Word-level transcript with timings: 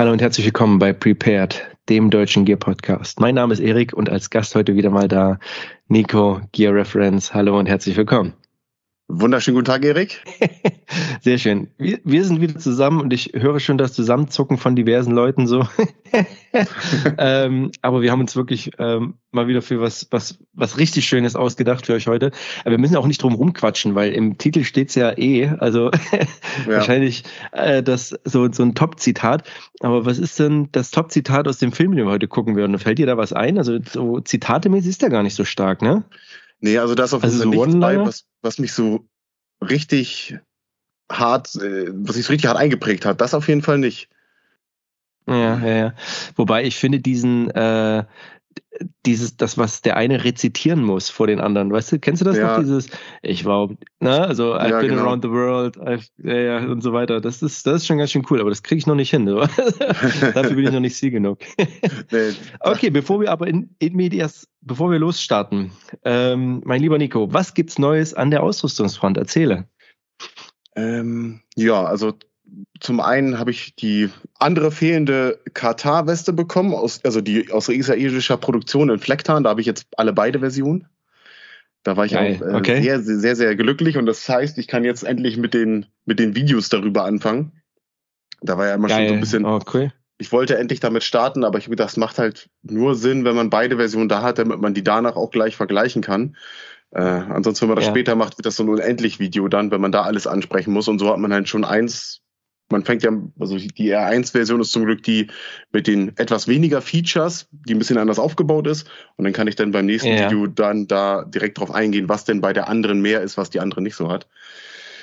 Hallo 0.00 0.12
und 0.12 0.22
herzlich 0.22 0.46
willkommen 0.46 0.78
bei 0.78 0.94
Prepared, 0.94 1.76
dem 1.90 2.08
deutschen 2.08 2.46
Gear 2.46 2.56
Podcast. 2.58 3.20
Mein 3.20 3.34
Name 3.34 3.52
ist 3.52 3.60
Erik 3.60 3.92
und 3.92 4.08
als 4.08 4.30
Gast 4.30 4.54
heute 4.54 4.74
wieder 4.74 4.88
mal 4.88 5.08
da 5.08 5.38
Nico, 5.88 6.40
Gear 6.52 6.72
Reference. 6.72 7.34
Hallo 7.34 7.58
und 7.58 7.68
herzlich 7.68 7.98
willkommen. 7.98 8.32
Wunderschönen 9.12 9.56
guten 9.56 9.64
Tag, 9.64 9.84
Erik. 9.84 10.22
Sehr 11.20 11.38
schön. 11.38 11.68
Wir, 11.78 11.98
wir, 12.04 12.24
sind 12.24 12.40
wieder 12.40 12.56
zusammen 12.58 13.00
und 13.00 13.12
ich 13.12 13.32
höre 13.34 13.58
schon 13.58 13.76
das 13.76 13.92
Zusammenzucken 13.92 14.56
von 14.56 14.76
diversen 14.76 15.12
Leuten 15.12 15.48
so. 15.48 15.66
ähm, 17.18 17.72
aber 17.82 18.02
wir 18.02 18.12
haben 18.12 18.20
uns 18.20 18.36
wirklich 18.36 18.70
ähm, 18.78 19.14
mal 19.32 19.48
wieder 19.48 19.62
für 19.62 19.80
was, 19.80 20.06
was, 20.12 20.38
was 20.52 20.78
richtig 20.78 21.06
Schönes 21.06 21.34
ausgedacht 21.34 21.86
für 21.86 21.94
euch 21.94 22.06
heute. 22.06 22.30
Aber 22.60 22.70
wir 22.70 22.78
müssen 22.78 22.94
auch 22.96 23.06
nicht 23.08 23.20
drum 23.20 23.34
rumquatschen, 23.34 23.96
weil 23.96 24.12
im 24.12 24.38
Titel 24.38 24.62
steht's 24.62 24.94
ja 24.94 25.18
eh. 25.18 25.48
Also 25.58 25.90
ja. 26.12 26.20
wahrscheinlich 26.66 27.24
äh, 27.50 27.82
das 27.82 28.16
so, 28.24 28.50
so 28.52 28.62
ein 28.62 28.76
Top-Zitat. 28.76 29.42
Aber 29.80 30.06
was 30.06 30.18
ist 30.18 30.38
denn 30.38 30.68
das 30.70 30.92
Top-Zitat 30.92 31.48
aus 31.48 31.58
dem 31.58 31.72
Film, 31.72 31.96
den 31.96 32.06
wir 32.06 32.12
heute 32.12 32.28
gucken 32.28 32.54
werden? 32.54 32.78
Fällt 32.78 32.98
dir 32.98 33.06
da 33.06 33.16
was 33.16 33.32
ein? 33.32 33.58
Also 33.58 33.78
so 33.84 34.20
zitatemäßig 34.20 34.90
ist 34.90 35.02
der 35.02 35.10
gar 35.10 35.24
nicht 35.24 35.34
so 35.34 35.44
stark, 35.44 35.82
ne? 35.82 36.04
Nee, 36.60 36.78
also 36.78 36.94
das 36.94 37.14
auf 37.14 37.22
jeden 37.22 37.32
also 37.32 37.44
Fall 37.44 37.54
so 37.54 37.64
nichts 37.64 37.80
bei, 37.80 37.98
was, 37.98 38.26
was 38.42 38.58
mich 38.58 38.72
so 38.72 39.06
richtig 39.60 40.38
hart, 41.10 41.54
äh, 41.56 41.88
was 41.92 42.16
sich 42.16 42.26
so 42.26 42.32
richtig 42.32 42.48
hart 42.48 42.58
eingeprägt 42.58 43.04
hat. 43.04 43.20
Das 43.20 43.34
auf 43.34 43.48
jeden 43.48 43.62
Fall 43.62 43.78
nicht. 43.78 44.08
Ja, 45.26 45.58
ja, 45.64 45.76
ja. 45.76 45.94
Wobei 46.36 46.64
ich 46.64 46.76
finde 46.76 47.00
diesen, 47.00 47.50
äh, 47.50 48.04
dieses, 49.04 49.36
das, 49.36 49.58
was 49.58 49.82
der 49.82 49.96
eine 49.96 50.24
rezitieren 50.24 50.82
muss 50.82 51.10
vor 51.10 51.26
den 51.26 51.40
anderen. 51.40 51.72
Weißt 51.72 51.92
du, 51.92 51.98
kennst 51.98 52.22
du 52.22 52.24
das 52.24 52.36
ja. 52.36 52.56
noch? 52.56 52.60
Dieses, 52.60 52.88
ich 53.22 53.44
war, 53.44 53.68
ne, 54.00 54.20
also 54.20 54.54
I've 54.54 54.70
ja, 54.70 54.80
been 54.80 54.90
genau. 54.90 55.02
around 55.02 55.24
the 55.24 55.30
world, 55.30 55.76
I've, 55.78 56.08
ja, 56.18 56.34
ja, 56.34 56.58
und 56.58 56.82
so 56.82 56.92
weiter. 56.92 57.20
Das 57.20 57.42
ist, 57.42 57.66
das 57.66 57.76
ist 57.76 57.86
schon 57.86 57.98
ganz 57.98 58.10
schön 58.10 58.24
cool, 58.30 58.40
aber 58.40 58.50
das 58.50 58.62
kriege 58.62 58.78
ich 58.78 58.86
noch 58.86 58.94
nicht 58.94 59.10
hin. 59.10 59.26
Dafür 59.26 60.54
bin 60.54 60.64
ich 60.64 60.72
noch 60.72 60.80
nicht 60.80 60.96
sie 60.96 61.10
genug. 61.10 61.38
nee. 62.10 62.32
Okay, 62.60 62.90
bevor 62.90 63.20
wir 63.20 63.30
aber 63.30 63.46
in, 63.48 63.74
in 63.78 63.94
Medias, 63.94 64.48
bevor 64.60 64.90
wir 64.90 64.98
losstarten, 64.98 65.72
ähm, 66.04 66.62
mein 66.64 66.80
lieber 66.80 66.98
Nico, 66.98 67.32
was 67.32 67.54
gibt's 67.54 67.78
Neues 67.78 68.14
an 68.14 68.30
der 68.30 68.42
Ausrüstungsfront? 68.42 69.16
Erzähle. 69.16 69.68
Ähm, 70.76 71.40
ja, 71.56 71.84
also 71.84 72.14
zum 72.80 73.00
einen 73.00 73.38
habe 73.38 73.50
ich 73.50 73.76
die 73.76 74.10
andere 74.38 74.72
fehlende 74.72 75.38
Katar-Weste 75.54 76.32
bekommen, 76.32 76.74
aus, 76.74 77.04
also 77.04 77.20
die 77.20 77.50
aus 77.52 77.68
israelischer 77.68 78.36
Produktion 78.36 78.90
in 78.90 78.98
Flecktarn. 78.98 79.44
Da 79.44 79.50
habe 79.50 79.60
ich 79.60 79.66
jetzt 79.66 79.86
alle 79.96 80.12
beide 80.12 80.40
Versionen. 80.40 80.86
Da 81.82 81.96
war 81.96 82.04
ich 82.04 82.12
Geil. 82.12 82.38
auch 82.42 82.46
äh, 82.46 82.54
okay. 82.54 82.82
sehr, 82.82 83.00
sehr, 83.00 83.36
sehr 83.36 83.56
glücklich 83.56 83.96
und 83.96 84.06
das 84.06 84.28
heißt, 84.28 84.58
ich 84.58 84.66
kann 84.66 84.84
jetzt 84.84 85.02
endlich 85.02 85.36
mit 85.36 85.54
den, 85.54 85.86
mit 86.04 86.18
den 86.18 86.34
Videos 86.34 86.68
darüber 86.68 87.04
anfangen. 87.04 87.52
Da 88.42 88.58
war 88.58 88.66
ja 88.66 88.74
immer 88.74 88.88
Geil. 88.88 88.98
schon 88.98 89.08
so 89.08 89.14
ein 89.14 89.20
bisschen. 89.20 89.44
Oh, 89.44 89.60
cool. 89.72 89.92
Ich 90.18 90.32
wollte 90.32 90.58
endlich 90.58 90.80
damit 90.80 91.02
starten, 91.02 91.44
aber 91.44 91.58
ich 91.58 91.64
habe 91.64 91.70
gedacht, 91.70 91.90
das 91.90 91.96
macht 91.96 92.18
halt 92.18 92.50
nur 92.62 92.94
Sinn, 92.94 93.24
wenn 93.24 93.34
man 93.34 93.48
beide 93.48 93.76
Versionen 93.76 94.10
da 94.10 94.22
hat, 94.22 94.38
damit 94.38 94.60
man 94.60 94.74
die 94.74 94.84
danach 94.84 95.16
auch 95.16 95.30
gleich 95.30 95.56
vergleichen 95.56 96.02
kann. 96.02 96.36
Äh, 96.90 97.00
ansonsten, 97.00 97.62
wenn 97.62 97.68
man 97.70 97.76
das 97.76 97.86
ja. 97.86 97.92
später 97.92 98.16
macht, 98.16 98.36
wird 98.36 98.44
das 98.44 98.56
so 98.56 98.64
ein 98.64 98.68
unendlich 98.68 99.18
Video 99.18 99.48
dann, 99.48 99.70
wenn 99.70 99.80
man 99.80 99.92
da 99.92 100.02
alles 100.02 100.26
ansprechen 100.26 100.72
muss. 100.74 100.88
Und 100.88 100.98
so 100.98 101.08
hat 101.08 101.18
man 101.18 101.32
halt 101.32 101.48
schon 101.48 101.64
eins 101.64 102.20
man 102.70 102.84
fängt 102.84 103.02
ja, 103.02 103.10
also 103.38 103.56
die 103.56 103.94
R1-Version 103.94 104.60
ist 104.60 104.72
zum 104.72 104.84
Glück 104.84 105.02
die 105.02 105.28
mit 105.72 105.86
den 105.86 106.16
etwas 106.16 106.48
weniger 106.48 106.80
Features, 106.80 107.48
die 107.50 107.74
ein 107.74 107.78
bisschen 107.78 107.98
anders 107.98 108.18
aufgebaut 108.18 108.66
ist. 108.66 108.88
Und 109.16 109.24
dann 109.24 109.32
kann 109.32 109.48
ich 109.48 109.56
dann 109.56 109.72
beim 109.72 109.86
nächsten 109.86 110.08
ja. 110.08 110.30
Video 110.30 110.46
dann 110.46 110.86
da 110.86 111.24
direkt 111.24 111.58
drauf 111.58 111.72
eingehen, 111.72 112.08
was 112.08 112.24
denn 112.24 112.40
bei 112.40 112.52
der 112.52 112.68
anderen 112.68 113.00
mehr 113.00 113.22
ist, 113.22 113.36
was 113.36 113.50
die 113.50 113.60
andere 113.60 113.82
nicht 113.82 113.96
so 113.96 114.08
hat. 114.08 114.28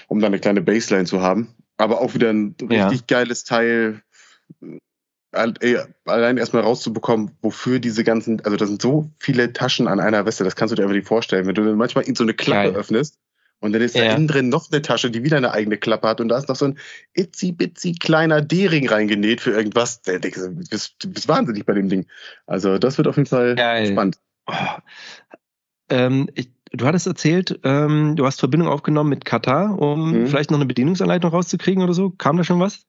Um 0.07 0.19
dann 0.19 0.27
eine 0.27 0.39
kleine 0.39 0.61
Baseline 0.61 1.05
zu 1.05 1.21
haben. 1.21 1.53
Aber 1.77 2.01
auch 2.01 2.13
wieder 2.13 2.29
ein 2.29 2.55
richtig 2.61 3.01
ja. 3.01 3.05
geiles 3.07 3.43
Teil, 3.43 4.01
allein 5.31 6.37
erstmal 6.37 6.63
rauszubekommen, 6.63 7.31
wofür 7.41 7.79
diese 7.79 8.03
ganzen, 8.03 8.43
also 8.43 8.57
da 8.57 8.65
sind 8.65 8.81
so 8.81 9.11
viele 9.19 9.53
Taschen 9.53 9.87
an 9.87 9.99
einer 9.99 10.25
Weste, 10.25 10.43
das 10.43 10.55
kannst 10.55 10.71
du 10.71 10.75
dir 10.75 10.83
einfach 10.83 10.95
nicht 10.95 11.07
vorstellen. 11.07 11.45
Wenn 11.45 11.53
du 11.53 11.75
manchmal 11.75 12.05
so 12.15 12.23
eine 12.23 12.33
Klappe 12.33 12.71
Geil. 12.71 12.79
öffnest 12.79 13.19
und 13.59 13.73
dann 13.73 13.81
ist 13.81 13.95
ja. 13.95 14.05
da 14.05 14.15
innen 14.15 14.27
drin 14.27 14.49
noch 14.49 14.71
eine 14.71 14.81
Tasche, 14.81 15.09
die 15.09 15.23
wieder 15.23 15.37
eine 15.37 15.51
eigene 15.51 15.77
Klappe 15.77 16.07
hat. 16.07 16.21
Und 16.21 16.29
da 16.29 16.37
ist 16.37 16.47
noch 16.47 16.55
so 16.55 16.65
ein 16.65 16.77
itzy 17.13 17.51
bitzy 17.51 17.93
kleiner 17.93 18.41
D-Ring 18.41 18.87
reingenäht 18.87 19.41
für 19.41 19.51
irgendwas. 19.51 20.01
Du 20.03 20.19
bist, 20.19 20.95
du 20.99 21.11
bist 21.11 21.27
wahnsinnig 21.27 21.65
bei 21.65 21.73
dem 21.73 21.89
Ding. 21.89 22.05
Also 22.45 22.77
das 22.77 22.97
wird 22.97 23.07
auf 23.07 23.17
jeden 23.17 23.27
Fall 23.27 23.55
Geil. 23.55 23.87
spannend. 23.87 24.19
Oh. 24.45 24.53
Ähm, 25.89 26.29
ich, 26.35 26.51
du 26.71 26.85
hattest 26.85 27.07
erzählt, 27.07 27.59
ähm, 27.63 28.15
du 28.15 28.25
hast 28.25 28.39
Verbindung 28.39 28.69
aufgenommen 28.69 29.09
mit 29.09 29.25
Katar, 29.25 29.79
um 29.79 30.11
mhm. 30.11 30.27
vielleicht 30.27 30.51
noch 30.51 30.59
eine 30.59 30.67
Bedienungsanleitung 30.67 31.31
rauszukriegen 31.31 31.83
oder 31.83 31.93
so. 31.93 32.11
Kam 32.11 32.37
da 32.37 32.43
schon 32.43 32.59
was? 32.59 32.85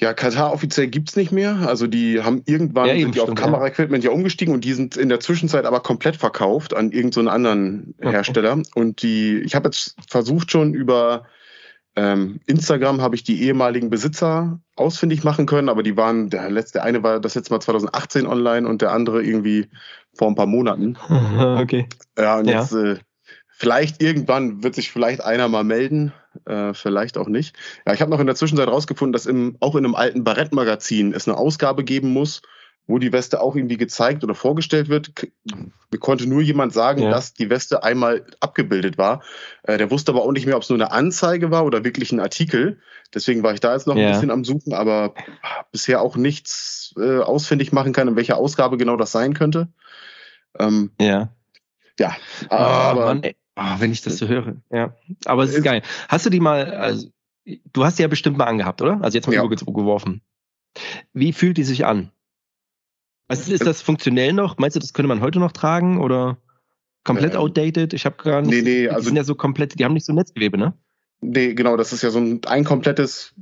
Ja, 0.00 0.14
Katar 0.14 0.52
offiziell 0.52 0.88
gibt's 0.88 1.16
nicht 1.16 1.32
mehr. 1.32 1.68
Also 1.68 1.86
die 1.86 2.22
haben 2.22 2.42
irgendwann 2.46 2.88
ja, 2.88 2.98
sind 2.98 3.14
die 3.14 3.20
auf 3.20 3.34
Kameraequipment 3.34 4.02
ja. 4.02 4.10
ja 4.10 4.16
umgestiegen 4.16 4.52
und 4.52 4.64
die 4.64 4.72
sind 4.72 4.96
in 4.96 5.08
der 5.08 5.20
Zwischenzeit 5.20 5.64
aber 5.64 5.80
komplett 5.80 6.16
verkauft 6.16 6.74
an 6.74 6.90
irgendeinen 6.90 7.26
so 7.26 7.30
anderen 7.30 7.94
Hersteller. 8.00 8.52
Okay. 8.52 8.70
Und 8.74 9.02
die, 9.02 9.38
ich 9.38 9.54
habe 9.54 9.68
jetzt 9.68 9.94
versucht 10.08 10.50
schon 10.50 10.74
über 10.74 11.26
ähm, 11.94 12.40
Instagram 12.46 13.02
habe 13.02 13.14
ich 13.14 13.22
die 13.22 13.42
ehemaligen 13.42 13.90
Besitzer 13.90 14.60
ausfindig 14.76 15.24
machen 15.24 15.44
können, 15.44 15.68
aber 15.68 15.82
die 15.82 15.96
waren, 15.96 16.30
der 16.30 16.50
letzte 16.50 16.82
eine 16.82 17.02
war 17.02 17.20
das 17.20 17.34
letzte 17.34 17.52
Mal 17.52 17.60
2018 17.60 18.26
online 18.26 18.66
und 18.66 18.80
der 18.80 18.92
andere 18.92 19.22
irgendwie 19.22 19.68
vor 20.14 20.28
ein 20.28 20.34
paar 20.34 20.46
Monaten. 20.46 20.96
okay. 21.60 21.86
Ja, 22.18 22.38
und 22.38 22.48
ja. 22.48 22.60
jetzt 22.60 22.72
äh, 22.72 22.96
Vielleicht 23.62 24.02
irgendwann 24.02 24.64
wird 24.64 24.74
sich 24.74 24.90
vielleicht 24.90 25.22
einer 25.22 25.46
mal 25.46 25.62
melden, 25.62 26.12
äh, 26.46 26.74
vielleicht 26.74 27.18
auch 27.18 27.28
nicht. 27.28 27.56
Ja, 27.86 27.92
ich 27.92 28.00
habe 28.00 28.10
noch 28.10 28.20
in 28.20 28.26
der 28.26 28.36
Zwischenzeit 28.36 28.68
rausgefunden, 28.68 29.12
dass 29.12 29.26
im, 29.26 29.56
auch 29.60 29.74
in 29.74 29.84
einem 29.84 29.94
alten 29.94 30.24
Barrett-Magazin 30.24 31.12
es 31.12 31.28
eine 31.28 31.36
Ausgabe 31.36 31.84
geben 31.84 32.12
muss, 32.12 32.42
wo 32.86 32.98
die 32.98 33.12
Weste 33.12 33.40
auch 33.40 33.54
irgendwie 33.54 33.76
gezeigt 33.76 34.24
oder 34.24 34.34
vorgestellt 34.34 34.88
wird. 34.88 35.12
Mir 35.90 35.98
konnte 35.98 36.26
nur 36.28 36.42
jemand 36.42 36.72
sagen, 36.72 37.02
ja. 37.02 37.10
dass 37.10 37.32
die 37.32 37.48
Weste 37.48 37.84
einmal 37.84 38.26
abgebildet 38.40 38.98
war. 38.98 39.22
Äh, 39.62 39.78
der 39.78 39.90
wusste 39.90 40.12
aber 40.12 40.22
auch 40.22 40.32
nicht 40.32 40.46
mehr, 40.46 40.56
ob 40.56 40.62
es 40.62 40.68
nur 40.68 40.78
eine 40.78 40.90
Anzeige 40.90 41.50
war 41.50 41.64
oder 41.64 41.84
wirklich 41.84 42.12
ein 42.12 42.20
Artikel. 42.20 42.80
Deswegen 43.14 43.42
war 43.42 43.54
ich 43.54 43.60
da 43.60 43.72
jetzt 43.72 43.86
noch 43.86 43.96
ja. 43.96 44.06
ein 44.06 44.12
bisschen 44.12 44.30
am 44.30 44.44
Suchen, 44.44 44.72
aber 44.72 45.14
bisher 45.70 46.02
auch 46.02 46.16
nichts 46.16 46.94
äh, 46.98 47.18
ausfindig 47.18 47.72
machen 47.72 47.92
kann, 47.92 48.08
in 48.08 48.16
welcher 48.16 48.36
Ausgabe 48.36 48.76
genau 48.76 48.96
das 48.96 49.12
sein 49.12 49.34
könnte. 49.34 49.68
Ähm, 50.58 50.90
ja. 51.00 51.30
Ja, 51.98 52.16
oh, 52.48 52.54
aber 52.54 53.04
Mann, 53.04 53.22
Oh, 53.56 53.74
wenn 53.78 53.92
ich 53.92 54.02
das 54.02 54.16
so 54.16 54.28
höre. 54.28 54.56
Ja. 54.70 54.96
Aber 55.26 55.44
es 55.44 55.54
ist 55.54 55.62
geil. 55.62 55.82
Hast 56.08 56.24
du 56.24 56.30
die 56.30 56.40
mal, 56.40 56.74
also, 56.74 57.08
du 57.72 57.84
hast 57.84 57.98
die 57.98 58.02
ja 58.02 58.08
bestimmt 58.08 58.38
mal 58.38 58.46
angehabt, 58.46 58.80
oder? 58.80 59.00
Also 59.02 59.16
jetzt 59.16 59.26
mal 59.26 59.34
ja. 59.34 59.46
geworfen. 59.46 60.22
Wie 61.12 61.32
fühlt 61.32 61.58
die 61.58 61.64
sich 61.64 61.84
an? 61.84 62.10
Also 63.28 63.52
ist 63.52 63.66
das 63.66 63.82
funktionell 63.82 64.32
noch? 64.32 64.58
Meinst 64.58 64.76
du, 64.76 64.80
das 64.80 64.92
könnte 64.92 65.08
man 65.08 65.20
heute 65.20 65.38
noch 65.38 65.52
tragen 65.52 66.00
oder 66.00 66.38
komplett 67.04 67.34
ähm, 67.34 67.40
outdated? 67.40 67.92
Ich 67.94 68.04
habe 68.04 68.16
gar 68.22 68.42
nicht. 68.42 68.50
Nee, 68.50 68.62
nee, 68.62 68.88
also, 68.88 69.00
die 69.00 69.06
sind 69.06 69.16
ja 69.16 69.24
so 69.24 69.34
komplett, 69.34 69.78
die 69.78 69.84
haben 69.84 69.94
nicht 69.94 70.06
so 70.06 70.12
Netzgewebe, 70.12 70.58
ne? 70.58 70.74
Nee, 71.20 71.54
genau, 71.54 71.76
das 71.76 71.92
ist 71.92 72.02
ja 72.02 72.10
so 72.10 72.18
ein, 72.18 72.44
ein 72.46 72.64
komplettes 72.64 73.34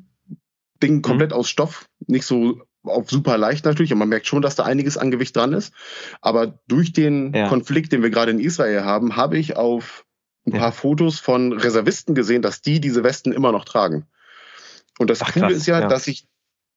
Ding, 0.82 1.02
komplett 1.02 1.30
mhm. 1.30 1.36
aus 1.36 1.48
Stoff, 1.48 1.88
nicht 2.06 2.24
so 2.24 2.62
auf 2.82 3.10
super 3.10 3.36
leicht 3.36 3.64
natürlich 3.64 3.92
und 3.92 3.98
man 3.98 4.08
merkt 4.08 4.26
schon, 4.26 4.42
dass 4.42 4.56
da 4.56 4.64
einiges 4.64 4.96
an 4.96 5.10
Gewicht 5.10 5.36
dran 5.36 5.52
ist. 5.52 5.72
Aber 6.20 6.58
durch 6.66 6.92
den 6.92 7.32
ja. 7.34 7.48
Konflikt, 7.48 7.92
den 7.92 8.02
wir 8.02 8.10
gerade 8.10 8.30
in 8.30 8.40
Israel 8.40 8.84
haben, 8.84 9.16
habe 9.16 9.38
ich 9.38 9.56
auf 9.56 10.04
ein 10.46 10.52
paar 10.52 10.60
ja. 10.60 10.72
Fotos 10.72 11.18
von 11.18 11.52
Reservisten 11.52 12.14
gesehen, 12.14 12.42
dass 12.42 12.62
die 12.62 12.80
diese 12.80 13.04
Westen 13.04 13.32
immer 13.32 13.52
noch 13.52 13.64
tragen. 13.64 14.06
Und 14.98 15.10
das 15.10 15.22
Ach, 15.22 15.32
Coole 15.32 15.46
krass. 15.46 15.56
ist 15.56 15.66
ja, 15.66 15.80
ja, 15.80 15.88
dass 15.88 16.06
ich, 16.06 16.26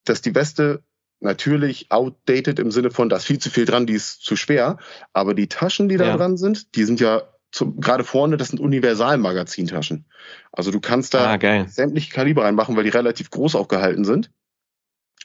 dass 0.05 0.21
die 0.21 0.35
Weste 0.35 0.83
natürlich 1.19 1.89
outdated 1.89 2.59
im 2.59 2.71
Sinne 2.71 2.91
von, 2.91 3.07
da 3.07 3.15
ist 3.15 3.25
viel 3.25 3.39
zu 3.39 3.49
viel 3.49 3.65
dran, 3.65 3.85
die 3.85 3.94
ist 3.94 4.21
zu 4.21 4.35
schwer. 4.35 4.77
Aber 5.13 5.33
die 5.33 5.47
Taschen, 5.47 5.88
die 5.88 5.97
da 5.97 6.15
dran 6.15 6.38
sind, 6.38 6.75
die 6.75 6.83
sind 6.83 6.99
ja 6.99 7.23
zum, 7.51 7.79
gerade 7.79 8.03
vorne, 8.03 8.35
das 8.35 8.49
sind 8.49 8.59
Universalmagazintaschen. 8.59 10.06
Also 10.51 10.71
du 10.71 10.81
kannst 10.81 11.13
da 11.13 11.35
ah, 11.35 11.65
sämtliche 11.67 12.11
Kaliber 12.11 12.44
reinmachen, 12.44 12.75
weil 12.75 12.83
die 12.83 12.89
relativ 12.89 13.29
groß 13.29 13.56
auch 13.56 13.67
gehalten 13.67 14.03
sind. 14.03 14.31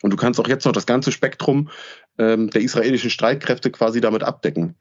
Und 0.02 0.12
du 0.12 0.16
kannst 0.16 0.38
auch 0.40 0.48
jetzt 0.48 0.64
noch 0.64 0.72
das 0.72 0.86
ganze 0.86 1.12
Spektrum 1.12 1.70
ähm, 2.18 2.50
der 2.50 2.62
israelischen 2.62 3.10
Streitkräfte 3.10 3.70
quasi 3.70 4.00
damit 4.00 4.22
abdecken. 4.22 4.76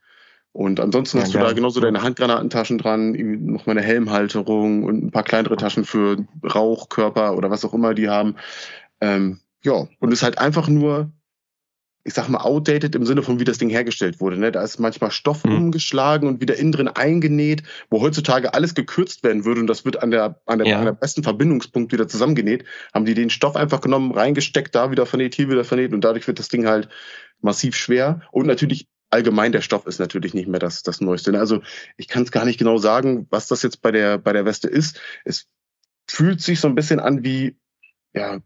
Und 0.51 0.79
ansonsten 0.79 1.17
ja, 1.17 1.23
hast 1.23 1.35
du 1.35 1.39
da 1.39 1.53
genauso 1.53 1.79
deine 1.79 2.01
Handgranatentaschen 2.01 2.77
dran, 2.77 3.11
noch 3.11 3.65
mal 3.65 3.73
eine 3.73 3.83
Helmhalterung 3.83 4.83
und 4.83 5.03
ein 5.03 5.11
paar 5.11 5.23
kleinere 5.23 5.55
Taschen 5.55 5.85
für 5.85 6.25
Rauchkörper 6.43 7.37
oder 7.37 7.51
was 7.51 7.63
auch 7.63 7.73
immer 7.73 7.93
die 7.93 8.09
haben. 8.09 8.35
Ähm, 8.99 9.39
ja, 9.63 9.87
und 9.99 10.11
es 10.11 10.19
ist 10.19 10.23
halt 10.23 10.39
einfach 10.39 10.67
nur 10.67 11.11
ich 12.07 12.13
sag 12.13 12.30
mal, 12.30 12.39
outdated 12.39 12.95
im 12.95 13.06
Sinne 13.06 13.21
von, 13.21 13.38
wie 13.38 13.44
das 13.44 13.57
Ding 13.57 13.69
hergestellt 13.69 14.21
wurde. 14.21 14.38
Ne? 14.38 14.54
Da 14.54 14.63
ist 14.63 14.80
manchmal 14.80 15.12
Stoff 15.12 15.44
mhm. 15.44 15.57
umgeschlagen 15.57 16.30
und 16.30 16.39
wieder 16.39 16.56
innen 16.56 16.71
drin 16.71 16.88
eingenäht, 16.88 17.63
wo 17.89 18.00
heutzutage 18.00 18.54
alles 18.54 18.75
gekürzt 18.75 19.24
werden 19.24 19.44
würde 19.44 19.59
und 19.59 19.68
das 19.68 19.83
wird 19.83 20.01
an 20.01 20.12
der, 20.12 20.39
an 20.45 20.59
der, 20.59 20.68
ja. 20.68 20.80
an 20.80 20.86
der 20.86 20.94
besten 20.94 21.21
Verbindungspunkt 21.21 21.92
wieder 21.92 22.07
zusammengenäht. 22.07 22.63
Haben 22.94 23.04
die 23.04 23.13
den 23.13 23.30
Stoff 23.30 23.57
einfach 23.57 23.81
genommen, 23.81 24.13
reingesteckt, 24.13 24.74
da 24.74 24.89
wieder 24.89 25.06
vernäht, 25.06 25.36
hier 25.36 25.50
wieder 25.50 25.65
vernäht 25.65 25.92
und 25.92 26.01
dadurch 26.01 26.25
wird 26.27 26.39
das 26.39 26.48
Ding 26.48 26.65
halt 26.65 26.88
massiv 27.42 27.75
schwer. 27.75 28.21
Und 28.31 28.48
natürlich 28.48 28.88
allgemein 29.10 29.51
der 29.51 29.62
Stoff 29.62 29.86
ist 29.86 30.00
natürlich 30.00 30.33
nicht 30.33 30.48
mehr 30.48 30.62
das, 30.62 30.83
das 30.83 31.01
Neueste. 31.01 31.33
Ne? 31.33 31.39
Also 31.39 31.62
ich 31.98 32.07
kann 32.07 32.24
es 32.24 32.31
gar 32.31 32.45
nicht 32.45 32.57
genau 32.57 32.77
sagen, 32.77 33.27
was 33.31 33.50
das 33.50 33.63
jetzt 33.63 33.81
bei 33.81 33.92
der, 33.92 34.18
bei 34.18 34.31
der 34.31 34.45
Weste 34.45 34.69
ist. 34.69 35.01
Es 35.25 35.48
fühlt 36.10 36.42
sich 36.42 36.62
so 36.62 36.69
ein 36.69 36.75
bisschen 36.75 37.01
an 37.01 37.25
wie, 37.25 37.57
ja, 38.13 38.39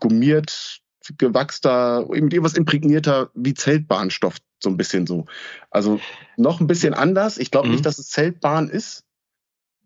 gummiert, 0.00 0.80
gewachster, 1.18 2.06
eben 2.14 2.30
etwas 2.30 2.54
imprägnierter 2.54 3.30
wie 3.34 3.54
Zeltbahnstoff, 3.54 4.36
so 4.62 4.70
ein 4.70 4.76
bisschen 4.76 5.06
so. 5.06 5.26
Also 5.70 6.00
noch 6.36 6.60
ein 6.60 6.66
bisschen 6.66 6.94
anders. 6.94 7.38
Ich 7.38 7.50
glaube 7.50 7.68
mhm. 7.68 7.74
nicht, 7.74 7.86
dass 7.86 7.98
es 7.98 8.08
Zeltbahn 8.08 8.68
ist. 8.68 9.04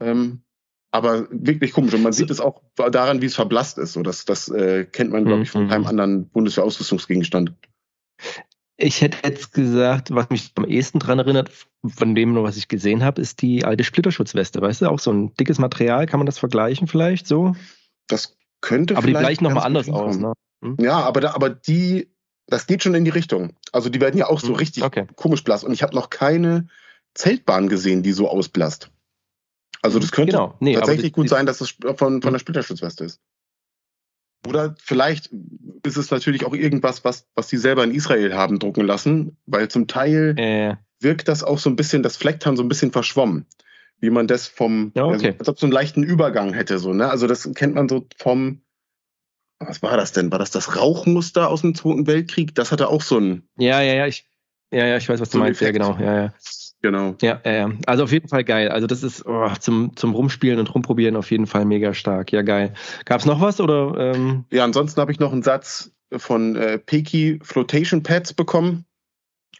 Ähm, 0.00 0.42
aber 0.90 1.26
wirklich 1.30 1.72
komisch. 1.72 1.94
Und 1.94 2.02
man 2.02 2.12
sieht 2.12 2.30
es 2.30 2.40
auch 2.40 2.62
daran, 2.76 3.20
wie 3.20 3.26
es 3.26 3.34
verblasst 3.34 3.78
ist. 3.78 3.94
So, 3.94 4.02
das 4.02 4.24
das 4.24 4.48
äh, 4.48 4.84
kennt 4.84 5.10
man, 5.10 5.24
glaube 5.24 5.42
ich, 5.42 5.50
von 5.50 5.68
keinem 5.68 5.82
mhm. 5.82 5.88
anderen 5.88 6.28
Bundeswehrausrüstungsgegenstand. 6.28 7.52
Ich 8.76 9.00
hätte 9.00 9.18
jetzt 9.24 9.52
gesagt, 9.52 10.14
was 10.14 10.30
mich 10.30 10.52
am 10.56 10.64
ehesten 10.64 10.98
daran 10.98 11.20
erinnert, 11.20 11.50
von 11.86 12.14
dem 12.14 12.32
nur, 12.32 12.42
was 12.42 12.56
ich 12.56 12.68
gesehen 12.68 13.04
habe, 13.04 13.20
ist 13.20 13.40
die 13.42 13.64
alte 13.64 13.84
Splitterschutzweste. 13.84 14.60
Weißt 14.60 14.82
du, 14.82 14.88
auch 14.88 14.98
so 14.98 15.12
ein 15.12 15.34
dickes 15.34 15.58
Material, 15.58 16.06
kann 16.06 16.18
man 16.18 16.26
das 16.26 16.38
vergleichen 16.38 16.86
vielleicht 16.86 17.26
so? 17.26 17.54
Das 18.08 18.36
könnte 18.60 18.94
aber 18.94 19.02
vielleicht. 19.02 19.16
Aber 19.16 19.22
die 19.22 19.26
gleichen 19.26 19.44
nochmal 19.44 19.66
anders 19.66 19.88
aus, 19.88 20.18
ne? 20.18 20.32
Hm? 20.64 20.76
Ja, 20.80 20.98
aber, 21.00 21.20
da, 21.20 21.34
aber 21.34 21.50
die, 21.50 22.10
das 22.46 22.66
geht 22.66 22.82
schon 22.82 22.94
in 22.94 23.04
die 23.04 23.10
Richtung. 23.10 23.52
Also 23.72 23.90
die 23.90 24.00
werden 24.00 24.18
ja 24.18 24.26
auch 24.26 24.40
so 24.40 24.48
hm, 24.48 24.56
richtig 24.56 24.82
okay. 24.82 25.06
komisch 25.14 25.44
blass. 25.44 25.62
Und 25.62 25.72
ich 25.72 25.82
habe 25.82 25.94
noch 25.94 26.10
keine 26.10 26.66
Zeltbahn 27.14 27.68
gesehen, 27.68 28.02
die 28.02 28.12
so 28.12 28.28
ausblasst. 28.28 28.90
Also 29.82 29.98
das 29.98 30.12
könnte 30.12 30.32
genau. 30.32 30.56
nee, 30.60 30.74
tatsächlich 30.74 31.12
die, 31.12 31.12
gut 31.12 31.28
sein, 31.28 31.46
dass 31.46 31.60
es 31.60 31.70
von, 31.70 31.96
von 31.96 32.20
der 32.20 32.32
hm. 32.32 32.38
Splitterschutzweste 32.38 33.04
ist. 33.04 33.20
Oder 34.46 34.74
vielleicht 34.78 35.30
ist 35.84 35.96
es 35.96 36.10
natürlich 36.10 36.44
auch 36.44 36.54
irgendwas, 36.54 37.04
was, 37.04 37.26
was 37.34 37.48
die 37.48 37.56
selber 37.56 37.84
in 37.84 37.92
Israel 37.92 38.34
haben 38.34 38.58
drucken 38.58 38.86
lassen, 38.86 39.36
weil 39.46 39.68
zum 39.68 39.86
Teil 39.86 40.34
äh. 40.36 40.76
wirkt 41.00 41.28
das 41.28 41.42
auch 41.42 41.58
so 41.58 41.70
ein 41.70 41.76
bisschen, 41.76 42.02
das 42.02 42.16
Flecktarn 42.16 42.56
so 42.56 42.62
ein 42.62 42.68
bisschen 42.68 42.92
verschwommen. 42.92 43.46
Wie 44.00 44.10
man 44.10 44.26
das 44.26 44.46
vom, 44.46 44.92
ja, 44.94 45.04
okay. 45.04 45.28
also, 45.28 45.38
als 45.38 45.48
ob 45.48 45.58
so 45.58 45.66
einen 45.66 45.72
leichten 45.72 46.02
Übergang 46.02 46.52
hätte, 46.52 46.78
so, 46.78 46.92
ne? 46.92 47.08
Also 47.08 47.26
das 47.26 47.48
kennt 47.54 47.74
man 47.74 47.88
so 47.88 48.06
vom, 48.18 48.60
was 49.58 49.82
war 49.82 49.96
das 49.96 50.12
denn? 50.12 50.30
War 50.32 50.38
das 50.38 50.50
das 50.50 50.76
Rauchmuster 50.76 51.48
aus 51.48 51.62
dem 51.62 51.74
Zweiten 51.74 52.06
Weltkrieg? 52.06 52.54
Das 52.54 52.72
hatte 52.72 52.88
auch 52.88 53.02
so 53.02 53.18
ein. 53.18 53.48
Ja, 53.56 53.80
ja, 53.80 53.94
ja, 53.94 54.06
ich, 54.06 54.26
ja, 54.70 54.86
ja, 54.86 54.96
ich 54.96 55.08
weiß, 55.08 55.20
was 55.20 55.30
du 55.30 55.38
meinst. 55.38 55.62
Effekt. 55.62 55.78
Ja, 55.78 55.92
genau, 55.92 56.04
ja, 56.04 56.22
ja. 56.24 56.34
Genau. 56.82 57.16
Ja, 57.22 57.40
ja, 57.46 57.70
also 57.86 58.04
auf 58.04 58.12
jeden 58.12 58.28
Fall 58.28 58.44
geil. 58.44 58.68
Also 58.68 58.86
das 58.86 59.02
ist 59.02 59.24
oh, 59.24 59.48
zum, 59.58 59.96
zum 59.96 60.14
Rumspielen 60.14 60.58
und 60.58 60.74
Rumprobieren 60.74 61.16
auf 61.16 61.30
jeden 61.30 61.46
Fall 61.46 61.64
mega 61.64 61.94
stark. 61.94 62.30
Ja, 62.30 62.42
geil. 62.42 62.74
Gab 63.06 63.20
es 63.20 63.26
noch 63.26 63.40
was 63.40 63.58
oder? 63.58 64.12
Ähm? 64.14 64.44
Ja, 64.50 64.64
ansonsten 64.64 65.00
habe 65.00 65.10
ich 65.10 65.18
noch 65.18 65.32
einen 65.32 65.42
Satz 65.42 65.92
von 66.14 66.56
äh, 66.56 66.78
Peki 66.78 67.40
Flotation 67.42 68.02
Pads 68.02 68.34
bekommen. 68.34 68.84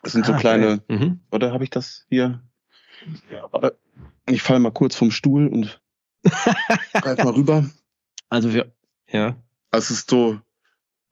Das 0.03 0.13
sind 0.13 0.25
ah, 0.25 0.33
so 0.33 0.35
kleine. 0.35 0.83
Mhm. 0.89 1.21
Oder 1.31 1.53
habe 1.53 1.65
ich 1.65 1.71
das 1.71 2.05
hier? 2.11 2.43
Ja, 3.31 3.71
ich 4.27 4.43
falle 4.43 4.61
mal 4.61 4.71
kurz 4.71 4.95
vom 4.95 5.11
Stuhl 5.11 5.49
und 5.49 5.81
greif 6.93 7.25
mal 7.25 7.33
rüber. 7.33 7.65
Also 8.29 8.53
wir, 8.53 8.73
ja. 9.09 9.37
Also 9.75 9.93
es 9.93 10.01
ist 10.01 10.11
so 10.11 10.39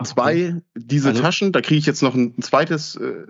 zwei 0.05 0.63
diese 0.75 1.09
also, 1.09 1.21
Taschen. 1.21 1.53
Da 1.53 1.61
kriege 1.61 1.79
ich 1.79 1.87
jetzt 1.87 2.03
noch 2.03 2.15
ein 2.15 2.41
zweites 2.41 2.97
äh, 2.97 3.27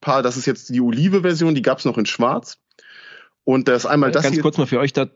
Paar, 0.00 0.22
das 0.22 0.36
ist 0.36 0.46
jetzt 0.46 0.70
die 0.70 0.80
Olive-Version, 0.80 1.54
die 1.54 1.62
gab 1.62 1.78
es 1.78 1.84
noch 1.84 1.98
in 1.98 2.06
Schwarz. 2.06 2.58
Und 3.44 3.68
das 3.68 3.84
einmal 3.84 4.10
das 4.10 4.22
Ganz 4.22 4.34
hier. 4.34 4.42
kurz 4.42 4.56
mal 4.56 4.66
für 4.66 4.78
euch 4.78 4.94
da, 4.94 5.06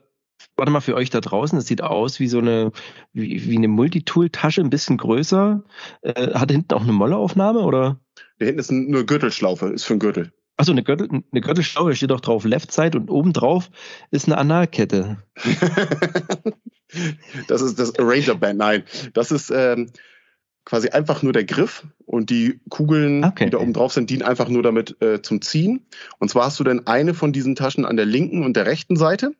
warte 0.55 0.71
mal 0.71 0.81
für 0.81 0.95
euch 0.95 1.09
da 1.09 1.19
draußen, 1.19 1.57
das 1.57 1.67
sieht 1.67 1.81
aus 1.81 2.19
wie 2.19 2.27
so 2.27 2.37
eine, 2.39 2.71
wie, 3.11 3.49
wie 3.49 3.57
eine 3.57 3.67
Multitool-Tasche, 3.67 4.61
ein 4.61 4.69
bisschen 4.69 4.97
größer. 4.97 5.63
Äh, 6.01 6.33
hat 6.33 6.51
hinten 6.51 6.73
auch 6.73 6.83
eine 6.83 6.91
Molleaufnahme 6.91 7.61
oder? 7.61 7.99
Da 8.37 8.45
hinten 8.45 8.59
ist 8.59 8.71
eine 8.71 9.03
Gürtelschlaufe, 9.03 9.67
ist 9.67 9.85
für 9.85 9.93
ein 9.93 9.99
Gürtel. 9.99 10.31
Achso, 10.57 10.73
eine, 10.73 10.83
Gürtel, 10.83 11.09
eine 11.09 11.41
Gürtelschlaufe, 11.41 11.89
da 11.89 11.95
steht 11.95 12.11
doch 12.11 12.21
drauf 12.21 12.45
Left 12.45 12.71
Side 12.71 12.97
und 12.97 13.09
oben 13.09 13.33
drauf 13.33 13.71
ist 14.11 14.27
eine 14.27 14.37
Analkette. 14.37 15.23
das 17.47 17.61
ist 17.61 17.79
das 17.79 17.97
Arranger 17.97 18.35
Band, 18.35 18.59
nein. 18.59 18.83
Das 19.13 19.31
ist 19.31 19.51
ähm, 19.51 19.91
quasi 20.65 20.89
einfach 20.89 21.23
nur 21.23 21.33
der 21.33 21.45
Griff 21.45 21.85
und 22.05 22.29
die 22.29 22.59
Kugeln, 22.69 23.23
okay. 23.23 23.45
die 23.45 23.51
da 23.51 23.57
oben 23.57 23.73
drauf 23.73 23.93
sind, 23.93 24.09
dienen 24.09 24.21
einfach 24.21 24.49
nur 24.49 24.63
damit 24.63 25.01
äh, 25.01 25.21
zum 25.21 25.41
Ziehen. 25.41 25.87
Und 26.19 26.29
zwar 26.29 26.45
hast 26.45 26.59
du 26.59 26.63
dann 26.63 26.85
eine 26.87 27.13
von 27.13 27.33
diesen 27.33 27.55
Taschen 27.55 27.85
an 27.85 27.97
der 27.97 28.05
linken 28.05 28.43
und 28.43 28.55
der 28.55 28.65
rechten 28.65 28.95
Seite. 28.95 29.33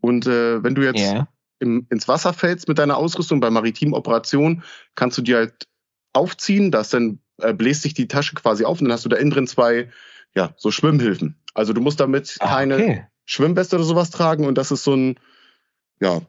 Und 0.00 0.26
äh, 0.26 0.62
wenn 0.62 0.74
du 0.74 0.82
jetzt 0.82 1.00
yeah. 1.00 1.28
im, 1.58 1.86
ins 1.88 2.06
Wasser 2.06 2.34
fällst 2.34 2.68
mit 2.68 2.78
deiner 2.78 2.98
Ausrüstung 2.98 3.40
bei 3.40 3.48
maritimen 3.50 3.94
Operationen, 3.94 4.62
kannst 4.94 5.16
du 5.16 5.22
die 5.22 5.34
halt 5.34 5.66
aufziehen, 6.12 6.70
das 6.70 6.90
dann 6.90 7.20
äh, 7.38 7.54
bläst 7.54 7.82
sich 7.82 7.94
die 7.94 8.08
Tasche 8.08 8.34
quasi 8.34 8.64
auf 8.64 8.80
und 8.80 8.88
dann 8.88 8.92
hast 8.92 9.04
du 9.04 9.08
da 9.08 9.16
innen 9.16 9.30
drin 9.30 9.46
zwei, 9.46 9.88
ja, 10.34 10.52
so 10.56 10.70
Schwimmhilfen. 10.70 11.36
Also 11.54 11.72
du 11.72 11.80
musst 11.80 12.00
damit 12.00 12.36
ah, 12.40 12.48
keine 12.48 12.74
okay. 12.74 13.06
Schwimmweste 13.24 13.76
oder 13.76 13.84
sowas 13.84 14.10
tragen 14.10 14.46
und 14.46 14.58
das 14.58 14.70
ist 14.70 14.84
so 14.84 14.94
ein, 14.94 15.18
ja, 16.00 16.20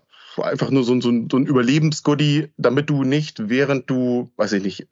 einfach 0.43 0.69
nur 0.69 0.83
so, 0.83 0.93
ein, 0.93 1.01
so 1.01 1.09
ein, 1.09 1.29
so 1.31 1.37
ein 1.37 1.45
Überlebensgoodie, 1.45 2.49
damit 2.57 2.89
du 2.89 3.03
nicht, 3.03 3.49
während 3.49 3.89
du, 3.89 4.31
weiß 4.37 4.53
ich 4.53 4.63
nicht, 4.63 4.87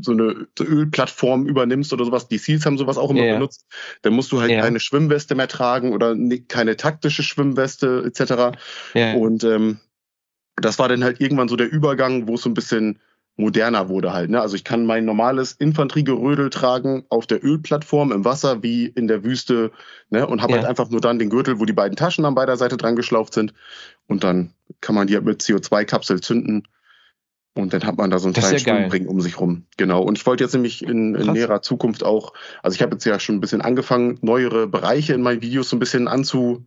so 0.00 0.12
eine 0.12 0.46
Ölplattform 0.60 1.46
übernimmst 1.46 1.92
oder 1.92 2.04
sowas, 2.04 2.28
die 2.28 2.38
Seals 2.38 2.66
haben 2.66 2.78
sowas 2.78 2.98
auch 2.98 3.10
immer 3.10 3.22
yeah. 3.22 3.34
benutzt, 3.34 3.66
dann 4.02 4.12
musst 4.12 4.32
du 4.32 4.40
halt 4.40 4.50
yeah. 4.50 4.62
keine 4.62 4.80
Schwimmweste 4.80 5.34
mehr 5.34 5.48
tragen 5.48 5.92
oder 5.92 6.16
keine 6.48 6.76
taktische 6.76 7.22
Schwimmweste 7.22 8.04
etc. 8.06 8.58
Yeah. 8.94 9.14
Und 9.16 9.44
ähm, 9.44 9.78
das 10.56 10.78
war 10.78 10.88
dann 10.88 11.04
halt 11.04 11.20
irgendwann 11.20 11.48
so 11.48 11.56
der 11.56 11.70
Übergang, 11.70 12.28
wo 12.28 12.34
es 12.34 12.42
so 12.42 12.50
ein 12.50 12.54
bisschen 12.54 12.98
moderner 13.42 13.88
wurde 13.88 14.12
halt. 14.12 14.30
Ne? 14.30 14.40
Also 14.40 14.56
ich 14.56 14.64
kann 14.64 14.86
mein 14.86 15.04
normales 15.04 15.52
Infanteriegerödel 15.52 16.48
tragen 16.48 17.04
auf 17.10 17.26
der 17.26 17.44
Ölplattform 17.44 18.12
im 18.12 18.24
Wasser 18.24 18.62
wie 18.62 18.86
in 18.86 19.08
der 19.08 19.24
Wüste 19.24 19.70
ne? 20.08 20.26
und 20.26 20.40
habe 20.40 20.52
ja. 20.52 20.58
halt 20.58 20.68
einfach 20.68 20.88
nur 20.88 21.00
dann 21.00 21.18
den 21.18 21.28
Gürtel, 21.28 21.60
wo 21.60 21.66
die 21.66 21.72
beiden 21.72 21.96
Taschen 21.96 22.24
an 22.24 22.34
beider 22.34 22.56
Seite 22.56 22.76
dran 22.76 22.96
geschlauft 22.96 23.34
sind 23.34 23.52
und 24.06 24.24
dann 24.24 24.54
kann 24.80 24.94
man 24.94 25.06
die 25.06 25.14
halt 25.14 25.24
mit 25.24 25.42
CO2-Kapsel 25.42 26.20
zünden 26.20 26.66
und 27.54 27.74
dann 27.74 27.84
hat 27.84 27.98
man 27.98 28.10
da 28.10 28.18
so 28.18 28.28
einen 28.28 28.34
kleinen 28.34 28.58
Schwimmring 28.58 29.06
um 29.06 29.20
sich 29.20 29.38
rum. 29.38 29.66
Genau. 29.76 30.02
Und 30.02 30.16
ich 30.16 30.24
wollte 30.24 30.42
jetzt 30.42 30.54
nämlich 30.54 30.82
in, 30.82 31.14
in 31.14 31.32
näherer 31.32 31.60
Zukunft 31.60 32.02
auch, 32.02 32.32
also 32.62 32.74
ich 32.74 32.82
habe 32.82 32.92
jetzt 32.94 33.04
ja 33.04 33.20
schon 33.20 33.36
ein 33.36 33.40
bisschen 33.40 33.60
angefangen, 33.60 34.18
neuere 34.22 34.66
Bereiche 34.66 35.12
in 35.12 35.20
meinen 35.20 35.42
Videos 35.42 35.68
so 35.68 35.76
ein 35.76 35.80
bisschen 35.80 36.08
anzu 36.08 36.66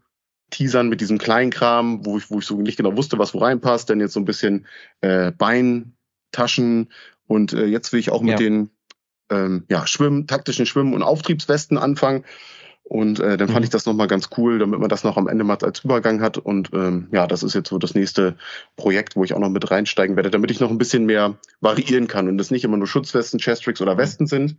teasern 0.51 0.89
mit 0.89 1.01
diesem 1.01 1.17
Kleinkram, 1.17 2.05
wo 2.05 2.17
ich, 2.17 2.29
wo 2.29 2.39
ich 2.39 2.45
so 2.45 2.61
nicht 2.61 2.77
genau 2.77 2.95
wusste, 2.95 3.17
was 3.17 3.33
wo 3.33 3.39
reinpasst, 3.39 3.89
denn 3.89 3.99
jetzt 3.99 4.13
so 4.13 4.19
ein 4.19 4.25
bisschen 4.25 4.67
äh, 5.01 5.31
Bein, 5.31 5.94
Taschen 6.31 6.89
und 7.27 7.53
äh, 7.53 7.65
jetzt 7.65 7.91
will 7.93 7.99
ich 7.99 8.11
auch 8.11 8.21
mit 8.21 8.31
ja. 8.31 8.37
den 8.37 8.69
ähm, 9.29 9.65
ja, 9.69 9.87
Schwimmen, 9.87 10.27
taktischen 10.27 10.65
Schwimmen- 10.65 10.93
und 10.93 11.03
Auftriebswesten 11.03 11.77
anfangen. 11.77 12.23
Und 12.83 13.19
äh, 13.19 13.35
dann 13.35 13.47
fand 13.47 13.61
mhm. 13.61 13.63
ich 13.63 13.69
das 13.71 13.87
nochmal 13.87 14.05
ganz 14.05 14.29
cool, 14.37 14.59
damit 14.59 14.79
man 14.79 14.89
das 14.89 15.03
noch 15.03 15.17
am 15.17 15.27
Ende 15.27 15.43
mal 15.43 15.57
als 15.63 15.83
Übergang 15.83 16.21
hat. 16.21 16.37
Und 16.37 16.69
ähm, 16.73 17.07
ja, 17.11 17.25
das 17.25 17.41
ist 17.41 17.55
jetzt 17.55 17.69
so 17.69 17.79
das 17.79 17.95
nächste 17.95 18.35
Projekt, 18.75 19.15
wo 19.15 19.23
ich 19.23 19.33
auch 19.33 19.39
noch 19.39 19.49
mit 19.49 19.71
reinsteigen 19.71 20.15
werde, 20.15 20.29
damit 20.29 20.51
ich 20.51 20.59
noch 20.59 20.69
ein 20.69 20.77
bisschen 20.77 21.05
mehr 21.05 21.35
variieren 21.61 22.07
kann 22.07 22.27
und 22.27 22.39
es 22.39 22.51
nicht 22.51 22.63
immer 22.63 22.77
nur 22.77 22.85
Schutzwesten, 22.85 23.39
Chestricks 23.39 23.81
oder 23.81 23.95
mhm. 23.95 23.99
Westen 23.99 24.27
sind, 24.27 24.57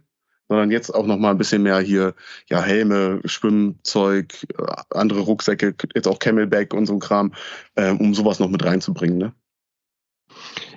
sondern 0.49 0.73
jetzt 0.73 0.93
auch 0.93 1.07
noch 1.07 1.19
mal 1.19 1.31
ein 1.31 1.39
bisschen 1.39 1.63
mehr 1.63 1.79
hier, 1.79 2.15
ja, 2.51 2.61
Helme, 2.61 3.21
Schwimmzeug, 3.27 4.35
äh, 4.59 4.73
andere 4.91 5.21
Rucksäcke, 5.21 5.77
jetzt 5.95 6.09
auch 6.09 6.19
Camelback 6.19 6.75
und 6.75 6.87
so 6.87 6.95
ein 6.95 7.01
Kram, 7.01 7.33
äh, 7.77 7.93
um 7.93 8.13
sowas 8.13 8.41
noch 8.41 8.51
mit 8.51 8.65
reinzubringen. 8.65 9.19
Ne? 9.19 9.33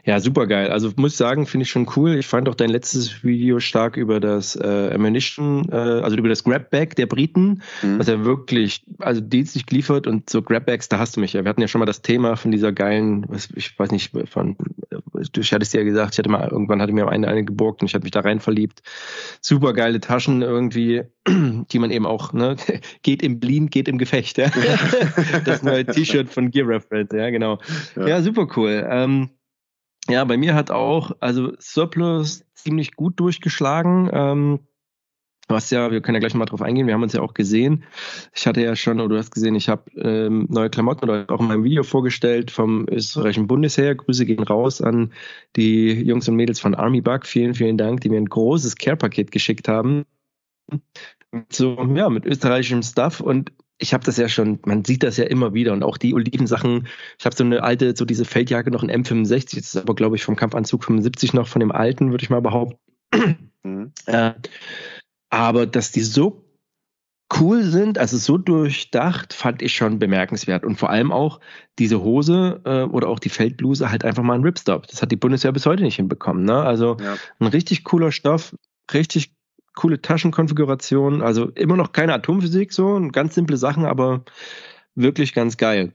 Ja, 0.05 0.19
super 0.19 0.47
geil. 0.47 0.69
Also 0.69 0.91
muss 0.95 1.11
ich 1.11 1.17
sagen, 1.17 1.45
finde 1.45 1.63
ich 1.63 1.69
schon 1.69 1.87
cool. 1.95 2.15
Ich 2.15 2.27
fand 2.27 2.47
auch 2.49 2.55
dein 2.55 2.69
letztes 2.69 3.23
Video 3.23 3.59
stark 3.59 3.97
über 3.97 4.19
das 4.19 4.55
äh, 4.55 4.91
Ammunition, 4.93 5.69
äh, 5.71 5.75
also 5.75 6.17
über 6.17 6.29
das 6.29 6.43
Grabbag 6.43 6.95
der 6.97 7.05
Briten, 7.05 7.61
mhm. 7.81 7.99
was 7.99 8.07
er 8.07 8.25
wirklich, 8.25 8.83
also 8.99 9.21
dienstlich 9.21 9.65
geliefert 9.65 10.07
und 10.07 10.29
so 10.29 10.41
Grabbags, 10.41 10.89
da 10.89 10.99
hast 10.99 11.15
du 11.15 11.19
mich 11.19 11.33
ja. 11.33 11.43
Wir 11.43 11.49
hatten 11.49 11.61
ja 11.61 11.67
schon 11.67 11.79
mal 11.79 11.85
das 11.85 12.01
Thema 12.01 12.35
von 12.35 12.51
dieser 12.51 12.71
geilen, 12.71 13.25
ich 13.55 13.77
weiß 13.77 13.91
nicht, 13.91 14.11
von, 14.29 14.55
du 15.13 15.41
hattest 15.41 15.73
ja 15.73 15.83
gesagt, 15.83 16.13
ich 16.13 16.19
hatte 16.19 16.29
mal, 16.29 16.47
irgendwann 16.49 16.81
hatte 16.81 16.93
mir 16.93 17.07
eine, 17.07 17.27
eine 17.27 17.43
geborgt 17.43 17.81
und 17.81 17.87
ich 17.87 17.93
hatte 17.93 18.03
mich 18.03 18.11
da 18.11 18.21
rein 18.21 18.39
verliebt. 18.39 18.81
Super 19.41 19.73
geile 19.73 19.99
Taschen 19.99 20.41
irgendwie, 20.41 21.03
die 21.27 21.79
man 21.79 21.91
eben 21.91 22.05
auch, 22.05 22.33
ne, 22.33 22.55
geht 23.03 23.21
im 23.21 23.39
Bleed, 23.39 23.71
geht 23.71 23.87
im 23.87 23.97
Gefecht, 23.97 24.37
ja. 24.37 24.49
das 25.45 25.63
neue 25.63 25.85
T-Shirt 25.85 26.29
von 26.29 26.51
Gear 26.51 26.67
Reference, 26.67 27.11
ja, 27.13 27.29
genau. 27.29 27.59
Ja, 27.95 28.07
ja 28.07 28.21
super 28.21 28.47
cool. 28.55 28.85
Ähm, 28.89 29.29
ja, 30.09 30.23
bei 30.25 30.37
mir 30.37 30.55
hat 30.55 30.71
auch, 30.71 31.11
also 31.19 31.53
Surplus 31.59 32.45
ziemlich 32.53 32.95
gut 32.95 33.19
durchgeschlagen. 33.19 34.09
Ähm, 34.11 34.59
was 35.49 35.71
ja, 35.71 35.89
wir 35.89 36.01
können 36.01 36.15
ja 36.15 36.19
gleich 36.19 36.35
mal 36.35 36.45
drauf 36.45 36.61
eingehen, 36.61 36.85
wir 36.85 36.93
haben 36.93 37.01
uns 37.01 37.13
ja 37.13 37.21
auch 37.21 37.33
gesehen. 37.33 37.83
Ich 38.35 38.45
hatte 38.45 38.61
ja 38.61 38.75
schon, 38.75 38.99
oder 38.99 39.09
du 39.09 39.17
hast 39.17 39.31
gesehen, 39.31 39.55
ich 39.55 39.67
habe 39.67 39.89
ähm, 39.95 40.45
neue 40.47 40.69
Klamotten 40.69 41.09
oder 41.09 41.25
auch 41.27 41.39
in 41.39 41.47
meinem 41.47 41.63
Video 41.63 41.81
vorgestellt 41.81 42.51
vom 42.51 42.85
österreichischen 42.87 43.47
Bundesheer. 43.47 43.95
Grüße 43.95 44.27
gehen 44.27 44.43
raus 44.43 44.79
an 44.79 45.11
die 45.55 45.91
Jungs 45.91 46.29
und 46.29 46.35
Mädels 46.35 46.59
von 46.59 46.75
Army 46.75 47.01
Bug. 47.01 47.25
Vielen, 47.25 47.55
vielen 47.55 47.77
Dank, 47.77 48.01
die 48.01 48.09
mir 48.09 48.17
ein 48.17 48.29
großes 48.29 48.75
Care-Paket 48.75 49.31
geschickt 49.31 49.67
haben. 49.67 50.05
So, 51.51 51.83
ja, 51.95 52.09
mit 52.09 52.25
österreichischem 52.25 52.83
Stuff 52.83 53.19
und 53.19 53.51
ich 53.79 53.93
habe 53.93 54.03
das 54.03 54.17
ja 54.17 54.27
schon, 54.27 54.59
man 54.65 54.85
sieht 54.85 55.03
das 55.03 55.17
ja 55.17 55.23
immer 55.23 55.53
wieder 55.53 55.73
und 55.73 55.83
auch 55.83 55.97
die 55.97 56.13
Olivensachen. 56.13 56.87
Ich 57.17 57.25
habe 57.25 57.35
so 57.35 57.43
eine 57.43 57.63
alte, 57.63 57.95
so 57.95 58.05
diese 58.05 58.25
Feldjacke 58.25 58.71
noch 58.71 58.83
in 58.83 58.91
M65, 58.91 59.55
das 59.55 59.73
ist 59.73 59.77
aber 59.77 59.95
glaube 59.95 60.17
ich 60.17 60.23
vom 60.23 60.35
Kampfanzug 60.35 60.83
75 60.83 61.33
noch 61.33 61.47
von 61.47 61.61
dem 61.61 61.71
alten, 61.71 62.11
würde 62.11 62.23
ich 62.23 62.29
mal 62.29 62.41
behaupten. 62.41 62.77
Mhm. 63.63 63.91
Äh, 64.05 64.33
aber 65.29 65.65
dass 65.65 65.91
die 65.91 66.01
so 66.01 66.45
cool 67.39 67.63
sind, 67.63 67.97
also 67.97 68.17
so 68.17 68.37
durchdacht, 68.37 69.33
fand 69.33 69.61
ich 69.61 69.75
schon 69.75 69.99
bemerkenswert. 69.99 70.65
Und 70.65 70.77
vor 70.77 70.89
allem 70.89 71.11
auch 71.11 71.39
diese 71.77 72.01
Hose 72.01 72.61
äh, 72.65 72.83
oder 72.83 73.07
auch 73.07 73.19
die 73.19 73.29
Feldbluse 73.29 73.91
halt 73.91 74.03
einfach 74.03 74.23
mal 74.23 74.35
ein 74.35 74.43
Ripstop. 74.43 74.87
Das 74.87 75.01
hat 75.01 75.11
die 75.11 75.15
Bundeswehr 75.15 75.51
bis 75.51 75.65
heute 75.65 75.83
nicht 75.83 75.97
hinbekommen. 75.97 76.43
Ne? 76.43 76.61
Also 76.61 76.97
ja. 76.99 77.17
ein 77.39 77.47
richtig 77.47 77.83
cooler 77.83 78.11
Stoff, 78.11 78.55
richtig 78.93 79.33
coole 79.79 80.01
Taschenkonfiguration. 80.01 81.21
Also 81.21 81.49
immer 81.51 81.77
noch 81.77 81.93
keine 81.93 82.13
Atomphysik, 82.13 82.73
so 82.73 82.99
ganz 83.11 83.33
simple 83.33 83.55
Sachen, 83.55 83.85
aber 83.85 84.25
wirklich 84.93 85.33
ganz 85.33 85.55
geil. 85.55 85.93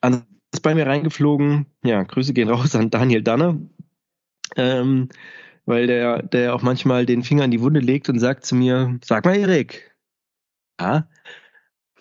An 0.00 0.26
ist 0.52 0.62
bei 0.62 0.74
mir 0.74 0.86
reingeflogen. 0.86 1.66
Ja, 1.84 2.02
Grüße 2.02 2.32
gehen 2.32 2.50
raus 2.50 2.74
an 2.74 2.90
Daniel 2.90 3.22
Danner. 3.22 3.56
Ähm, 4.56 5.08
weil 5.64 5.86
der, 5.86 6.22
der 6.22 6.52
auch 6.52 6.62
manchmal 6.62 7.06
den 7.06 7.22
Finger 7.22 7.44
in 7.44 7.52
die 7.52 7.60
Wunde 7.60 7.78
legt 7.78 8.08
und 8.08 8.18
sagt 8.18 8.44
zu 8.44 8.56
mir, 8.56 8.98
sag 9.04 9.24
mal, 9.24 9.36
Erik, 9.36 9.94
ja, 10.80 11.06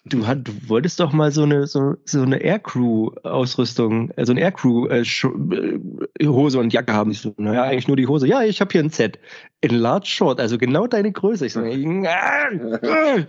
du, 0.06 0.28
hat, 0.28 0.48
du 0.48 0.52
wolltest 0.68 1.00
doch 1.00 1.14
mal 1.14 1.32
so 1.32 1.44
eine, 1.44 1.68
so, 1.68 1.96
so 2.06 2.22
eine 2.22 2.42
Aircrew-Ausrüstung, 2.42 4.12
also 4.16 4.34
eine 4.34 4.42
Aircrew-Hose 4.42 6.58
äh, 6.58 6.62
und 6.62 6.74
Jacke 6.74 6.94
haben. 6.94 7.12
Ich 7.12 7.22
so, 7.22 7.34
naja, 7.38 7.64
eigentlich 7.64 7.88
nur 7.88 7.98
die 7.98 8.08
Hose. 8.08 8.28
Ja, 8.28 8.44
ich 8.44 8.62
habe 8.62 8.72
hier 8.72 8.82
ein 8.82 8.90
Set. 8.90 9.20
In 9.62 9.76
Large 9.76 10.08
Short, 10.08 10.40
also 10.40 10.58
genau 10.58 10.88
deine 10.88 11.12
Größe. 11.12 11.46
Ich 11.46 11.54
so, 11.54 11.62
äh, 11.62 13.26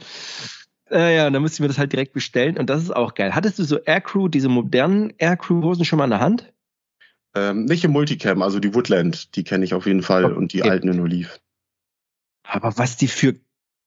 ja, 0.90 1.30
dann 1.30 1.42
musste 1.42 1.56
ich 1.56 1.60
mir 1.60 1.68
das 1.68 1.78
halt 1.78 1.92
direkt 1.92 2.12
bestellen 2.12 2.58
und 2.58 2.70
das 2.70 2.82
ist 2.82 2.94
auch 2.94 3.14
geil. 3.14 3.34
Hattest 3.34 3.58
du 3.58 3.64
so 3.64 3.78
Aircrew, 3.78 4.28
diese 4.28 4.48
modernen 4.48 5.12
Aircrew-Hosen 5.18 5.84
schon 5.84 5.98
mal 5.98 6.04
in 6.04 6.10
der 6.10 6.20
Hand? 6.20 6.52
Ähm, 7.34 7.64
nicht 7.64 7.84
im 7.84 7.92
Multicam, 7.92 8.42
also 8.42 8.58
die 8.58 8.74
Woodland, 8.74 9.36
die 9.36 9.44
kenne 9.44 9.64
ich 9.64 9.74
auf 9.74 9.86
jeden 9.86 10.02
Fall 10.02 10.24
okay. 10.24 10.34
und 10.34 10.52
die 10.52 10.64
alten 10.64 10.88
in 10.88 11.00
Olive. 11.00 11.30
Aber 12.42 12.76
was 12.76 12.96
die 12.96 13.06
für 13.06 13.36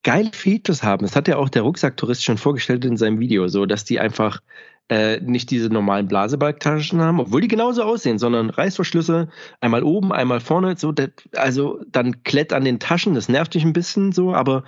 geile 0.03 0.31
Features 0.33 0.83
haben, 0.83 1.05
das 1.05 1.15
hat 1.15 1.27
ja 1.27 1.37
auch 1.37 1.49
der 1.49 1.63
Rucksacktourist 1.63 2.23
schon 2.23 2.37
vorgestellt 2.37 2.85
in 2.85 2.97
seinem 2.97 3.19
Video, 3.19 3.47
so 3.47 3.65
dass 3.65 3.85
die 3.85 3.99
einfach 3.99 4.41
äh, 4.89 5.21
nicht 5.21 5.49
diese 5.49 5.69
normalen 5.69 6.07
Blasebalgtaschen 6.07 7.01
haben, 7.01 7.21
obwohl 7.21 7.41
die 7.41 7.47
genauso 7.47 7.83
aussehen, 7.83 8.19
sondern 8.19 8.49
Reißverschlüsse, 8.49 9.29
einmal 9.61 9.81
oben, 9.83 10.11
einmal 10.11 10.41
vorne, 10.41 10.75
so, 10.77 10.93
also 11.35 11.79
dann 11.87 12.23
Klett 12.23 12.51
an 12.51 12.65
den 12.65 12.79
Taschen, 12.79 13.13
das 13.15 13.29
nervt 13.29 13.53
dich 13.53 13.63
ein 13.63 13.73
bisschen 13.73 14.11
so, 14.11 14.33
aber 14.33 14.65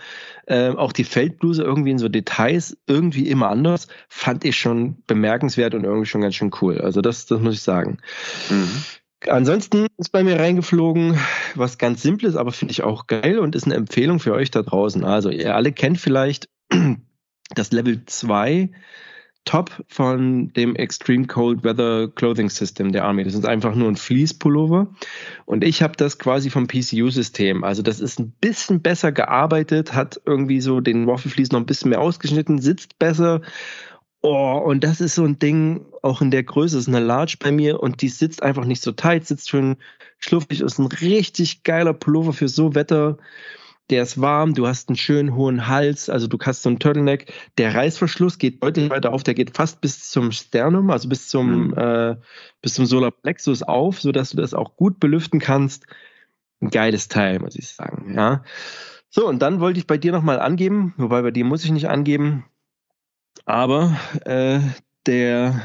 äh, 0.48 0.70
auch 0.70 0.94
die 0.94 1.04
Feldbluse 1.04 1.64
irgendwie 1.64 1.92
in 1.92 2.00
so 2.00 2.08
Details 2.08 2.78
irgendwie 2.88 3.28
immer 3.28 3.50
anders, 3.50 3.88
fand 4.08 4.46
ich 4.46 4.58
schon 4.58 5.04
bemerkenswert 5.06 5.76
und 5.76 5.84
irgendwie 5.84 6.08
schon 6.08 6.22
ganz 6.22 6.36
schön 6.36 6.52
cool. 6.62 6.80
Also 6.80 7.02
das, 7.02 7.26
das 7.26 7.42
muss 7.42 7.56
ich 7.56 7.62
sagen. 7.62 7.98
Mhm. 8.50 8.84
Ansonsten 9.30 9.88
ist 9.98 10.12
bei 10.12 10.24
mir 10.24 10.40
reingeflogen, 10.40 11.18
was 11.56 11.78
ganz 11.78 12.02
Simples, 12.02 12.36
aber 12.36 12.52
finde 12.52 12.72
ich 12.72 12.84
auch 12.84 13.08
geil 13.08 13.40
und 13.40 13.56
ist 13.56 13.66
eine 13.66 13.76
Empfehlung 13.76 14.20
für 14.20 14.34
euch 14.34 14.52
da 14.52 14.62
draußen. 14.62 15.04
Also 15.04 15.30
ihr 15.30 15.56
alle 15.56 15.72
kennt 15.72 16.00
vielleicht 16.00 16.50
das 17.56 17.72
Level 17.72 18.06
2 18.06 18.70
Top 19.46 19.84
von 19.88 20.52
dem 20.54 20.76
Extreme 20.76 21.28
Cold 21.28 21.64
Weather 21.64 22.08
Clothing 22.08 22.50
System 22.50 22.92
der 22.92 23.06
Army. 23.06 23.24
Das 23.24 23.36
ist 23.36 23.46
einfach 23.46 23.76
nur 23.76 23.88
ein 23.88 23.96
Fleece-Pullover. 23.96 24.88
Und 25.46 25.64
ich 25.64 25.84
habe 25.84 25.96
das 25.96 26.18
quasi 26.18 26.50
vom 26.50 26.66
PCU-System. 26.66 27.64
Also 27.64 27.84
das 27.84 28.00
ist 28.00 28.20
ein 28.20 28.32
bisschen 28.42 28.82
besser 28.82 29.12
gearbeitet, 29.12 29.94
hat 29.94 30.20
irgendwie 30.26 30.62
so 30.62 30.82
den 30.82 31.06
Waffle-Fleece 31.06 31.52
noch 31.52 31.60
ein 31.60 31.68
bisschen 31.68 31.90
mehr 31.90 32.02
ausgeschnitten, 32.02 32.60
sitzt 32.60 32.98
besser. 32.98 33.42
Oh, 34.26 34.58
und 34.58 34.84
das 34.84 35.02
ist 35.02 35.16
so 35.16 35.24
ein 35.24 35.38
Ding, 35.38 35.86
auch 36.02 36.22
in 36.22 36.32
der 36.32 36.44
Größe, 36.44 36.78
ist 36.80 36.88
eine 36.88 37.00
Large 37.00 37.38
bei 37.40 37.52
mir 37.52 37.80
und 37.80 38.02
die 38.02 38.10
sitzt 38.10 38.42
einfach 38.42 38.66
nicht 38.66 38.82
so 38.82 38.92
tight, 38.92 39.28
sitzt 39.28 39.50
schön 39.50 39.78
schluffig, 40.18 40.62
ist 40.62 40.80
ein 40.80 40.88
richtig 40.88 41.64
geiler 41.64 41.94
Pullover 41.94 42.34
für 42.34 42.48
so 42.48 42.74
Wetter 42.74 43.18
der 43.90 44.02
ist 44.02 44.20
warm, 44.20 44.54
du 44.56 44.68
hast 44.68 44.90
einen 44.90 44.96
schönen 44.96 45.36
hohen 45.36 45.68
Hals, 45.68 46.10
also 46.10 46.28
du 46.28 46.40
hast 46.40 46.64
so 46.64 46.70
einen 46.70 46.80
Turtleneck. 46.80 47.32
Der 47.58 47.76
Reißverschluss 47.76 48.40
geht 48.40 48.64
deutlich 48.64 48.90
weiter 48.90 49.14
auf, 49.14 49.22
der 49.22 49.36
geht 49.36 49.56
fast 49.56 49.80
bis 49.82 50.10
zum 50.10 50.32
Sternum, 50.32 50.90
also 50.90 51.08
bis 51.08 51.30
zum, 51.30 51.68
mhm. 51.68 51.78
äh, 51.78 52.16
bis 52.62 52.74
zum 52.74 52.86
Solarplexus 52.88 53.62
auf, 53.62 54.02
sodass 54.02 54.32
du 54.32 54.38
das 54.38 54.54
auch 54.56 54.76
gut 54.76 55.00
belüften 55.00 55.40
kannst. 55.40 55.86
Ein 56.62 56.72
geiles 56.72 57.10
Teil, 57.10 57.40
muss 57.40 57.56
ich 57.56 57.68
sagen, 57.68 58.16
ja. 58.16 58.44
So, 59.10 59.28
und 59.28 59.40
dann 59.42 59.60
wollte 59.60 59.80
ich 59.80 59.88
bei 59.88 59.98
dir 59.98 60.12
nochmal 60.12 60.40
angeben, 60.40 60.94
wobei 60.98 61.22
bei 61.22 61.32
dir 61.32 61.46
muss 61.46 61.64
ich 61.64 61.72
nicht 61.72 61.88
angeben, 61.88 62.46
aber 63.46 63.98
äh, 64.26 64.60
der, 65.06 65.62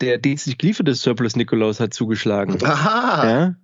der 0.00 0.18
dienstlich 0.18 0.58
gelieferte 0.58 0.94
Surplus 0.94 1.36
Nikolaus 1.36 1.80
hat 1.80 1.94
zugeschlagen. 1.94 2.62
Aha! 2.64 3.28
Ja? 3.28 3.54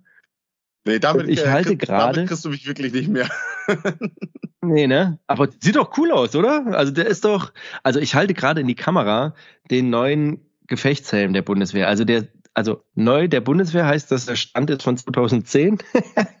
Nee, 0.87 0.99
damit, 0.99 1.27
ich 1.27 1.43
äh, 1.43 1.49
halte 1.49 1.75
gerade. 1.75 2.13
Damit 2.13 2.29
kriegst 2.29 2.45
du 2.45 2.49
mich 2.49 2.67
wirklich 2.67 2.93
nicht 2.93 3.09
mehr. 3.09 3.27
nee, 4.61 4.85
ne? 4.85 5.19
Aber 5.25 5.49
sieht 5.59 5.75
doch 5.75 5.97
cool 5.97 6.11
aus, 6.11 6.35
oder? 6.35 6.63
Also 6.67 6.91
der 6.91 7.07
ist 7.07 7.25
doch, 7.25 7.53
also 7.81 7.99
ich 7.99 8.13
halte 8.13 8.35
gerade 8.35 8.61
in 8.61 8.67
die 8.67 8.75
Kamera 8.75 9.33
den 9.71 9.89
neuen 9.89 10.45
Gefechtshelm 10.67 11.33
der 11.33 11.41
Bundeswehr. 11.41 11.87
Also 11.87 12.05
der, 12.05 12.27
also 12.53 12.83
neu 12.93 13.27
der 13.27 13.41
Bundeswehr 13.41 13.87
heißt, 13.87 14.11
dass 14.11 14.27
der 14.27 14.35
Stand 14.35 14.69
ist 14.69 14.83
von 14.83 14.95
2010. 14.95 15.79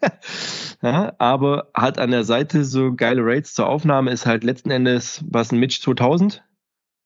ja, 0.83 1.13
aber 1.17 1.69
hat 1.73 1.97
an 1.97 2.11
der 2.11 2.23
Seite 2.23 2.65
so 2.65 2.93
geile 2.93 3.21
Rates 3.23 3.55
zur 3.55 3.67
Aufnahme, 3.67 4.11
ist 4.11 4.27
halt 4.27 4.43
letzten 4.43 4.69
Endes 4.69 5.23
was 5.27 5.51
ein 5.51 5.59
Mitch 5.59 5.81
2000. 5.81 6.43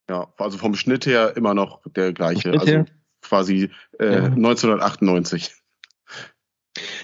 Ja, 0.09 0.27
also 0.37 0.57
vom 0.57 0.75
Schnitt 0.75 1.05
her 1.05 1.37
immer 1.37 1.53
noch 1.53 1.81
der 1.95 2.13
gleiche. 2.13 2.51
Also 2.51 2.85
quasi 3.21 3.69
äh, 3.99 4.05
ja. 4.05 4.23
1998. 4.25 5.53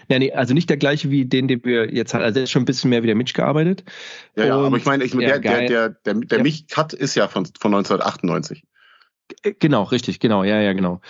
Ja, 0.08 0.20
nee, 0.20 0.32
also 0.32 0.54
nicht 0.54 0.70
der 0.70 0.78
gleiche 0.78 1.10
wie 1.10 1.26
den, 1.26 1.48
den 1.48 1.64
wir 1.64 1.94
jetzt 1.94 2.14
haben. 2.14 2.24
Also 2.24 2.36
der 2.36 2.44
ist 2.44 2.52
schon 2.52 2.64
ein 2.64 2.66
bisschen 2.66 2.90
mehr 2.90 3.04
wie 3.04 3.08
der 3.08 3.16
Mitch 3.16 3.34
gearbeitet. 3.34 3.84
Ja, 4.36 4.46
ja, 4.46 4.58
aber 4.58 4.78
ich 4.78 4.86
meine, 4.86 5.04
ich, 5.04 5.14
ja, 5.14 5.38
der, 5.38 5.40
der, 5.40 5.68
der, 5.68 5.90
der, 5.90 6.14
der 6.14 6.38
ja. 6.38 6.44
Mich-Cut 6.44 6.94
ist 6.94 7.16
ja 7.16 7.28
von, 7.28 7.46
von 7.46 7.74
1998. 7.74 8.64
Genau, 9.60 9.84
richtig, 9.84 10.20
genau, 10.20 10.44
ja, 10.44 10.62
ja, 10.62 10.74
genau. 10.74 11.02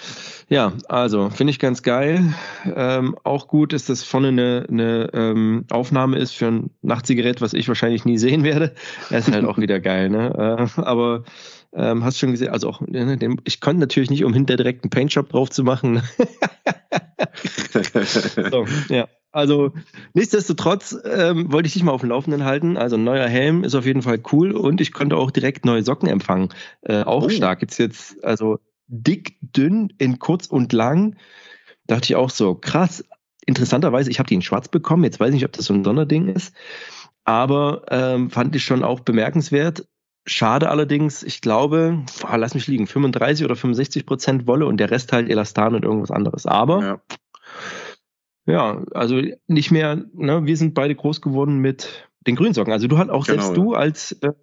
Ja, 0.47 0.71
also 0.87 1.29
finde 1.29 1.51
ich 1.51 1.59
ganz 1.59 1.83
geil. 1.83 2.33
Ähm, 2.63 3.17
auch 3.23 3.49
gut 3.49 3.73
ist, 3.73 3.89
dass 3.89 4.03
vorne 4.03 4.29
eine, 4.29 4.65
eine 4.69 5.09
ähm, 5.13 5.65
Aufnahme 5.69 6.17
ist 6.17 6.33
für 6.33 6.47
ein 6.47 6.69
Nachtzigarett, 6.81 7.41
was 7.41 7.53
ich 7.53 7.67
wahrscheinlich 7.67 8.05
nie 8.05 8.17
sehen 8.17 8.45
werde. 8.45 8.73
Das 9.09 9.27
ist 9.27 9.33
halt 9.33 9.43
auch 9.45 9.57
wieder 9.57 9.81
geil, 9.81 10.09
ne? 10.09 10.69
Äh, 10.77 10.81
aber 10.81 11.25
ähm, 11.73 12.03
hast 12.03 12.19
schon 12.19 12.31
gesehen, 12.31 12.49
also 12.49 12.69
auch, 12.69 12.81
ne, 12.81 13.17
den, 13.17 13.41
ich 13.43 13.61
konnte 13.61 13.79
natürlich 13.79 14.09
nicht, 14.09 14.23
um 14.23 14.33
hinter 14.33 14.55
direkt 14.55 14.83
einen 14.83 14.89
Paintshop 14.89 15.29
drauf 15.29 15.49
zu 15.49 15.63
machen. 15.63 16.01
so, 18.51 18.65
ja. 18.89 19.07
Also 19.31 19.73
nichtsdestotrotz 20.13 20.97
ähm, 21.03 21.51
wollte 21.51 21.67
ich 21.67 21.73
dich 21.73 21.83
mal 21.83 21.91
auf 21.91 21.99
dem 21.99 22.09
Laufenden 22.09 22.45
halten. 22.45 22.77
Also 22.77 22.95
ein 22.95 23.03
neuer 23.03 23.27
Helm 23.27 23.65
ist 23.65 23.75
auf 23.75 23.85
jeden 23.85 24.01
Fall 24.01 24.19
cool 24.31 24.53
und 24.53 24.79
ich 24.79 24.93
konnte 24.93 25.17
auch 25.17 25.29
direkt 25.29 25.65
neue 25.65 25.83
Socken 25.83 26.07
empfangen. 26.07 26.53
Äh, 26.81 27.03
auch 27.03 27.25
oh. 27.25 27.29
stark. 27.29 27.61
Jetzt 27.61 27.77
jetzt 27.77 28.23
also 28.23 28.59
dick, 28.87 29.37
dünn, 29.41 29.91
in 29.97 30.19
kurz 30.19 30.47
und 30.47 30.71
lang. 30.71 31.17
Dachte 31.85 32.05
ich 32.05 32.15
auch 32.15 32.29
so 32.29 32.55
krass. 32.55 33.03
Interessanterweise, 33.45 34.09
ich 34.09 34.19
habe 34.19 34.27
die 34.27 34.35
in 34.35 34.41
Schwarz 34.41 34.69
bekommen. 34.69 35.03
Jetzt 35.03 35.19
weiß 35.19 35.29
ich 35.29 35.35
nicht, 35.35 35.45
ob 35.45 35.51
das 35.51 35.65
so 35.65 35.73
ein 35.73 35.83
Sonderding 35.83 36.29
ist, 36.29 36.55
aber 37.25 37.81
ähm, 37.89 38.29
fand 38.29 38.55
ich 38.55 38.63
schon 38.63 38.83
auch 38.83 39.01
bemerkenswert. 39.01 39.85
Schade 40.27 40.69
allerdings, 40.69 41.21
ich 41.21 41.41
glaube, 41.41 42.03
boah, 42.21 42.37
lass 42.37 42.55
mich 42.55 42.67
liegen, 42.67 42.87
35 42.87 43.45
oder 43.45 43.55
65 43.55 44.05
Prozent 44.05 44.47
Wolle 44.47 44.65
und 44.65 44.77
der 44.77 44.89
Rest 44.89 45.13
halt 45.13 45.29
Elastan 45.29 45.75
und 45.75 45.85
irgendwas 45.85 46.09
anderes. 46.09 46.45
Aber 46.47 47.01
ja, 48.45 48.53
ja 48.53 48.83
also 48.93 49.21
nicht 49.47 49.71
mehr, 49.71 50.03
ne, 50.13 50.45
wir 50.45 50.57
sind 50.57 50.73
beide 50.73 50.95
groß 50.95 51.21
geworden 51.21 51.59
mit 51.59 52.09
den 52.25 52.35
Grünsocken. 52.35 52.73
Also 52.73 52.87
du 52.87 52.97
hast 52.97 53.09
auch 53.09 53.25
genau, 53.25 53.41
selbst 53.41 53.55
du 53.55 53.73
als 53.75 54.13
äh, 54.23 54.33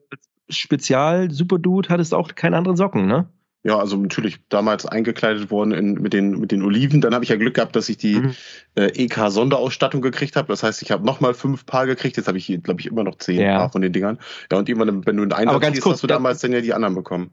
Spezial-Superdude 0.49 1.89
hattest 1.89 2.15
auch 2.15 2.35
keine 2.35 2.57
anderen 2.57 2.77
Socken, 2.77 3.07
ne? 3.07 3.29
Ja, 3.65 3.79
also 3.79 3.97
natürlich 3.97 4.41
damals 4.49 4.87
eingekleidet 4.87 5.53
worden 5.53 5.71
in, 5.73 5.95
mit, 5.95 6.13
den, 6.13 6.41
mit 6.41 6.51
den 6.51 6.63
Oliven. 6.63 7.01
Dann 7.01 7.15
habe 7.15 7.23
ich 7.23 7.31
ja 7.31 7.37
Glück 7.37 7.55
gehabt, 7.55 7.77
dass 7.77 7.89
ich 7.89 7.97
die 7.97 8.17
mhm. 8.17 8.35
äh, 8.75 8.87
EK-Sonderausstattung 8.87 10.03
gekriegt 10.03 10.35
habe. 10.35 10.49
Das 10.49 10.65
heißt, 10.65 10.83
ich 10.83 10.91
habe 10.91 11.07
nochmal 11.07 11.33
fünf 11.33 11.65
Paar 11.65 11.87
gekriegt. 11.87 12.17
Jetzt 12.17 12.27
habe 12.27 12.39
ich, 12.39 12.47
glaube 12.65 12.81
ich, 12.81 12.87
immer 12.87 13.05
noch 13.05 13.19
zehn 13.19 13.41
ja. 13.41 13.59
Paar 13.59 13.71
von 13.71 13.81
den 13.83 13.93
Dingern. 13.93 14.19
Ja, 14.51 14.59
und 14.59 14.69
irgendwann, 14.69 15.07
wenn 15.07 15.17
du 15.17 15.23
einen 15.23 15.33
Einsatz 15.33 15.61
gehst, 15.61 15.83
kurz, 15.83 15.95
hast 15.95 16.03
du 16.03 16.07
damals 16.09 16.41
dann 16.41 16.53
ja 16.53 16.61
die 16.61 16.75
anderen 16.75 16.97
bekommen. 16.97 17.31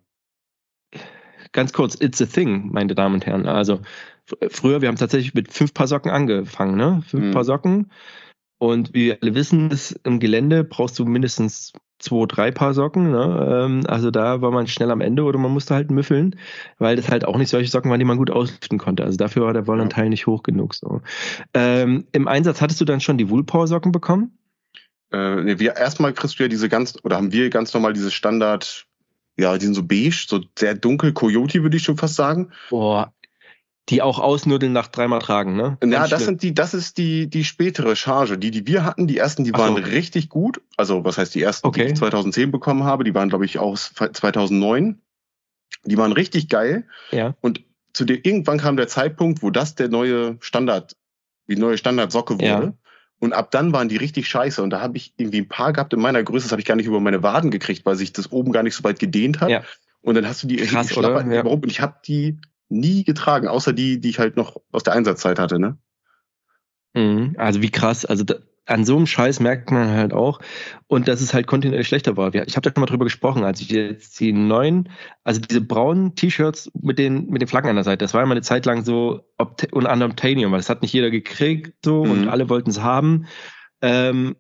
Ganz 1.52 1.74
kurz, 1.74 2.00
it's 2.00 2.22
a 2.22 2.26
thing, 2.26 2.70
meine 2.72 2.94
Damen 2.94 3.16
und 3.16 3.26
Herren. 3.26 3.48
Also 3.48 3.82
früher, 4.52 4.82
wir 4.82 4.88
haben 4.88 4.98
tatsächlich 4.98 5.34
mit 5.34 5.52
fünf 5.52 5.74
Paar 5.74 5.88
Socken 5.88 6.12
angefangen, 6.12 6.78
ne? 6.78 7.02
Fünf 7.08 7.26
mhm. 7.26 7.32
Paar 7.32 7.44
Socken. 7.44 7.92
Und 8.60 8.94
wie 8.94 9.06
wir 9.06 9.18
alle 9.22 9.36
wissen, 9.36 9.72
ist, 9.72 10.00
im 10.04 10.20
Gelände 10.20 10.64
brauchst 10.64 11.00
du 11.00 11.06
mindestens 11.06 11.74
zwei, 11.98 12.26
drei 12.26 12.52
Paar 12.52 12.74
Socken. 12.74 13.12
Ne? 13.12 13.48
Ähm, 13.50 13.84
also 13.88 14.12
da 14.12 14.42
war 14.42 14.52
man 14.52 14.68
schnell 14.68 14.92
am 14.92 15.02
Ende 15.02 15.24
oder 15.24 15.40
man 15.40 15.52
musste 15.52 15.76
halt 15.76 15.92
müffeln, 15.92 16.36
weil 16.78 16.96
das 16.96 17.10
halt 17.10 17.26
auch 17.26 17.38
nicht 17.38 17.50
solche 17.50 17.70
Socken 17.70 17.90
waren, 17.90 18.00
die 18.00 18.06
man 18.06 18.18
gut 18.18 18.32
auslüften 18.32 18.78
konnte. 18.78 19.04
Also 19.04 19.18
dafür 19.18 19.46
war 19.46 19.54
der 19.54 19.68
Wollenteil 19.68 20.06
ja. 20.06 20.10
nicht 20.10 20.28
hoch 20.28 20.44
genug. 20.44 20.76
So. 20.76 21.02
Ähm, 21.54 22.06
Im 22.12 22.28
Einsatz 22.28 22.62
hattest 22.62 22.82
du 22.82 22.86
dann 22.86 23.02
schon 23.02 23.18
die 23.18 23.30
Woolpower 23.30 23.68
Socken 23.68 23.92
bekommen? 23.92 24.38
Äh, 25.12 25.42
nee, 25.42 25.60
wir 25.60 25.76
erstmal 25.76 26.14
kriegst 26.14 26.40
du 26.40 26.44
ja 26.44 26.50
diese 26.50 26.70
ganz, 26.70 26.98
oder 27.04 27.16
haben 27.16 27.32
wir 27.32 27.50
ganz 27.50 27.74
normal 27.74 27.94
diese 27.94 28.12
Standard, 28.12 28.86
ja, 29.38 29.58
die 29.58 29.66
sind 29.66 29.74
so 29.74 29.84
beige, 29.84 30.26
so 30.28 30.42
sehr 30.58 30.76
dunkel, 30.76 31.14
Coyote 31.14 31.64
würde 31.64 31.78
ich 31.78 31.84
schon 31.84 31.98
fast 31.98 32.16
sagen. 32.16 32.52
Boah, 32.70 33.14
Die 33.90 34.02
auch 34.02 34.20
ausnudeln 34.20 34.72
nach 34.72 34.88
dreimal 34.88 35.20
tragen, 35.20 35.56
ne? 35.56 35.78
Ja, 35.84 36.08
das 36.08 36.26
sind 36.26 36.44
die, 36.44 36.54
das 36.54 36.74
ist 36.76 36.98
die, 36.98 37.28
die 37.28 37.44
spätere 37.44 37.96
Charge. 37.96 38.38
Die, 38.38 38.52
die 38.52 38.68
wir 38.68 38.86
hatten, 38.86 39.08
die 39.08 39.18
ersten, 39.18 39.44
die 39.44 39.54
waren 39.54 39.76
so. 39.76 39.82
richtig 39.82 40.30
gut. 40.30 40.62
Also, 40.78 41.04
was 41.04 41.18
heißt 41.18 41.34
die 41.34 41.42
ersten, 41.42 41.68
okay. 41.68 41.86
die 41.86 41.94
ich 41.94 41.98
2010 41.98 42.52
bekommen 42.52 42.84
habe? 42.84 43.04
Die 43.04 43.16
waren, 43.16 43.30
glaube 43.30 43.46
ich, 43.46 43.58
aus 43.58 43.92
2009. 43.96 45.02
Die 45.86 45.98
waren 45.98 46.12
richtig 46.12 46.50
geil. 46.50 46.86
Ja. 47.12 47.36
Und 47.42 47.62
zu 47.94 48.06
der, 48.06 48.24
irgendwann 48.24 48.60
kam 48.60 48.78
der 48.78 48.88
Zeitpunkt, 48.88 49.42
wo 49.42 49.50
das 49.50 49.76
der 49.76 49.90
neue 49.90 50.38
Standard, 50.40 50.96
die 51.48 51.56
neue 51.56 51.78
Standardsocke 51.78 52.36
wurde. 52.36 52.46
Ja. 52.46 52.74
Und 53.20 53.34
ab 53.34 53.52
dann 53.52 53.74
waren 53.74 53.90
die 53.90 53.98
richtig 53.98 54.28
scheiße. 54.28 54.62
Und 54.62 54.70
da 54.70 54.82
habe 54.82 54.98
ich 54.98 55.14
irgendwie 55.18 55.40
ein 55.40 55.48
paar 55.48 55.74
gehabt 55.74 55.94
in 55.94 56.00
meiner 56.00 56.24
Größe, 56.24 56.46
das 56.46 56.52
habe 56.52 56.62
ich 56.62 56.68
gar 56.68 56.76
nicht 56.76 56.86
über 56.86 57.00
meine 57.00 57.24
Waden 57.24 57.52
gekriegt, 57.52 57.86
weil 57.86 57.96
sich 57.96 58.14
das 58.14 58.32
oben 58.32 58.52
gar 58.52 58.64
nicht 58.64 58.76
so 58.76 58.84
weit 58.84 59.00
gedehnt 59.00 59.42
hat. 59.42 59.50
Ja. 59.50 59.64
Und 60.02 60.16
dann 60.16 60.28
hast 60.28 60.44
du 60.44 60.48
die 60.48 60.58
Krass, 60.58 60.96
oder? 60.96 61.26
Ja. 61.34 61.44
Und 61.44 61.66
ich 61.66 61.82
habe 61.82 61.96
die 62.06 62.38
nie 62.70 63.04
getragen, 63.04 63.48
außer 63.48 63.74
die, 63.74 64.00
die 64.00 64.10
ich 64.10 64.20
halt 64.20 64.38
noch 64.38 64.58
aus 64.72 64.84
der 64.84 64.94
Einsatzzeit 64.94 65.40
hatte, 65.40 65.60
ne? 65.60 65.78
Mhm. 66.94 67.36
Also 67.38 67.62
wie 67.62 67.72
krass. 67.72 68.06
Also 68.06 68.24
da, 68.24 68.36
an 68.70 68.86
so 68.86 68.96
einem 68.96 69.08
Scheiß 69.08 69.40
merkt 69.40 69.72
man 69.72 69.90
halt 69.90 70.14
auch 70.14 70.40
und 70.88 71.08
dass 71.08 71.22
es 71.22 71.34
halt 71.34 71.48
kontinuierlich 71.48 71.88
schlechter 71.88 72.18
war. 72.18 72.34
Ich 72.34 72.56
habe 72.56 72.62
da 72.62 72.72
schon 72.72 72.82
mal 72.82 72.86
drüber 72.86 73.06
gesprochen, 73.06 73.44
als 73.44 73.62
ich 73.62 73.72
jetzt 73.72 74.20
die 74.20 74.32
neuen, 74.32 74.90
also 75.24 75.42
diese 75.42 75.62
braunen 75.62 76.16
T-Shirts 76.16 76.72
mit 76.80 77.00
den 77.00 77.28
mit 77.30 77.42
den 77.42 77.48
Flaggen 77.48 77.70
an 77.70 77.76
der 77.76 77.84
Seite, 77.84 78.06
das 78.06 78.14
war 78.14 78.22
immer 78.22 78.34
eine 78.34 78.44
Zeit 78.44 78.66
lang 78.66 78.86
so 78.86 79.22
unter 79.72 79.90
anderem 79.90 80.16
Tanium, 80.16 80.52
weil 80.52 80.60
das 80.60 80.70
hat 80.70 80.84
nicht 80.84 80.94
jeder 80.94 81.10
gekriegt 81.10 81.74
so 81.84 82.06
mhm. 82.06 82.12
und 82.12 82.28
alle 82.28 82.50
wollten 82.50 82.70
es 82.70 82.82
haben. 82.82 83.26
Ähm, 83.82 84.36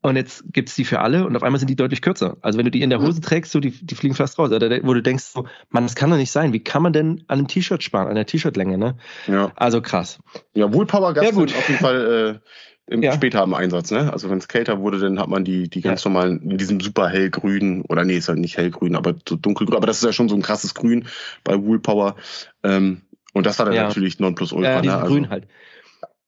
und 0.00 0.16
jetzt 0.16 0.44
gibt's 0.52 0.76
die 0.76 0.84
für 0.84 1.00
alle 1.00 1.26
und 1.26 1.36
auf 1.36 1.42
einmal 1.42 1.58
sind 1.58 1.68
die 1.68 1.76
deutlich 1.76 2.02
kürzer. 2.02 2.36
Also 2.40 2.56
wenn 2.56 2.64
du 2.64 2.70
die 2.70 2.82
in 2.82 2.90
der 2.90 3.00
Hose 3.00 3.20
trägst, 3.20 3.50
so 3.50 3.58
die, 3.58 3.70
die 3.70 3.94
fliegen 3.96 4.14
fast 4.14 4.38
raus. 4.38 4.52
Oder 4.52 4.80
wo 4.84 4.94
du 4.94 5.02
denkst, 5.02 5.24
so, 5.24 5.46
man, 5.70 5.84
das 5.84 5.96
kann 5.96 6.10
doch 6.10 6.16
nicht 6.16 6.30
sein. 6.30 6.52
Wie 6.52 6.62
kann 6.62 6.82
man 6.82 6.92
denn 6.92 7.24
an 7.26 7.38
einem 7.38 7.48
T-Shirt 7.48 7.82
sparen, 7.82 8.06
an 8.06 8.14
der 8.14 8.26
T-Shirt-Länge, 8.26 8.78
ne? 8.78 8.96
Ja. 9.26 9.50
Also 9.56 9.82
krass. 9.82 10.20
Ja, 10.54 10.72
Woolpower 10.72 11.14
gab's 11.14 11.26
ja, 11.26 11.32
gut. 11.32 11.54
auf 11.54 11.68
jeden 11.68 11.80
Fall 11.80 12.40
äh, 12.88 12.92
im 12.94 13.02
ja. 13.02 13.12
später 13.12 13.42
im 13.42 13.54
Einsatz, 13.54 13.90
ne? 13.90 14.12
Also 14.12 14.30
wenn 14.30 14.38
es 14.38 14.46
kälter 14.46 14.78
wurde, 14.78 15.00
dann 15.00 15.18
hat 15.18 15.28
man 15.28 15.44
die, 15.44 15.68
die 15.68 15.80
ganz 15.80 16.04
ja. 16.04 16.10
normalen, 16.10 16.42
in 16.42 16.58
diesem 16.58 16.80
super 16.80 17.08
hellgrün, 17.08 17.82
oder 17.88 18.04
nee, 18.04 18.16
ist 18.16 18.28
halt 18.28 18.38
nicht 18.38 18.56
hellgrün, 18.56 18.94
aber 18.94 19.16
so 19.28 19.34
dunkelgrün, 19.34 19.76
aber 19.76 19.88
das 19.88 19.98
ist 19.98 20.04
ja 20.04 20.12
schon 20.12 20.28
so 20.28 20.36
ein 20.36 20.42
krasses 20.42 20.74
Grün 20.74 21.06
bei 21.42 21.60
Woolpower. 21.60 22.14
Ähm, 22.62 23.02
und 23.34 23.46
das 23.46 23.58
war 23.58 23.66
dann 23.66 23.74
ja. 23.74 23.88
natürlich 23.88 24.20
Nonplusultra. 24.20 24.76
Ja, 24.76 24.82
ne? 24.82 24.94
also, 24.94 25.06
Grün 25.06 25.28
halt 25.28 25.48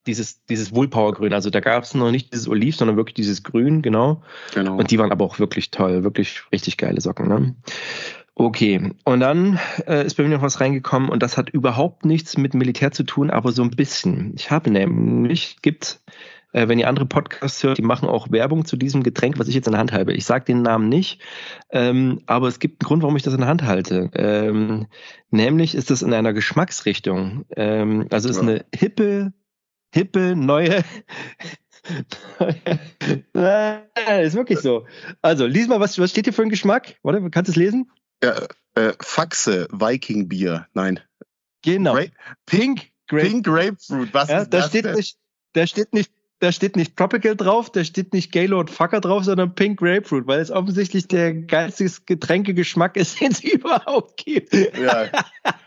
dieses, 0.07 0.45
dieses 0.47 0.75
Woolpower-Grün. 0.75 1.33
Also 1.33 1.51
da 1.51 1.61
gab 1.61 1.85
es 1.85 1.95
noch 1.95 2.11
nicht 2.11 2.33
dieses 2.33 2.49
Oliv, 2.49 2.77
sondern 2.77 2.97
wirklich 2.97 3.15
dieses 3.15 3.43
Grün, 3.43 3.83
genau. 3.83 4.23
Genau. 4.55 4.77
Und 4.77 4.91
die 4.91 4.99
waren 4.99 5.13
aber 5.13 5.25
auch 5.25 5.39
wirklich 5.39 5.71
toll, 5.71 6.05
wirklich 6.05 6.43
richtig 6.53 6.77
geile 6.77 7.01
Socken. 7.01 7.29
Ne? 7.29 7.55
Okay, 8.35 8.93
und 9.05 9.21
dann 9.21 9.59
äh, 9.87 10.07
ist 10.07 10.15
bei 10.15 10.23
mir 10.23 10.31
noch 10.31 10.43
was 10.43 10.61
reingekommen 10.61 11.11
und 11.11 11.23
das 11.23 11.37
hat 11.37 11.51
überhaupt 11.51 12.07
nichts 12.07 12.39
mit 12.39 12.55
Militär 12.55 12.91
zu 12.91 13.03
tun, 13.03 13.31
aber 13.31 13.53
so 13.53 13.63
ein 13.63 13.71
bisschen. 13.71 14.33
Ich 14.35 14.51
habe 14.51 14.71
nämlich, 14.71 15.59
gibt, 15.61 16.01
äh, 16.53 16.67
wenn 16.67 16.79
ihr 16.79 16.89
andere 16.89 17.05
Podcasts 17.05 17.63
hört, 17.63 17.77
die 17.77 17.83
machen 17.83 18.09
auch 18.09 18.31
Werbung 18.31 18.65
zu 18.65 18.79
diesem 18.79 19.03
Getränk, 19.03 19.39
was 19.39 19.49
ich 19.49 19.55
jetzt 19.55 19.67
in 19.67 19.73
der 19.73 19.81
Hand 19.81 19.93
halte. 19.93 20.13
Ich 20.13 20.25
sage 20.25 20.47
den 20.47 20.63
Namen 20.63 20.89
nicht, 20.89 21.21
ähm, 21.71 22.21
aber 22.25 22.49
es 22.49 22.61
gibt 22.61 22.83
einen 22.83 22.89
Grund, 22.89 23.03
warum 23.03 23.17
ich 23.17 23.23
das 23.23 23.35
in 23.35 23.41
der 23.41 23.49
Hand 23.49 23.63
halte. 23.63 24.11
Ähm, 24.15 24.87
nämlich 25.31 25.75
ist 25.75 25.91
es 25.91 26.01
in 26.01 26.15
einer 26.15 26.33
Geschmacksrichtung. 26.33 27.45
Ähm, 27.55 28.07
also 28.11 28.31
es 28.31 28.37
ist 28.37 28.43
eine 28.43 28.65
hippe 28.75 29.35
hippe, 29.93 30.35
neue. 30.37 30.85
ist 34.23 34.35
wirklich 34.35 34.61
so. 34.61 34.87
Also, 35.23 35.47
lies 35.47 35.69
mal, 35.69 35.81
was, 35.81 35.99
was 35.99 36.11
steht 36.11 36.27
hier 36.27 36.33
für 36.33 36.43
ein 36.43 36.51
Geschmack? 36.51 36.97
Warte, 37.03 37.29
kannst 37.31 37.49
du 37.49 37.53
es 37.53 37.57
lesen? 37.57 37.91
Ja, 38.23 38.47
äh, 38.75 38.93
Faxe, 39.01 39.67
Viking 39.71 40.29
Bier. 40.29 40.67
Nein. 40.75 41.01
Genau. 41.63 41.95
Gra 41.95 42.05
Pink, 42.47 42.91
Grape 43.07 43.27
Pink 43.27 43.47
Grapefruit. 43.47 44.13
Was 44.13 44.29
ja, 44.29 44.43
ist 44.43 44.53
da 44.53 44.59
das 44.59 44.69
steht 44.69 44.85
denn? 44.85 44.95
nicht, 44.95 45.19
da 45.53 45.67
steht 45.67 45.93
nicht 45.93 46.13
da 46.41 46.53
steht 46.53 46.75
nicht 46.75 46.97
Tropical 46.97 47.37
drauf, 47.37 47.71
da 47.71 47.85
steht 47.85 48.15
nicht 48.15 48.33
Gaylord 48.33 48.71
Fucker 48.71 49.01
drauf, 49.01 49.25
sondern 49.25 49.55
Pink 49.55 49.79
Grapefruit, 49.79 50.27
weil 50.27 50.41
es 50.41 50.51
offensichtlich 50.51 51.07
der 51.07 51.35
geilste 51.35 51.87
Getränkegeschmack 52.07 52.97
ist, 52.97 53.21
den 53.21 53.33
es 53.33 53.45
überhaupt 53.45 54.17
gibt. 54.25 54.55
Ja, 54.55 55.11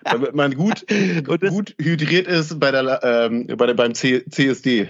damit 0.04 0.34
man 0.36 0.56
gut, 0.56 0.86
gut 1.26 1.76
hydriert 1.80 2.28
ist 2.28 2.60
bei 2.60 2.72
der, 2.72 3.00
ähm, 3.04 3.48
bei 3.56 3.68
der, 3.68 3.76
beim 3.76 3.94
C 3.94 4.26
CSD. 4.30 4.90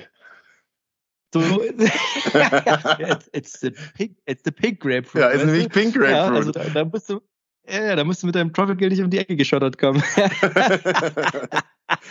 So, 1.33 1.41
it's, 3.01 3.29
it's, 3.33 3.59
the 3.59 3.71
pink, 3.97 4.17
it's 4.27 4.43
the 4.45 4.51
pink 4.51 4.79
Grapefruit. 4.79 5.21
Ja, 5.21 5.29
ist 5.29 5.45
nämlich 5.45 5.67
Pink 5.69 5.95
Grapefruit. 5.95 6.11
Ja, 6.11 6.31
also 6.31 6.51
da, 6.51 6.63
da 6.65 6.85
musst 6.85 7.09
du, 7.09 7.21
ja, 7.67 7.95
da 7.95 8.03
musst 8.03 8.21
du 8.21 8.27
mit 8.27 8.35
deinem 8.35 8.53
Tropical 8.53 8.89
nicht 8.89 9.01
um 9.01 9.09
die 9.09 9.17
Ecke 9.17 9.35
geschottert 9.35 9.79
kommen. 9.79 10.03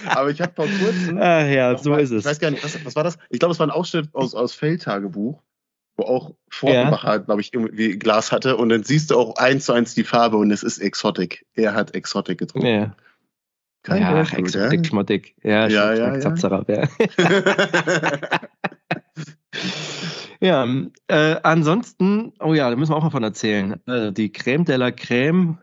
Aber 0.07 0.31
ich 0.31 0.41
habe 0.41 0.53
vor 0.55 0.67
kurzem. 0.67 1.19
Ah, 1.23 1.45
ja, 1.45 1.77
so 1.79 1.91
mal, 1.91 2.01
ist 2.01 2.11
es. 2.11 2.21
Ich 2.21 2.25
weiß 2.25 2.41
gar 2.41 2.51
nicht, 2.51 2.65
was, 2.65 2.85
was 2.85 2.97
war 2.97 3.05
das? 3.05 3.19
Ich 3.31 3.39
glaube, 3.39 3.53
es 3.53 3.59
war 3.59 3.67
ein 3.67 3.71
Ausschnitt 3.71 4.09
aus, 4.13 4.35
aus 4.35 4.55
Feldtagebuch, 4.55 5.43
wo 5.97 6.05
auch 6.05 6.35
Vormacher, 6.49 7.13
ja. 7.13 7.17
glaube 7.19 7.41
ich, 7.41 7.55
irgendwie 7.55 7.99
Glas 7.99 8.33
hatte. 8.33 8.57
Und 8.57 8.71
dann 8.71 8.83
siehst 8.83 9.11
du 9.11 9.19
auch 9.19 9.37
eins 9.37 9.67
zu 9.67 9.73
eins 9.73 9.95
die 9.95 10.05
Farbe 10.05 10.37
und 10.37 10.51
es 10.51 10.63
ist 10.63 10.79
Exotic. 10.79 11.47
Er 11.55 11.75
hat 11.75 11.95
Exotic 11.95 12.39
getrunken. 12.39 12.67
Ja. 12.67 12.97
Kein 13.83 14.03
ja, 14.03 14.21
Exotic, 14.21 14.39
Exotic, 14.39 14.87
Schmottig. 14.87 15.35
Ja, 15.43 15.67
ja, 15.69 15.95
ja. 15.95 16.17
ja. 16.17 16.59
ja. 16.69 16.89
Ja, 20.43 20.67
äh, 21.07 21.37
ansonsten, 21.45 22.33
oh 22.41 22.53
ja, 22.53 22.69
da 22.69 22.75
müssen 22.75 22.91
wir 22.91 22.97
auch 22.97 23.05
mal 23.05 23.11
von 23.11 23.23
erzählen. 23.23 23.81
Also 23.87 24.11
die 24.11 24.33
Creme 24.33 24.65
de 24.65 24.75
la 24.75 24.91
Creme 24.91 25.59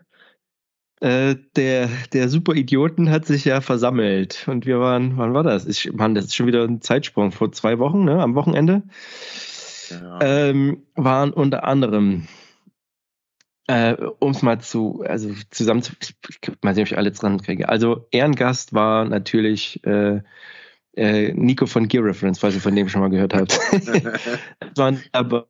äh, 1.00 1.36
der, 1.56 1.88
der 2.12 2.28
Super-Idioten 2.28 3.10
hat 3.10 3.26
sich 3.26 3.44
ja 3.46 3.60
versammelt. 3.60 4.46
Und 4.48 4.66
wir 4.66 4.80
waren, 4.80 5.16
wann 5.16 5.34
war 5.34 5.42
das? 5.42 5.66
Ich, 5.66 5.92
Mann, 5.92 6.14
das 6.14 6.26
ist 6.26 6.36
schon 6.36 6.46
wieder 6.46 6.62
ein 6.62 6.82
Zeitsprung. 6.82 7.32
Vor 7.32 7.52
zwei 7.52 7.78
Wochen, 7.78 8.04
ne? 8.04 8.22
Am 8.22 8.34
Wochenende. 8.34 8.82
Ja. 9.90 10.18
Ähm, 10.20 10.82
waren 10.94 11.32
unter 11.32 11.64
anderem, 11.64 12.28
äh, 13.66 13.94
um 14.18 14.32
es 14.32 14.42
mal 14.42 14.60
zu, 14.60 15.02
also 15.06 15.32
zusammen 15.50 15.82
zu, 15.82 15.94
ich, 16.00 16.14
mal 16.62 16.74
sehen, 16.74 16.82
ob 16.82 16.88
ich 16.88 16.98
alle 16.98 17.10
dran 17.12 17.40
kriege. 17.40 17.68
Also 17.68 18.06
Ehrengast 18.10 18.74
war 18.74 19.04
natürlich 19.04 19.84
äh, 19.84 20.20
äh, 20.94 21.32
Nico 21.32 21.66
von 21.66 21.88
Gear 21.88 22.04
Reference, 22.04 22.38
falls 22.40 22.54
ihr 22.54 22.60
von 22.60 22.76
dem 22.76 22.88
schon 22.88 23.00
mal 23.00 23.10
gehört 23.10 23.34
habt. 23.34 23.58
waren 24.76 25.02
aber 25.12 25.48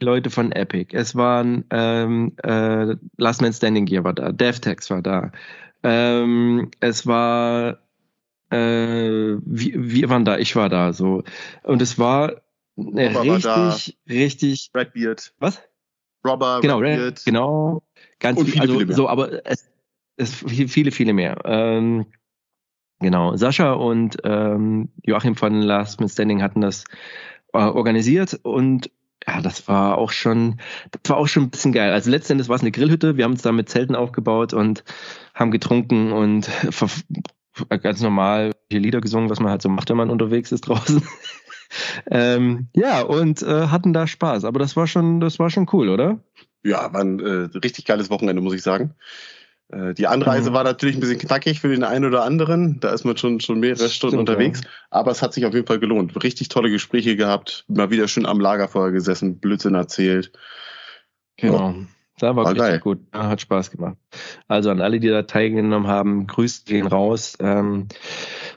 Leute 0.00 0.30
von 0.30 0.52
Epic, 0.52 0.96
es 0.96 1.14
waren 1.14 1.64
ähm, 1.70 2.32
äh, 2.42 2.96
Last 3.16 3.40
Man 3.40 3.52
Standing 3.52 3.86
Gear 3.86 4.04
war 4.04 4.14
da, 4.14 4.32
DevTex 4.32 4.90
war 4.90 5.02
da, 5.02 5.32
ähm, 5.82 6.70
es 6.80 7.06
war 7.06 7.78
äh, 8.50 8.56
wir, 8.56 9.72
wir 9.74 10.08
waren 10.08 10.24
da, 10.24 10.38
ich 10.38 10.56
war 10.56 10.68
da 10.68 10.92
so. 10.92 11.22
Und 11.62 11.82
es 11.82 11.98
war 11.98 12.42
Robber 12.76 13.22
richtig, 13.22 13.44
war 13.44 13.78
richtig 14.08 14.70
Redbeard. 14.74 15.34
Was? 15.38 15.62
Robber, 16.26 16.60
genau, 16.60 16.78
Redbeard. 16.78 17.24
genau, 17.24 17.82
ganz 18.18 18.42
viele, 18.42 18.60
also 18.60 18.78
viele 18.78 18.92
so, 18.92 19.08
aber 19.08 19.46
es, 19.46 19.70
es 20.16 20.34
viele, 20.34 20.90
viele 20.90 21.12
mehr. 21.12 21.38
Ähm, 21.44 22.06
Genau, 23.00 23.34
Sascha 23.34 23.72
und 23.72 24.18
ähm, 24.24 24.90
Joachim 25.02 25.34
von 25.34 25.62
Last 25.62 26.00
Man 26.00 26.10
Standing 26.10 26.42
hatten 26.42 26.60
das 26.60 26.84
äh, 27.54 27.58
organisiert 27.58 28.38
und 28.42 28.90
ja, 29.26 29.40
das 29.40 29.68
war 29.68 29.98
auch 29.98 30.12
schon, 30.12 30.60
das 30.90 31.10
war 31.10 31.16
auch 31.18 31.28
schon 31.28 31.44
ein 31.44 31.50
bisschen 31.50 31.72
geil. 31.72 31.92
Also 31.92 32.10
letztendlich 32.10 32.48
war 32.48 32.56
es 32.56 32.62
eine 32.62 32.70
Grillhütte. 32.70 33.16
Wir 33.16 33.24
haben 33.24 33.32
uns 33.32 33.42
da 33.42 33.52
mit 33.52 33.68
Zelten 33.68 33.94
aufgebaut 33.94 34.54
und 34.54 34.84
haben 35.34 35.50
getrunken 35.50 36.12
und 36.12 36.50
ganz 37.82 38.00
normal 38.00 38.52
Lieder 38.70 39.00
gesungen, 39.00 39.30
was 39.30 39.40
man 39.40 39.50
halt 39.50 39.62
so 39.62 39.68
macht, 39.68 39.90
wenn 39.90 39.96
man 39.96 40.10
unterwegs 40.10 40.52
ist 40.52 40.62
draußen. 40.62 41.02
ähm, 42.10 42.68
ja, 42.74 43.02
und 43.02 43.42
äh, 43.42 43.68
hatten 43.68 43.92
da 43.92 44.06
Spaß. 44.06 44.44
Aber 44.44 44.58
das 44.58 44.76
war 44.76 44.86
schon, 44.86 45.20
das 45.20 45.38
war 45.38 45.50
schon 45.50 45.68
cool, 45.72 45.88
oder? 45.88 46.20
Ja, 46.62 46.92
war 46.92 47.00
ein 47.00 47.20
äh, 47.20 47.48
richtig 47.58 47.84
geiles 47.86 48.10
Wochenende, 48.10 48.42
muss 48.42 48.54
ich 48.54 48.62
sagen. 48.62 48.94
Äh, 49.72 49.94
die 49.94 50.06
Anreise 50.06 50.50
mhm. 50.50 50.54
war 50.54 50.64
natürlich 50.64 50.96
ein 50.96 51.00
bisschen 51.00 51.18
knackig 51.18 51.60
für 51.60 51.68
den 51.68 51.84
einen 51.84 52.04
oder 52.04 52.24
anderen. 52.24 52.80
Da 52.80 52.90
ist 52.90 53.04
man 53.04 53.16
schon, 53.16 53.40
schon 53.40 53.60
mehrere 53.60 53.88
Stunden 53.88 54.16
Stimmt, 54.16 54.28
unterwegs. 54.28 54.60
Ja. 54.62 54.70
Aber 54.90 55.10
es 55.10 55.22
hat 55.22 55.32
sich 55.32 55.46
auf 55.46 55.54
jeden 55.54 55.66
Fall 55.66 55.78
gelohnt. 55.78 56.22
Richtig 56.22 56.48
tolle 56.48 56.70
Gespräche 56.70 57.16
gehabt. 57.16 57.64
Mal 57.68 57.90
wieder 57.90 58.08
schön 58.08 58.26
am 58.26 58.40
Lagerfeuer 58.40 58.90
gesessen, 58.90 59.38
Blödsinn 59.38 59.74
erzählt. 59.74 60.32
Genau. 61.36 61.70
Oh, 61.70 61.84
da 62.18 62.36
war, 62.36 62.44
war 62.44 62.52
richtig 62.52 62.68
geil. 62.68 62.80
gut. 62.80 62.98
Hat 63.12 63.40
Spaß 63.40 63.70
gemacht. 63.70 63.96
Also 64.48 64.70
an 64.70 64.80
alle, 64.80 65.00
die 65.00 65.08
da 65.08 65.22
teilgenommen 65.22 65.88
haben, 65.88 66.26
grüßt 66.26 66.66
gehen 66.66 66.86
raus. 66.86 67.36
Ähm, 67.40 67.86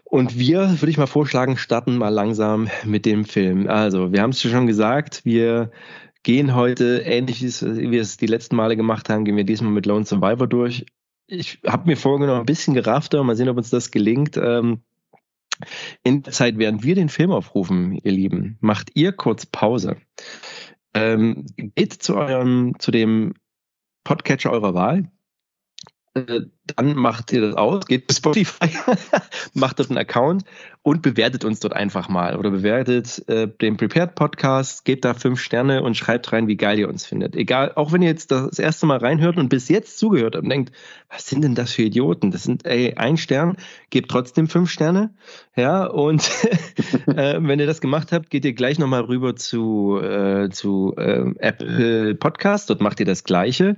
und 0.03 0.37
wir, 0.37 0.81
würde 0.81 0.89
ich 0.89 0.97
mal 0.97 1.07
vorschlagen, 1.07 1.57
starten 1.57 1.97
mal 1.97 2.09
langsam 2.09 2.69
mit 2.83 3.05
dem 3.05 3.25
Film. 3.25 3.67
Also, 3.67 4.11
wir 4.11 4.21
haben 4.21 4.31
es 4.31 4.41
schon 4.41 4.67
gesagt, 4.67 5.21
wir 5.23 5.71
gehen 6.23 6.55
heute 6.55 7.03
ähnlich 7.05 7.41
wie 7.41 7.91
wir 7.91 8.01
es 8.01 8.17
die 8.17 8.27
letzten 8.27 8.55
Male 8.55 8.75
gemacht 8.75 9.09
haben, 9.09 9.25
gehen 9.25 9.37
wir 9.37 9.43
diesmal 9.43 9.71
mit 9.71 9.85
Lone 9.85 10.05
Survivor 10.05 10.47
durch 10.47 10.85
ich 11.27 11.59
habe 11.65 11.87
mir 11.87 11.97
vorgenommen, 11.97 12.41
ein 12.41 12.45
bisschen 12.45 12.73
geraffter, 12.73 13.23
mal 13.23 13.35
sehen, 13.35 13.49
ob 13.49 13.57
uns 13.57 13.69
das 13.69 13.91
gelingt. 13.91 14.37
Ähm, 14.37 14.83
in 16.03 16.23
der 16.23 16.33
Zeit, 16.33 16.57
während 16.57 16.83
wir 16.83 16.95
den 16.95 17.09
Film 17.09 17.31
aufrufen, 17.31 17.93
ihr 17.93 18.11
Lieben, 18.11 18.57
macht 18.59 18.91
ihr 18.95 19.11
kurz 19.11 19.45
Pause. 19.45 19.97
Ähm, 20.93 21.45
geht 21.55 21.93
zu 21.93 22.15
eurem, 22.15 22.75
zu 22.79 22.91
dem 22.91 23.33
Podcatcher 24.03 24.51
eurer 24.51 24.73
Wahl. 24.73 25.11
Äh, 26.13 26.41
dann 26.65 26.95
macht 26.95 27.31
ihr 27.33 27.41
das 27.41 27.55
aus, 27.55 27.85
geht 27.85 28.09
zu 28.09 28.17
Spotify, 28.17 28.69
macht 29.53 29.79
dort 29.79 29.89
einen 29.89 29.97
Account 29.97 30.45
und 30.81 31.01
bewertet 31.01 31.43
uns 31.45 31.59
dort 31.59 31.73
einfach 31.73 32.09
mal 32.09 32.37
oder 32.37 32.51
bewertet 32.51 33.27
äh, 33.27 33.47
den 33.47 33.77
Prepared 33.77 34.15
Podcast, 34.15 34.85
gebt 34.85 35.03
da 35.03 35.13
fünf 35.13 35.41
Sterne 35.41 35.83
und 35.83 35.95
schreibt 35.95 36.31
rein, 36.31 36.47
wie 36.47 36.55
geil 36.55 36.79
ihr 36.79 36.89
uns 36.89 37.05
findet. 37.05 37.35
Egal, 37.35 37.73
auch 37.75 37.91
wenn 37.91 38.01
ihr 38.01 38.09
jetzt 38.09 38.31
das 38.31 38.59
erste 38.59 38.85
Mal 38.85 38.97
reinhört 38.97 39.37
und 39.37 39.49
bis 39.49 39.67
jetzt 39.67 39.97
zugehört 39.97 40.35
habt 40.35 40.43
und 40.43 40.49
denkt, 40.49 40.73
was 41.09 41.25
sind 41.27 41.43
denn 41.43 41.55
das 41.55 41.73
für 41.73 41.83
Idioten? 41.83 42.31
Das 42.31 42.43
sind 42.43 42.65
ey, 42.65 42.95
ein 42.95 43.17
Stern, 43.17 43.57
gebt 43.89 44.09
trotzdem 44.09 44.47
fünf 44.47 44.69
Sterne. 44.69 45.13
Ja, 45.55 45.85
und 45.85 46.29
äh, 47.07 47.39
wenn 47.39 47.59
ihr 47.59 47.67
das 47.67 47.81
gemacht 47.81 48.11
habt, 48.11 48.29
geht 48.29 48.45
ihr 48.45 48.53
gleich 48.53 48.79
nochmal 48.79 49.01
rüber 49.01 49.35
zu, 49.35 49.99
äh, 50.01 50.49
zu 50.49 50.95
äh, 50.97 51.31
Apple 51.39 52.15
Podcast, 52.15 52.69
dort 52.69 52.81
macht 52.81 52.99
ihr 52.99 53.05
das 53.05 53.23
gleiche. 53.23 53.75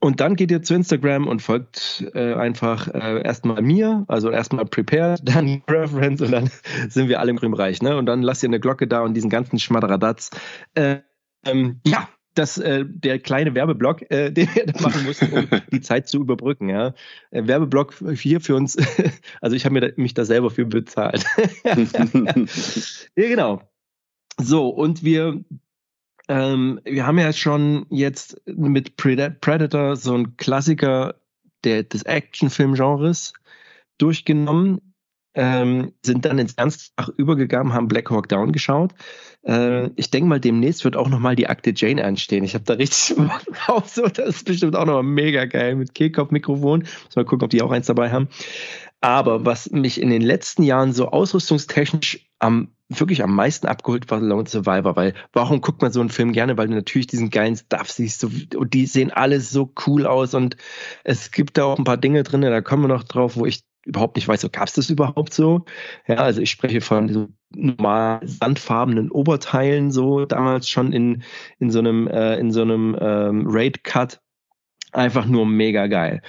Und 0.00 0.20
dann 0.20 0.36
geht 0.36 0.50
ihr 0.50 0.62
zu 0.62 0.74
Instagram 0.74 1.26
und 1.26 1.42
folgt 1.42 2.06
äh, 2.18 2.34
einfach 2.34 2.88
äh, 2.88 3.22
erstmal 3.22 3.62
mir, 3.62 4.04
also 4.08 4.30
erstmal 4.30 4.64
Prepared, 4.64 5.20
dann 5.24 5.62
Reference 5.68 6.20
und 6.20 6.32
dann 6.32 6.50
sind 6.88 7.08
wir 7.08 7.20
alle 7.20 7.30
im 7.30 7.36
grünen 7.36 7.52
Bereich. 7.52 7.80
Ne? 7.80 7.96
Und 7.96 8.06
dann 8.06 8.22
lasst 8.22 8.42
ihr 8.42 8.48
eine 8.48 8.58
Glocke 8.58 8.88
da 8.88 9.02
und 9.02 9.14
diesen 9.14 9.30
ganzen 9.30 9.60
Schmadderadatz. 9.60 10.30
Äh, 10.74 10.98
ähm, 11.46 11.80
ja, 11.86 12.08
das, 12.34 12.58
äh, 12.58 12.84
der 12.86 13.20
kleine 13.20 13.54
Werbeblock, 13.54 14.10
äh, 14.10 14.30
den 14.32 14.48
wir 14.52 14.66
da 14.66 14.80
machen 14.80 15.04
mussten, 15.04 15.32
um 15.32 15.48
die 15.70 15.80
Zeit 15.80 16.08
zu 16.08 16.18
überbrücken. 16.18 16.68
Ja. 16.68 16.94
Äh, 17.30 17.46
Werbeblock 17.46 17.94
hier 18.14 18.40
für 18.40 18.56
uns, 18.56 18.76
also 19.40 19.54
ich 19.54 19.64
habe 19.64 19.94
mich 19.96 20.14
da 20.14 20.24
selber 20.24 20.50
für 20.50 20.66
bezahlt. 20.66 21.24
ja, 21.64 21.74
genau. 23.14 23.62
So, 24.40 24.68
und 24.68 25.04
wir 25.04 25.44
ähm, 26.28 26.80
wir 26.84 27.06
haben 27.06 27.18
ja 27.18 27.32
schon 27.32 27.86
jetzt 27.88 28.42
mit 28.44 28.96
Predator 28.96 29.96
so 29.96 30.14
einen 30.14 30.36
Klassiker 30.36 31.14
der, 31.68 31.82
des 31.82 32.02
Actionfilm-Genres 32.02 33.34
durchgenommen, 33.98 34.80
ähm, 35.34 35.92
sind 36.04 36.24
dann 36.24 36.38
ins 36.38 36.54
Ernstfach 36.54 37.10
übergegangen, 37.10 37.72
haben 37.72 37.86
Black 37.86 38.10
Hawk 38.10 38.28
Down 38.28 38.52
geschaut. 38.52 38.92
Äh, 39.46 39.90
ich 39.94 40.10
denke 40.10 40.28
mal, 40.28 40.40
demnächst 40.40 40.84
wird 40.84 40.96
auch 40.96 41.08
nochmal 41.08 41.36
die 41.36 41.46
Akte 41.48 41.72
Jane 41.76 42.04
anstehen. 42.04 42.42
Ich 42.42 42.54
habe 42.54 42.64
da 42.64 42.74
richtig 42.74 43.16
drauf. 43.66 43.88
So, 43.88 44.08
das 44.08 44.28
ist 44.28 44.46
bestimmt 44.46 44.74
auch 44.74 44.86
nochmal 44.86 45.02
mega 45.04 45.44
geil 45.44 45.76
mit 45.76 45.94
Kehlkopf-Mikrofon. 45.94 46.84
Mal 47.14 47.24
gucken, 47.24 47.44
ob 47.44 47.50
die 47.50 47.62
auch 47.62 47.70
eins 47.70 47.86
dabei 47.86 48.10
haben. 48.10 48.28
Aber 49.00 49.44
was 49.44 49.70
mich 49.70 50.00
in 50.00 50.10
den 50.10 50.22
letzten 50.22 50.64
Jahren 50.64 50.92
so 50.92 51.08
ausrüstungstechnisch 51.08 52.26
am 52.40 52.72
wirklich 52.88 53.22
am 53.22 53.34
meisten 53.34 53.66
abgeholt 53.66 54.10
war 54.10 54.20
Lone 54.20 54.48
Survivor, 54.48 54.96
weil 54.96 55.14
warum 55.32 55.60
guckt 55.60 55.82
man 55.82 55.92
so 55.92 56.00
einen 56.00 56.08
Film 56.08 56.32
gerne? 56.32 56.56
Weil 56.56 56.68
du 56.68 56.74
natürlich 56.74 57.06
diesen 57.06 57.30
geilen 57.30 57.56
Stuff 57.56 57.90
siehst 57.90 58.20
so, 58.20 58.30
und 58.56 58.74
die 58.74 58.86
sehen 58.86 59.10
alle 59.10 59.40
so 59.40 59.72
cool 59.86 60.06
aus 60.06 60.34
und 60.34 60.56
es 61.04 61.30
gibt 61.30 61.58
da 61.58 61.64
auch 61.64 61.78
ein 61.78 61.84
paar 61.84 61.98
Dinge 61.98 62.22
drin, 62.22 62.40
da 62.40 62.60
kommen 62.60 62.84
wir 62.84 62.88
noch 62.88 63.04
drauf, 63.04 63.36
wo 63.36 63.44
ich 63.44 63.62
überhaupt 63.84 64.16
nicht 64.16 64.28
weiß, 64.28 64.40
so 64.40 64.48
gab 64.50 64.68
es 64.68 64.74
das 64.74 64.90
überhaupt 64.90 65.32
so? 65.32 65.64
Ja, 66.06 66.16
also 66.16 66.40
ich 66.40 66.50
spreche 66.50 66.80
von 66.80 67.08
so 67.08 67.28
normal 67.50 68.20
sandfarbenen 68.22 69.10
Oberteilen 69.10 69.90
so 69.90 70.26
damals 70.26 70.68
schon 70.68 70.92
in 70.92 71.22
in 71.58 71.70
so 71.70 71.78
einem 71.78 72.06
äh, 72.06 72.36
in 72.36 72.50
so 72.50 72.62
einem 72.62 72.96
ähm, 73.00 73.46
Raid 73.48 73.84
Cut 73.84 74.20
einfach 74.92 75.26
nur 75.26 75.46
mega 75.46 75.86
geil. 75.86 76.22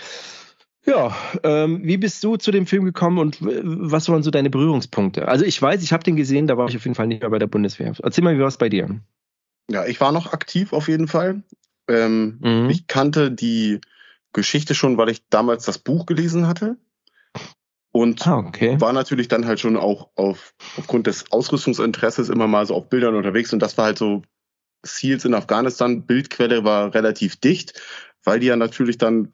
Ja, 0.90 1.16
ähm, 1.44 1.82
wie 1.84 1.98
bist 1.98 2.24
du 2.24 2.38
zu 2.38 2.50
dem 2.50 2.66
Film 2.66 2.84
gekommen 2.84 3.20
und 3.20 3.38
was 3.42 4.10
waren 4.10 4.24
so 4.24 4.32
deine 4.32 4.50
Berührungspunkte? 4.50 5.28
Also 5.28 5.46
ich 5.46 5.62
weiß, 5.62 5.84
ich 5.84 5.94
habe 5.94 6.04
den 6.04 6.16
gesehen, 6.16 6.48
da 6.48 6.58
war 6.58 6.68
ich 6.68 6.76
auf 6.76 6.84
jeden 6.84 6.96
Fall 6.96 7.06
nicht 7.06 7.22
mehr 7.22 7.30
bei 7.30 7.38
der 7.38 7.46
Bundeswehr. 7.46 7.94
Erzähl 8.02 8.24
mal, 8.24 8.36
wie 8.36 8.42
war 8.42 8.48
es 8.48 8.58
bei 8.58 8.70
dir? 8.70 9.00
Ja, 9.70 9.86
ich 9.86 10.02
war 10.02 10.12
noch 10.12 10.34
aktiv 10.34 10.74
auf 10.74 10.88
jeden 10.88 11.08
Fall. 11.08 11.44
Ähm, 11.88 12.40
mhm. 12.42 12.70
Ich 12.72 12.88
kannte 12.88 13.32
die 13.32 13.82
Geschichte 14.34 14.74
schon, 14.74 14.98
weil 14.98 15.10
ich 15.10 15.28
damals 15.30 15.66
das 15.66 15.78
Buch 15.78 16.08
gelesen 16.08 16.48
hatte. 16.48 16.78
Und 17.92 18.26
ah, 18.26 18.38
okay. 18.38 18.82
war 18.82 18.94
natürlich 18.94 19.28
dann 19.28 19.46
halt 19.46 19.60
schon 19.60 19.78
auch 19.78 20.10
auf, 20.16 20.56
aufgrund 20.78 21.06
des 21.06 21.32
Ausrüstungsinteresses 21.32 22.30
immer 22.30 22.48
mal 22.48 22.66
so 22.66 22.74
auf 22.74 22.90
Bildern 22.90 23.16
unterwegs. 23.16 23.54
Und 23.54 23.60
das 23.60 23.78
war 23.78 23.86
halt 23.86 24.00
so 24.00 24.24
Seals 24.84 25.24
in 25.26 25.36
Afghanistan. 25.36 26.08
Bildquelle 26.08 26.64
war 26.64 26.96
relativ 26.96 27.36
dicht, 27.36 27.80
weil 28.24 28.40
die 28.40 28.48
ja 28.48 28.56
natürlich 28.56 28.98
dann 28.98 29.34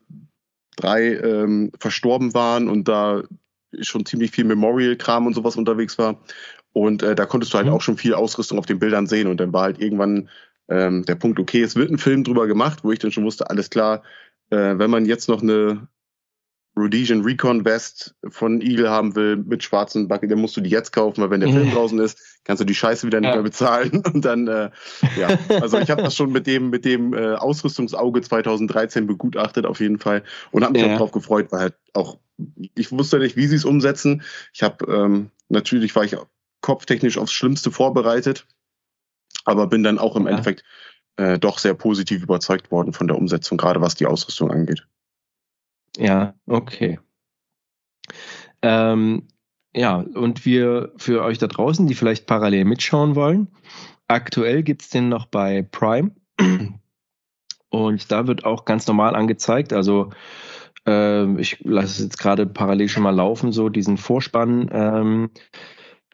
drei 0.75 1.15
ähm, 1.15 1.71
verstorben 1.79 2.33
waren 2.33 2.69
und 2.69 2.87
da 2.87 3.23
schon 3.81 4.05
ziemlich 4.05 4.31
viel 4.31 4.45
Memorial-Kram 4.45 5.27
und 5.27 5.33
sowas 5.33 5.55
unterwegs 5.55 5.97
war. 5.97 6.21
Und 6.73 7.03
äh, 7.03 7.15
da 7.15 7.25
konntest 7.25 7.53
du 7.53 7.57
halt 7.57 7.67
mhm. 7.67 7.73
auch 7.73 7.81
schon 7.81 7.97
viel 7.97 8.13
Ausrüstung 8.13 8.59
auf 8.59 8.65
den 8.65 8.79
Bildern 8.79 9.07
sehen. 9.07 9.27
Und 9.27 9.39
dann 9.39 9.53
war 9.53 9.63
halt 9.63 9.79
irgendwann 9.79 10.29
ähm, 10.69 11.05
der 11.05 11.15
Punkt, 11.15 11.39
okay, 11.39 11.61
es 11.61 11.75
wird 11.75 11.91
ein 11.91 11.97
Film 11.97 12.23
drüber 12.23 12.47
gemacht, 12.47 12.79
wo 12.83 12.91
ich 12.91 12.99
dann 12.99 13.11
schon 13.11 13.23
wusste, 13.23 13.49
alles 13.49 13.69
klar, 13.69 14.03
äh, 14.49 14.77
wenn 14.77 14.89
man 14.89 15.05
jetzt 15.05 15.29
noch 15.29 15.41
eine 15.41 15.87
Rhodesian 16.77 17.21
Recon 17.21 17.63
Vest 17.63 18.15
von 18.27 18.59
Eagle 18.61 18.89
haben 18.89 19.15
will 19.15 19.37
mit 19.37 19.63
schwarzen 19.63 20.07
Bucket, 20.07 20.29
dann 20.29 20.39
musst 20.39 20.57
du 20.57 20.61
die 20.61 20.69
jetzt 20.69 20.91
kaufen, 20.91 21.21
weil 21.21 21.29
wenn 21.29 21.39
der 21.39 21.49
Film 21.49 21.71
draußen 21.71 21.97
ist, 21.99 22.19
kannst 22.43 22.59
du 22.59 22.65
die 22.65 22.75
Scheiße 22.75 23.07
wieder 23.07 23.21
nicht 23.21 23.29
ja. 23.29 23.35
mehr 23.35 23.43
bezahlen. 23.43 24.03
Und 24.13 24.25
dann, 24.25 24.47
äh, 24.47 24.69
ja, 25.17 25.39
also 25.61 25.79
ich 25.79 25.89
habe 25.89 26.03
das 26.03 26.15
schon 26.15 26.31
mit 26.31 26.47
dem 26.47 26.69
mit 26.69 26.83
dem 26.83 27.13
äh, 27.13 27.35
Ausrüstungsauge 27.35 28.21
2013 28.21 29.07
begutachtet 29.07 29.65
auf 29.65 29.79
jeden 29.79 29.99
Fall 29.99 30.23
und 30.51 30.63
habe 30.63 30.73
mich 30.73 30.81
ja. 30.81 30.93
auch 30.93 30.97
drauf 30.97 31.11
gefreut, 31.11 31.47
weil 31.51 31.59
halt 31.61 31.75
auch 31.93 32.17
ich 32.75 32.91
wusste 32.91 33.19
nicht, 33.19 33.37
wie 33.37 33.47
sie 33.47 33.55
es 33.55 33.63
umsetzen. 33.63 34.23
Ich 34.53 34.61
habe 34.61 34.85
ähm, 34.91 35.31
natürlich 35.47 35.95
war 35.95 36.03
ich 36.03 36.17
kopftechnisch 36.61 37.17
aufs 37.17 37.31
Schlimmste 37.31 37.71
vorbereitet, 37.71 38.45
aber 39.45 39.67
bin 39.67 39.83
dann 39.83 39.99
auch 39.99 40.15
im 40.15 40.23
ja. 40.23 40.31
Endeffekt 40.31 40.63
äh, 41.17 41.39
doch 41.39 41.59
sehr 41.59 41.73
positiv 41.73 42.23
überzeugt 42.23 42.71
worden 42.71 42.91
von 42.91 43.07
der 43.07 43.17
Umsetzung, 43.17 43.57
gerade 43.57 43.79
was 43.79 43.95
die 43.95 44.07
Ausrüstung 44.07 44.51
angeht. 44.51 44.85
Ja, 45.97 46.33
okay. 46.45 46.99
Ähm, 48.61 49.27
ja, 49.75 49.97
und 49.97 50.45
wir 50.45 50.93
für 50.97 51.23
euch 51.23 51.37
da 51.37 51.47
draußen, 51.47 51.87
die 51.87 51.95
vielleicht 51.95 52.27
parallel 52.27 52.65
mitschauen 52.65 53.15
wollen, 53.15 53.47
aktuell 54.07 54.63
gibt 54.63 54.83
es 54.83 54.89
den 54.89 55.09
noch 55.09 55.25
bei 55.25 55.63
Prime. 55.63 56.11
Und 57.69 58.11
da 58.11 58.27
wird 58.27 58.45
auch 58.45 58.65
ganz 58.65 58.87
normal 58.87 59.15
angezeigt. 59.15 59.73
Also 59.73 60.11
äh, 60.87 61.25
ich 61.39 61.59
lasse 61.63 61.87
es 61.87 61.99
jetzt 61.99 62.17
gerade 62.17 62.45
parallel 62.45 62.87
schon 62.87 63.03
mal 63.03 63.15
laufen, 63.15 63.51
so 63.51 63.69
diesen 63.69 63.97
Vorspann. 63.97 64.69
Ähm, 64.71 65.29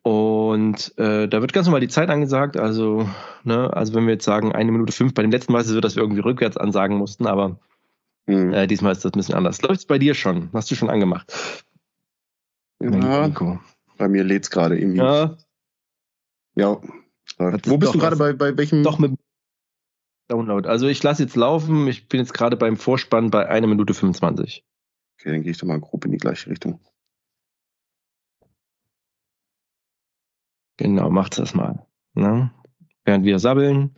und 0.03 0.97
äh, 0.97 1.27
da 1.27 1.41
wird 1.41 1.53
ganz 1.53 1.67
normal 1.67 1.81
die 1.81 1.87
Zeit 1.87 2.09
angesagt. 2.09 2.57
Also, 2.57 3.07
ne, 3.43 3.71
also 3.71 3.93
wenn 3.93 4.07
wir 4.07 4.13
jetzt 4.13 4.25
sagen, 4.25 4.51
eine 4.53 4.71
Minute 4.71 4.91
fünf, 4.91 5.13
bei 5.13 5.21
dem 5.21 5.31
letzten 5.31 5.53
Mal 5.53 5.59
ist 5.59 5.67
es 5.67 5.73
so, 5.73 5.81
dass 5.81 5.95
wir 5.95 6.01
irgendwie 6.01 6.21
rückwärts 6.21 6.57
ansagen 6.57 6.97
mussten, 6.97 7.27
aber 7.27 7.59
Mhm. 8.27 8.53
Äh, 8.53 8.67
diesmal 8.67 8.91
ist 8.91 9.03
das 9.03 9.13
ein 9.13 9.17
bisschen 9.17 9.35
anders. 9.35 9.61
Läuft 9.61 9.81
es 9.81 9.85
bei 9.85 9.99
dir 9.99 10.13
schon? 10.13 10.49
Hast 10.53 10.71
du 10.71 10.75
schon 10.75 10.89
angemacht? 10.89 11.65
Ja, 12.79 13.27
bei 13.97 14.07
mir 14.07 14.23
lädt 14.23 14.43
es 14.43 14.49
gerade 14.49 14.79
irgendwie. 14.79 14.97
Ja. 14.97 15.37
Ja. 16.55 16.81
Wo 17.37 17.77
bist 17.77 17.93
du 17.93 17.99
gerade 17.99 18.15
bei, 18.15 18.33
bei 18.33 18.57
welchem? 18.57 18.83
Doch 18.83 18.99
mit 18.99 19.13
Download. 20.27 20.67
Also 20.67 20.87
ich 20.87 21.03
lasse 21.03 21.23
jetzt 21.23 21.35
laufen. 21.35 21.87
Ich 21.87 22.07
bin 22.07 22.19
jetzt 22.19 22.33
gerade 22.33 22.55
beim 22.55 22.77
Vorspann 22.77 23.31
bei 23.31 23.47
1 23.47 23.67
Minute 23.67 23.93
25. 23.93 24.65
Okay, 25.19 25.31
dann 25.31 25.43
gehe 25.43 25.51
ich 25.51 25.57
doch 25.57 25.67
mal 25.67 25.79
grob 25.79 26.05
in 26.05 26.11
die 26.11 26.17
gleiche 26.17 26.49
Richtung. 26.49 26.79
Genau, 30.77 31.09
macht 31.09 31.37
das 31.37 31.53
mal. 31.53 31.85
Ne? 32.13 32.51
Während 33.03 33.25
wir 33.25 33.39
sabbeln, 33.39 33.95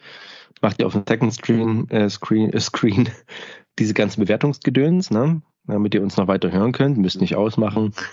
macht 0.63 0.79
ihr 0.79 0.87
auf 0.87 0.93
dem 0.93 1.03
Second 1.07 1.33
Screen, 1.33 1.89
äh, 1.89 2.09
Screen, 2.09 2.51
äh, 2.51 2.59
Screen 2.59 3.09
diese 3.79 3.93
ganzen 3.93 4.21
Bewertungsgedöns, 4.21 5.11
ne? 5.11 5.41
damit 5.67 5.93
ihr 5.93 6.01
uns 6.01 6.17
noch 6.17 6.27
weiter 6.27 6.51
hören 6.51 6.71
könnt, 6.71 6.97
müsst 6.97 7.21
nicht 7.21 7.35
ausmachen. 7.35 7.93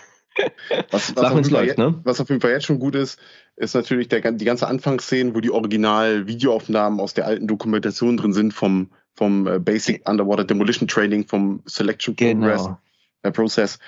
Was, 0.90 1.14
was, 1.16 1.32
auf 1.32 1.50
läuft, 1.50 1.76
ne? 1.76 2.00
was, 2.04 2.20
auf 2.20 2.28
jeden 2.30 2.40
Fall 2.40 2.52
jetzt 2.52 2.64
schon 2.64 2.78
gut 2.78 2.94
ist, 2.94 3.18
ist 3.56 3.74
natürlich 3.74 4.08
der, 4.08 4.20
die 4.32 4.44
ganze 4.44 4.68
Anfangsszene, 4.68 5.34
wo 5.34 5.40
die 5.40 5.50
Original-Videoaufnahmen 5.50 7.00
aus 7.00 7.12
der 7.12 7.26
alten 7.26 7.48
Dokumentation 7.48 8.16
drin 8.16 8.32
sind 8.32 8.54
vom, 8.54 8.90
vom 9.12 9.46
äh, 9.48 9.58
Basic 9.58 10.08
Underwater 10.08 10.44
Demolition 10.44 10.86
Training, 10.86 11.26
vom 11.26 11.62
Selection 11.66 12.14
Progress, 12.14 12.62
genau. 12.62 12.78
äh, 13.22 13.32
Process. 13.32 13.80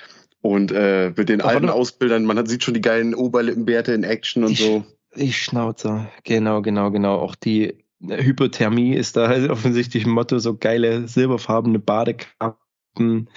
Und 0.42 0.72
äh, 0.72 1.12
mit 1.16 1.28
den 1.28 1.40
Aber 1.40 1.52
alten 1.52 1.70
Ausbildern, 1.70 2.24
man 2.24 2.44
sieht 2.44 2.64
schon 2.64 2.74
die 2.74 2.82
geilen 2.82 3.14
Oberlippenbärte 3.14 3.92
in 3.92 4.02
Action 4.02 4.42
und 4.42 4.58
die, 4.58 4.62
so. 4.62 4.84
Die 5.16 5.32
Schnauzer, 5.32 6.10
genau, 6.24 6.60
genau, 6.60 6.90
genau. 6.90 7.18
Auch 7.18 7.36
die 7.36 7.81
Hypothermie 8.08 8.94
ist 8.94 9.16
da 9.16 9.28
halt 9.28 9.50
offensichtlich 9.50 10.06
ein 10.06 10.12
Motto, 10.12 10.38
so 10.38 10.56
geile 10.56 11.08
silberfarbene 11.08 11.78
Badekappen. 11.78 13.28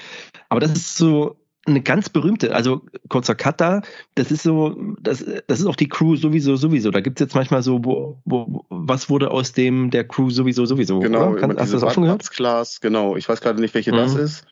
Aber 0.50 0.60
das 0.60 0.72
ist 0.72 0.98
so 0.98 1.38
eine 1.68 1.82
ganz 1.82 2.10
berühmte, 2.10 2.54
also 2.54 2.84
kurzer 3.10 3.34
Cut 3.34 3.60
da, 3.60 3.82
das 4.14 4.32
ist 4.32 4.44
so, 4.44 4.76
das, 5.00 5.26
das 5.48 5.60
ist 5.60 5.66
auch 5.66 5.76
die 5.76 5.90
Crew 5.90 6.16
sowieso, 6.16 6.56
sowieso. 6.56 6.92
Da 6.92 7.02
gibt's 7.02 7.20
jetzt 7.20 7.34
manchmal 7.34 7.64
so, 7.64 7.84
wo, 7.84 8.22
wo, 8.24 8.66
was 8.70 9.10
wurde 9.10 9.32
aus 9.32 9.54
dem 9.54 9.90
der 9.90 10.08
Crew 10.08 10.30
sowieso, 10.30 10.66
sowieso. 10.66 11.00
Genau, 11.00 11.34
Kann, 11.34 11.58
hast 11.58 11.70
du 11.70 11.78
das 11.78 11.84
auch 11.84 11.92
schon 11.92 12.04
gehört? 12.04 12.30
Class, 12.30 12.82
genau. 12.82 13.16
Ich 13.16 13.28
weiß 13.28 13.42
gerade 13.42 13.60
nicht, 13.60 13.74
welche 13.74 13.92
mhm. 13.92 13.98
das 13.98 14.16
ist. 14.16 14.46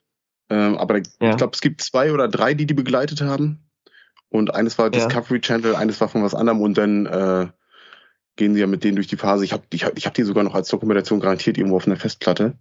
Ähm, 0.50 0.78
aber 0.78 0.98
ja. 0.98 1.32
ich 1.32 1.38
glaube, 1.38 1.52
es 1.54 1.62
gibt 1.62 1.82
zwei 1.82 2.12
oder 2.12 2.28
drei, 2.28 2.56
die 2.56 2.66
die 2.66 2.74
begleitet 2.74 3.22
haben. 3.22 3.60
Und 4.30 4.56
eines 4.56 4.80
war 4.80 4.90
Discovery 4.90 5.36
ja. 5.36 5.42
Channel, 5.42 5.76
eines 5.76 6.02
war 6.02 6.08
von 6.08 6.24
was 6.24 6.34
anderem 6.34 6.62
und 6.62 6.76
dann 6.76 7.06
äh, 7.06 7.48
gehen 8.36 8.54
sie 8.54 8.62
ja 8.62 8.68
mit 8.68 8.84
denen 8.84 8.96
durch 8.96 9.08
die 9.08 9.18
Phase. 9.18 9.46
Ich 9.46 9.54
habe 9.54 9.64
ich 9.72 9.84
hab, 9.84 9.98
ich 9.98 10.06
hab 10.06 10.14
die 10.14 10.24
sogar 10.24 10.44
noch 10.44 10.56
als 10.56 10.70
Dokumentation 10.70 11.20
garantiert 11.20 11.58
irgendwo 11.58 11.78
auf 11.78 11.88
einer 11.88 11.98
Festplatte. 11.98 12.58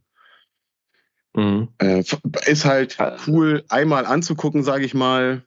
Mhm. 1.35 1.69
Äh, 1.79 2.05
ist 2.47 2.65
halt 2.65 2.99
cool, 3.27 3.65
einmal 3.69 4.07
anzugucken, 4.07 4.63
sage 4.63 4.85
ich 4.85 4.95
mal. 4.95 5.43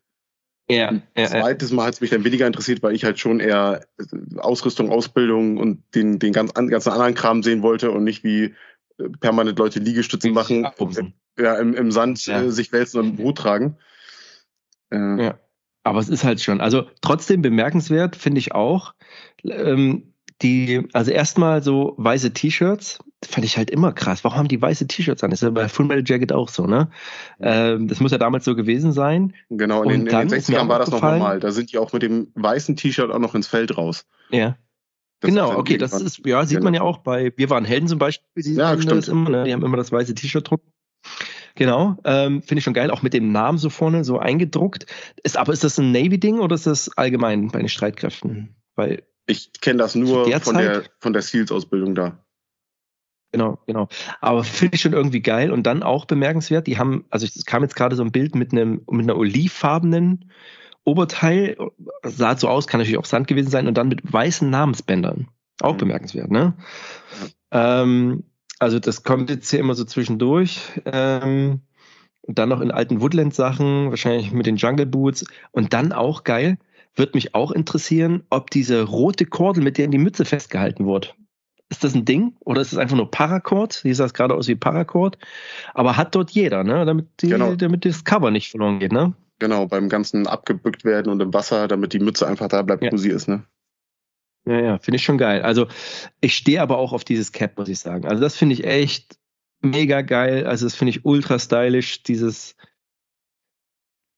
Ja, 0.68 1.00
ja, 1.16 1.28
Zweites 1.28 1.72
Mal 1.72 1.86
hat 1.86 1.94
es 1.94 2.02
mich 2.02 2.10
dann 2.10 2.24
weniger 2.24 2.48
interessiert, 2.48 2.82
weil 2.82 2.96
ich 2.96 3.04
halt 3.04 3.20
schon 3.20 3.40
eher 3.40 3.86
äh, 4.00 4.40
Ausrüstung, 4.40 4.90
Ausbildung 4.90 5.58
und 5.58 5.84
den, 5.94 6.18
den 6.18 6.34
ganz, 6.34 6.54
ganzen 6.56 6.90
anderen 6.90 7.14
Kram 7.14 7.44
sehen 7.44 7.62
wollte 7.62 7.92
und 7.92 8.04
nicht 8.04 8.24
wie 8.24 8.56
äh, 8.98 9.10
permanent 9.20 9.60
Leute 9.60 9.80
Liegestützen 9.80 10.34
machen, 10.34 10.68
ja, 11.38 11.56
im, 11.58 11.76
im 11.76 11.92
Sand 11.92 12.26
ja. 12.26 12.42
äh, 12.42 12.52
sich 12.52 12.72
wälzen 12.72 13.00
und 13.00 13.16
Brot 13.18 13.38
tragen. 13.38 13.78
Äh, 14.90 15.24
ja. 15.24 15.40
Aber 15.84 16.00
es 16.00 16.10
ist 16.10 16.24
halt 16.24 16.42
schon, 16.42 16.62
also 16.62 16.90
trotzdem 17.02 17.44
bemerkenswert, 17.44 18.16
finde 18.16 18.40
ich 18.40 18.56
auch. 18.56 18.96
Ähm, 19.44 20.15
die, 20.42 20.88
also 20.92 21.12
erstmal 21.12 21.64
so 21.64 21.94
weiße 21.98 22.34
T-Shirts, 22.34 23.00
fand 23.24 23.46
ich 23.46 23.58
halt 23.58 23.70
immer 23.70 23.94
krass. 23.94 24.24
Warum 24.24 24.38
haben 24.38 24.48
die 24.48 24.62
weiße 24.62 24.88
T-Shirts 24.88 25.24
an? 25.24 25.30
Das 25.30 25.42
ist 25.42 25.46
ja 25.46 25.52
bei 25.52 25.70
Full 25.70 25.86
Metal 25.86 26.04
Jacket 26.06 26.34
auch 26.34 26.50
so, 26.50 26.66
ne? 26.66 26.90
Ähm, 27.40 27.88
das 27.88 28.00
muss 28.00 28.12
ja 28.12 28.18
damals 28.18 28.44
so 28.44 28.56
gewesen 28.56 28.92
sein. 28.92 29.34
Genau, 29.50 29.84
in, 29.84 29.90
den, 29.90 30.08
in 30.08 30.30
den 30.30 30.30
60ern 30.30 30.68
war 30.68 30.80
das 30.80 30.92
noch 30.92 31.02
normal. 31.02 31.40
Da 31.40 31.52
sind 31.52 31.72
die 31.72 31.78
auch 31.78 31.94
mit 31.94 32.02
dem 32.02 32.32
weißen 32.36 32.76
T-Shirt 32.76 33.12
auch 33.12 33.20
noch 33.20 33.34
ins 33.34 33.48
Feld 33.48 33.78
raus. 33.78 34.06
Ja. 34.30 34.58
Das 35.22 35.30
genau, 35.30 35.58
okay, 35.58 35.78
das 35.78 36.00
ist, 36.00 36.26
ja, 36.26 36.46
sieht 36.46 36.58
genau. 36.58 36.66
man 36.66 36.74
ja 36.74 36.82
auch 36.82 36.98
bei, 36.98 37.32
wir 37.38 37.50
waren 37.50 37.64
Helden 37.64 37.88
zum 37.88 38.00
Beispiel, 38.00 38.44
die, 38.44 38.54
ja, 38.56 38.80
stimmt. 38.80 39.08
Immer, 39.08 39.30
ne? 39.30 39.44
die 39.46 39.54
haben 39.54 39.64
immer 39.64 39.78
das 39.78 39.92
weiße 39.92 40.14
T-Shirt 40.14 40.50
drucken. 40.50 40.70
Genau, 41.56 41.96
ähm, 42.04 42.42
finde 42.42 42.60
ich 42.60 42.66
schon 42.66 42.74
geil, 42.74 42.92
auch 42.92 43.02
mit 43.02 43.14
dem 43.14 43.32
Namen 43.32 43.58
so 43.58 43.70
vorne 43.70 44.04
so 44.04 44.20
eingedruckt. 44.20 44.86
Ist, 45.24 45.38
aber 45.38 45.54
ist 45.54 45.64
das 45.64 45.80
ein 45.80 45.94
Navy-Ding 45.94 46.40
oder 46.40 46.56
ist 46.56 46.68
das 46.68 46.98
allgemein 46.98 47.48
bei 47.48 47.60
den 47.60 47.70
Streitkräften? 47.70 48.56
Weil 48.76 49.04
ich 49.28 49.52
kenne 49.62 49.80
das 49.80 49.96
nur 49.96 50.26
von 50.40 50.58
der, 50.58 50.84
von 51.00 51.14
der 51.14 51.22
SEALs-Ausbildung 51.22 51.96
da. 51.96 52.20
Genau, 53.32 53.60
genau. 53.66 53.90
Aber 54.22 54.44
finde 54.44 54.76
ich 54.76 54.82
schon 54.82 54.94
irgendwie 54.94 55.22
geil 55.22 55.52
und 55.52 55.64
dann 55.64 55.84
auch 55.84 56.06
bemerkenswert. 56.06 56.68
Die 56.68 56.78
haben, 56.78 57.06
also 57.10 57.26
es 57.26 57.46
kam 57.46 57.64
jetzt 57.64 57.76
gerade 57.76 57.96
so 57.96 58.04
ein 58.04 58.12
Bild 58.12 58.34
mit 58.34 58.54
einem, 58.54 58.84
mit 58.90 59.04
einer 59.04 59.18
olivfarbenen 59.18 60.32
Oberteil, 60.86 61.58
sah 62.04 62.38
so 62.38 62.48
aus, 62.48 62.68
kann 62.68 62.80
natürlich 62.80 63.00
auch 63.00 63.06
Sand 63.06 63.28
gewesen 63.28 63.50
sein 63.50 63.68
und 63.68 63.76
dann 63.76 63.90
mit 63.90 64.02
weißen 64.12 64.50
Namensbändern. 64.50 65.28
Auch 65.60 65.74
mhm. 65.74 65.80
bemerkenswert, 65.80 66.32
ne? 66.32 66.54
Ja. 67.52 67.82
Ähm, 67.82 68.24
also 68.60 68.80
das 68.80 69.04
kommt 69.04 69.30
jetzt 69.30 69.50
hier 69.50 69.60
immer 69.60 69.74
so 69.76 69.84
zwischendurch. 69.84 70.62
Ähm, 70.86 71.62
und 72.22 72.40
dann 72.40 72.50
noch 72.50 72.62
in 72.62 72.72
alten 72.72 73.02
Woodland-Sachen, 73.02 73.90
wahrscheinlich 73.90 74.32
mit 74.32 74.46
den 74.46 74.56
Jungle 74.56 74.86
Boots. 74.86 75.26
Und 75.52 75.74
dann 75.74 75.92
auch 75.92 76.24
geil, 76.24 76.58
wird 76.96 77.16
mich 77.16 77.36
auch 77.36 77.52
interessieren, 77.52 78.24
ob 78.30 78.50
diese 78.50 78.84
rote 78.84 79.26
Kordel, 79.26 79.64
mit 79.64 79.78
der 79.78 79.86
in 79.86 79.92
die 79.92 79.98
Mütze 79.98 80.26
festgehalten 80.26 80.86
wurde, 80.86 81.10
ist 81.70 81.84
das 81.84 81.96
ein 81.96 82.06
Ding 82.06 82.36
oder 82.42 82.62
ist 82.62 82.74
es 82.74 82.78
einfach 82.78 82.96
nur 82.96 83.10
Paracord? 83.10 83.80
Hier 83.82 83.96
sah 83.96 84.06
es 84.06 84.14
gerade 84.14 84.36
aus 84.36 84.48
wie 84.48 84.56
Paracord. 84.56 85.18
Aber 85.74 85.98
hat 85.98 86.14
dort 86.16 86.32
jeder, 86.32 86.64
ne? 86.64 86.86
Damit, 86.86 87.08
die, 87.22 87.30
genau. 87.30 87.56
damit 87.56 87.86
das 87.86 88.04
Cover 88.04 88.32
nicht 88.32 88.52
verloren 88.52 88.80
geht, 88.80 88.92
ne? 88.92 89.14
Genau, 89.40 89.66
beim 89.66 89.90
ganzen 89.90 90.28
abgebückt 90.28 90.86
werden 90.86 91.12
und 91.12 91.22
im 91.22 91.34
Wasser, 91.34 91.68
damit 91.68 91.94
die 91.94 92.00
Mütze 92.00 92.28
einfach 92.28 92.48
da 92.48 92.62
bleibt, 92.62 92.84
ja. 92.84 92.92
wo 92.92 92.98
sie 92.98 93.10
ist, 93.10 93.28
ne? 93.28 93.44
Ja, 94.48 94.60
ja, 94.60 94.78
finde 94.78 94.98
ich 94.98 95.04
schon 95.04 95.18
geil. 95.18 95.42
Also 95.42 95.68
ich 96.22 96.36
stehe 96.36 96.62
aber 96.62 96.78
auch 96.78 96.94
auf 96.94 97.04
dieses 97.04 97.32
Cap, 97.32 97.58
muss 97.58 97.68
ich 97.68 97.80
sagen. 97.80 98.06
Also 98.06 98.22
das 98.22 98.38
finde 98.38 98.54
ich 98.54 98.64
echt 98.64 99.18
mega 99.62 100.02
geil. 100.02 100.46
Also 100.46 100.68
das 100.68 100.76
finde 100.76 100.92
ich 100.92 101.04
ultra 101.04 101.40
stylisch, 101.40 102.04
dieses 102.04 102.56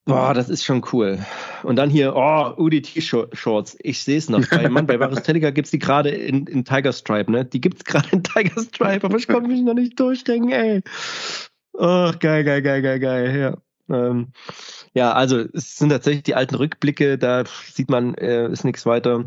Boah, 0.08 0.34
das 0.34 0.50
ist 0.50 0.63
schon 0.63 0.84
cool. 0.93 1.20
Und 1.63 1.76
dann 1.76 1.89
hier, 1.89 2.15
oh, 2.15 2.54
UDT-Shorts. 2.58 3.78
Ich 3.82 4.04
sehe 4.04 4.17
es 4.17 4.30
noch. 4.30 4.48
Bei, 4.50 4.70
Mann, 4.70 4.88
bei 4.88 5.00
Varus 5.00 5.22
gibt 5.24 5.65
es 5.65 5.72
die 5.72 5.80
gerade 5.80 6.10
in, 6.10 6.48
in 6.48 6.63
Tiger 6.63 6.93
Stripe, 6.93 7.30
ne? 7.30 7.43
Die 7.43 7.60
gibt 7.60 7.78
es 7.80 7.84
gerade 7.84 8.08
in 8.13 8.24
Tiger 8.24 8.62
Stripe, 8.62 9.06
aber 9.06 9.17
ich 9.17 9.28
konnte 9.28 9.50
mich 9.50 9.62
noch 9.62 9.74
nicht 9.74 10.00
durchdenken, 10.00 10.52
ey. 10.52 10.82
Oh, 11.74 12.12
geil, 12.20 12.46
geil, 12.46 12.62
geil, 12.62 12.82
geil, 12.82 13.00
geil, 13.00 13.38
ja. 13.38 13.58
Ähm, 13.89 14.30
ja, 14.93 15.12
also 15.12 15.43
es 15.54 15.76
sind 15.76 15.89
tatsächlich 15.89 16.24
die 16.24 16.36
alten 16.36 16.56
Rückblicke, 16.56 17.17
da 17.17 17.43
sieht 17.72 17.89
man, 17.89 18.15
äh, 18.15 18.50
ist 18.50 18.63
nichts 18.63 18.86
weiter. 18.86 19.26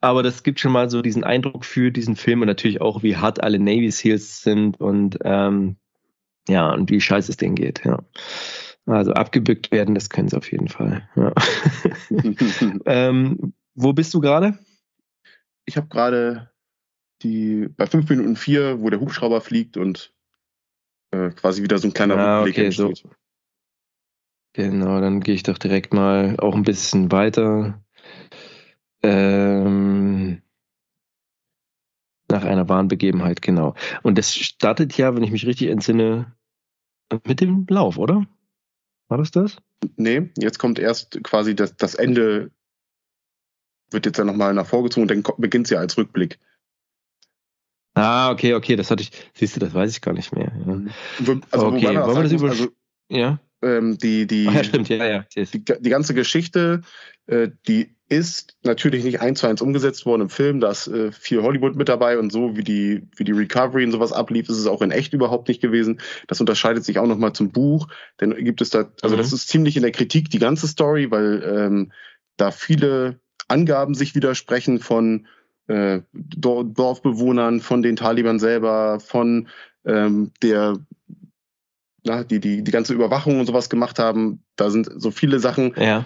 Aber 0.00 0.22
das 0.22 0.42
gibt 0.42 0.60
schon 0.60 0.72
mal 0.72 0.90
so 0.90 1.02
diesen 1.02 1.24
Eindruck 1.24 1.64
für 1.64 1.92
diesen 1.92 2.16
Film 2.16 2.40
und 2.40 2.48
natürlich 2.48 2.80
auch, 2.80 3.02
wie 3.02 3.16
hart 3.16 3.42
alle 3.42 3.58
Navy 3.58 3.90
Seals 3.90 4.42
sind 4.42 4.80
und 4.80 5.18
ähm, 5.24 5.76
ja, 6.48 6.72
und 6.72 6.90
wie 6.90 7.00
scheiße 7.00 7.30
es 7.30 7.36
denen 7.36 7.54
geht, 7.54 7.84
ja. 7.84 8.00
Also 8.86 9.12
abgebückt 9.12 9.70
werden, 9.70 9.94
das 9.94 10.10
können 10.10 10.28
sie 10.28 10.36
auf 10.36 10.50
jeden 10.50 10.68
Fall. 10.68 11.08
Ja. 11.14 11.32
ähm, 12.86 13.54
wo 13.74 13.92
bist 13.92 14.12
du 14.12 14.20
gerade? 14.20 14.58
Ich 15.64 15.76
habe 15.76 15.86
gerade 15.86 16.50
die 17.22 17.68
bei 17.76 17.86
5 17.86 18.08
Minuten 18.10 18.36
4, 18.36 18.80
wo 18.80 18.90
der 18.90 19.00
Hubschrauber 19.00 19.40
fliegt 19.40 19.76
und 19.76 20.12
äh, 21.12 21.30
quasi 21.30 21.62
wieder 21.62 21.78
so 21.78 21.88
ein 21.88 21.94
kleiner 21.94 22.16
ah, 22.16 22.40
Rückblick 22.40 22.66
okay, 22.66 22.70
so. 22.70 22.92
Genau, 24.54 25.00
dann 25.00 25.20
gehe 25.20 25.34
ich 25.34 25.44
doch 25.44 25.58
direkt 25.58 25.94
mal 25.94 26.36
auch 26.38 26.54
ein 26.54 26.64
bisschen 26.64 27.12
weiter. 27.12 27.82
Ähm, 29.02 30.42
nach 32.28 32.44
einer 32.44 32.68
wahren 32.68 32.88
Begebenheit, 32.88 33.42
genau. 33.42 33.74
Und 34.02 34.18
das 34.18 34.34
startet 34.34 34.96
ja, 34.96 35.14
wenn 35.14 35.22
ich 35.22 35.30
mich 35.30 35.46
richtig 35.46 35.68
entsinne, 35.68 36.34
mit 37.26 37.40
dem 37.40 37.66
Lauf, 37.68 37.98
oder? 37.98 38.26
War 39.12 39.18
das 39.18 39.30
das? 39.30 39.58
Nee, 39.98 40.30
jetzt 40.38 40.58
kommt 40.58 40.78
erst 40.78 41.22
quasi 41.22 41.54
das, 41.54 41.76
das 41.76 41.94
Ende, 41.94 42.50
wird 43.90 44.06
jetzt 44.06 44.16
ja 44.16 44.24
nochmal 44.24 44.54
nach 44.54 44.66
vorgezogen 44.66 45.02
und 45.02 45.10
dann 45.10 45.34
beginnt 45.36 45.66
es 45.66 45.70
ja 45.70 45.80
als 45.80 45.98
Rückblick. 45.98 46.38
Ah, 47.92 48.30
okay, 48.30 48.54
okay, 48.54 48.74
das 48.74 48.90
hatte 48.90 49.02
ich, 49.02 49.12
siehst 49.34 49.54
du, 49.54 49.60
das 49.60 49.74
weiß 49.74 49.90
ich 49.90 50.00
gar 50.00 50.14
nicht 50.14 50.34
mehr. 50.34 50.50
Ja. 50.66 51.36
Also, 51.50 51.66
okay, 51.66 51.94
wollen 51.94 52.16
wir 52.16 52.22
das 52.22 52.32
über... 52.32 52.48
Also, 52.48 52.70
ja? 53.10 53.38
Ähm, 53.60 53.98
die, 53.98 54.26
die, 54.26 54.46
Ach 54.48 54.54
ja, 54.54 54.64
stimmt, 54.64 54.88
ja, 54.88 55.04
ja. 55.04 55.26
Die, 55.36 55.62
die 55.62 55.90
ganze 55.90 56.14
Geschichte, 56.14 56.80
die 57.28 57.94
ist 58.12 58.58
natürlich 58.62 59.04
nicht 59.04 59.22
eins 59.22 59.40
zu 59.40 59.46
eins 59.46 59.62
umgesetzt 59.62 60.04
worden 60.04 60.22
im 60.22 60.28
Film. 60.28 60.60
Da 60.60 60.70
ist 60.70 60.86
äh, 60.86 61.12
viel 61.12 61.42
Hollywood 61.42 61.76
mit 61.76 61.88
dabei 61.88 62.18
und 62.18 62.30
so, 62.30 62.56
wie 62.56 62.62
die, 62.62 63.08
wie 63.16 63.24
die 63.24 63.32
Recovery 63.32 63.86
und 63.86 63.92
sowas 63.92 64.12
ablief, 64.12 64.50
ist 64.50 64.58
es 64.58 64.66
auch 64.66 64.82
in 64.82 64.90
echt 64.90 65.14
überhaupt 65.14 65.48
nicht 65.48 65.62
gewesen. 65.62 65.98
Das 66.28 66.38
unterscheidet 66.38 66.84
sich 66.84 66.98
auch 66.98 67.06
nochmal 67.06 67.32
zum 67.32 67.52
Buch. 67.52 67.88
Denn 68.20 68.34
gibt 68.44 68.60
es 68.60 68.68
da, 68.68 68.90
also 69.00 69.16
mhm. 69.16 69.18
das 69.18 69.32
ist 69.32 69.48
ziemlich 69.48 69.76
in 69.76 69.82
der 69.82 69.92
Kritik, 69.92 70.28
die 70.28 70.38
ganze 70.38 70.68
Story, 70.68 71.10
weil 71.10 71.42
ähm, 71.42 71.92
da 72.36 72.50
viele 72.50 73.18
Angaben 73.48 73.94
sich 73.94 74.14
widersprechen 74.14 74.78
von 74.78 75.26
äh, 75.68 76.00
Dorfbewohnern, 76.12 77.60
von 77.60 77.82
den 77.82 77.96
Taliban 77.96 78.38
selber, 78.38 79.00
von 79.00 79.48
ähm, 79.86 80.32
der 80.42 80.76
na, 82.04 82.24
die, 82.24 82.40
die 82.40 82.62
die 82.62 82.72
ganze 82.72 82.92
Überwachung 82.92 83.40
und 83.40 83.46
sowas 83.46 83.70
gemacht 83.70 83.98
haben. 83.98 84.42
Da 84.56 84.68
sind 84.68 84.90
so 84.96 85.10
viele 85.10 85.38
Sachen, 85.38 85.72
ja 85.78 86.04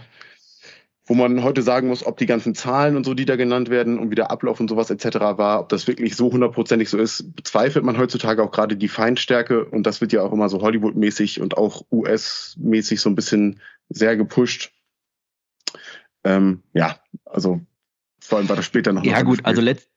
wo 1.07 1.15
man 1.15 1.43
heute 1.45 1.63
sagen 1.63 1.89
muss, 1.89 2.05
ob 2.05 2.17
die 2.17 2.27
ganzen 2.27 2.55
Zahlen 2.55 2.97
und 2.97 3.05
so, 3.05 3.15
die 3.15 3.25
da 3.25 3.37
genannt 3.37 3.71
werden 3.71 3.99
und 3.99 4.11
wie 4.11 4.17
der 4.17 4.31
Ablauf 4.31 4.59
und 4.59 4.69
sowas 4.69 4.91
etc. 4.91 5.19
war, 5.39 5.61
ob 5.61 5.69
das 5.69 5.87
wirklich 5.87 6.17
so 6.17 6.33
hundertprozentig 6.33 6.91
so 6.91 6.99
ist, 6.99 7.35
bezweifelt 7.37 7.85
man 7.85 7.97
heutzutage 7.97 8.43
auch 8.43 8.51
gerade 8.51 8.77
die 8.77 8.89
Feinstärke 8.89 9.65
und 9.65 9.87
das 9.87 10.01
wird 10.01 10.13
ja 10.13 10.23
auch 10.23 10.33
immer 10.33 10.49
so 10.49 10.61
Hollywood-mäßig 10.61 11.41
und 11.41 11.57
auch 11.57 11.83
US-mäßig 11.93 13.01
so 13.01 13.09
ein 13.09 13.15
bisschen 13.15 13.61
sehr 13.89 14.17
gepusht. 14.17 14.73
Ähm, 16.25 16.63
ja, 16.73 16.99
also 17.25 17.61
vor 18.21 18.39
allem 18.39 18.49
war 18.49 18.57
das 18.57 18.67
später 18.67 18.93
noch. 18.93 19.05
Ja 19.05 19.23
gut, 19.23 19.41
also 19.45 19.63
letzt, 19.63 19.89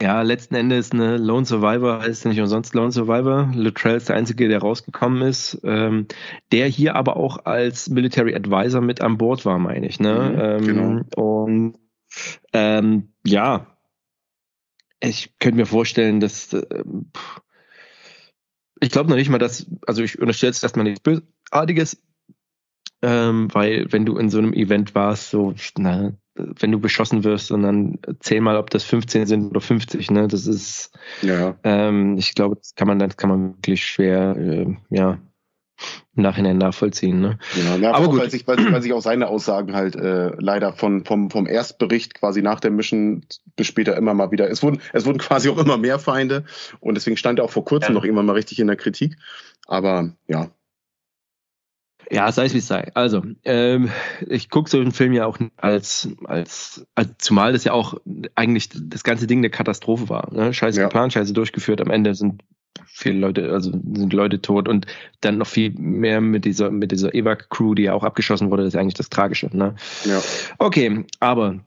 ja, 0.00 0.22
letzten 0.22 0.54
Endes 0.54 0.92
eine 0.92 1.18
Lone 1.18 1.44
Survivor 1.44 2.00
heißt 2.00 2.24
nicht 2.24 2.40
umsonst 2.40 2.74
Lone 2.74 2.90
Survivor. 2.90 3.50
Luttrell 3.54 3.96
ist 3.96 4.08
der 4.08 4.16
Einzige, 4.16 4.48
der 4.48 4.60
rausgekommen 4.60 5.22
ist, 5.22 5.60
ähm, 5.62 6.06
der 6.52 6.66
hier 6.68 6.96
aber 6.96 7.16
auch 7.16 7.44
als 7.44 7.90
Military 7.90 8.34
Advisor 8.34 8.80
mit 8.80 9.00
an 9.02 9.18
Bord 9.18 9.44
war, 9.44 9.58
meine 9.58 9.86
ich. 9.86 10.00
Ne? 10.00 10.14
Mhm, 10.32 10.40
ähm, 10.40 10.66
genau. 10.66 11.00
Und 11.16 11.78
ähm, 12.52 13.12
ja, 13.26 13.66
ich 15.00 15.38
könnte 15.38 15.56
mir 15.56 15.66
vorstellen, 15.66 16.20
dass 16.20 16.52
äh, 16.52 16.84
ich 18.80 18.90
glaube 18.90 19.10
noch 19.10 19.16
nicht 19.16 19.28
mal, 19.28 19.38
dass, 19.38 19.66
also 19.86 20.02
ich 20.02 20.18
unterstelle 20.18 20.50
jetzt 20.50 20.62
erstmal 20.62 20.84
nichts 20.84 21.00
Bösartiges, 21.00 22.02
ähm, 23.02 23.48
weil 23.52 23.86
wenn 23.92 24.06
du 24.06 24.16
in 24.16 24.30
so 24.30 24.38
einem 24.38 24.54
Event 24.54 24.94
warst, 24.94 25.30
so, 25.30 25.54
na, 25.76 26.12
wenn 26.58 26.72
du 26.72 26.78
beschossen 26.78 27.24
wirst 27.24 27.50
und 27.50 27.62
dann 27.62 27.98
zähl 28.20 28.40
mal, 28.40 28.56
ob 28.56 28.70
das 28.70 28.84
15 28.84 29.26
sind 29.26 29.50
oder 29.50 29.60
50, 29.60 30.10
ne? 30.10 30.28
Das 30.28 30.46
ist, 30.46 30.92
ja. 31.22 31.56
ähm, 31.64 32.16
ich 32.18 32.34
glaube, 32.34 32.56
das 32.56 32.74
kann 32.74 32.88
man, 32.88 32.98
das 32.98 33.16
kann 33.16 33.30
man 33.30 33.54
wirklich 33.56 33.84
schwer, 33.84 34.36
äh, 34.36 34.66
ja, 34.90 35.18
im 36.14 36.22
Nachhinein 36.22 36.58
nachvollziehen. 36.58 37.20
Ne? 37.20 37.38
Genau, 37.54 37.76
ja, 37.76 37.92
aber 37.92 38.08
gut. 38.08 38.20
Weil 38.20 38.30
sich, 38.30 38.46
weil, 38.46 38.72
weil 38.72 38.82
sich 38.82 38.92
auch 38.92 39.00
seine 39.00 39.28
Aussagen 39.28 39.74
halt 39.74 39.96
äh, 39.96 40.30
leider 40.38 40.72
von, 40.72 41.04
vom, 41.04 41.30
vom 41.30 41.46
Erstbericht 41.46 42.14
quasi 42.14 42.42
nach 42.42 42.60
der 42.60 42.70
Mission 42.70 43.24
bis 43.56 43.66
später 43.66 43.96
immer 43.96 44.14
mal 44.14 44.30
wieder, 44.30 44.50
es 44.50 44.62
wurden, 44.62 44.80
es 44.92 45.06
wurden 45.06 45.18
quasi 45.18 45.48
auch 45.48 45.58
immer 45.58 45.78
mehr 45.78 45.98
Feinde 45.98 46.44
und 46.80 46.94
deswegen 46.96 47.16
stand 47.16 47.38
er 47.38 47.44
auch 47.44 47.50
vor 47.50 47.64
kurzem 47.64 47.92
ja. 47.92 47.94
noch 47.94 48.04
irgendwann 48.04 48.26
mal 48.26 48.34
richtig 48.34 48.58
in 48.58 48.66
der 48.66 48.76
Kritik. 48.76 49.16
Aber 49.66 50.12
ja, 50.26 50.50
ja, 52.10 52.30
sei 52.32 52.46
es 52.46 52.54
wie 52.54 52.58
es 52.58 52.66
sei. 52.66 52.90
Also, 52.94 53.22
ähm, 53.44 53.90
ich 54.26 54.50
gucke 54.50 54.68
so 54.68 54.78
einen 54.78 54.92
Film 54.92 55.12
ja 55.12 55.26
auch 55.26 55.38
als, 55.56 56.08
als, 56.24 56.86
als, 56.94 57.10
zumal 57.18 57.52
das 57.52 57.64
ja 57.64 57.72
auch 57.72 57.94
eigentlich 58.34 58.68
das 58.72 59.04
ganze 59.04 59.26
Ding 59.26 59.38
eine 59.38 59.50
Katastrophe 59.50 60.08
war. 60.08 60.32
Ne? 60.32 60.52
Scheiße 60.52 60.80
ja. 60.80 60.86
geplant, 60.86 61.12
scheiße 61.12 61.32
durchgeführt. 61.32 61.80
Am 61.80 61.90
Ende 61.90 62.14
sind 62.14 62.42
viele 62.86 63.18
Leute, 63.18 63.52
also 63.52 63.70
sind 63.70 64.12
Leute 64.12 64.42
tot 64.42 64.68
und 64.68 64.86
dann 65.20 65.38
noch 65.38 65.46
viel 65.46 65.70
mehr 65.70 66.20
mit 66.20 66.44
dieser, 66.44 66.70
mit 66.70 66.92
dieser 66.92 67.14
Evac-Crew, 67.14 67.74
die 67.74 67.84
ja 67.84 67.94
auch 67.94 68.04
abgeschossen 68.04 68.50
wurde, 68.50 68.64
das 68.64 68.74
ist 68.74 68.80
eigentlich 68.80 68.94
das 68.94 69.10
Tragische. 69.10 69.48
Ne? 69.56 69.76
Ja. 70.04 70.20
Okay, 70.58 71.04
aber 71.20 71.60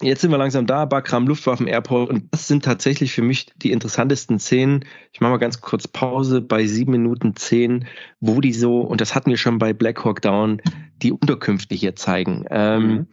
Jetzt 0.00 0.22
sind 0.22 0.30
wir 0.30 0.38
langsam 0.38 0.66
da, 0.66 0.84
Bakram 0.84 1.28
Luftwaffen 1.28 1.66
Airport 1.68 2.10
und 2.10 2.24
das 2.32 2.48
sind 2.48 2.64
tatsächlich 2.64 3.12
für 3.12 3.22
mich 3.22 3.46
die 3.56 3.70
interessantesten 3.70 4.38
Szenen. 4.38 4.84
Ich 5.12 5.20
mache 5.20 5.32
mal 5.32 5.38
ganz 5.38 5.60
kurz 5.60 5.86
Pause 5.86 6.40
bei 6.40 6.66
sieben 6.66 6.92
Minuten 6.92 7.36
zehn, 7.36 7.86
wo 8.18 8.40
die 8.40 8.52
so, 8.52 8.80
und 8.80 9.00
das 9.00 9.14
hatten 9.14 9.30
wir 9.30 9.36
schon 9.36 9.58
bei 9.58 9.72
Black 9.72 10.04
Hawk 10.04 10.22
Down, 10.22 10.60
die 11.02 11.12
Unterkünfte 11.12 11.74
hier 11.74 11.94
zeigen. 11.94 12.44
Ähm, 12.50 12.86
mhm. 12.86 13.06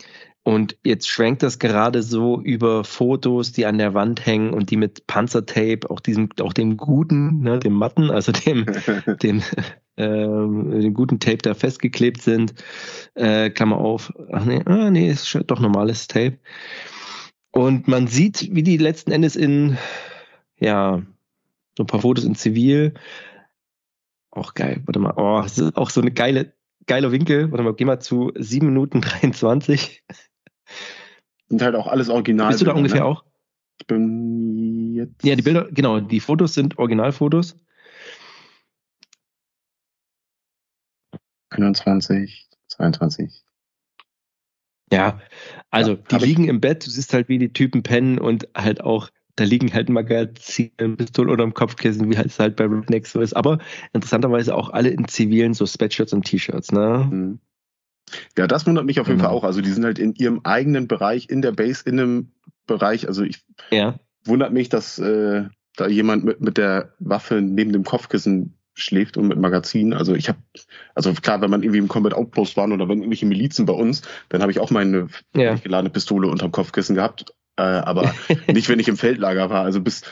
Und 0.44 0.78
jetzt 0.84 1.08
schwenkt 1.08 1.44
das 1.44 1.60
gerade 1.60 2.02
so 2.02 2.42
über 2.42 2.84
Fotos, 2.84 3.52
die 3.52 3.66
an 3.66 3.78
der 3.78 3.94
Wand 3.94 4.26
hängen 4.26 4.54
und 4.54 4.72
die 4.72 4.78
mit 4.78 5.06
Panzertape, 5.06 5.90
auch 5.90 6.00
diesem, 6.00 6.30
auch 6.40 6.54
dem 6.54 6.78
guten, 6.78 7.42
ne, 7.42 7.60
dem 7.60 7.74
matten, 7.74 8.10
also 8.10 8.32
dem, 8.32 8.66
dem, 9.22 9.44
äh, 9.98 10.06
dem 10.06 10.94
guten 10.94 11.20
Tape 11.20 11.40
da 11.40 11.54
festgeklebt 11.54 12.22
sind. 12.22 12.54
Äh, 13.16 13.50
Klammer 13.50 13.78
auf. 13.78 14.14
Ach 14.32 14.46
nee, 14.46 14.62
ah, 14.66 14.90
nee, 14.90 15.10
ist 15.10 15.38
doch 15.48 15.60
normales 15.60 16.08
Tape. 16.08 16.40
Und 17.52 17.88
man 17.88 18.08
sieht, 18.08 18.50
wie 18.54 18.64
die 18.64 18.78
letzten 18.78 19.12
Endes 19.12 19.36
in, 19.36 19.78
ja, 20.58 21.02
so 21.78 21.84
ein 21.84 21.88
paar 21.88 22.02
Fotos 22.02 22.24
in 22.24 22.36
Zivil. 22.36 22.94
Auch 24.32 24.54
geil, 24.54 24.82
warte 24.86 25.00
mal, 25.00 25.14
oh, 25.18 25.42
das 25.42 25.58
ist 25.58 25.76
auch 25.76 25.90
so 25.90 26.02
eine 26.02 26.12
geile, 26.12 26.54
geiler 26.86 27.12
Winkel. 27.12 27.52
Warte 27.52 27.64
mal, 27.64 27.74
geh 27.74 27.86
mal 27.86 28.00
zu 28.00 28.32
7 28.36 28.66
Minuten 28.66 29.02
23. 29.02 30.04
Sind 31.50 31.62
halt 31.62 31.76
auch 31.76 31.88
alles 31.88 32.10
original. 32.10 32.50
Bist 32.50 32.62
du 32.62 32.66
da 32.66 32.74
ungefähr 32.74 33.02
ne? 33.02 33.06
auch? 33.06 33.26
Ich 33.80 33.88
bin 33.88 34.94
jetzt. 34.94 35.24
Ja, 35.24 35.36
die 35.36 35.42
Bilder, 35.42 35.68
genau, 35.72 36.00
die 36.00 36.20
Fotos 36.20 36.54
sind 36.54 36.78
Originalfotos. 36.78 37.56
21, 41.50 42.48
22. 42.68 43.44
Ja, 44.92 45.20
also 45.70 45.94
ja, 45.94 45.98
die 45.98 46.26
liegen 46.26 46.48
im 46.48 46.62
Bett, 46.62 46.86
du 46.86 46.90
siehst 46.90 47.14
halt, 47.14 47.30
wie 47.30 47.38
die 47.38 47.54
Typen 47.54 47.84
pennen 47.84 48.18
und 48.20 48.48
halt 48.56 48.82
auch, 48.82 49.10
da 49.36 49.44
liegen 49.44 49.72
halt 49.74 49.90
Magazine, 49.90 50.96
Pistole 50.98 51.32
oder 51.32 51.44
im 51.44 51.54
Kopfkissen, 51.54 52.10
wie 52.12 52.18
halt 52.18 52.28
es 52.28 52.40
halt 52.40 52.56
bei 52.56 52.66
Rednecks 52.66 53.12
so 53.12 53.22
ist. 53.22 53.34
Aber 53.34 53.60
interessanterweise 53.94 54.56
auch 54.56 54.70
alle 54.72 54.90
in 54.90 55.08
zivilen 55.08 55.54
so 55.54 55.66
Sweatshirts 55.66 56.14
und 56.14 56.26
T-Shirts, 56.26 56.72
ne? 56.72 57.08
Mhm. 57.10 57.40
Ja, 58.38 58.48
das 58.48 58.66
wundert 58.66 58.86
mich 58.86 59.00
auf 59.00 59.08
jeden 59.08 59.20
genau. 59.20 59.30
Fall 59.30 59.38
auch. 59.38 59.44
Also 59.44 59.62
die 59.62 59.72
sind 59.72 59.86
halt 59.86 60.00
in 60.00 60.14
ihrem 60.16 60.42
eigenen 60.44 60.88
Bereich, 60.88 61.30
in 61.30 61.42
der 61.42 61.52
Base, 61.52 61.84
in 61.86 62.00
einem 62.00 62.32
Bereich. 62.68 63.08
Also 63.08 63.24
ich 63.24 63.44
ja. 63.72 64.00
wundert 64.26 64.54
mich, 64.54 64.70
dass 64.70 65.00
äh, 65.00 65.46
da 65.76 65.88
jemand 65.88 66.24
mit, 66.26 66.42
mit 66.42 66.58
der 66.58 66.94
Waffe 67.00 67.42
neben 67.42 67.74
dem 67.74 67.84
Kopfkissen 67.84 68.56
schläft 68.74 69.18
und 69.18 69.28
mit 69.28 69.38
Magazin. 69.38 69.94
Also 69.94 70.16
ich 70.16 70.30
habe, 70.30 70.40
also 70.96 71.14
klar, 71.14 71.42
wenn 71.42 71.52
man 71.52 71.64
irgendwie 71.64 71.80
im 71.80 71.88
Combat 71.88 72.14
Outpost 72.14 72.58
waren 72.58 72.72
oder 72.72 72.88
wenn 72.88 73.00
irgendwelche 73.00 73.26
Milizen 73.26 73.66
bei 73.66 73.74
uns, 73.74 74.02
dann 74.30 74.42
habe 74.42 74.52
ich 74.52 74.60
auch 74.60 74.72
meine 74.72 75.08
ja. 75.36 75.56
geladene 75.56 75.90
Pistole 75.90 76.28
unterm 76.28 76.52
Kopfkissen 76.52 76.96
gehabt. 76.96 77.34
Äh, 77.58 77.64
aber 77.64 78.14
nicht, 78.48 78.70
wenn 78.70 78.80
ich 78.80 78.88
im 78.88 78.98
Feldlager 78.98 79.50
war. 79.50 79.64
Also 79.64 79.82
bis, 79.82 80.04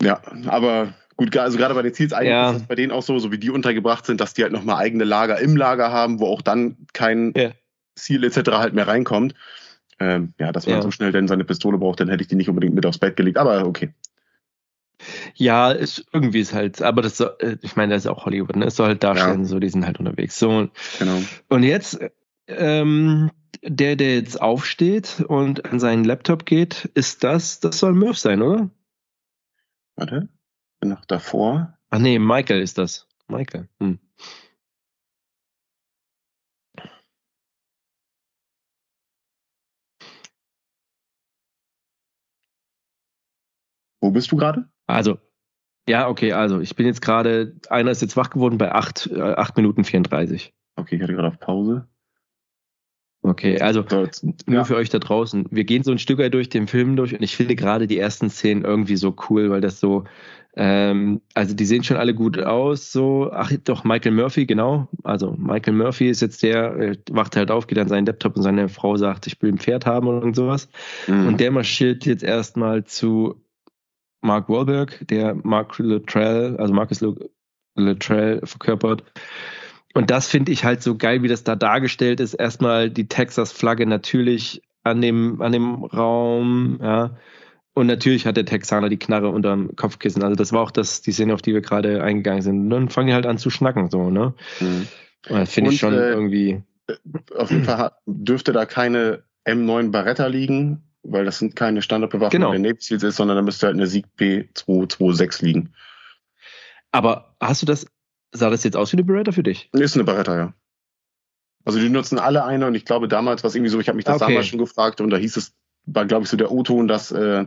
ja, 0.00 0.20
aber 0.46 0.94
gut, 1.24 1.36
also 1.36 1.58
gerade 1.58 1.74
bei 1.74 1.82
den 1.82 1.94
Ziels 1.94 2.12
eigentlich 2.12 2.30
ja. 2.30 2.50
ist 2.50 2.60
das 2.60 2.68
bei 2.68 2.74
denen 2.74 2.92
auch 2.92 3.02
so, 3.02 3.18
so 3.18 3.30
wie 3.32 3.38
die 3.38 3.50
untergebracht 3.50 4.06
sind, 4.06 4.20
dass 4.20 4.34
die 4.34 4.42
halt 4.42 4.52
nochmal 4.52 4.76
eigene 4.76 5.04
Lager 5.04 5.38
im 5.38 5.56
Lager 5.56 5.92
haben, 5.92 6.20
wo 6.20 6.26
auch 6.26 6.42
dann 6.42 6.76
kein 6.92 7.32
ja. 7.36 7.50
Ziel 7.94 8.24
etc. 8.24 8.52
halt 8.52 8.74
mehr 8.74 8.88
reinkommt. 8.88 9.34
Ähm, 10.00 10.34
ja, 10.38 10.52
dass 10.52 10.66
man 10.66 10.76
ja. 10.76 10.82
so 10.82 10.90
schnell 10.90 11.12
denn 11.12 11.28
seine 11.28 11.44
Pistole 11.44 11.78
braucht, 11.78 12.00
dann 12.00 12.08
hätte 12.08 12.22
ich 12.22 12.28
die 12.28 12.34
nicht 12.34 12.48
unbedingt 12.48 12.74
mit 12.74 12.86
aufs 12.86 12.98
Bett 12.98 13.16
gelegt, 13.16 13.38
aber 13.38 13.66
okay. 13.66 13.92
Ja, 15.34 15.70
ist, 15.70 16.04
irgendwie 16.12 16.40
ist 16.40 16.54
halt, 16.54 16.82
aber 16.82 17.02
das 17.02 17.20
äh, 17.20 17.56
ich 17.60 17.76
meine, 17.76 17.94
das 17.94 18.04
ist 18.04 18.10
auch 18.10 18.24
Hollywood, 18.24 18.56
ne? 18.56 18.66
Es 18.66 18.76
soll 18.76 18.88
halt 18.88 19.02
darstellen, 19.02 19.40
ja. 19.40 19.46
so, 19.46 19.58
die 19.58 19.68
sind 19.68 19.84
halt 19.84 19.98
unterwegs. 19.98 20.38
So. 20.38 20.68
Genau. 20.98 21.22
Und 21.48 21.62
jetzt, 21.62 21.98
ähm, 22.46 23.30
der, 23.62 23.96
der 23.96 24.16
jetzt 24.16 24.40
aufsteht 24.40 25.24
und 25.26 25.64
an 25.70 25.80
seinen 25.80 26.04
Laptop 26.04 26.46
geht, 26.46 26.90
ist 26.94 27.24
das, 27.24 27.60
das 27.60 27.78
soll 27.78 27.94
Murph 27.94 28.18
sein, 28.18 28.42
oder? 28.42 28.70
Warte, 29.96 30.28
noch 30.88 31.04
davor. 31.04 31.78
Ach 31.90 31.98
nee, 31.98 32.18
Michael 32.18 32.62
ist 32.62 32.78
das. 32.78 33.06
Michael. 33.28 33.68
Hm. 33.80 33.98
Wo 44.00 44.10
bist 44.10 44.32
du 44.32 44.36
gerade? 44.36 44.68
Also, 44.86 45.18
ja, 45.88 46.08
okay, 46.08 46.32
also 46.32 46.60
ich 46.60 46.76
bin 46.76 46.86
jetzt 46.86 47.02
gerade, 47.02 47.56
einer 47.68 47.90
ist 47.90 48.02
jetzt 48.02 48.16
wach 48.16 48.30
geworden 48.30 48.58
bei 48.58 48.72
8, 48.72 49.10
äh, 49.12 49.20
8 49.20 49.56
Minuten 49.56 49.84
34. 49.84 50.52
Okay, 50.76 50.96
ich 50.96 51.02
hatte 51.02 51.14
gerade 51.14 51.28
auf 51.28 51.38
Pause. 51.38 51.88
Okay, 53.24 53.60
also 53.60 53.84
nur 54.46 54.56
ja. 54.56 54.64
für 54.64 54.74
euch 54.74 54.90
da 54.90 54.98
draußen. 54.98 55.46
Wir 55.50 55.62
gehen 55.62 55.84
so 55.84 55.92
ein 55.92 55.98
Stück 55.98 56.18
weit 56.18 56.34
durch 56.34 56.48
den 56.48 56.66
Film 56.66 56.96
durch 56.96 57.14
und 57.14 57.22
ich 57.22 57.36
finde 57.36 57.54
gerade 57.54 57.86
die 57.86 57.98
ersten 57.98 58.30
Szenen 58.30 58.64
irgendwie 58.64 58.96
so 58.96 59.14
cool, 59.28 59.50
weil 59.50 59.60
das 59.60 59.78
so, 59.78 60.04
ähm, 60.54 61.22
also 61.32 61.54
die 61.54 61.64
sehen 61.64 61.82
schon 61.82 61.96
alle 61.96 62.14
gut 62.14 62.38
aus, 62.38 62.92
so, 62.92 63.30
ach 63.32 63.52
doch, 63.64 63.84
Michael 63.84 64.12
Murphy, 64.12 64.44
genau. 64.44 64.88
Also 65.02 65.34
Michael 65.38 65.74
Murphy 65.74 66.08
ist 66.08 66.20
jetzt 66.20 66.42
der, 66.42 66.96
wacht 67.10 67.36
halt 67.36 67.50
auf, 67.50 67.66
geht 67.66 67.78
an 67.78 67.88
seinen 67.88 68.06
Laptop 68.06 68.36
und 68.36 68.42
seine 68.42 68.68
Frau 68.68 68.96
sagt, 68.96 69.26
ich 69.26 69.40
will 69.40 69.52
ein 69.52 69.58
Pferd 69.58 69.86
haben 69.86 70.08
und 70.08 70.36
sowas. 70.36 70.68
Mhm. 71.06 71.26
Und 71.26 71.40
der 71.40 71.50
marschiert 71.52 72.04
jetzt 72.04 72.22
erstmal 72.22 72.84
zu 72.84 73.42
Mark 74.20 74.48
Wahlberg, 74.48 75.06
der 75.08 75.34
Mark 75.34 75.78
Luttrell, 75.78 76.56
also 76.58 76.72
Marcus 76.74 77.02
Luttrell 77.74 78.40
verkörpert. 78.44 79.04
Und 79.94 80.10
das 80.10 80.28
finde 80.28 80.52
ich 80.52 80.64
halt 80.64 80.82
so 80.82 80.96
geil, 80.96 81.22
wie 81.22 81.28
das 81.28 81.44
da 81.44 81.56
dargestellt 81.56 82.20
ist. 82.20 82.34
Erstmal 82.34 82.90
die 82.90 83.08
Texas-Flagge 83.08 83.86
natürlich 83.86 84.62
an 84.84 85.00
dem, 85.00 85.40
an 85.40 85.52
dem 85.52 85.84
Raum, 85.84 86.78
ja. 86.82 87.16
Und 87.74 87.86
natürlich 87.86 88.26
hat 88.26 88.36
der 88.36 88.44
Texaner 88.44 88.88
die 88.88 88.98
Knarre 88.98 89.30
unterm 89.30 89.74
Kopfkissen. 89.76 90.22
Also 90.22 90.36
das 90.36 90.52
war 90.52 90.60
auch 90.60 90.70
das, 90.70 91.00
die 91.00 91.12
Szene, 91.12 91.32
auf 91.32 91.42
die 91.42 91.54
wir 91.54 91.62
gerade 91.62 92.02
eingegangen 92.02 92.42
sind. 92.42 92.60
Und 92.60 92.70
dann 92.70 92.88
fangen 92.90 93.06
die 93.06 93.14
halt 93.14 93.26
an 93.26 93.38
zu 93.38 93.48
schnacken, 93.48 93.90
so, 93.90 94.10
ne? 94.10 94.34
Mhm. 94.60 95.46
Finde 95.46 95.70
ich 95.70 95.78
schon 95.78 95.94
äh, 95.94 96.10
irgendwie. 96.10 96.62
Auf 97.34 97.50
jeden 97.50 97.64
Fall 97.64 97.92
dürfte 98.06 98.52
da 98.52 98.66
keine 98.66 99.22
M9 99.46 99.90
Barretta 99.90 100.26
liegen 100.26 100.82
weil 101.02 101.24
das 101.24 101.38
sind 101.38 101.56
keine 101.56 101.82
Standardbewaffnung 101.82 102.52
genau. 102.52 102.62
der 102.62 102.76
Seals 102.78 103.02
ist, 103.02 103.16
sondern 103.16 103.36
da 103.36 103.42
müsste 103.42 103.66
halt 103.66 103.76
eine 103.76 103.86
Sieg 103.86 104.06
P226 104.18 105.44
liegen. 105.44 105.74
Aber 106.92 107.34
hast 107.40 107.62
du 107.62 107.66
das, 107.66 107.86
sah 108.32 108.50
das 108.50 108.64
jetzt 108.64 108.76
aus 108.76 108.92
wie 108.92 108.96
eine 108.96 109.04
Beretta 109.04 109.32
für 109.32 109.42
dich? 109.42 109.68
Ist 109.72 109.96
eine 109.96 110.04
Beretta, 110.04 110.36
ja. 110.36 110.54
Also 111.64 111.78
die 111.78 111.88
nutzen 111.88 112.18
alle 112.18 112.44
eine 112.44 112.66
und 112.66 112.74
ich 112.74 112.84
glaube 112.84 113.06
damals 113.06 113.42
war 113.44 113.48
es 113.48 113.54
irgendwie 113.54 113.70
so, 113.70 113.78
ich 113.78 113.88
habe 113.88 113.96
mich 113.96 114.04
das 114.04 114.20
okay. 114.20 114.32
damals 114.32 114.48
schon 114.48 114.58
gefragt 114.58 115.00
und 115.00 115.10
da 115.10 115.16
hieß 115.16 115.36
es, 115.36 115.54
war 115.86 116.06
glaube 116.06 116.24
ich 116.24 116.30
so 116.30 116.36
der 116.36 116.50
O-Ton, 116.50 116.88
dass 116.88 117.10
äh, 117.12 117.46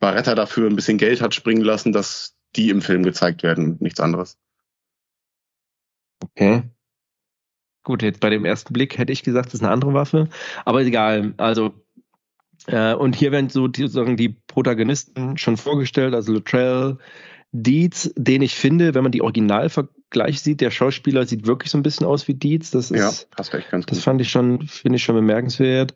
Barretta 0.00 0.34
dafür 0.34 0.68
ein 0.68 0.76
bisschen 0.76 0.98
Geld 0.98 1.20
hat 1.20 1.34
springen 1.34 1.62
lassen, 1.62 1.92
dass 1.92 2.36
die 2.54 2.70
im 2.70 2.82
Film 2.82 3.02
gezeigt 3.02 3.42
werden, 3.42 3.76
nichts 3.80 4.00
anderes. 4.00 4.38
Okay. 6.22 6.62
Gut, 7.84 8.02
jetzt 8.02 8.20
bei 8.20 8.30
dem 8.30 8.44
ersten 8.44 8.72
Blick 8.72 8.98
hätte 8.98 9.12
ich 9.12 9.22
gesagt, 9.22 9.46
das 9.46 9.54
ist 9.54 9.62
eine 9.62 9.72
andere 9.72 9.94
Waffe, 9.94 10.28
aber 10.64 10.82
egal. 10.82 11.34
Also 11.36 11.72
äh, 12.66 12.94
und 12.94 13.14
hier 13.14 13.32
werden 13.32 13.48
so 13.48 13.68
die, 13.68 13.82
sozusagen 13.82 14.16
die 14.16 14.30
Protagonisten 14.30 15.38
schon 15.38 15.56
vorgestellt, 15.56 16.14
also 16.14 16.32
Luttrell, 16.32 16.98
Dietz, 17.52 18.10
den 18.16 18.42
ich 18.42 18.54
finde, 18.54 18.94
wenn 18.94 19.02
man 19.02 19.12
die 19.12 19.22
Originalvergleiche 19.22 20.38
sieht, 20.38 20.60
der 20.60 20.70
Schauspieler 20.70 21.26
sieht 21.26 21.46
wirklich 21.46 21.70
so 21.70 21.78
ein 21.78 21.82
bisschen 21.82 22.06
aus 22.06 22.26
wie 22.28 22.34
Dietz. 22.34 22.70
Das 22.70 22.90
ist, 22.90 22.98
ja, 22.98 23.12
passt 23.36 23.54
echt 23.54 23.70
ganz 23.70 23.86
Das 23.86 23.98
gut. 23.98 24.04
fand 24.04 24.20
ich 24.20 24.30
schon, 24.30 24.66
finde 24.66 24.96
ich 24.96 25.04
schon 25.04 25.14
bemerkenswert. 25.14 25.94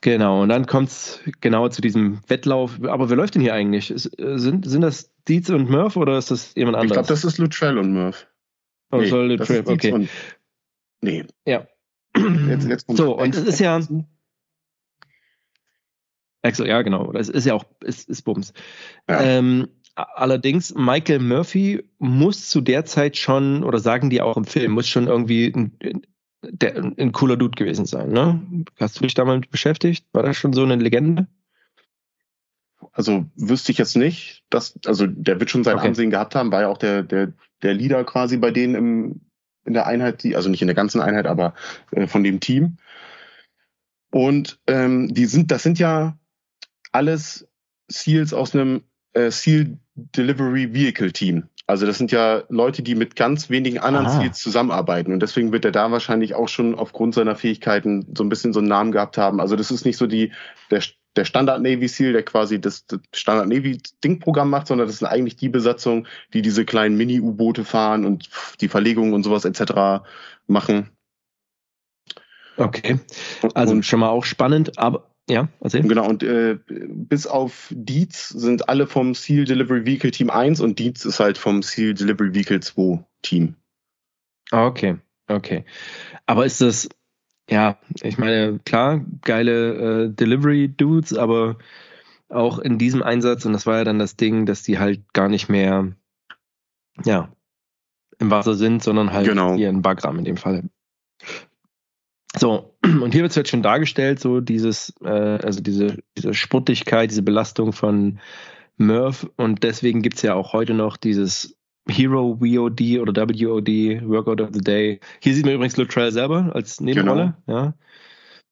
Genau, 0.00 0.42
und 0.42 0.48
dann 0.48 0.66
kommt 0.66 0.90
es 0.90 1.20
genau 1.40 1.68
zu 1.68 1.82
diesem 1.82 2.20
Wettlauf. 2.28 2.78
Aber 2.84 3.10
wer 3.10 3.16
läuft 3.16 3.34
denn 3.34 3.42
hier 3.42 3.54
eigentlich? 3.54 3.90
Ist, 3.90 4.10
sind, 4.16 4.68
sind 4.68 4.82
das 4.82 5.12
Dietz 5.26 5.50
und 5.50 5.68
Murph 5.68 5.96
oder 5.96 6.18
ist 6.18 6.30
das 6.30 6.54
jemand 6.54 6.76
anderes? 6.76 6.90
Ich 6.90 6.94
glaube, 6.94 7.08
das 7.08 7.24
ist 7.24 7.38
Luttrell 7.38 7.78
und 7.78 7.92
Murph. 7.92 8.26
Oh, 8.92 8.98
nee, 8.98 9.06
soll 9.06 9.32
Luttrell, 9.32 9.64
okay. 9.66 9.92
Und, 9.92 10.08
nee. 11.00 11.24
Ja. 11.44 11.66
Jetzt, 12.16 12.68
jetzt 12.68 12.86
so, 12.88 13.18
und 13.18 13.34
es 13.34 13.42
ist 13.42 13.60
ja. 13.60 13.80
Exo, 16.42 16.64
ja, 16.64 16.82
genau. 16.82 17.12
Das 17.12 17.28
ist 17.28 17.44
ja 17.44 17.54
auch, 17.54 17.64
ist, 17.80 18.08
ist 18.08 18.22
Bums. 18.22 18.52
Ja. 19.08 19.20
Ähm, 19.20 19.68
allerdings, 19.94 20.74
Michael 20.74 21.18
Murphy 21.18 21.84
muss 21.98 22.48
zu 22.48 22.60
der 22.60 22.84
Zeit 22.84 23.16
schon, 23.16 23.64
oder 23.64 23.80
sagen 23.80 24.10
die 24.10 24.22
auch 24.22 24.36
im 24.36 24.44
Film, 24.44 24.72
muss 24.72 24.86
schon 24.88 25.08
irgendwie 25.08 25.52
ein, 25.54 25.76
der, 26.42 26.76
ein 26.76 27.12
cooler 27.12 27.36
Dude 27.36 27.56
gewesen 27.56 27.86
sein, 27.86 28.10
ne? 28.10 28.40
Hast 28.78 28.98
du 28.98 29.02
dich 29.02 29.14
damit 29.14 29.50
beschäftigt? 29.50 30.06
War 30.12 30.22
das 30.22 30.36
schon 30.36 30.52
so 30.52 30.62
eine 30.62 30.76
Legende? 30.76 31.26
Also 32.92 33.26
wüsste 33.36 33.72
ich 33.72 33.78
jetzt 33.78 33.96
nicht, 33.96 34.44
dass, 34.50 34.78
also 34.86 35.06
der 35.06 35.40
wird 35.40 35.50
schon 35.50 35.64
sein 35.64 35.76
okay. 35.76 35.88
Ansehen 35.88 36.10
gehabt 36.10 36.34
haben, 36.34 36.52
war 36.52 36.62
ja 36.62 36.68
auch 36.68 36.78
der, 36.78 37.02
der, 37.02 37.32
der 37.62 37.74
Leader 37.74 38.04
quasi 38.04 38.36
bei 38.36 38.50
denen 38.50 38.74
im, 38.74 39.20
in 39.64 39.72
der 39.72 39.86
Einheit, 39.86 40.22
die, 40.22 40.36
also 40.36 40.48
nicht 40.48 40.62
in 40.62 40.68
der 40.68 40.76
ganzen 40.76 41.00
Einheit, 41.00 41.26
aber 41.26 41.54
äh, 41.90 42.06
von 42.06 42.22
dem 42.22 42.40
Team. 42.40 42.78
Und 44.10 44.60
ähm, 44.66 45.12
die 45.12 45.26
sind, 45.26 45.50
das 45.50 45.62
sind 45.62 45.78
ja 45.78 46.16
alles 46.92 47.46
Seals 47.88 48.32
aus 48.32 48.54
einem 48.54 48.82
äh, 49.12 49.30
Seal 49.30 49.78
Delivery 49.94 50.72
Vehicle 50.72 51.12
Team. 51.12 51.48
Also 51.68 51.84
das 51.84 51.98
sind 51.98 52.10
ja 52.12 52.44
Leute, 52.48 52.82
die 52.82 52.94
mit 52.94 53.14
ganz 53.14 53.50
wenigen 53.50 53.78
anderen 53.78 54.06
Aha. 54.06 54.22
Seals 54.22 54.38
zusammenarbeiten. 54.38 55.12
Und 55.12 55.20
deswegen 55.20 55.52
wird 55.52 55.66
er 55.66 55.70
da 55.70 55.92
wahrscheinlich 55.92 56.34
auch 56.34 56.48
schon 56.48 56.74
aufgrund 56.74 57.14
seiner 57.14 57.36
Fähigkeiten 57.36 58.06
so 58.16 58.24
ein 58.24 58.30
bisschen 58.30 58.54
so 58.54 58.60
einen 58.60 58.68
Namen 58.68 58.90
gehabt 58.90 59.18
haben. 59.18 59.38
Also 59.38 59.54
das 59.54 59.70
ist 59.70 59.84
nicht 59.84 59.98
so 59.98 60.06
die, 60.06 60.32
der, 60.70 60.82
der 61.14 61.26
Standard 61.26 61.60
Navy 61.60 61.86
Seal, 61.86 62.14
der 62.14 62.22
quasi 62.22 62.58
das, 62.58 62.86
das 62.86 63.00
Standard 63.12 63.48
Navy 63.48 63.82
Ding-Programm 64.02 64.48
macht, 64.48 64.66
sondern 64.66 64.86
das 64.86 64.96
sind 64.96 65.08
eigentlich 65.08 65.36
die 65.36 65.50
Besatzung, 65.50 66.06
die 66.32 66.40
diese 66.40 66.64
kleinen 66.64 66.96
Mini-U-Boote 66.96 67.66
fahren 67.66 68.06
und 68.06 68.30
die 68.62 68.68
Verlegung 68.68 69.12
und 69.12 69.22
sowas 69.22 69.44
etc. 69.44 70.06
machen. 70.46 70.88
Okay. 72.56 72.98
Also 73.52 73.74
und, 73.74 73.84
schon 73.84 74.00
mal 74.00 74.08
auch 74.08 74.24
spannend, 74.24 74.78
aber 74.78 75.10
ja, 75.28 75.48
erzähl. 75.60 75.82
Genau, 75.82 76.08
und 76.08 76.22
äh, 76.22 76.58
bis 76.66 77.26
auf 77.26 77.68
Dietz 77.70 78.30
sind 78.30 78.68
alle 78.68 78.86
vom 78.86 79.14
Seal 79.14 79.44
Delivery 79.44 79.84
Vehicle 79.84 80.10
Team 80.10 80.30
1 80.30 80.60
und 80.60 80.78
Dietz 80.78 81.04
ist 81.04 81.20
halt 81.20 81.38
vom 81.38 81.62
Seal 81.62 81.94
Delivery 81.94 82.34
Vehicle 82.34 82.60
2 82.60 83.04
Team. 83.22 83.54
Ah, 84.50 84.66
okay, 84.66 84.96
okay. 85.28 85.64
Aber 86.26 86.46
ist 86.46 86.60
das, 86.60 86.88
ja, 87.50 87.78
ich 88.02 88.18
meine, 88.18 88.58
klar, 88.64 89.04
geile 89.22 90.04
äh, 90.04 90.10
Delivery 90.10 90.68
Dudes, 90.68 91.16
aber 91.16 91.58
auch 92.30 92.58
in 92.58 92.78
diesem 92.78 93.02
Einsatz, 93.02 93.44
und 93.44 93.52
das 93.52 93.66
war 93.66 93.78
ja 93.78 93.84
dann 93.84 93.98
das 93.98 94.16
Ding, 94.16 94.46
dass 94.46 94.62
die 94.62 94.78
halt 94.78 95.12
gar 95.12 95.28
nicht 95.28 95.48
mehr, 95.48 95.92
ja, 97.04 97.32
im 98.18 98.30
Wasser 98.30 98.54
sind, 98.54 98.82
sondern 98.82 99.12
halt 99.12 99.28
genau. 99.28 99.54
hier 99.54 99.68
in 99.68 99.82
Bagram 99.82 100.18
in 100.18 100.24
dem 100.24 100.36
Fall. 100.36 100.64
So, 102.38 102.74
und 102.84 103.12
hier 103.12 103.22
wird 103.22 103.30
es 103.30 103.36
jetzt 103.36 103.50
schon 103.50 103.62
dargestellt, 103.62 104.20
so 104.20 104.40
dieses, 104.40 104.94
äh, 105.02 105.08
also 105.08 105.60
diese, 105.60 105.98
diese 106.16 106.34
Sportlichkeit, 106.34 107.10
diese 107.10 107.22
Belastung 107.22 107.72
von 107.72 108.20
Murph 108.76 109.28
und 109.36 109.64
deswegen 109.64 110.02
gibt 110.02 110.16
es 110.16 110.22
ja 110.22 110.34
auch 110.34 110.52
heute 110.52 110.74
noch 110.74 110.96
dieses 110.96 111.56
Hero 111.88 112.40
WOD 112.40 113.00
oder 113.00 113.28
WOD, 113.28 114.02
Workout 114.06 114.40
of 114.40 114.50
the 114.52 114.60
Day. 114.60 115.00
Hier 115.20 115.34
sieht 115.34 115.44
man 115.44 115.54
übrigens 115.54 115.76
Luttrell 115.76 116.12
selber 116.12 116.52
als 116.54 116.80
Nebenrolle, 116.80 117.34
genau. 117.46 117.58
ja. 117.58 117.74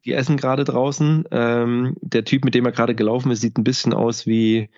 Die 0.05 0.13
essen 0.13 0.37
gerade 0.37 0.65
draußen. 0.65 1.25
Ähm, 1.33 1.97
der 2.01 2.25
Typ, 2.25 2.45
mit 2.45 2.55
dem 2.55 2.65
er 2.65 2.73
gerade 2.73 2.95
gelaufen 2.95 3.31
ist, 3.33 3.41
sieht 3.41 3.59
ein 3.59 3.65
bisschen 3.65 3.93
aus 3.93 4.27
wie, 4.27 4.71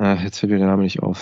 äh, 0.00 0.14
jetzt 0.22 0.38
fällt 0.38 0.52
mir 0.52 0.58
der 0.58 0.68
Name 0.68 0.84
nicht 0.84 1.00
auf. 1.00 1.20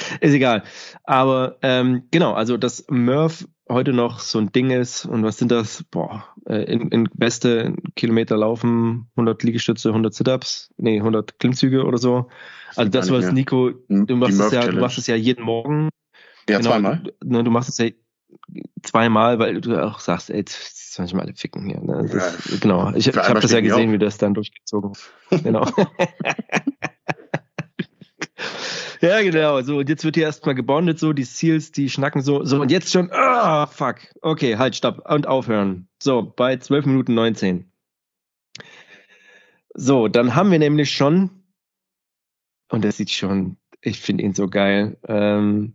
ist 0.20 0.32
egal. 0.32 0.62
Aber 1.04 1.58
ähm, 1.62 2.04
genau, 2.10 2.32
also 2.32 2.56
dass 2.56 2.86
Murph 2.88 3.46
heute 3.68 3.92
noch 3.92 4.20
so 4.20 4.38
ein 4.38 4.52
Ding 4.52 4.70
ist 4.70 5.06
und 5.06 5.24
was 5.24 5.38
sind 5.38 5.50
das? 5.50 5.84
Boah, 5.90 6.24
äh, 6.46 6.64
in, 6.72 6.88
in 6.90 7.08
beste 7.14 7.74
Kilometer 7.94 8.36
laufen 8.36 9.08
100 9.16 9.42
Liegestütze, 9.42 9.88
100 9.88 10.14
Sit-ups, 10.14 10.70
nee, 10.76 10.98
100 10.98 11.38
Klimmzüge 11.38 11.84
oder 11.84 11.98
so. 11.98 12.28
Also 12.74 12.90
das, 12.90 13.10
was 13.10 13.32
Nico, 13.32 13.70
du 13.88 14.16
machst, 14.16 14.38
es 14.38 14.52
ja, 14.52 14.66
du 14.66 14.78
machst 14.78 14.98
es 14.98 15.06
ja 15.06 15.16
jeden 15.16 15.44
Morgen. 15.44 15.88
Ja, 16.48 16.58
genau, 16.58 16.70
zweimal. 16.70 17.02
Ne, 17.24 17.44
du 17.44 17.50
machst 17.50 17.68
es 17.68 17.78
ja 17.78 17.90
zweimal, 18.82 19.38
weil 19.38 19.60
du 19.60 19.82
auch 19.82 19.98
sagst, 19.98 20.30
ey, 20.30 20.38
jetzt 20.38 20.94
soll 20.94 21.06
ich 21.06 21.14
mal 21.14 21.22
alle 21.22 21.34
ficken 21.34 21.66
hier. 21.66 21.80
Ne? 21.80 22.08
Das, 22.10 22.48
ja, 22.48 22.56
genau, 22.60 22.92
ich, 22.94 23.08
ich 23.08 23.16
habe 23.16 23.40
das 23.40 23.52
ja 23.52 23.60
gesehen, 23.60 23.92
wie 23.92 23.98
du 23.98 24.04
das 24.04 24.18
dann 24.18 24.34
durchgezogen 24.34 24.90
hast. 24.90 25.42
Genau. 25.42 25.66
Ja, 29.00 29.22
genau. 29.22 29.60
So, 29.62 29.78
und 29.78 29.88
jetzt 29.88 30.04
wird 30.04 30.16
hier 30.16 30.24
erstmal 30.24 30.54
gebondet, 30.54 30.98
so, 30.98 31.12
die 31.12 31.24
Seals, 31.24 31.72
die 31.72 31.90
schnacken 31.90 32.22
so, 32.22 32.44
so, 32.44 32.60
und 32.60 32.70
jetzt 32.70 32.92
schon, 32.92 33.10
ah, 33.12 33.64
oh, 33.64 33.66
fuck. 33.66 33.96
Okay, 34.22 34.56
halt, 34.56 34.76
stopp 34.76 35.08
und 35.10 35.26
aufhören. 35.26 35.88
So, 36.02 36.22
bei 36.22 36.56
12 36.56 36.86
Minuten 36.86 37.14
19. 37.14 37.70
So, 39.74 40.08
dann 40.08 40.34
haben 40.34 40.50
wir 40.50 40.58
nämlich 40.58 40.90
schon, 40.90 41.30
und 42.70 42.84
das 42.84 42.96
sieht 42.96 43.10
schon, 43.10 43.58
ich 43.82 44.00
finde 44.00 44.24
ihn 44.24 44.34
so 44.34 44.48
geil. 44.48 44.96
Ähm, 45.06 45.74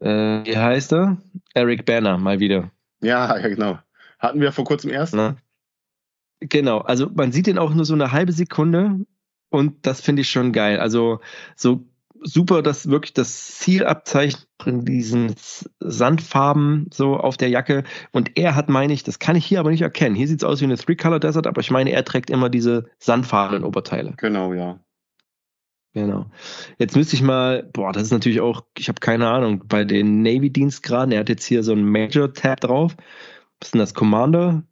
äh, 0.00 0.44
wie 0.44 0.56
heißt 0.56 0.92
er? 0.92 1.18
Eric 1.54 1.86
Banner, 1.86 2.18
mal 2.18 2.40
wieder. 2.40 2.70
Ja, 3.00 3.36
ja, 3.40 3.48
genau. 3.48 3.78
Hatten 4.18 4.40
wir 4.40 4.52
vor 4.52 4.64
kurzem 4.64 4.90
erst. 4.90 5.14
Na? 5.14 5.36
Genau, 6.40 6.78
also 6.78 7.10
man 7.12 7.32
sieht 7.32 7.48
ihn 7.48 7.58
auch 7.58 7.74
nur 7.74 7.84
so 7.84 7.94
eine 7.94 8.12
halbe 8.12 8.32
Sekunde 8.32 9.06
und 9.50 9.86
das 9.86 10.00
finde 10.00 10.22
ich 10.22 10.30
schon 10.30 10.52
geil. 10.52 10.78
Also 10.78 11.20
so 11.56 11.84
super, 12.22 12.62
dass 12.62 12.88
wirklich 12.88 13.12
das 13.12 13.58
Zielabzeichen 13.58 14.40
in 14.64 14.84
diesen 14.84 15.34
Sandfarben 15.80 16.88
so 16.92 17.16
auf 17.16 17.36
der 17.36 17.48
Jacke. 17.48 17.84
Und 18.12 18.36
er 18.36 18.54
hat, 18.54 18.68
meine 18.68 18.92
ich, 18.92 19.02
das 19.02 19.18
kann 19.18 19.36
ich 19.36 19.46
hier 19.46 19.60
aber 19.60 19.70
nicht 19.70 19.82
erkennen. 19.82 20.14
Hier 20.14 20.28
sieht 20.28 20.42
es 20.42 20.48
aus 20.48 20.60
wie 20.60 20.64
eine 20.64 20.76
Three-Color 20.76 21.20
Desert, 21.20 21.46
aber 21.46 21.60
ich 21.60 21.70
meine, 21.70 21.90
er 21.92 22.04
trägt 22.04 22.30
immer 22.30 22.48
diese 22.48 22.90
sandfarbenen 22.98 23.64
Oberteile. 23.64 24.14
Genau, 24.16 24.52
ja. 24.52 24.80
Genau. 25.94 26.26
Jetzt 26.78 26.96
müsste 26.96 27.16
ich 27.16 27.22
mal, 27.22 27.62
boah, 27.72 27.92
das 27.92 28.04
ist 28.04 28.12
natürlich 28.12 28.40
auch, 28.40 28.62
ich 28.76 28.88
habe 28.88 29.00
keine 29.00 29.28
Ahnung, 29.28 29.64
bei 29.66 29.84
den 29.84 30.22
Navy-Dienstgraden, 30.22 31.12
er 31.12 31.20
hat 31.20 31.28
jetzt 31.28 31.44
hier 31.44 31.62
so 31.62 31.72
einen 31.72 31.88
Major-Tab 31.90 32.60
drauf. 32.60 32.96
Was 33.58 33.68
ist 33.68 33.74
denn 33.74 33.80
das, 33.80 33.94
Commander? 33.94 34.62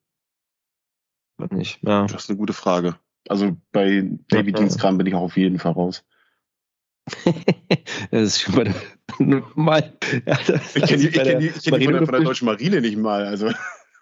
Was 1.39 1.51
nicht, 1.51 1.81
ja. 1.83 2.07
Das 2.07 2.25
ist 2.25 2.31
eine 2.31 2.39
gute 2.39 2.53
Frage. 2.53 2.97
Also 3.29 3.57
bei 3.73 4.09
Navy-Dienstgraden 4.31 4.99
bin 4.99 5.07
ich 5.07 5.15
auch 5.15 5.23
auf 5.23 5.37
jeden 5.37 5.59
Fall 5.59 5.73
raus. 5.73 6.05
Das 8.11 8.23
ist 8.23 8.41
schon 8.41 8.65
der 8.65 8.75
normal. 9.19 9.93
Ja, 10.27 10.39
ich 10.75 10.83
kenne 10.83 11.03
die, 11.03 11.11
kenn 11.11 11.39
die, 11.39 11.49
kenn 11.49 11.81
die 11.81 11.87
von, 11.87 12.07
der, 12.07 12.21
deutschen 12.21 12.47
Marine 12.47 12.81
nicht 12.81 12.97
mal. 12.97 13.25
Also. 13.25 13.51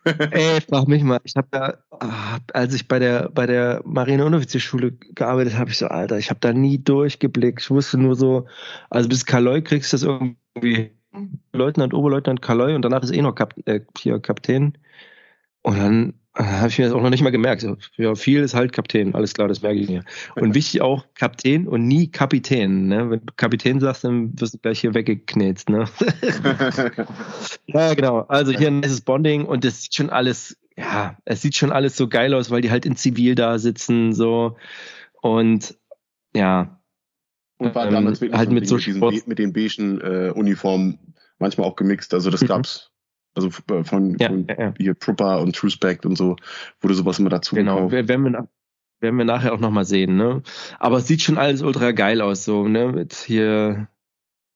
Ey, 0.05 0.61
frag 0.69 0.89
mich 0.89 1.03
mal. 1.03 1.21
Ich 1.25 1.35
habe 1.37 1.49
da, 1.51 1.79
ah, 1.91 2.39
als 2.53 2.75
ich 2.75 2.89
bei 2.89 2.99
der 2.99 3.31
bei 3.31 3.47
der 3.47 3.83
Marine-Unoffizierschule 3.85 4.93
gearbeitet 5.15 5.57
habe, 5.57 5.71
ich 5.71 5.79
so, 5.79 5.87
Alter, 5.87 6.19
ich 6.19 6.31
habe 6.31 6.41
da 6.41 6.53
nie 6.53 6.79
durchgeblickt. 6.79 7.63
Ich 7.63 7.71
wusste 7.71 7.99
nur 7.99 8.15
so, 8.15 8.47
also 8.91 9.09
bis 9.09 9.25
Kaloi 9.25 9.63
kriegst 9.63 9.93
du 9.93 9.97
das 9.97 10.03
irgendwie 10.03 10.91
Leutnant, 11.53 11.95
Oberleutnant 11.95 12.43
Kaloi 12.43 12.75
und 12.75 12.83
danach 12.83 13.03
ist 13.03 13.13
eh 13.13 13.23
noch 13.23 13.35
Kap 13.35 13.55
äh, 13.67 13.81
hier 13.99 14.19
Kapitän. 14.21 14.77
Und 15.63 15.79
dann 15.79 16.15
habe 16.35 16.69
ich 16.69 16.79
mir 16.79 16.87
das 16.87 16.95
auch 16.95 17.03
noch 17.03 17.11
nicht 17.11 17.23
mal 17.23 17.31
gemerkt. 17.31 17.65
Ja, 17.97 18.15
viel 18.17 18.41
ist 18.41 18.55
halt 18.55 18.73
Kapitän, 18.73 19.15
alles 19.15 19.35
klar, 19.35 19.47
das 19.47 19.63
merke 19.63 19.79
ich 19.79 19.89
mir. 19.89 20.03
Und 20.35 20.55
wichtig 20.55 20.83
auch 20.83 21.07
Kapitän 21.15 21.69
und 21.69 21.87
nie 21.87 22.09
Kapitän. 22.09 22.89
Ne? 22.89 23.11
Wenn 23.11 23.21
du 23.21 23.33
Kapitän 23.37 23.79
sagst, 23.79 24.03
dann 24.03 24.39
wirst 24.41 24.55
du 24.55 24.59
gleich 24.59 24.81
hier 24.81 24.95
weggeknetzt. 24.95 25.69
Ne? 25.69 25.85
ja, 27.67 27.95
genau. 27.95 28.21
Also 28.23 28.51
hier 28.51 28.69
ein 28.69 28.81
nices 28.81 29.03
Bonding 29.03 29.45
und 29.45 29.65
das 29.65 29.83
sieht 29.83 29.95
schon 29.95 30.11
alles, 30.11 30.57
ja, 30.77 31.17
es 31.25 31.43
sieht 31.43 31.55
schon 31.55 31.71
alles 31.71 31.97
so 31.97 32.09
geil 32.09 32.35
aus, 32.35 32.51
weil 32.51 32.63
die 32.63 32.71
halt 32.71 32.85
in 32.85 32.97
Zivil 32.97 33.37
da 33.37 33.59
sitzen, 33.59 34.13
so. 34.13 34.57
Und 35.23 35.77
ja. 36.35 36.81
Und 37.59 37.77
war 37.77 37.89
damals 37.89 38.21
ähm, 38.21 38.37
halt 38.37 38.51
mit 38.51 38.67
so 38.67 38.75
mit, 38.75 38.87
diesen, 38.87 39.23
mit 39.27 39.39
den 39.39 39.53
beigen 39.53 40.01
äh, 40.01 40.33
Uniformen 40.35 40.99
manchmal 41.39 41.69
auch 41.69 41.77
gemixt. 41.77 42.13
Also 42.13 42.31
das 42.31 42.43
mhm. 42.43 42.47
gab's 42.49 42.91
also 43.35 43.49
äh, 43.49 43.85
von, 43.85 44.17
ja, 44.19 44.29
von 44.29 44.47
ja, 44.47 44.75
hier 44.79 44.99
Trooper 44.99 45.41
und 45.41 45.57
Truespect 45.57 46.07
und 46.07 46.17
so, 46.17 46.37
wurde 46.81 46.95
sowas 46.95 47.19
immer 47.19 47.31
dazu 47.31 47.55
Genau, 47.55 47.91
werden 47.91 48.25
wir, 48.25 48.49
werden 49.01 49.19
wir 49.19 49.25
nachher 49.25 49.53
auch 49.53 49.61
nochmal 49.61 49.85
sehen, 49.85 50.17
ne? 50.17 50.43
Aber 50.79 50.99
es 50.99 51.07
sieht 51.07 51.23
schon 51.23 51.39
alles 51.39 51.63
ultra 51.63 51.93
geil 51.93 52.21
aus, 52.21 52.45
so, 52.45 52.69
ne? 52.69 52.93
Mit 52.93 53.15
hier, 53.15 53.89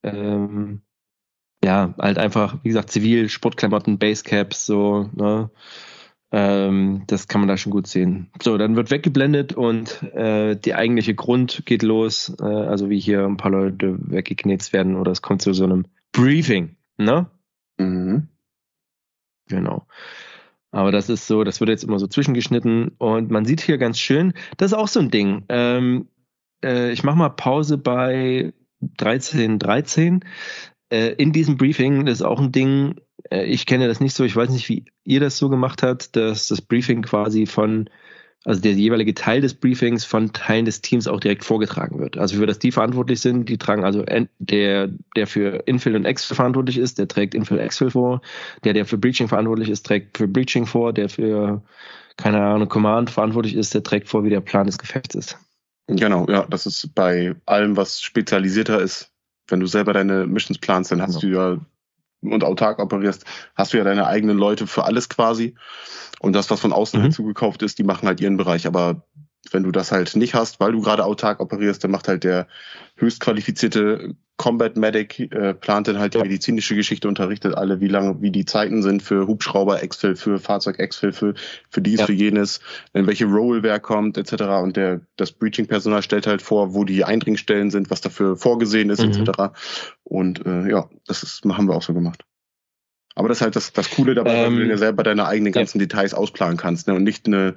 ähm, 0.02 0.82
ja, 1.62 1.94
halt 1.98 2.18
einfach, 2.18 2.58
wie 2.62 2.68
gesagt, 2.68 2.90
zivil, 2.90 3.28
Sportklamotten, 3.28 3.98
Basecaps, 3.98 4.66
so, 4.66 5.10
ne? 5.14 5.50
Ähm, 6.30 7.04
das 7.06 7.26
kann 7.26 7.40
man 7.40 7.48
da 7.48 7.56
schon 7.56 7.72
gut 7.72 7.86
sehen. 7.86 8.30
So, 8.42 8.58
dann 8.58 8.76
wird 8.76 8.90
weggeblendet 8.90 9.54
und 9.54 10.02
äh, 10.12 10.56
die 10.56 10.74
eigentliche 10.74 11.14
Grund 11.14 11.62
geht 11.64 11.82
los, 11.82 12.36
äh, 12.40 12.44
also 12.44 12.90
wie 12.90 13.00
hier 13.00 13.24
ein 13.24 13.38
paar 13.38 13.50
Leute 13.50 13.96
weggeknetzt 13.98 14.74
werden 14.74 14.96
oder 14.96 15.10
es 15.10 15.22
kommt 15.22 15.40
zu 15.40 15.54
so 15.54 15.64
einem 15.64 15.86
Briefing, 16.12 16.76
ne? 16.98 17.30
Mhm. 17.78 18.28
Genau. 19.48 19.86
Aber 20.70 20.92
das 20.92 21.08
ist 21.08 21.26
so, 21.26 21.44
das 21.44 21.60
wird 21.60 21.70
jetzt 21.70 21.84
immer 21.84 21.98
so 21.98 22.06
zwischengeschnitten 22.06 22.92
und 22.98 23.30
man 23.30 23.44
sieht 23.44 23.60
hier 23.60 23.78
ganz 23.78 23.98
schön, 23.98 24.34
das 24.58 24.72
ist 24.72 24.78
auch 24.78 24.88
so 24.88 25.00
ein 25.00 25.10
Ding. 25.10 25.44
Ähm, 25.48 26.08
äh, 26.62 26.92
ich 26.92 27.04
mache 27.04 27.16
mal 27.16 27.30
Pause 27.30 27.78
bei 27.78 28.52
13.13. 28.82 29.58
13. 29.58 30.24
Äh, 30.90 31.14
in 31.14 31.32
diesem 31.32 31.56
Briefing, 31.56 32.06
das 32.06 32.20
ist 32.20 32.26
auch 32.26 32.40
ein 32.40 32.52
Ding, 32.52 33.00
äh, 33.30 33.44
ich 33.44 33.66
kenne 33.66 33.88
das 33.88 34.00
nicht 34.00 34.14
so, 34.14 34.24
ich 34.24 34.36
weiß 34.36 34.50
nicht, 34.50 34.68
wie 34.68 34.84
ihr 35.04 35.20
das 35.20 35.38
so 35.38 35.48
gemacht 35.48 35.82
habt, 35.82 36.16
dass 36.16 36.48
das 36.48 36.62
Briefing 36.62 37.02
quasi 37.02 37.46
von 37.46 37.88
also 38.48 38.62
der 38.62 38.72
jeweilige 38.72 39.12
Teil 39.12 39.42
des 39.42 39.52
Briefings 39.52 40.06
von 40.06 40.32
Teilen 40.32 40.64
des 40.64 40.80
Teams 40.80 41.06
auch 41.06 41.20
direkt 41.20 41.44
vorgetragen 41.44 41.98
wird. 41.98 42.16
Also 42.16 42.38
für 42.38 42.46
das 42.46 42.58
die 42.58 42.72
verantwortlich 42.72 43.20
sind, 43.20 43.46
die 43.50 43.58
tragen 43.58 43.84
also 43.84 44.06
der, 44.38 44.88
der 45.16 45.26
für 45.26 45.64
Infill 45.66 45.94
und 45.94 46.06
Exfil 46.06 46.34
verantwortlich 46.34 46.78
ist, 46.78 46.98
der 46.98 47.08
trägt 47.08 47.34
Infill 47.34 47.58
Exfil 47.58 47.90
vor, 47.90 48.22
der, 48.64 48.72
der 48.72 48.86
für 48.86 48.96
Breaching 48.96 49.28
verantwortlich 49.28 49.68
ist, 49.68 49.84
trägt 49.84 50.16
für 50.16 50.26
Breaching 50.26 50.64
vor, 50.64 50.94
der 50.94 51.10
für, 51.10 51.62
keine 52.16 52.40
Ahnung, 52.40 52.70
Command 52.70 53.10
verantwortlich 53.10 53.54
ist, 53.54 53.74
der 53.74 53.82
trägt 53.82 54.08
vor, 54.08 54.24
wie 54.24 54.30
der 54.30 54.40
Plan 54.40 54.64
des 54.64 54.78
Gefechts 54.78 55.14
ist. 55.14 55.36
Genau, 55.86 56.26
ja, 56.26 56.46
das 56.48 56.64
ist 56.64 56.94
bei 56.94 57.34
allem, 57.44 57.76
was 57.76 58.00
spezialisierter 58.00 58.80
ist. 58.80 59.12
Wenn 59.48 59.60
du 59.60 59.66
selber 59.66 59.92
deine 59.92 60.26
Missions 60.26 60.58
planst, 60.58 60.90
dann 60.90 61.02
hast 61.02 61.20
genau. 61.20 61.50
du 61.50 61.54
ja 61.54 61.60
und 62.22 62.44
autark 62.44 62.78
operierst, 62.78 63.24
hast 63.54 63.72
du 63.72 63.78
ja 63.78 63.84
deine 63.84 64.06
eigenen 64.06 64.38
Leute 64.38 64.66
für 64.66 64.84
alles 64.84 65.08
quasi. 65.08 65.54
Und 66.20 66.32
das, 66.32 66.50
was 66.50 66.60
von 66.60 66.72
außen 66.72 66.98
mhm. 66.98 67.04
hinzugekauft 67.04 67.62
ist, 67.62 67.78
die 67.78 67.84
machen 67.84 68.08
halt 68.08 68.20
ihren 68.20 68.36
Bereich. 68.36 68.66
Aber 68.66 69.06
wenn 69.50 69.62
du 69.62 69.70
das 69.70 69.92
halt 69.92 70.16
nicht 70.16 70.34
hast, 70.34 70.60
weil 70.60 70.72
du 70.72 70.80
gerade 70.80 71.04
autark 71.04 71.40
operierst, 71.40 71.82
dann 71.84 71.90
macht 71.90 72.08
halt 72.08 72.24
der 72.24 72.48
höchst 72.96 73.20
qualifizierte 73.20 74.16
Combat 74.38 74.76
Medic, 74.76 75.18
äh, 75.32 75.52
plant 75.52 75.88
dann 75.88 75.98
halt 75.98 76.14
die 76.14 76.18
medizinische 76.18 76.76
Geschichte, 76.76 77.08
unterrichtet 77.08 77.54
alle, 77.56 77.80
wie 77.80 77.88
lange, 77.88 78.22
wie 78.22 78.30
die 78.30 78.44
Zeiten 78.44 78.82
sind 78.82 79.02
für 79.02 79.26
Hubschrauber, 79.26 79.82
Exfil, 79.82 80.14
für 80.14 80.38
Fahrzeug, 80.38 80.78
Exfil, 80.78 81.12
für, 81.12 81.34
für 81.68 81.82
dies, 81.82 82.00
ja. 82.00 82.06
für 82.06 82.12
jenes, 82.12 82.60
in 82.94 83.08
welche 83.08 83.26
Roll 83.26 83.64
wer 83.64 83.80
kommt, 83.80 84.16
etc. 84.16 84.44
Und 84.62 84.76
der, 84.76 85.00
das 85.16 85.32
Breaching-Personal 85.32 86.02
stellt 86.02 86.28
halt 86.28 86.40
vor, 86.40 86.72
wo 86.72 86.84
die 86.84 87.04
Eindringstellen 87.04 87.70
sind, 87.70 87.90
was 87.90 88.00
dafür 88.00 88.36
vorgesehen 88.36 88.90
ist, 88.90 89.04
mhm. 89.04 89.10
etc. 89.10 89.58
Und 90.04 90.46
äh, 90.46 90.70
ja, 90.70 90.88
das 91.06 91.24
ist, 91.24 91.44
haben 91.44 91.68
wir 91.68 91.74
auch 91.74 91.82
so 91.82 91.92
gemacht. 91.92 92.24
Aber 93.18 93.26
das 93.26 93.38
ist 93.38 93.42
halt 93.42 93.56
das, 93.56 93.72
das 93.72 93.90
Coole 93.90 94.14
dabei, 94.14 94.36
ähm, 94.36 94.54
weil 94.54 94.62
du 94.62 94.68
dir 94.68 94.78
selber 94.78 95.02
deine 95.02 95.26
eigenen 95.26 95.52
ganzen 95.52 95.80
ja. 95.80 95.86
Details 95.86 96.14
ausplanen 96.14 96.56
kannst 96.56 96.86
ne? 96.86 96.94
und 96.94 97.02
nicht 97.02 97.26
eine 97.26 97.56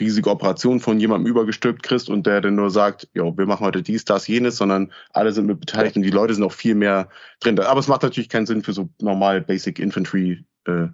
riesige 0.00 0.30
Operation 0.30 0.80
von 0.80 0.98
jemandem 0.98 1.30
übergestülpt 1.30 1.82
kriegst 1.82 2.08
und 2.08 2.26
der 2.26 2.40
dann 2.40 2.56
nur 2.56 2.70
sagt, 2.70 3.08
jo, 3.14 3.36
wir 3.36 3.46
machen 3.46 3.64
heute 3.64 3.82
dies, 3.82 4.04
das, 4.04 4.26
jenes, 4.26 4.56
sondern 4.56 4.92
alle 5.10 5.32
sind 5.32 5.46
mit 5.46 5.60
beteiligt 5.60 5.96
und 5.96 6.02
die 6.02 6.10
Leute 6.10 6.34
sind 6.34 6.44
auch 6.44 6.52
viel 6.52 6.74
mehr 6.74 7.08
drin. 7.40 7.58
Aber 7.60 7.80
es 7.80 7.88
macht 7.88 8.02
natürlich 8.02 8.28
keinen 8.28 8.46
Sinn 8.46 8.62
für 8.62 8.72
so 8.72 8.88
normal 9.00 9.40
Basic 9.40 9.78
Infantry. 9.78 10.44
Äh, 10.66 10.88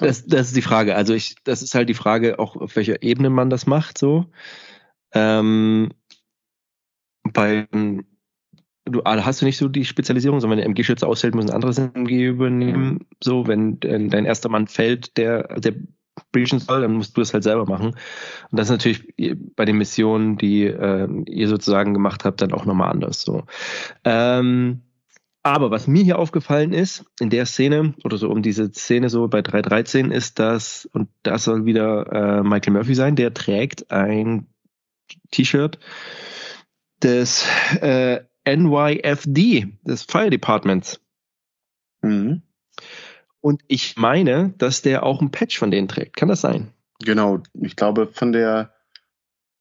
das, 0.00 0.26
das 0.26 0.48
ist 0.48 0.56
die 0.56 0.62
Frage. 0.62 0.94
Also 0.94 1.14
ich, 1.14 1.36
das 1.44 1.62
ist 1.62 1.74
halt 1.74 1.88
die 1.88 1.94
Frage, 1.94 2.38
auch 2.38 2.56
auf 2.56 2.76
welcher 2.76 3.02
Ebene 3.02 3.30
man 3.30 3.50
das 3.50 3.66
macht. 3.66 3.98
So 3.98 4.26
ähm, 5.12 5.90
bei 7.24 7.66
du 8.84 9.02
ah, 9.04 9.24
hast 9.24 9.42
du 9.42 9.46
nicht 9.46 9.56
so 9.56 9.68
die 9.68 9.84
Spezialisierung, 9.84 10.40
sondern 10.40 10.58
wenn 10.58 10.64
der 10.64 10.70
MG-Schütze 10.70 11.06
ausfällt, 11.06 11.34
müssen 11.34 11.50
andere 11.50 11.72
MG 11.94 12.26
übernehmen. 12.26 13.06
So, 13.22 13.46
wenn 13.46 13.80
dein 13.80 14.24
erster 14.24 14.48
Mann 14.48 14.68
fällt, 14.68 15.16
der, 15.16 15.58
der 15.58 15.74
breachen 16.36 16.58
soll, 16.58 16.82
dann 16.82 16.92
musst 16.92 17.16
du 17.16 17.20
das 17.20 17.32
halt 17.32 17.44
selber 17.44 17.66
machen. 17.66 17.88
Und 17.88 17.96
das 18.52 18.66
ist 18.66 18.72
natürlich 18.72 19.14
bei 19.56 19.64
den 19.64 19.78
Missionen, 19.78 20.36
die 20.36 20.64
äh, 20.64 21.08
ihr 21.26 21.48
sozusagen 21.48 21.94
gemacht 21.94 22.24
habt, 22.24 22.42
dann 22.42 22.52
auch 22.52 22.66
nochmal 22.66 22.90
anders. 22.90 23.22
So. 23.22 23.44
Ähm, 24.04 24.82
aber 25.42 25.70
was 25.70 25.86
mir 25.86 26.02
hier 26.02 26.18
aufgefallen 26.18 26.72
ist, 26.72 27.04
in 27.20 27.30
der 27.30 27.46
Szene, 27.46 27.94
oder 28.04 28.16
so 28.16 28.28
um 28.28 28.42
diese 28.42 28.70
Szene 28.72 29.08
so 29.08 29.28
bei 29.28 29.40
3.13, 29.40 30.10
ist 30.10 30.38
das, 30.38 30.88
und 30.92 31.08
das 31.22 31.44
soll 31.44 31.64
wieder 31.64 32.12
äh, 32.12 32.42
Michael 32.42 32.72
Murphy 32.72 32.94
sein, 32.94 33.16
der 33.16 33.32
trägt 33.32 33.90
ein 33.90 34.46
T-Shirt 35.30 35.78
des 37.02 37.46
äh, 37.80 38.20
NYFD, 38.44 39.78
des 39.84 40.02
Fire 40.02 40.30
Departments. 40.30 41.00
Mhm. 42.02 42.42
Und 43.46 43.62
ich 43.68 43.94
meine, 43.96 44.54
dass 44.58 44.82
der 44.82 45.04
auch 45.04 45.20
ein 45.20 45.30
Patch 45.30 45.56
von 45.56 45.70
denen 45.70 45.86
trägt. 45.86 46.16
Kann 46.16 46.28
das 46.28 46.40
sein? 46.40 46.72
Genau. 47.04 47.44
Ich 47.54 47.76
glaube, 47.76 48.08
von 48.08 48.32
der 48.32 48.72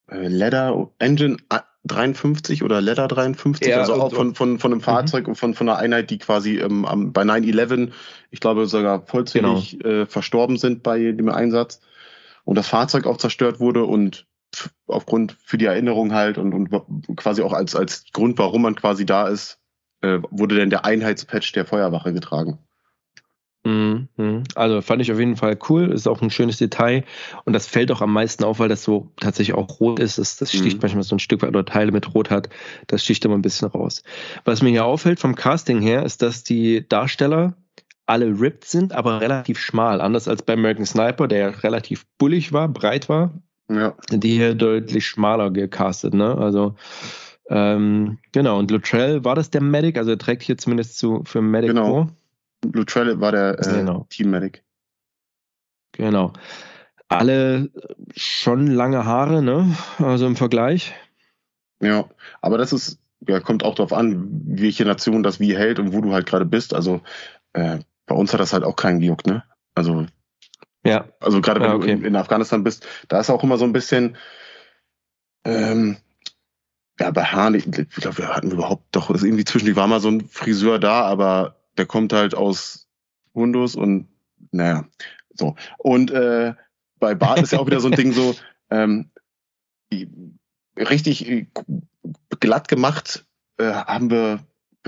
äh, 0.10 0.28
Leather 0.28 0.90
Engine 0.98 1.38
53 1.84 2.64
oder 2.64 2.82
Leather 2.82 3.08
53, 3.08 3.68
ja, 3.68 3.82
also 3.82 3.94
auch 3.94 4.12
von, 4.12 4.34
von, 4.34 4.58
von 4.58 4.72
einem 4.72 4.80
mhm. 4.80 4.84
Fahrzeug 4.84 5.28
und 5.28 5.36
von, 5.36 5.54
von 5.54 5.70
einer 5.70 5.78
Einheit, 5.78 6.10
die 6.10 6.18
quasi 6.18 6.58
ähm, 6.58 7.14
bei 7.14 7.22
9-11, 7.22 7.92
ich 8.32 8.40
glaube, 8.40 8.66
sogar 8.66 9.06
vollzählig 9.06 9.78
genau. 9.78 10.02
äh, 10.02 10.06
verstorben 10.08 10.58
sind 10.58 10.82
bei 10.82 11.12
dem 11.12 11.30
Einsatz 11.30 11.80
und 12.44 12.56
das 12.56 12.68
Fahrzeug 12.68 13.06
auch 13.06 13.18
zerstört 13.18 13.60
wurde 13.60 13.86
und 13.86 14.26
aufgrund 14.88 15.38
für 15.44 15.60
die 15.60 15.66
Erinnerung 15.66 16.12
halt 16.12 16.40
und, 16.40 16.54
und 16.56 17.18
quasi 17.18 17.44
auch 17.44 17.54
als, 17.54 17.76
als 17.76 18.06
Grund, 18.14 18.40
warum 18.40 18.64
man 18.64 18.74
quasi 18.74 19.06
da 19.06 19.28
ist, 19.28 19.60
äh, 20.02 20.18
wurde 20.32 20.56
denn 20.56 20.72
der 20.72 20.86
Einheitspatch 20.86 21.52
der 21.52 21.68
Feuerwache 21.68 22.14
getragen. 22.14 22.58
Mhm. 23.66 24.43
Also 24.53 24.82
fand 24.82 25.01
ich 25.01 25.11
auf 25.11 25.18
jeden 25.18 25.38
Fall 25.38 25.57
cool, 25.70 25.91
ist 25.91 26.07
auch 26.07 26.22
ein 26.22 26.30
schönes 26.30 26.57
Detail 26.57 27.03
und 27.45 27.53
das 27.53 27.66
fällt 27.66 27.91
auch 27.91 28.01
am 28.01 28.13
meisten 28.13 28.43
auf, 28.43 28.59
weil 28.59 28.70
das 28.70 28.84
so 28.84 29.11
tatsächlich 29.20 29.55
auch 29.55 29.80
rot 29.80 29.99
ist. 29.99 30.20
Das, 30.20 30.38
das 30.38 30.51
sticht 30.51 30.78
mhm. 30.78 30.82
manchmal 30.84 31.03
so 31.03 31.16
ein 31.16 31.20
Stück 31.20 31.41
weit 31.41 31.49
oder 31.49 31.66
Teile 31.66 31.91
mit 31.91 32.13
Rot 32.13 32.30
hat, 32.30 32.47
das 32.88 33.03
sticht 33.03 33.26
immer 33.26 33.34
ein 33.36 33.41
bisschen 33.41 33.68
raus. 33.68 34.03
Was 34.45 34.61
mir 34.61 34.70
hier 34.70 34.86
auffällt 34.86 35.20
vom 35.20 35.36
Casting 35.36 35.82
her, 35.82 36.03
ist, 36.03 36.22
dass 36.22 36.43
die 36.43 36.88
Darsteller 36.88 37.55
alle 38.05 38.39
ripped 38.39 38.66
sind, 38.66 38.93
aber 38.93 39.20
relativ 39.20 39.59
schmal. 39.59 39.99
Anders 39.99 40.28
als 40.28 40.43
bei 40.43 40.53
American 40.53 40.86
Sniper, 40.86 41.28
der 41.28 41.39
ja 41.39 41.47
relativ 41.47 42.05
bullig 42.20 42.53
war, 42.53 42.68
breit 42.68 43.09
war. 43.09 43.34
Ja. 43.68 43.95
Die 44.11 44.36
hier 44.36 44.53
deutlich 44.53 45.07
schmaler 45.07 45.49
gecastet, 45.49 46.13
ne? 46.13 46.38
Also 46.38 46.76
ähm, 47.49 48.20
genau, 48.32 48.59
und 48.59 48.70
Luttrell 48.70 49.24
war 49.24 49.34
das 49.34 49.49
der 49.49 49.61
Medic, 49.61 49.97
also 49.97 50.11
er 50.11 50.20
trägt 50.20 50.43
hier 50.43 50.57
zumindest 50.57 50.99
zu 50.99 51.24
für 51.26 51.41
Medic 51.41 51.72
genau. 51.72 51.88
vor. 51.88 52.09
Lutrell 52.74 53.20
war 53.20 53.32
der 53.32 53.59
äh, 53.59 53.80
genau. 53.80 54.05
Team 54.09 54.32
Medic. 54.32 54.63
Genau. 55.93 56.34
Alle 57.07 57.70
schon 58.16 58.68
lange 58.68 59.05
Haare, 59.05 59.41
ne? 59.41 59.76
Also 59.99 60.26
im 60.26 60.36
Vergleich. 60.36 60.93
Ja, 61.82 62.05
aber 62.41 62.57
das 62.57 62.74
ist, 62.74 62.99
ja, 63.28 63.39
kommt 63.39 63.63
auch 63.63 63.76
darauf 63.76 63.93
an, 63.93 64.28
welche 64.45 64.86
Nation 64.86 65.24
das 65.24 65.39
wie 65.39 65.55
hält 65.55 65.80
und 65.80 65.93
wo 65.93 66.01
du 66.01 66.13
halt 66.13 66.26
gerade 66.26 66.45
bist. 66.45 66.74
Also 66.74 67.01
äh, 67.53 67.80
bei 68.05 68.16
uns 68.16 68.34
hat 68.34 68.39
das 68.39 68.53
halt 68.53 68.63
auch 68.63 68.76
keinen 68.76 68.99
gejuckt, 68.99 69.28
ne? 69.28 69.43
Also 69.76 70.05
ja. 70.86 71.09
Also 71.20 71.41
gerade 71.41 71.59
wenn 71.61 71.70
ja, 71.70 71.76
okay. 71.76 71.88
du 71.88 71.91
in, 71.93 72.05
in, 72.05 72.16
Afghanistan 72.16 72.63
bist, 72.63 72.86
da 73.07 73.20
ist 73.20 73.30
auch 73.30 73.43
immer 73.43 73.57
so 73.57 73.66
ein 73.66 73.74
bisschen, 73.74 74.18
ähm, 75.43 75.97
ja, 76.99 77.11
bei 77.11 77.24
Haaren, 77.24 77.55
ich, 77.55 77.70
glaube, 77.70 78.20
wir 78.20 78.30
hatten 78.30 78.51
überhaupt 78.51 78.95
doch, 78.95 79.09
irgendwie 79.09 79.43
zwischendurch 79.43 79.76
war 79.76 79.88
mal 79.88 79.99
so 79.99 80.09
ein 80.09 80.28
Friseur 80.30 80.80
da, 80.80 81.01
aber 81.01 81.55
der 81.78 81.86
kommt 81.86 82.14
halt 82.14 82.36
aus 82.36 82.88
Windows 83.34 83.76
und 83.76 84.08
naja, 84.52 84.86
so. 85.34 85.56
Und 85.78 86.12
äh, 86.12 86.54
bei 87.00 87.16
Bart 87.16 87.42
ist 87.42 87.52
ja 87.52 87.60
auch 87.60 87.68
wieder 87.68 87.80
so 87.80 87.90
ein 87.90 87.96
Ding 87.96 88.14
so, 88.14 88.36
ähm, 88.70 89.12
richtig 90.78 91.30
äh, 91.30 91.48
glatt 92.40 92.68
gemacht 92.68 93.26
äh, 93.58 93.72
haben 93.72 94.10
wir 94.10 94.40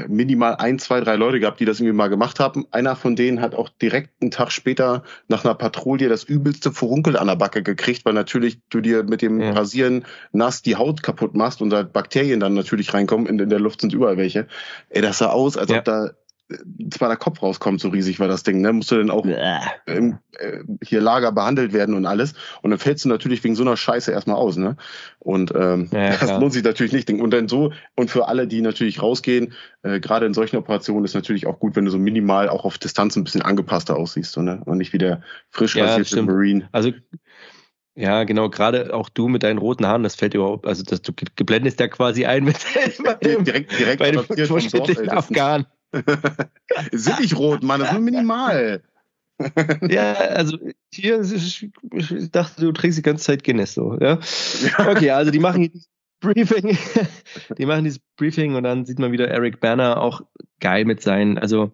minimal 0.07 0.55
ein, 0.55 0.77
zwei, 0.77 0.99
drei 1.01 1.15
Leute 1.15 1.39
gehabt, 1.39 1.59
die 1.59 1.65
das 1.65 1.79
irgendwie 1.79 1.95
mal 1.95 2.07
gemacht 2.07 2.39
haben. 2.39 2.67
Einer 2.71 2.95
von 2.95 3.15
denen 3.15 3.41
hat 3.41 3.55
auch 3.55 3.69
direkt 3.69 4.21
einen 4.21 4.31
Tag 4.31 4.51
später 4.51 5.03
nach 5.27 5.43
einer 5.43 5.55
Patrouille 5.55 6.07
das 6.07 6.23
übelste 6.23 6.71
Furunkel 6.71 7.17
an 7.17 7.27
der 7.27 7.35
Backe 7.35 7.63
gekriegt, 7.63 8.05
weil 8.05 8.13
natürlich 8.13 8.59
du 8.69 8.81
dir 8.81 9.03
mit 9.03 9.21
dem 9.21 9.39
ja. 9.39 9.53
Rasieren 9.53 10.05
nass 10.31 10.61
die 10.61 10.75
Haut 10.75 11.01
kaputt 11.01 11.33
machst 11.35 11.61
und 11.61 11.71
da 11.71 11.83
Bakterien 11.83 12.39
dann 12.39 12.53
natürlich 12.53 12.93
reinkommen. 12.93 13.25
In, 13.25 13.39
in 13.39 13.49
der 13.49 13.59
Luft 13.59 13.81
sind 13.81 13.93
überall 13.93 14.17
welche. 14.17 14.47
Ey, 14.89 15.01
das 15.01 15.17
sah 15.17 15.29
aus, 15.29 15.57
als 15.57 15.71
ja. 15.71 15.79
ob 15.79 15.85
da 15.85 16.11
zwar 16.91 17.09
der 17.09 17.17
Kopf 17.17 17.41
rauskommt, 17.41 17.81
so 17.81 17.89
riesig 17.89 18.19
war 18.19 18.27
das 18.27 18.43
Ding, 18.43 18.61
ne? 18.61 18.71
Musste 18.71 18.97
dann 18.97 19.09
auch 19.09 19.25
ähm, 19.85 20.19
äh, 20.37 20.59
hier 20.81 21.01
Lager 21.01 21.31
behandelt 21.31 21.73
werden 21.73 21.93
und 21.93 22.05
alles. 22.05 22.33
Und 22.61 22.71
dann 22.71 22.79
fällst 22.79 23.03
du 23.03 23.09
natürlich 23.09 23.43
wegen 23.43 23.55
so 23.55 23.63
einer 23.63 23.75
Scheiße 23.75 24.11
erstmal 24.11 24.37
aus, 24.37 24.55
ne? 24.55 24.77
Und 25.19 25.53
ähm, 25.53 25.89
ja, 25.91 26.15
das 26.15 26.39
lohnt 26.39 26.53
sich 26.53 26.63
natürlich 26.63 26.93
nicht. 26.93 27.09
Und 27.09 27.31
dann 27.31 27.49
so, 27.49 27.73
und 27.95 28.09
für 28.09 28.27
alle, 28.27 28.47
die 28.47 28.61
natürlich 28.61 29.01
rausgehen, 29.01 29.53
äh, 29.83 29.99
gerade 29.99 30.25
in 30.25 30.33
solchen 30.33 30.55
Operationen 30.55 31.03
ist 31.03 31.15
natürlich 31.15 31.47
auch 31.47 31.59
gut, 31.59 31.75
wenn 31.75 31.85
du 31.85 31.91
so 31.91 31.99
minimal 31.99 32.47
auch 32.47 32.63
auf 32.63 32.77
Distanz 32.77 33.17
ein 33.17 33.25
bisschen 33.25 33.41
angepasster 33.41 33.97
aussiehst, 33.97 34.31
so, 34.31 34.41
ne? 34.41 34.61
Und 34.65 34.77
nicht 34.77 34.93
wie 34.93 34.99
der 34.99 35.21
frisch 35.49 35.75
ja, 35.75 35.99
Marine. 36.21 36.69
Also 36.71 36.91
ja, 37.95 38.25
genau, 38.25 38.47
gerade 38.49 38.93
auch 38.93 39.09
du 39.09 39.27
mit 39.27 39.41
deinen 39.41 39.57
roten 39.57 39.87
Haaren, 39.87 40.03
das 40.03 40.13
fällt 40.13 40.35
überhaupt, 40.35 40.67
also 40.67 40.83
das, 40.83 41.01
du 41.01 41.11
geblendest 41.35 41.79
ja 41.79 41.87
quasi 41.87 42.25
ein 42.25 42.43
mit 42.43 42.57
dem, 43.23 43.43
direkt, 43.43 43.71
direkt 43.77 43.99
bei 43.99 44.11
dem 44.11 44.23
durchschnittlichen 44.27 45.09
Afghanen. 45.09 45.65
Sind 46.91 47.19
nicht 47.19 47.37
rot, 47.37 47.63
Mann, 47.63 47.79
das 47.79 47.89
ist 47.89 47.95
nur 47.95 48.03
minimal. 48.03 48.83
ja, 49.89 50.13
also 50.13 50.57
hier, 50.91 51.21
ich 51.21 52.31
dachte, 52.31 52.61
du 52.61 52.71
trinkst 52.71 52.97
die 52.97 53.03
ganze 53.03 53.23
Zeit 53.23 53.43
Guinness 53.43 53.73
so, 53.73 53.97
ja. 53.99 54.19
Okay, 54.79 55.11
also 55.11 55.31
die 55.31 55.39
machen 55.39 55.61
dieses 55.73 55.89
Briefing, 56.19 56.75
die 57.57 57.65
machen 57.67 57.83
dieses 57.83 57.99
Briefing 58.17 58.55
und 58.55 58.63
dann 58.63 58.85
sieht 58.85 58.97
man 58.97 59.11
wieder 59.11 59.27
Eric 59.27 59.59
Banner 59.59 60.01
auch 60.01 60.21
geil 60.59 60.85
mit 60.85 61.01
seinen, 61.01 61.37
also 61.37 61.71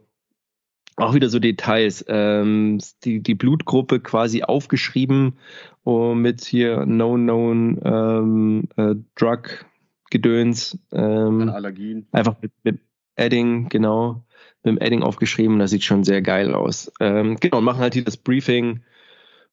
auch 0.97 1.13
wieder 1.13 1.29
so 1.29 1.39
Details, 1.39 2.03
ähm, 2.07 2.79
die, 3.03 3.23
die 3.23 3.35
Blutgruppe 3.35 3.99
quasi 3.99 4.43
aufgeschrieben 4.43 5.39
oh, 5.85 6.13
mit 6.13 6.43
hier 6.43 6.83
Known 6.83 7.23
Known 7.23 7.81
ähm, 7.83 8.63
äh, 8.75 8.95
Drug 9.15 9.65
Gedöns. 10.11 10.77
Ähm, 10.91 11.49
Allergien. 11.49 12.07
Einfach 12.11 12.35
mit, 12.41 12.51
mit 12.63 12.79
Adding, 13.15 13.69
genau, 13.69 14.23
mit 14.63 14.75
dem 14.75 14.81
Adding 14.81 15.03
aufgeschrieben. 15.03 15.59
Das 15.59 15.71
sieht 15.71 15.83
schon 15.83 16.03
sehr 16.03 16.21
geil 16.21 16.53
aus. 16.53 16.91
Ähm, 16.99 17.37
genau, 17.39 17.59
und 17.59 17.63
machen 17.63 17.79
halt 17.79 17.93
hier 17.93 18.03
das 18.03 18.17
Briefing 18.17 18.81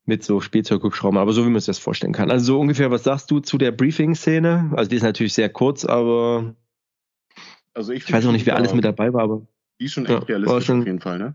mit 0.07 0.25
so 0.25 0.41
Spielzeughubschraubern, 0.41 1.21
aber 1.21 1.33
so 1.33 1.45
wie 1.45 1.51
man 1.51 1.61
sich 1.61 1.67
das 1.67 1.79
vorstellen 1.79 2.13
kann. 2.13 2.31
Also 2.31 2.45
so 2.45 2.61
ungefähr, 2.61 2.91
was 2.91 3.05
sagst 3.05 3.31
du 3.31 3.41
zu 3.41 3.59
der 3.59 3.71
Briefing-Szene? 3.71 4.73
Also 4.75 4.91
die 4.91 4.97
ist 4.97 5.03
natürlich 5.03 5.35
sehr 5.35 5.49
kurz, 5.49 5.85
aber 5.85 6.55
also 7.75 7.93
ich, 7.93 8.05
ich 8.05 8.13
weiß 8.13 8.27
auch 8.27 8.33
nicht, 8.33 8.47
wer 8.47 8.57
alles 8.57 8.75
mit 8.75 8.85
dabei 8.85 9.13
war, 9.13 9.23
aber 9.23 9.47
die 9.79 9.85
ist 9.85 9.93
schon 9.93 10.05
echt 10.05 10.13
ja, 10.13 10.19
realistisch 10.19 10.65
schon, 10.65 10.81
auf 10.81 10.87
jeden 10.87 11.01
Fall, 11.01 11.19
ne? 11.19 11.35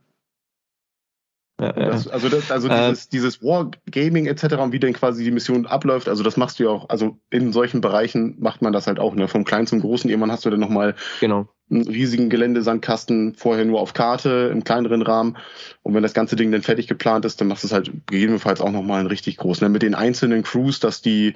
Ja, 1.59 1.71
das, 1.71 2.09
also 2.09 2.27
das, 2.27 2.51
also 2.51 2.67
äh, 2.67 2.89
dieses, 2.89 3.07
dieses 3.07 3.41
Wargaming 3.41 4.25
etc. 4.25 4.55
und 4.55 4.73
wie 4.73 4.79
denn 4.79 4.91
quasi 4.91 5.23
die 5.23 5.31
Mission 5.31 5.65
abläuft, 5.65 6.09
also 6.09 6.21
das 6.21 6.35
machst 6.35 6.59
du 6.59 6.65
ja 6.65 6.69
auch, 6.69 6.89
also 6.89 7.17
in 7.29 7.53
solchen 7.53 7.79
Bereichen 7.79 8.35
macht 8.39 8.61
man 8.61 8.73
das 8.73 8.87
halt 8.87 8.99
auch, 8.99 9.15
ne? 9.15 9.29
Vom 9.29 9.45
Kleinen 9.45 9.65
zum 9.65 9.79
Großen, 9.79 10.09
irgendwann 10.09 10.33
hast 10.33 10.43
du 10.45 10.49
dann 10.49 10.59
nochmal 10.59 10.95
genau. 11.21 11.47
einen 11.71 11.87
riesigen 11.87 12.29
Geländesandkasten, 12.29 13.35
vorher 13.35 13.63
nur 13.63 13.79
auf 13.79 13.93
Karte, 13.93 14.49
im 14.51 14.65
kleineren 14.65 15.01
Rahmen. 15.01 15.37
Und 15.81 15.93
wenn 15.93 16.03
das 16.03 16.13
ganze 16.13 16.35
Ding 16.35 16.51
dann 16.51 16.61
fertig 16.61 16.87
geplant 16.87 17.23
ist, 17.23 17.39
dann 17.39 17.47
machst 17.47 17.63
du 17.63 17.67
es 17.67 17.73
halt 17.73 17.89
gegebenenfalls 18.07 18.59
auch 18.59 18.71
nochmal 18.71 18.99
einen 18.99 19.07
richtig 19.07 19.37
großen. 19.37 19.65
Ne? 19.65 19.69
Mit 19.69 19.81
den 19.81 19.95
einzelnen 19.95 20.43
Crews, 20.43 20.81
dass 20.81 21.01
die 21.01 21.35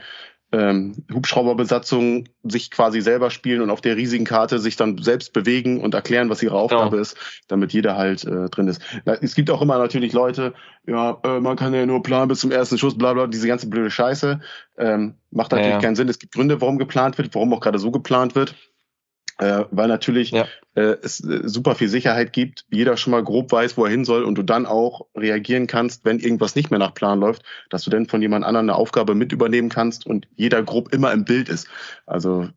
ähm, 0.51 1.03
Hubschrauberbesatzungen 1.13 2.29
sich 2.43 2.71
quasi 2.71 3.01
selber 3.01 3.29
spielen 3.29 3.61
und 3.61 3.69
auf 3.69 3.81
der 3.81 3.97
riesigen 3.97 4.25
Karte 4.25 4.59
sich 4.59 4.75
dann 4.75 4.97
selbst 4.97 5.31
bewegen 5.33 5.81
und 5.81 5.93
erklären, 5.93 6.29
was 6.29 6.41
ihre 6.41 6.55
Aufgabe 6.55 6.95
ja. 6.95 7.01
ist, 7.03 7.17
damit 7.47 7.71
jeder 7.71 7.95
halt 7.95 8.23
äh, 8.23 8.49
drin 8.49 8.67
ist. 8.67 8.81
Es 9.21 9.35
gibt 9.35 9.51
auch 9.51 9.61
immer 9.61 9.77
natürlich 9.77 10.13
Leute, 10.13 10.53
ja, 10.87 11.19
äh, 11.23 11.39
man 11.39 11.55
kann 11.55 11.73
ja 11.73 11.85
nur 11.85 12.01
planen 12.01 12.29
bis 12.29 12.39
zum 12.39 12.51
ersten 12.51 12.77
Schuss, 12.77 12.97
bla 12.97 13.13
bla, 13.13 13.27
diese 13.27 13.47
ganze 13.47 13.69
blöde 13.69 13.91
Scheiße. 13.91 14.39
Ähm, 14.77 15.15
macht 15.29 15.51
natürlich 15.51 15.73
ja. 15.73 15.81
keinen 15.81 15.95
Sinn. 15.95 16.09
Es 16.09 16.17
gibt 16.17 16.33
Gründe, 16.33 16.61
warum 16.61 16.79
geplant 16.79 17.17
wird, 17.17 17.35
warum 17.35 17.53
auch 17.53 17.59
gerade 17.59 17.77
so 17.77 17.91
geplant 17.91 18.33
wird 18.33 18.55
äh, 19.39 19.65
weil 19.71 19.87
natürlich 19.87 20.31
ja. 20.31 20.47
äh, 20.75 20.97
es 21.01 21.23
äh, 21.23 21.47
super 21.47 21.75
viel 21.75 21.87
Sicherheit 21.87 22.33
gibt, 22.33 22.65
jeder 22.69 22.97
schon 22.97 23.11
mal 23.11 23.23
grob 23.23 23.51
weiß, 23.51 23.77
wo 23.77 23.85
er 23.85 23.91
hin 23.91 24.05
soll 24.05 24.23
und 24.23 24.35
du 24.35 24.43
dann 24.43 24.65
auch 24.65 25.07
reagieren 25.15 25.65
kannst, 25.65 26.05
wenn 26.05 26.19
irgendwas 26.19 26.55
nicht 26.55 26.69
mehr 26.69 26.79
nach 26.79 26.93
Plan 26.93 27.19
läuft, 27.19 27.43
dass 27.69 27.83
du 27.83 27.89
dann 27.89 28.05
von 28.05 28.21
jemand 28.21 28.45
anderem 28.45 28.65
eine 28.65 28.75
Aufgabe 28.75 29.15
mit 29.15 29.31
übernehmen 29.31 29.69
kannst 29.69 30.05
und 30.05 30.27
jeder 30.35 30.61
grob 30.61 30.93
immer 30.93 31.11
im 31.13 31.25
Bild 31.25 31.49
ist. 31.49 31.67
Also 32.05 32.49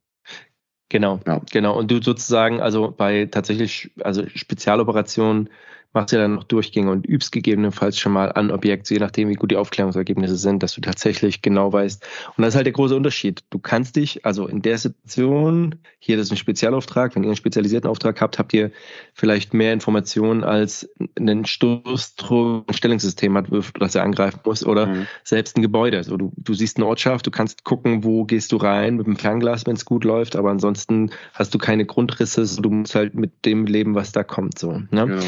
Genau, 0.88 1.20
ja. 1.26 1.40
genau. 1.50 1.78
Und 1.78 1.90
du 1.90 2.02
sozusagen, 2.02 2.60
also 2.60 2.90
bei 2.90 3.24
tatsächlich, 3.24 3.90
also 4.04 4.28
Spezialoperationen 4.28 5.48
machst 5.92 6.12
du 6.12 6.16
dann 6.16 6.34
noch 6.36 6.44
Durchgänge 6.44 6.90
und 6.90 7.06
übst 7.06 7.32
gegebenenfalls 7.32 7.98
schon 7.98 8.12
mal 8.12 8.32
an 8.32 8.50
Objekt, 8.50 8.88
je 8.90 8.98
nachdem, 8.98 9.28
wie 9.28 9.34
gut 9.34 9.50
die 9.50 9.56
Aufklärungsergebnisse 9.56 10.36
sind, 10.36 10.62
dass 10.62 10.74
du 10.74 10.80
tatsächlich 10.80 11.42
genau 11.42 11.72
weißt. 11.72 12.06
Und 12.36 12.42
das 12.42 12.54
ist 12.54 12.56
halt 12.56 12.66
der 12.66 12.72
große 12.72 12.96
Unterschied. 12.96 13.42
Du 13.50 13.58
kannst 13.58 13.96
dich, 13.96 14.24
also 14.24 14.46
in 14.46 14.62
der 14.62 14.78
Situation, 14.78 15.76
hier 15.98 16.16
das 16.16 16.26
ist 16.26 16.32
ein 16.32 16.36
Spezialauftrag, 16.36 17.14
wenn 17.14 17.22
ihr 17.22 17.28
einen 17.28 17.36
spezialisierten 17.36 17.88
Auftrag 17.88 18.20
habt, 18.20 18.38
habt 18.38 18.54
ihr 18.54 18.70
vielleicht 19.14 19.54
mehr 19.54 19.72
Informationen 19.72 20.44
als 20.44 20.88
ein 21.18 21.44
Stellungssystem 21.44 23.36
hat, 23.36 23.46
das 23.78 23.94
er 23.94 24.02
angreifen 24.02 24.40
muss, 24.44 24.64
oder 24.64 24.86
mhm. 24.86 25.06
selbst 25.24 25.56
ein 25.56 25.62
Gebäude. 25.62 25.98
Also 25.98 26.16
du, 26.16 26.32
du 26.36 26.54
siehst 26.54 26.78
eine 26.78 26.86
Ortschaft, 26.86 27.26
du 27.26 27.30
kannst 27.30 27.64
gucken, 27.64 28.04
wo 28.04 28.24
gehst 28.24 28.52
du 28.52 28.56
rein 28.56 28.96
mit 28.96 29.06
dem 29.06 29.16
Fernglas, 29.16 29.66
wenn 29.66 29.76
es 29.76 29.84
gut 29.84 30.04
läuft, 30.04 30.36
aber 30.36 30.50
ansonsten 30.50 31.10
hast 31.34 31.54
du 31.54 31.58
keine 31.58 31.84
Grundrisse, 31.84 32.46
du 32.60 32.70
musst 32.70 32.94
halt 32.94 33.14
mit 33.14 33.44
dem 33.44 33.66
leben, 33.66 33.94
was 33.94 34.12
da 34.12 34.24
kommt. 34.24 34.58
So, 34.58 34.82
ne? 34.90 35.06
Genau. 35.06 35.22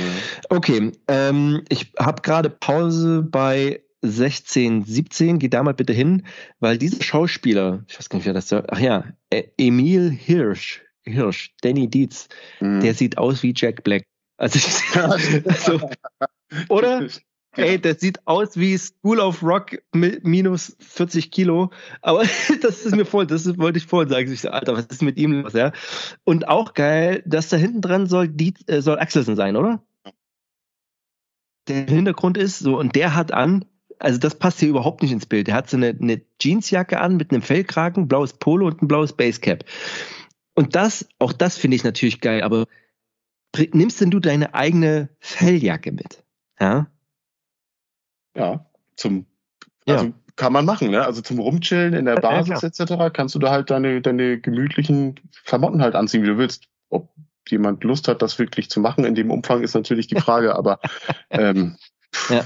Okay, 0.54 0.92
ähm, 1.08 1.62
ich 1.68 1.92
habe 1.98 2.22
gerade 2.22 2.48
Pause 2.48 3.22
bei 3.22 3.82
16, 4.02 4.84
17, 4.84 5.38
geh 5.38 5.48
da 5.48 5.62
mal 5.62 5.74
bitte 5.74 5.92
hin, 5.92 6.24
weil 6.60 6.78
dieser 6.78 7.02
Schauspieler, 7.02 7.84
ich 7.88 7.98
weiß 7.98 8.08
gar 8.08 8.18
nicht, 8.18 8.26
wer 8.26 8.34
das 8.34 8.48
soll, 8.48 8.64
ach 8.68 8.78
ja, 8.78 9.04
e-, 9.32 9.48
Emil 9.58 10.10
Hirsch, 10.10 10.82
Hirsch, 11.02 11.54
Danny 11.62 11.88
Dietz, 11.88 12.28
mhm. 12.60 12.80
der 12.80 12.94
sieht 12.94 13.18
aus 13.18 13.42
wie 13.42 13.52
Jack 13.56 13.82
Black. 13.82 14.04
Also, 14.36 14.58
also 15.44 15.80
oder? 16.68 17.08
Ey, 17.56 17.80
der 17.80 17.94
sieht 17.94 18.26
aus 18.26 18.56
wie 18.56 18.76
School 18.76 19.20
of 19.20 19.42
Rock 19.42 19.78
mit 19.92 20.24
minus 20.24 20.76
40 20.80 21.30
Kilo. 21.30 21.70
Aber 22.02 22.24
das 22.62 22.84
ist 22.84 22.96
mir 22.96 23.04
voll, 23.06 23.26
das 23.26 23.46
wollte 23.58 23.78
ich 23.78 23.86
vorhin 23.86 24.10
sagen. 24.10 24.32
Ich 24.32 24.40
so, 24.40 24.50
Alter, 24.50 24.74
was 24.74 24.86
ist 24.86 25.02
mit 25.02 25.16
ihm 25.18 25.42
los, 25.42 25.52
ja? 25.52 25.72
Und 26.24 26.48
auch 26.48 26.74
geil, 26.74 27.22
dass 27.26 27.50
da 27.50 27.56
hinten 27.56 27.80
dran 27.80 28.06
soll, 28.06 28.26
die, 28.28 28.54
äh, 28.66 28.80
soll 28.80 28.98
Axelsen 28.98 29.36
sein, 29.36 29.54
oder? 29.54 29.80
Der 31.68 31.86
Hintergrund 31.86 32.36
ist 32.36 32.58
so 32.58 32.78
und 32.78 32.94
der 32.94 33.14
hat 33.14 33.32
an, 33.32 33.64
also 33.98 34.18
das 34.18 34.34
passt 34.34 34.60
hier 34.60 34.68
überhaupt 34.68 35.02
nicht 35.02 35.12
ins 35.12 35.26
Bild. 35.26 35.46
Der 35.46 35.54
hat 35.54 35.70
so 35.70 35.76
eine, 35.76 35.88
eine 35.88 36.22
Jeansjacke 36.40 37.00
an 37.00 37.16
mit 37.16 37.30
einem 37.30 37.42
Fellkragen, 37.42 38.08
blaues 38.08 38.34
Polo 38.34 38.66
und 38.66 38.82
ein 38.82 38.88
blaues 38.88 39.12
Basecap. 39.12 39.64
Und 40.54 40.76
das, 40.76 41.08
auch 41.18 41.32
das 41.32 41.56
finde 41.56 41.76
ich 41.76 41.84
natürlich 41.84 42.20
geil, 42.20 42.42
aber 42.42 42.66
nimmst 43.72 44.00
denn 44.00 44.10
du 44.10 44.20
deine 44.20 44.54
eigene 44.54 45.08
Felljacke 45.20 45.92
mit? 45.92 46.24
Ja? 46.60 46.88
Ja, 48.36 48.66
zum, 48.96 49.26
also 49.86 50.06
ja. 50.06 50.12
kann 50.36 50.52
man 50.52 50.64
machen, 50.64 50.90
ne? 50.90 51.04
Also 51.04 51.22
zum 51.22 51.38
Rumchillen 51.38 51.94
in 51.94 52.04
der 52.04 52.16
Basis 52.16 52.62
ja, 52.62 52.68
etc. 52.68 53.12
kannst 53.12 53.34
du 53.34 53.38
da 53.38 53.50
halt 53.50 53.70
deine, 53.70 54.00
deine 54.00 54.40
gemütlichen 54.40 55.20
Klamotten 55.44 55.82
halt 55.82 55.94
anziehen, 55.94 56.22
wie 56.22 56.28
du 56.28 56.38
willst. 56.38 56.68
Ob 56.88 57.14
jemand 57.50 57.84
Lust 57.84 58.08
hat, 58.08 58.22
das 58.22 58.38
wirklich 58.38 58.70
zu 58.70 58.80
machen. 58.80 59.04
In 59.04 59.14
dem 59.14 59.30
Umfang 59.30 59.62
ist 59.62 59.74
natürlich 59.74 60.06
die 60.06 60.20
Frage, 60.20 60.54
aber 60.54 60.80
ähm, 61.30 61.76
ja. 62.28 62.44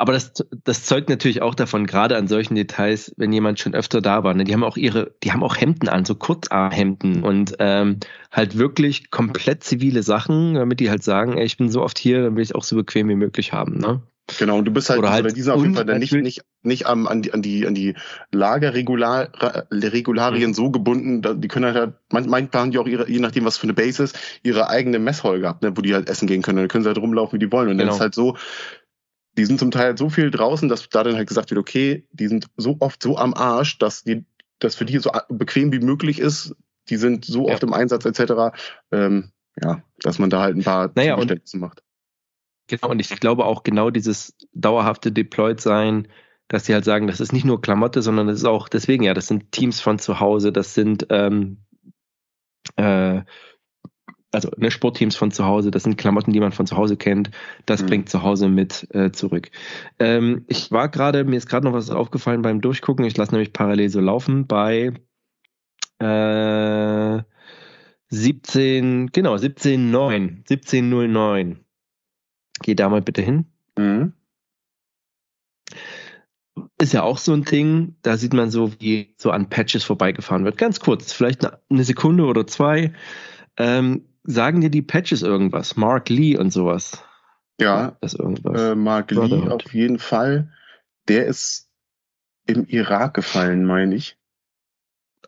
Aber 0.00 0.14
das, 0.14 0.32
das 0.64 0.86
zeugt 0.86 1.10
natürlich 1.10 1.42
auch 1.42 1.54
davon, 1.54 1.86
gerade 1.86 2.16
an 2.16 2.26
solchen 2.26 2.54
Details, 2.54 3.12
wenn 3.18 3.34
jemand 3.34 3.60
schon 3.60 3.74
öfter 3.74 4.00
da 4.00 4.24
war. 4.24 4.32
Ne? 4.32 4.44
Die 4.44 4.54
haben 4.54 4.64
auch 4.64 4.78
ihre, 4.78 5.12
die 5.22 5.30
haben 5.30 5.42
auch 5.42 5.58
Hemden 5.58 5.90
an, 5.90 6.06
so 6.06 6.14
Kurzarmhemden 6.14 7.22
und 7.22 7.56
ähm, 7.58 7.98
halt 8.32 8.56
wirklich 8.56 9.10
komplett 9.10 9.62
zivile 9.62 10.02
Sachen, 10.02 10.54
damit 10.54 10.80
die 10.80 10.88
halt 10.88 11.02
sagen, 11.02 11.36
ey, 11.36 11.44
ich 11.44 11.58
bin 11.58 11.68
so 11.68 11.82
oft 11.82 11.98
hier, 11.98 12.22
dann 12.22 12.34
will 12.34 12.42
ich 12.42 12.54
auch 12.54 12.64
so 12.64 12.76
bequem 12.76 13.10
wie 13.10 13.14
möglich 13.14 13.52
haben. 13.52 13.76
Ne? 13.76 14.00
Genau, 14.38 14.58
und 14.58 14.64
du 14.64 14.70
bist 14.70 14.90
halt, 14.90 14.98
oder 14.98 15.10
halt 15.10 15.36
dieser 15.36 15.54
auf 15.54 15.62
jeden 15.62 15.74
Fall 15.74 15.84
dann 15.84 15.98
nicht, 15.98 16.12
nicht, 16.12 16.42
nicht 16.62 16.86
am, 16.86 17.06
an 17.06 17.22
die, 17.22 17.32
an 17.32 17.42
die, 17.42 17.66
an 17.66 17.74
die 17.74 17.94
Lagerregularien 18.32 20.50
mhm. 20.50 20.54
so 20.54 20.70
gebunden, 20.70 21.40
die 21.40 21.48
können 21.48 21.74
halt, 21.74 21.94
manchmal 22.10 22.48
haben 22.52 22.70
die 22.70 22.78
auch 22.78 22.86
ihre, 22.86 23.08
je 23.08 23.20
nachdem, 23.20 23.44
was 23.44 23.56
für 23.56 23.64
eine 23.64 23.74
Base 23.74 24.02
ist, 24.02 24.18
ihre 24.42 24.68
eigene 24.68 24.98
Messhall 24.98 25.40
gehabt, 25.40 25.62
ne, 25.62 25.76
wo 25.76 25.80
die 25.80 25.94
halt 25.94 26.08
essen 26.08 26.26
gehen 26.26 26.42
können. 26.42 26.58
Dann 26.58 26.68
können 26.68 26.84
sie 26.84 26.88
halt 26.88 26.98
rumlaufen, 26.98 27.40
wie 27.40 27.44
die 27.44 27.52
wollen. 27.52 27.68
Und 27.68 27.78
genau. 27.78 27.88
dann 27.88 27.96
ist 27.96 28.00
halt 28.00 28.14
so, 28.14 28.36
die 29.36 29.44
sind 29.44 29.58
zum 29.58 29.70
Teil 29.70 29.86
halt 29.86 29.98
so 29.98 30.10
viel 30.10 30.30
draußen, 30.30 30.68
dass 30.68 30.88
da 30.88 31.02
dann 31.02 31.16
halt 31.16 31.28
gesagt 31.28 31.50
wird, 31.50 31.58
okay, 31.58 32.06
die 32.12 32.28
sind 32.28 32.46
so 32.56 32.76
oft 32.80 33.02
so 33.02 33.16
am 33.16 33.34
Arsch, 33.34 33.78
dass 33.78 34.02
die, 34.02 34.24
dass 34.58 34.74
für 34.74 34.84
die 34.84 34.98
so 34.98 35.10
bequem 35.28 35.72
wie 35.72 35.80
möglich 35.80 36.18
ist, 36.18 36.54
die 36.88 36.96
sind 36.96 37.24
so 37.24 37.46
ja. 37.46 37.54
oft 37.54 37.62
im 37.62 37.72
Einsatz 37.72 38.04
etc., 38.04 38.56
ähm, 38.90 39.30
ja, 39.62 39.82
dass 40.00 40.18
man 40.18 40.30
da 40.30 40.42
halt 40.42 40.56
ein 40.56 40.64
paar 40.64 40.90
naja, 40.94 41.14
Zugeständnisse 41.14 41.58
macht. 41.58 41.82
Genau, 42.70 42.92
und 42.92 43.00
ich 43.00 43.08
glaube 43.18 43.46
auch 43.46 43.64
genau 43.64 43.90
dieses 43.90 44.36
dauerhafte 44.54 45.10
Deployed-Sein, 45.10 46.06
dass 46.46 46.66
sie 46.66 46.74
halt 46.74 46.84
sagen, 46.84 47.08
das 47.08 47.18
ist 47.18 47.32
nicht 47.32 47.44
nur 47.44 47.60
Klamotte, 47.60 48.00
sondern 48.00 48.28
das 48.28 48.36
ist 48.36 48.44
auch, 48.44 48.68
deswegen 48.68 49.02
ja, 49.02 49.12
das 49.12 49.26
sind 49.26 49.50
Teams 49.50 49.80
von 49.80 49.98
zu 49.98 50.20
Hause, 50.20 50.52
das 50.52 50.74
sind 50.74 51.04
ähm, 51.10 51.64
äh, 52.76 53.22
also 54.30 54.50
ne, 54.56 54.70
Sportteams 54.70 55.16
von 55.16 55.32
zu 55.32 55.44
Hause, 55.46 55.72
das 55.72 55.82
sind 55.82 55.98
Klamotten, 55.98 56.32
die 56.32 56.38
man 56.38 56.52
von 56.52 56.64
zu 56.64 56.76
Hause 56.76 56.96
kennt, 56.96 57.32
das 57.66 57.82
mhm. 57.82 57.86
bringt 57.86 58.08
zu 58.08 58.22
Hause 58.22 58.48
mit 58.48 58.86
äh, 58.94 59.10
zurück. 59.10 59.50
Ähm, 59.98 60.44
ich 60.46 60.70
war 60.70 60.88
gerade, 60.88 61.24
mir 61.24 61.38
ist 61.38 61.48
gerade 61.48 61.66
noch 61.66 61.72
was 61.72 61.90
aufgefallen 61.90 62.42
beim 62.42 62.60
Durchgucken, 62.60 63.04
ich 63.04 63.16
lasse 63.16 63.32
nämlich 63.32 63.52
parallel 63.52 63.88
so 63.88 64.00
laufen 64.00 64.46
bei 64.46 64.92
äh, 65.98 67.22
17, 68.10 69.08
genau, 69.08 69.34
17.9, 69.34 70.46
17.09. 70.46 71.56
Geh 72.62 72.74
da 72.74 72.88
mal 72.88 73.02
bitte 73.02 73.22
hin. 73.22 73.46
Mhm. 73.78 74.12
Ist 76.78 76.92
ja 76.92 77.02
auch 77.02 77.18
so 77.18 77.32
ein 77.32 77.44
Ding, 77.44 77.96
da 78.02 78.16
sieht 78.16 78.32
man 78.32 78.50
so, 78.50 78.72
wie 78.80 79.14
so 79.16 79.30
an 79.30 79.48
Patches 79.48 79.84
vorbeigefahren 79.84 80.44
wird. 80.44 80.58
Ganz 80.58 80.80
kurz, 80.80 81.12
vielleicht 81.12 81.46
eine 81.70 81.84
Sekunde 81.84 82.24
oder 82.24 82.46
zwei. 82.46 82.92
Ähm, 83.56 84.06
sagen 84.24 84.60
dir 84.60 84.70
die 84.70 84.82
Patches 84.82 85.22
irgendwas? 85.22 85.76
Mark 85.76 86.08
Lee 86.08 86.36
und 86.36 86.52
sowas. 86.52 87.02
Ja, 87.60 87.96
das 88.00 88.14
irgendwas. 88.14 88.60
Äh, 88.60 88.74
Mark 88.74 89.10
Lee 89.10 89.48
auf 89.48 89.72
jeden 89.72 89.98
Fall. 89.98 90.52
Der 91.08 91.26
ist 91.26 91.70
im 92.46 92.66
Irak 92.66 93.14
gefallen, 93.14 93.64
meine 93.64 93.94
ich. 93.94 94.18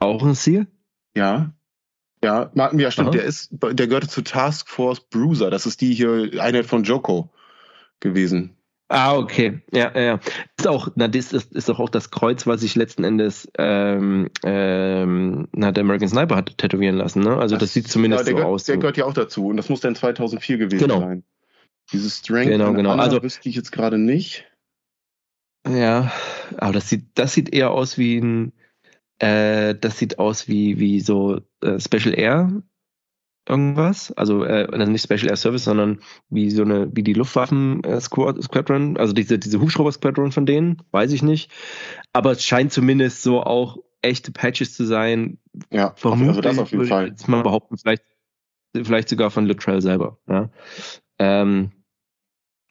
Auch 0.01 0.23
ein 0.23 0.35
Ziel? 0.35 0.67
Ja. 1.15 1.53
Ja, 2.25 2.51
Marken, 2.55 2.79
ja, 2.79 2.91
stimmt. 2.91 3.09
Aha. 3.09 3.17
Der 3.17 3.25
ist, 3.25 3.51
der 3.53 3.87
gehörte 3.87 4.09
zu 4.09 4.23
Task 4.23 4.69
Force 4.69 5.01
Bruiser. 5.01 5.51
Das 5.51 5.67
ist 5.67 5.81
die 5.81 5.93
hier, 5.93 6.31
eine 6.41 6.63
von 6.63 6.85
Joko 6.85 7.31
gewesen. 8.01 8.57
Ah, 8.89 9.17
okay. 9.17 9.63
Ja, 9.73 9.99
ja. 9.99 10.21
Ist 10.59 10.69
auch, 10.69 10.89
na, 10.97 11.09
das 11.09 11.33
ist, 11.33 11.53
ist 11.55 11.69
doch 11.69 11.81
auch 11.81 11.89
das 11.89 12.11
Kreuz, 12.11 12.47
was 12.47 12.61
sich 12.61 12.77
letzten 12.77 13.05
Endes 13.05 13.51
ähm, 13.57 14.29
ähm, 14.45 15.49
na, 15.53 15.73
der 15.73 15.83
American 15.83 16.09
Sniper 16.09 16.37
hat 16.37 16.59
tätowieren 16.59 16.97
lassen. 16.97 17.23
Ne? 17.23 17.37
Also 17.37 17.55
das, 17.55 17.63
das 17.63 17.73
sieht 17.73 17.89
zumindest 17.89 18.25
ja, 18.25 18.31
so 18.31 18.37
gehört, 18.37 18.53
aus. 18.53 18.65
Der 18.65 18.77
gehört 18.77 18.99
ja 18.99 19.07
auch 19.07 19.15
dazu 19.15 19.47
und 19.47 19.57
das 19.57 19.71
muss 19.71 19.81
dann 19.81 19.95
2004 19.95 20.59
gewesen 20.59 20.87
genau. 20.87 21.01
sein. 21.01 21.25
Dieses 21.91 22.19
Strength 22.19 22.51
genau, 22.51 22.73
genau. 22.75 22.91
also 22.91 23.23
wüsste 23.23 23.49
ich 23.49 23.57
jetzt 23.57 23.73
gerade 23.73 23.97
nicht. 23.97 24.45
Ja, 25.67 26.13
aber 26.59 26.75
das 26.75 26.89
sieht, 26.89 27.07
das 27.15 27.33
sieht 27.33 27.55
eher 27.55 27.71
aus 27.71 27.97
wie 27.97 28.19
ein 28.19 28.53
äh, 29.23 29.75
das 29.75 29.99
sieht 29.99 30.19
aus 30.19 30.49
wie, 30.49 30.79
wie 30.79 31.01
so 31.01 31.41
äh, 31.63 31.79
Special 31.79 32.19
Air 32.19 32.63
irgendwas. 33.49 34.13
Also, 34.13 34.45
äh, 34.45 34.69
also 34.71 34.91
nicht 34.91 35.03
Special 35.05 35.31
Air 35.31 35.37
Service, 35.37 35.65
sondern 35.65 36.01
wie 36.29 36.51
so 36.51 36.63
eine, 36.63 36.89
wie 36.95 37.03
die 37.03 37.13
Luftwaffen 37.13 37.83
äh, 37.85 38.01
Squad, 38.01 38.43
Squadron, 38.43 38.97
also 38.97 39.13
diese, 39.13 39.39
diese 39.39 39.61
Hubschrauber 39.61 39.93
Squadron 39.93 40.33
von 40.33 40.47
denen, 40.47 40.83
weiß 40.91 41.13
ich 41.13 41.23
nicht. 41.23 41.51
Aber 42.13 42.33
es 42.33 42.45
scheint 42.45 42.73
zumindest 42.73 43.23
so 43.23 43.43
auch 43.43 43.79
echte 44.03 44.33
Patches 44.33 44.75
zu 44.75 44.85
sein. 44.85 45.39
Ja, 45.71 45.93
Vermutlich 45.97 46.29
also 46.29 46.41
das 46.41 46.59
auf 46.59 46.73
jeden 46.73 46.87
Fall. 46.87 47.09
Jetzt 47.09 47.29
mal 47.29 47.43
behaupten, 47.43 47.79
vielleicht, 47.79 48.03
vielleicht 48.75 49.09
sogar 49.09 49.31
von 49.31 49.47
Luttrell 49.47 49.81
selber. 49.81 50.19
Ja. 50.29 50.51
Ähm, 51.19 51.73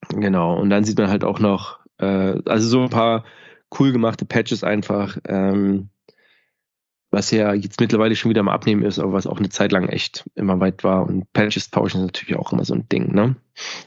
Genau, 0.10 0.60
und 0.60 0.70
dann 0.70 0.84
sieht 0.84 0.98
man 0.98 1.10
halt 1.10 1.24
auch 1.24 1.40
noch, 1.40 1.80
äh, 1.98 2.40
also 2.46 2.68
so 2.68 2.82
ein 2.82 2.90
paar 2.90 3.24
cool 3.80 3.92
gemachte 3.92 4.26
Patches 4.26 4.64
einfach, 4.64 5.18
ähm, 5.28 5.90
was 7.12 7.30
ja 7.32 7.54
jetzt 7.54 7.80
mittlerweile 7.80 8.16
schon 8.16 8.30
wieder 8.30 8.40
am 8.40 8.50
Abnehmen 8.50 8.84
ist, 8.84 8.98
aber 8.98 9.14
was 9.14 9.28
auch 9.28 9.38
eine 9.38 9.50
Zeit 9.50 9.72
lang 9.72 9.90
echt 9.90 10.24
immer 10.36 10.60
weit 10.60 10.84
war. 10.84 11.06
Und 11.08 11.32
Patches 11.34 11.70
tauschen 11.70 12.02
ist 12.02 12.08
natürlich 12.08 12.38
auch 12.38 12.54
immer 12.54 12.66
so 12.66 12.74
ein 12.74 12.88
Ding, 12.90 13.14
ne? 13.14 13.36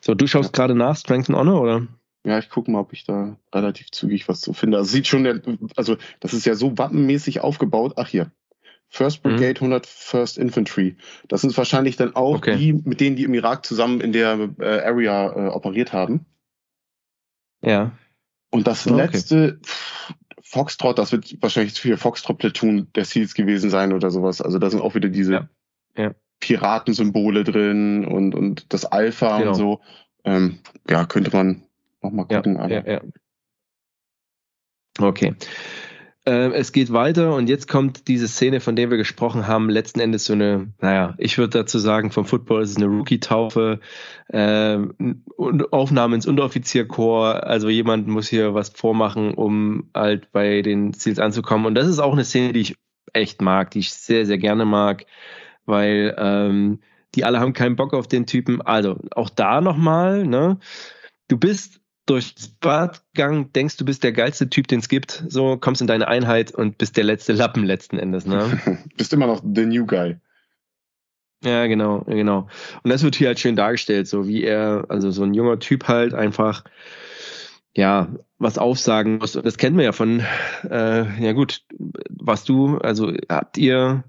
So, 0.01 0.14
du 0.14 0.27
schaust 0.27 0.51
ja. 0.51 0.53
gerade 0.53 0.75
nach 0.75 0.97
Strength 0.97 1.31
and 1.31 1.39
Honor, 1.39 1.61
oder? 1.61 1.87
Ja, 2.27 2.39
ich 2.39 2.49
gucke 2.49 2.70
mal, 2.70 2.81
ob 2.81 2.93
ich 2.93 3.05
da 3.05 3.37
relativ 3.53 3.91
zügig 3.91 4.29
was 4.29 4.41
zu 4.41 4.53
finde. 4.53 4.79
Also 4.79 4.91
sieht 4.91 5.07
schon, 5.07 5.61
also 5.77 5.97
das 6.20 6.33
ist 6.33 6.47
ja 6.47 6.55
so 6.55 6.79
wappenmäßig 6.79 7.41
aufgebaut. 7.41 7.95
Ach 7.97 8.09
hier, 8.09 8.31
First 8.89 9.25
mhm. 9.25 9.31
Brigade, 9.31 9.61
mhm. 9.61 9.72
100 9.72 9.87
First 9.87 10.39
Infantry. 10.39 10.97
Das 11.29 11.41
sind 11.41 11.57
wahrscheinlich 11.57 11.97
dann 11.97 12.14
auch 12.14 12.37
okay. 12.37 12.57
die, 12.57 12.72
mit 12.72 13.01
denen 13.01 13.16
die 13.16 13.25
im 13.25 13.35
Irak 13.35 13.66
zusammen 13.66 14.01
in 14.01 14.12
der 14.12 14.51
äh, 14.59 14.81
Area 14.81 15.33
äh, 15.33 15.49
operiert 15.49 15.93
haben. 15.93 16.27
Ja. 17.62 17.93
Und 18.51 18.66
das 18.68 18.87
oh, 18.87 18.95
letzte, 18.95 19.59
okay. 19.59 20.16
Foxtrot, 20.45 20.99
das 20.99 21.11
wird 21.11 21.37
wahrscheinlich 21.41 21.81
für 21.81 21.97
Foxtrot-Platoon 21.97 22.93
der 22.95 23.05
Seals 23.05 23.35
gewesen 23.35 23.71
sein 23.71 23.93
oder 23.93 24.11
sowas. 24.11 24.41
Also 24.41 24.59
da 24.59 24.71
sind 24.71 24.81
auch 24.81 24.95
wieder 24.95 25.09
diese 25.09 25.33
ja. 25.33 25.49
Ja. 25.97 26.15
Piratensymbole 26.41 27.45
drin 27.45 28.05
und, 28.05 28.35
und 28.35 28.73
das 28.73 28.85
Alpha 28.85 29.39
genau. 29.39 29.51
und 29.51 29.55
so. 29.57 29.81
Ähm, 30.25 30.61
ja, 30.89 31.07
könnte 31.07 31.35
man 31.35 31.65
noch 32.03 32.11
mal 32.11 32.25
gucken. 32.25 32.57
Ja, 32.57 32.69
ja, 32.69 32.87
ja. 32.87 33.01
Okay. 35.01 35.35
Äh, 36.27 36.53
es 36.53 36.72
geht 36.72 36.93
weiter 36.93 37.35
und 37.35 37.49
jetzt 37.49 37.68
kommt 37.68 38.09
diese 38.09 38.29
Szene, 38.29 38.61
von 38.61 38.77
der 38.77 38.91
wir 38.91 38.97
gesprochen 38.97 39.47
haben, 39.47 39.68
letzten 39.68 40.01
Endes 40.01 40.25
so 40.25 40.33
eine, 40.33 40.72
naja, 40.81 41.14
ich 41.18 41.37
würde 41.37 41.59
dazu 41.59 41.79
sagen, 41.79 42.11
vom 42.11 42.25
Football 42.25 42.62
ist 42.62 42.70
es 42.70 42.77
eine 42.77 42.87
Rookie-Taufe, 42.87 43.81
äh, 44.29 44.79
Aufnahme 45.70 46.14
ins 46.14 46.27
Unteroffizierkorps, 46.27 47.41
also 47.41 47.68
jemand 47.68 48.09
muss 48.09 48.29
hier 48.29 48.55
was 48.55 48.70
vormachen, 48.70 49.35
um 49.35 49.91
halt 49.95 50.33
bei 50.33 50.62
den 50.62 50.95
Ziels 50.95 51.18
anzukommen. 51.18 51.66
Und 51.66 51.75
das 51.75 51.89
ist 51.89 51.99
auch 51.99 52.14
eine 52.14 52.25
Szene, 52.25 52.55
die 52.55 52.61
ich 52.61 52.77
echt 53.12 53.43
mag, 53.43 53.70
die 53.72 53.81
ich 53.81 53.93
sehr, 53.93 54.25
sehr 54.25 54.39
gerne 54.39 54.64
mag, 54.64 55.05
weil 55.66 56.14
ähm, 56.18 56.81
die 57.14 57.25
alle 57.25 57.39
haben 57.39 57.53
keinen 57.53 57.77
Bock 57.77 57.93
auf 57.93 58.09
den 58.09 58.27
Typen. 58.27 58.62
Also 58.62 58.99
auch 59.11 59.31
da 59.31 59.61
nochmal, 59.61 60.27
ne? 60.27 60.59
Du 61.29 61.39
bist 61.39 61.81
durch 62.07 62.35
Badgang 62.61 63.53
denkst, 63.53 63.77
du 63.79 63.85
bist 63.85 64.05
der 64.05 64.13
geilste 64.13 64.51
Typ, 64.51 64.69
den 64.69 64.81
es 64.81 64.89
gibt, 64.89 65.25
so 65.29 65.57
kommst 65.57 65.81
in 65.81 65.87
deine 65.87 66.09
Einheit 66.09 66.55
und 66.55 66.77
bist 66.79 66.97
der 66.97 67.05
letzte 67.05 67.33
Lappen 67.33 67.65
letzten 67.65 67.99
Endes, 67.99 68.27
ne? 68.27 68.61
bist 68.97 69.13
immer 69.13 69.27
noch 69.27 69.43
the 69.43 69.65
new 69.65 69.87
guy. 69.87 70.17
Ja, 71.43 71.67
genau, 71.67 72.01
genau. 72.07 72.49
Und 72.83 72.91
das 72.91 73.03
wird 73.03 73.17
hier 73.17 73.29
halt 73.29 73.39
schön 73.39 73.57
dargestellt, 73.57 74.09
so 74.09 74.27
wie 74.27 74.45
er, 74.45 74.87
also 74.89 75.11
so 75.11 75.25
ein 75.25 75.35
junger 75.35 75.59
Typ 75.59 75.89
halt 75.89 76.15
einfach, 76.15 76.65
ja, 77.75 78.09
was 78.39 78.57
aufsagen 78.57 79.19
muss. 79.19 79.37
Und 79.37 79.45
das 79.45 79.59
kennen 79.59 79.77
wir 79.77 79.85
ja 79.85 79.93
von, 79.93 80.21
äh, 80.71 81.23
ja 81.23 81.33
gut, 81.33 81.63
was 82.09 82.45
du, 82.45 82.79
also 82.79 83.13
habt 83.29 83.59
ihr, 83.59 84.05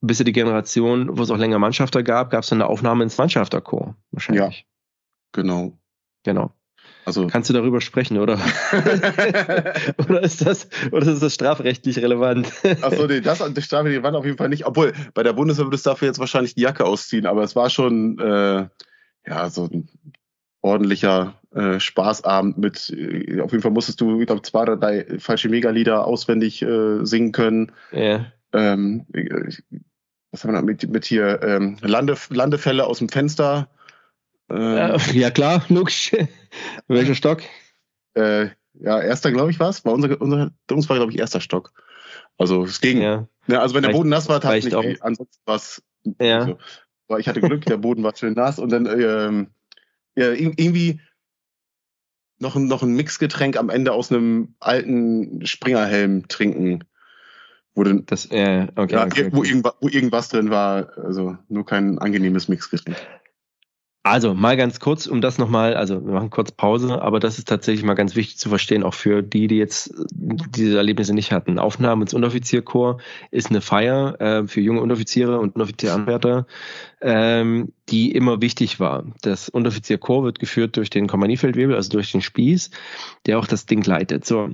bist 0.00 0.20
du 0.20 0.24
die 0.24 0.32
Generation, 0.32 1.18
wo 1.18 1.22
es 1.22 1.30
auch 1.30 1.38
länger 1.38 1.58
Mannschafter 1.58 2.02
gab, 2.02 2.30
gab 2.30 2.42
es 2.42 2.52
eine 2.52 2.66
Aufnahme 2.66 3.04
ins 3.04 3.18
Mannschafterchor, 3.18 3.96
wahrscheinlich. 4.12 4.60
Ja, 4.60 4.64
genau. 5.32 5.78
Genau. 6.24 6.52
Also 7.06 7.28
kannst 7.28 7.48
du 7.48 7.54
darüber 7.54 7.80
sprechen, 7.80 8.18
oder? 8.18 8.34
oder 9.98 10.22
ist 10.22 10.44
das 10.44 10.68
oder 10.90 11.06
ist 11.06 11.22
das 11.22 11.34
strafrechtlich 11.34 11.98
relevant? 11.98 12.52
Achso, 12.82 13.06
nee, 13.06 13.20
das, 13.20 13.38
das 13.38 13.64
strafrechtlich 13.64 13.98
relevant 13.98 14.16
auf 14.16 14.24
jeden 14.24 14.36
Fall 14.36 14.48
nicht. 14.48 14.66
Obwohl 14.66 14.92
bei 15.14 15.22
der 15.22 15.32
Bundeswehr 15.32 15.66
würdest 15.66 15.86
du 15.86 15.90
dafür 15.90 16.08
jetzt 16.08 16.18
wahrscheinlich 16.18 16.56
die 16.56 16.62
Jacke 16.62 16.84
ausziehen, 16.84 17.26
aber 17.26 17.44
es 17.44 17.54
war 17.54 17.70
schon 17.70 18.18
äh, 18.18 18.66
ja 19.24 19.50
so 19.50 19.68
ein 19.72 19.88
ordentlicher 20.62 21.40
äh, 21.54 21.78
Spaßabend 21.78 22.58
mit. 22.58 22.90
Äh, 22.90 23.40
auf 23.40 23.52
jeden 23.52 23.62
Fall 23.62 23.70
musstest 23.70 24.00
du, 24.00 24.20
ich 24.20 24.26
glaube, 24.26 24.42
zwei 24.42 24.62
oder 24.62 24.76
drei 24.76 25.06
falsche 25.20 25.48
Megalieder 25.48 26.04
auswendig 26.04 26.60
äh, 26.62 27.04
singen 27.04 27.30
können. 27.30 27.70
Ja. 27.92 28.26
Ähm, 28.52 29.06
was 30.32 30.42
haben 30.42 30.52
wir 30.52 30.60
noch 30.60 30.66
mit, 30.66 30.88
mit 30.90 31.04
hier 31.04 31.40
ähm, 31.44 31.76
Lande, 31.82 32.16
Landefälle 32.30 32.84
aus 32.84 32.98
dem 32.98 33.08
Fenster 33.08 33.68
ähm, 34.50 35.00
ja, 35.12 35.30
klar, 35.30 35.64
logisch. 35.68 36.12
Welcher 36.88 37.14
Stock? 37.14 37.42
Äh, 38.14 38.48
ja, 38.74 39.00
erster, 39.00 39.32
glaube 39.32 39.50
ich, 39.50 39.60
war 39.60 39.70
es. 39.70 39.84
War 39.84 39.92
unser, 39.92 40.20
unser, 40.20 40.50
uns 40.70 40.88
war, 40.88 40.96
glaube 40.96 41.12
ich, 41.12 41.18
erster 41.18 41.40
Stock. 41.40 41.72
Also 42.38 42.64
es 42.64 42.80
ging. 42.80 43.00
Ja. 43.00 43.28
ja 43.46 43.60
also 43.60 43.74
wenn 43.74 43.82
der 43.82 43.90
Boden 43.90 44.10
nass 44.10 44.28
war, 44.28 44.40
tat 44.40 44.54
nicht 44.54 44.72
weh. 44.72 44.96
Ansonsten 45.00 45.40
war 45.44 45.56
es. 45.56 45.82
Ja. 46.20 46.40
Also, 46.40 46.58
weil 47.08 47.20
ich 47.20 47.28
hatte 47.28 47.40
Glück, 47.40 47.64
der 47.64 47.76
Boden 47.76 48.02
war 48.02 48.16
schön 48.16 48.34
nass 48.34 48.58
und 48.58 48.70
dann 48.70 48.86
ähm, 48.86 49.48
ja, 50.16 50.32
irgendwie 50.32 51.00
noch, 52.38 52.54
noch 52.56 52.82
ein 52.82 52.94
Mixgetränk 52.94 53.56
am 53.56 53.70
Ende 53.70 53.92
aus 53.92 54.10
einem 54.10 54.54
alten 54.58 55.46
Springerhelm 55.46 56.28
trinken. 56.28 56.84
Wo, 57.74 57.84
dann, 57.84 58.06
das, 58.06 58.26
äh, 58.26 58.66
okay, 58.74 58.94
ja, 58.94 59.04
okay, 59.04 59.28
wo, 59.32 59.40
okay. 59.40 59.48
Irgendwas, 59.50 59.74
wo 59.80 59.88
irgendwas 59.88 60.28
drin 60.30 60.50
war, 60.50 60.96
also 60.96 61.36
nur 61.48 61.66
kein 61.66 61.98
angenehmes 61.98 62.48
Mixgetränk. 62.48 62.96
Also 64.06 64.34
mal 64.34 64.56
ganz 64.56 64.78
kurz, 64.78 65.08
um 65.08 65.20
das 65.20 65.36
nochmal, 65.36 65.74
also 65.74 66.06
wir 66.06 66.12
machen 66.12 66.30
kurz 66.30 66.52
Pause, 66.52 67.02
aber 67.02 67.18
das 67.18 67.38
ist 67.38 67.48
tatsächlich 67.48 67.84
mal 67.84 67.94
ganz 67.94 68.14
wichtig 68.14 68.38
zu 68.38 68.48
verstehen, 68.48 68.84
auch 68.84 68.94
für 68.94 69.20
die, 69.20 69.48
die 69.48 69.56
jetzt 69.56 69.92
diese 70.12 70.76
Erlebnisse 70.76 71.12
nicht 71.12 71.32
hatten. 71.32 71.58
Aufnahme 71.58 72.02
ins 72.02 72.14
Unteroffizierkorps 72.14 73.02
ist 73.32 73.50
eine 73.50 73.60
Feier 73.60 74.20
äh, 74.20 74.46
für 74.46 74.60
junge 74.60 74.80
Unteroffiziere 74.80 75.40
und 75.40 75.56
Unteroffizieranwärter, 75.56 76.46
ähm, 77.00 77.72
die 77.88 78.12
immer 78.12 78.40
wichtig 78.40 78.78
war. 78.78 79.06
Das 79.22 79.48
Unteroffizierkorps 79.48 80.24
wird 80.24 80.38
geführt 80.38 80.76
durch 80.76 80.88
den 80.88 81.08
Kompaniefeldwebel, 81.08 81.74
also 81.74 81.90
durch 81.90 82.12
den 82.12 82.22
Spieß, 82.22 82.70
der 83.26 83.40
auch 83.40 83.48
das 83.48 83.66
Ding 83.66 83.82
leitet. 83.82 84.24
So. 84.24 84.50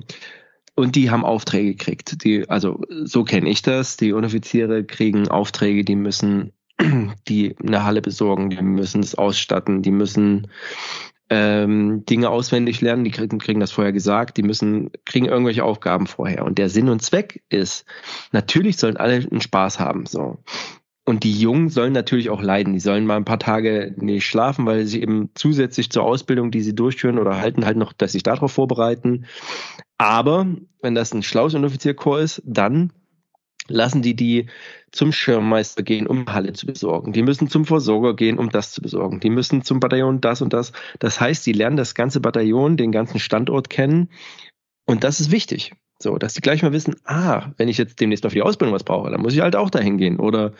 Und 0.73 0.95
die 0.95 1.11
haben 1.11 1.23
Aufträge 1.23 1.75
gekriegt. 1.75 2.23
Die, 2.23 2.49
also 2.49 2.81
so 3.03 3.23
kenne 3.23 3.51
ich 3.51 3.61
das. 3.61 3.97
Die 3.97 4.13
Unteroffiziere 4.13 4.83
kriegen 4.83 5.27
Aufträge, 5.27 5.83
die 5.83 5.95
müssen 5.95 6.53
die 7.27 7.55
eine 7.65 7.83
Halle 7.83 8.01
besorgen, 8.01 8.49
die 8.49 8.61
müssen 8.61 9.01
es 9.01 9.15
ausstatten, 9.15 9.81
die 9.81 9.91
müssen 9.91 10.47
ähm, 11.29 12.05
Dinge 12.05 12.29
auswendig 12.29 12.81
lernen, 12.81 13.03
die 13.03 13.11
kriegen, 13.11 13.39
kriegen 13.39 13.59
das 13.59 13.71
vorher 13.71 13.93
gesagt, 13.93 14.37
die 14.37 14.43
müssen, 14.43 14.91
kriegen 15.05 15.25
irgendwelche 15.25 15.63
Aufgaben 15.63 16.07
vorher. 16.07 16.45
Und 16.45 16.57
der 16.57 16.69
Sinn 16.69 16.89
und 16.89 17.01
Zweck 17.01 17.43
ist, 17.49 17.85
natürlich 18.31 18.77
sollen 18.77 18.97
alle 18.97 19.15
einen 19.15 19.41
Spaß 19.41 19.79
haben, 19.79 20.05
so. 20.05 20.39
Und 21.05 21.25
die 21.25 21.33
Jungen 21.33 21.67
sollen 21.67 21.91
natürlich 21.91 22.29
auch 22.29 22.41
leiden. 22.41 22.71
Die 22.71 22.79
sollen 22.79 23.05
mal 23.05 23.17
ein 23.17 23.25
paar 23.25 23.39
Tage 23.39 23.93
nicht 23.97 24.25
schlafen, 24.25 24.65
weil 24.65 24.85
sie 24.85 25.01
eben 25.01 25.31
zusätzlich 25.33 25.89
zur 25.89 26.03
Ausbildung, 26.03 26.49
die 26.49 26.61
sie 26.61 26.75
durchführen 26.75 27.19
oder 27.19 27.41
halten, 27.41 27.65
halt 27.65 27.75
noch, 27.75 27.91
dass 27.91 28.13
sie 28.13 28.19
sich 28.19 28.23
darauf 28.23 28.53
vorbereiten. 28.53 29.25
Aber 29.97 30.47
wenn 30.81 30.95
das 30.95 31.13
ein 31.13 31.23
schlaues 31.23 31.55
Unteroffizierkorps 31.55 32.21
ist, 32.21 32.41
dann 32.45 32.93
lassen 33.67 34.01
die 34.01 34.15
die 34.15 34.47
zum 34.93 35.11
Schirmmeister 35.11 35.81
gehen, 35.81 36.05
um 36.05 36.27
Halle 36.27 36.53
zu 36.53 36.67
besorgen. 36.67 37.13
Die 37.13 37.23
müssen 37.23 37.49
zum 37.49 37.65
Versorger 37.65 38.15
gehen, 38.15 38.37
um 38.37 38.51
das 38.51 38.71
zu 38.71 38.81
besorgen. 38.81 39.19
Die 39.19 39.31
müssen 39.31 39.63
zum 39.63 39.79
Bataillon 39.79 40.21
das 40.21 40.41
und 40.43 40.53
das. 40.53 40.71
Das 40.99 41.19
heißt, 41.19 41.43
sie 41.43 41.51
lernen 41.51 41.77
das 41.77 41.95
ganze 41.95 42.19
Bataillon, 42.19 42.77
den 42.77 42.91
ganzen 42.91 43.19
Standort 43.19 43.71
kennen. 43.71 44.09
Und 44.85 45.03
das 45.03 45.19
ist 45.19 45.31
wichtig. 45.31 45.73
So, 45.99 46.17
dass 46.17 46.35
die 46.35 46.41
gleich 46.41 46.61
mal 46.61 46.73
wissen, 46.73 46.95
ah, 47.05 47.51
wenn 47.57 47.69
ich 47.69 47.79
jetzt 47.79 47.99
demnächst 47.99 48.23
mal 48.23 48.29
für 48.29 48.35
die 48.35 48.41
Ausbildung 48.43 48.75
was 48.75 48.83
brauche, 48.83 49.09
dann 49.09 49.21
muss 49.21 49.33
ich 49.33 49.41
halt 49.41 49.55
auch 49.55 49.71
dahin 49.71 49.97
gehen. 49.97 50.19
Oder 50.19 50.53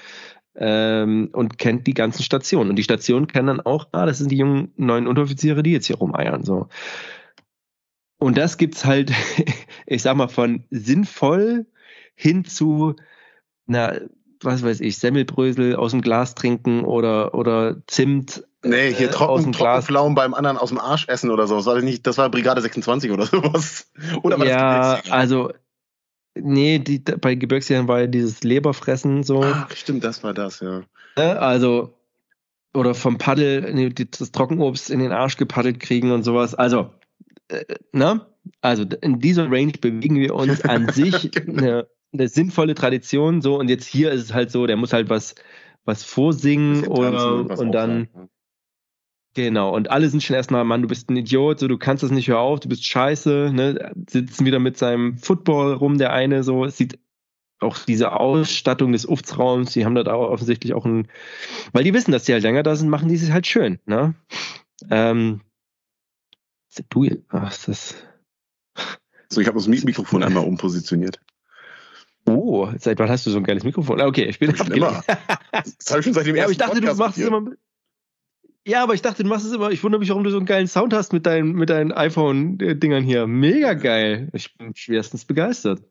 ähm, 0.55 1.29
und 1.31 1.59
kennt 1.59 1.85
die 1.85 1.93
ganzen 1.93 2.23
Stationen. 2.23 2.71
Und 2.71 2.77
die 2.77 2.83
Stationen 2.83 3.27
kennen 3.27 3.47
dann 3.47 3.61
auch, 3.61 3.87
ah, 3.91 4.07
das 4.07 4.17
sind 4.17 4.31
die 4.31 4.37
jungen 4.37 4.73
neuen 4.77 5.05
Unteroffiziere, 5.05 5.61
die 5.61 5.73
jetzt 5.73 5.85
hier 5.85 5.97
rumeiern. 5.97 6.43
So. 6.43 6.69
Und 8.17 8.35
das 8.39 8.57
gibt's 8.57 8.83
halt, 8.83 9.11
ich 9.85 10.01
sag 10.01 10.17
mal, 10.17 10.27
von 10.27 10.63
sinnvoll 10.71 11.67
hin 12.15 12.45
zu 12.45 12.95
na, 13.65 13.99
was 14.45 14.63
weiß 14.63 14.81
ich, 14.81 14.97
Semmelbrösel 14.97 15.75
aus 15.75 15.91
dem 15.91 16.01
Glas 16.01 16.35
trinken 16.35 16.85
oder, 16.85 17.33
oder 17.33 17.77
Zimt. 17.87 18.43
Nee, 18.63 18.93
hier 18.93 19.09
äh, 19.09 19.11
trocken, 19.11 19.51
Trockenpflaumen 19.51 20.15
beim 20.15 20.33
anderen 20.33 20.57
aus 20.57 20.69
dem 20.69 20.79
Arsch 20.79 21.07
essen 21.07 21.31
oder 21.31 21.47
so. 21.47 21.57
Das 21.57 21.65
war, 21.65 21.81
nicht, 21.81 22.07
das 22.07 22.17
war 22.17 22.29
Brigade 22.29 22.61
26 22.61 23.11
oder 23.11 23.25
sowas. 23.27 23.91
Oder 24.21 24.39
war 24.39 24.45
ja, 24.45 24.97
das 24.97 25.11
also, 25.11 25.51
nee, 26.35 26.79
die, 26.79 26.99
bei 26.99 27.35
Gebirgsjägern 27.35 27.87
war 27.87 28.01
ja 28.01 28.07
dieses 28.07 28.43
Leberfressen 28.43 29.23
so. 29.23 29.43
Ach, 29.43 29.69
stimmt, 29.75 30.03
das 30.03 30.23
war 30.23 30.33
das, 30.33 30.61
ja. 30.61 30.83
Ne, 31.17 31.39
also, 31.39 31.93
oder 32.73 32.95
vom 32.95 33.17
Paddel 33.17 33.93
das 33.93 34.31
Trockenobst 34.31 34.89
in 34.89 34.99
den 34.99 35.11
Arsch 35.11 35.37
gepaddelt 35.37 35.79
kriegen 35.79 36.11
und 36.11 36.23
sowas. 36.23 36.55
Also, 36.55 36.91
äh, 37.49 37.65
ne? 37.91 38.25
Also 38.61 38.83
in 38.83 39.19
dieser 39.19 39.49
Range 39.49 39.73
bewegen 39.79 40.15
wir 40.15 40.35
uns 40.35 40.61
an 40.61 40.89
sich 40.93 41.31
genau. 41.31 41.61
eine, 41.61 41.87
eine 42.13 42.27
sinnvolle 42.27 42.75
Tradition 42.75 43.41
so 43.41 43.59
und 43.59 43.69
jetzt 43.69 43.85
hier 43.85 44.11
ist 44.11 44.21
es 44.21 44.33
halt 44.33 44.51
so, 44.51 44.67
der 44.67 44.77
muss 44.77 44.93
halt 44.93 45.09
was 45.09 45.35
was 45.85 46.03
vorsingen 46.03 46.87
oder 46.87 47.35
und, 47.35 47.51
und 47.51 47.71
dann 47.71 48.07
Genau, 49.35 49.75
und 49.75 49.89
alle 49.89 50.07
sind 50.09 50.21
schon 50.21 50.35
erstmal, 50.35 50.63
Mann, 50.63 50.83
du 50.83 50.87
bist 50.87 51.09
ein 51.09 51.17
Idiot, 51.17 51.59
so 51.59 51.67
du 51.67 51.79
kannst 51.79 52.03
das 52.03 52.11
nicht, 52.11 52.27
hör 52.27 52.37
auf, 52.37 52.59
du 52.59 52.69
bist 52.69 52.85
scheiße, 52.85 53.49
ne? 53.51 53.91
Sitzen 54.07 54.45
wieder 54.45 54.59
mit 54.59 54.77
seinem 54.77 55.17
Football 55.17 55.73
rum, 55.73 55.97
der 55.97 56.13
eine 56.13 56.43
so, 56.43 56.65
es 56.65 56.77
sieht 56.77 56.99
auch 57.59 57.79
diese 57.79 58.11
Ausstattung 58.11 58.91
des 58.91 59.07
Uftsraums, 59.07 59.73
die 59.73 59.85
haben 59.85 59.95
da 59.95 60.13
offensichtlich 60.13 60.75
auch 60.75 60.85
ein, 60.85 61.07
weil 61.71 61.83
die 61.83 61.95
wissen, 61.95 62.11
dass 62.11 62.25
die 62.25 62.33
halt 62.33 62.43
länger 62.43 62.61
da 62.61 62.75
sind, 62.75 62.89
machen 62.89 63.09
die 63.09 63.17
sich 63.17 63.31
halt 63.31 63.47
schön, 63.47 63.79
ne? 63.87 64.13
Ähm, 64.91 65.41
Du, 66.89 67.07
ach, 67.29 67.65
das. 67.65 67.95
So, 69.29 69.41
ich 69.41 69.47
habe 69.47 69.57
das 69.57 69.67
Mikrofon 69.67 70.23
einmal 70.23 70.45
umpositioniert. 70.45 71.19
Oh, 72.25 72.69
seit 72.77 72.99
wann 72.99 73.09
hast 73.09 73.25
du 73.25 73.31
so 73.31 73.37
ein 73.37 73.43
geiles 73.43 73.63
Mikrofon? 73.63 73.99
Ah, 73.99 74.07
okay, 74.07 74.25
ich 74.25 74.39
bin 74.39 74.55
schon 74.55 74.71
immer. 74.71 75.03
Das 75.51 75.89
habe 75.89 75.99
ich 75.99 76.05
schon 76.05 76.13
seit 76.13 76.25
dem 76.25 76.35
ja, 76.35 76.43
aber 76.43 76.51
ich 76.51 76.57
dachte, 76.57 76.81
Podcast 76.81 76.99
du 76.99 77.03
machst 77.03 77.17
es 77.17 77.27
immer. 77.27 77.51
Ja, 78.65 78.81
aber 78.81 78.93
ich 78.93 79.01
dachte, 79.01 79.23
du 79.23 79.29
machst 79.29 79.45
es 79.45 79.51
immer. 79.51 79.71
Ich 79.71 79.83
wundere 79.83 79.99
mich, 79.99 80.09
warum 80.09 80.23
du 80.23 80.29
so 80.29 80.37
einen 80.37 80.45
geilen 80.45 80.67
Sound 80.67 80.93
hast 80.93 81.11
mit 81.11 81.25
deinen, 81.25 81.51
mit 81.51 81.69
deinen 81.69 81.91
iPhone-Dingern 81.91 83.03
hier. 83.03 83.27
Mega 83.27 83.73
geil. 83.73 84.29
Ich 84.31 84.57
bin 84.57 84.73
schwerstens 84.73 85.25
begeistert. 85.25 85.81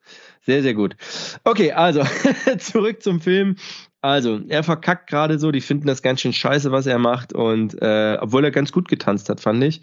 Sehr, 0.40 0.62
sehr 0.62 0.72
gut. 0.72 0.96
Okay, 1.44 1.72
also 1.72 2.02
zurück 2.58 3.02
zum 3.02 3.20
Film. 3.20 3.56
Also, 4.00 4.40
er 4.48 4.62
verkackt 4.62 5.10
gerade 5.10 5.38
so, 5.38 5.52
die 5.52 5.60
finden 5.60 5.86
das 5.86 6.00
ganz 6.00 6.22
schön 6.22 6.32
scheiße, 6.32 6.72
was 6.72 6.86
er 6.86 6.98
macht. 6.98 7.34
Und 7.34 7.80
äh, 7.82 8.16
obwohl 8.18 8.42
er 8.42 8.50
ganz 8.50 8.72
gut 8.72 8.88
getanzt 8.88 9.28
hat, 9.28 9.40
fand 9.40 9.62
ich. 9.62 9.82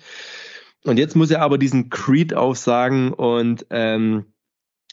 Und 0.84 0.98
jetzt 0.98 1.16
muss 1.16 1.30
er 1.30 1.42
aber 1.44 1.60
diesen 1.60 1.92
Creed 1.92 2.34
aufsagen 2.34 3.14
und 3.14 3.68
ähm, 3.70 4.26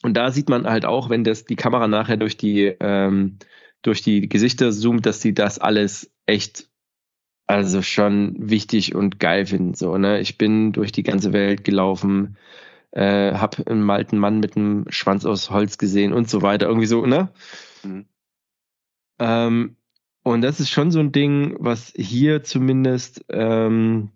und 0.03 0.15
da 0.15 0.31
sieht 0.31 0.49
man 0.49 0.67
halt 0.67 0.85
auch, 0.85 1.11
wenn 1.11 1.25
das 1.25 1.45
die 1.45 1.57
Kamera 1.57 1.89
nachher 1.89 2.17
durch 2.17 2.37
die 2.37 2.75
ähm, 2.81 3.39
durch 3.83 4.03
die 4.03 4.29
Gesichter 4.29 4.73
zoomt, 4.73 5.07
dass 5.07 5.21
sie 5.21 5.35
das 5.35 5.59
alles 5.59 6.13
echt 6.27 6.69
also 7.47 7.83
schon 7.83 8.35
wichtig 8.39 8.95
und 8.95 9.21
geil 9.21 9.47
finden. 9.47 9.75
So, 9.75 9.97
ne? 9.99 10.21
Ich 10.21 10.37
bin 10.37 10.73
durch 10.73 10.91
die 10.91 11.05
ganze 11.05 11.33
Welt 11.33 11.63
gelaufen, 11.63 12.37
äh, 12.91 13.35
hab 13.35 13.67
einen 13.69 13.89
alten 13.89 14.19
Mann 14.19 14.41
mit 14.41 14.57
einem 14.57 14.87
Schwanz 14.89 15.25
aus 15.25 15.51
Holz 15.51 15.79
gesehen 15.79 16.13
und 16.13 16.29
so 16.29 16.43
weiter. 16.43 16.67
Irgendwie 16.67 16.87
so, 16.87 17.07
ne? 17.07 17.31
Mhm. 17.85 18.07
Ähm, 19.19 19.77
und 20.25 20.43
das 20.43 20.59
ist 20.59 20.71
schon 20.71 20.91
so 20.91 20.99
ein 20.99 21.13
Ding, 21.13 21.55
was 21.61 21.93
hier 21.97 22.43
zumindest 22.43 23.25
ähm, 23.29 24.11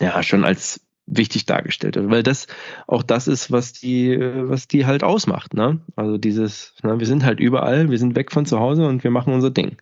ja 0.00 0.22
schon 0.22 0.44
als 0.44 0.86
wichtig 1.10 1.46
dargestellt 1.46 1.96
wird, 1.96 2.10
weil 2.10 2.22
das 2.22 2.46
auch 2.86 3.02
das 3.02 3.28
ist, 3.28 3.50
was 3.50 3.72
die, 3.72 4.18
was 4.18 4.68
die 4.68 4.86
halt 4.86 5.02
ausmacht, 5.02 5.54
ne? 5.54 5.80
Also 5.96 6.18
dieses, 6.18 6.74
ne, 6.82 6.98
wir 6.98 7.06
sind 7.06 7.24
halt 7.24 7.40
überall, 7.40 7.90
wir 7.90 7.98
sind 7.98 8.14
weg 8.16 8.32
von 8.32 8.46
zu 8.46 8.58
Hause 8.60 8.86
und 8.86 9.04
wir 9.04 9.10
machen 9.10 9.32
unser 9.32 9.50
Ding. 9.50 9.78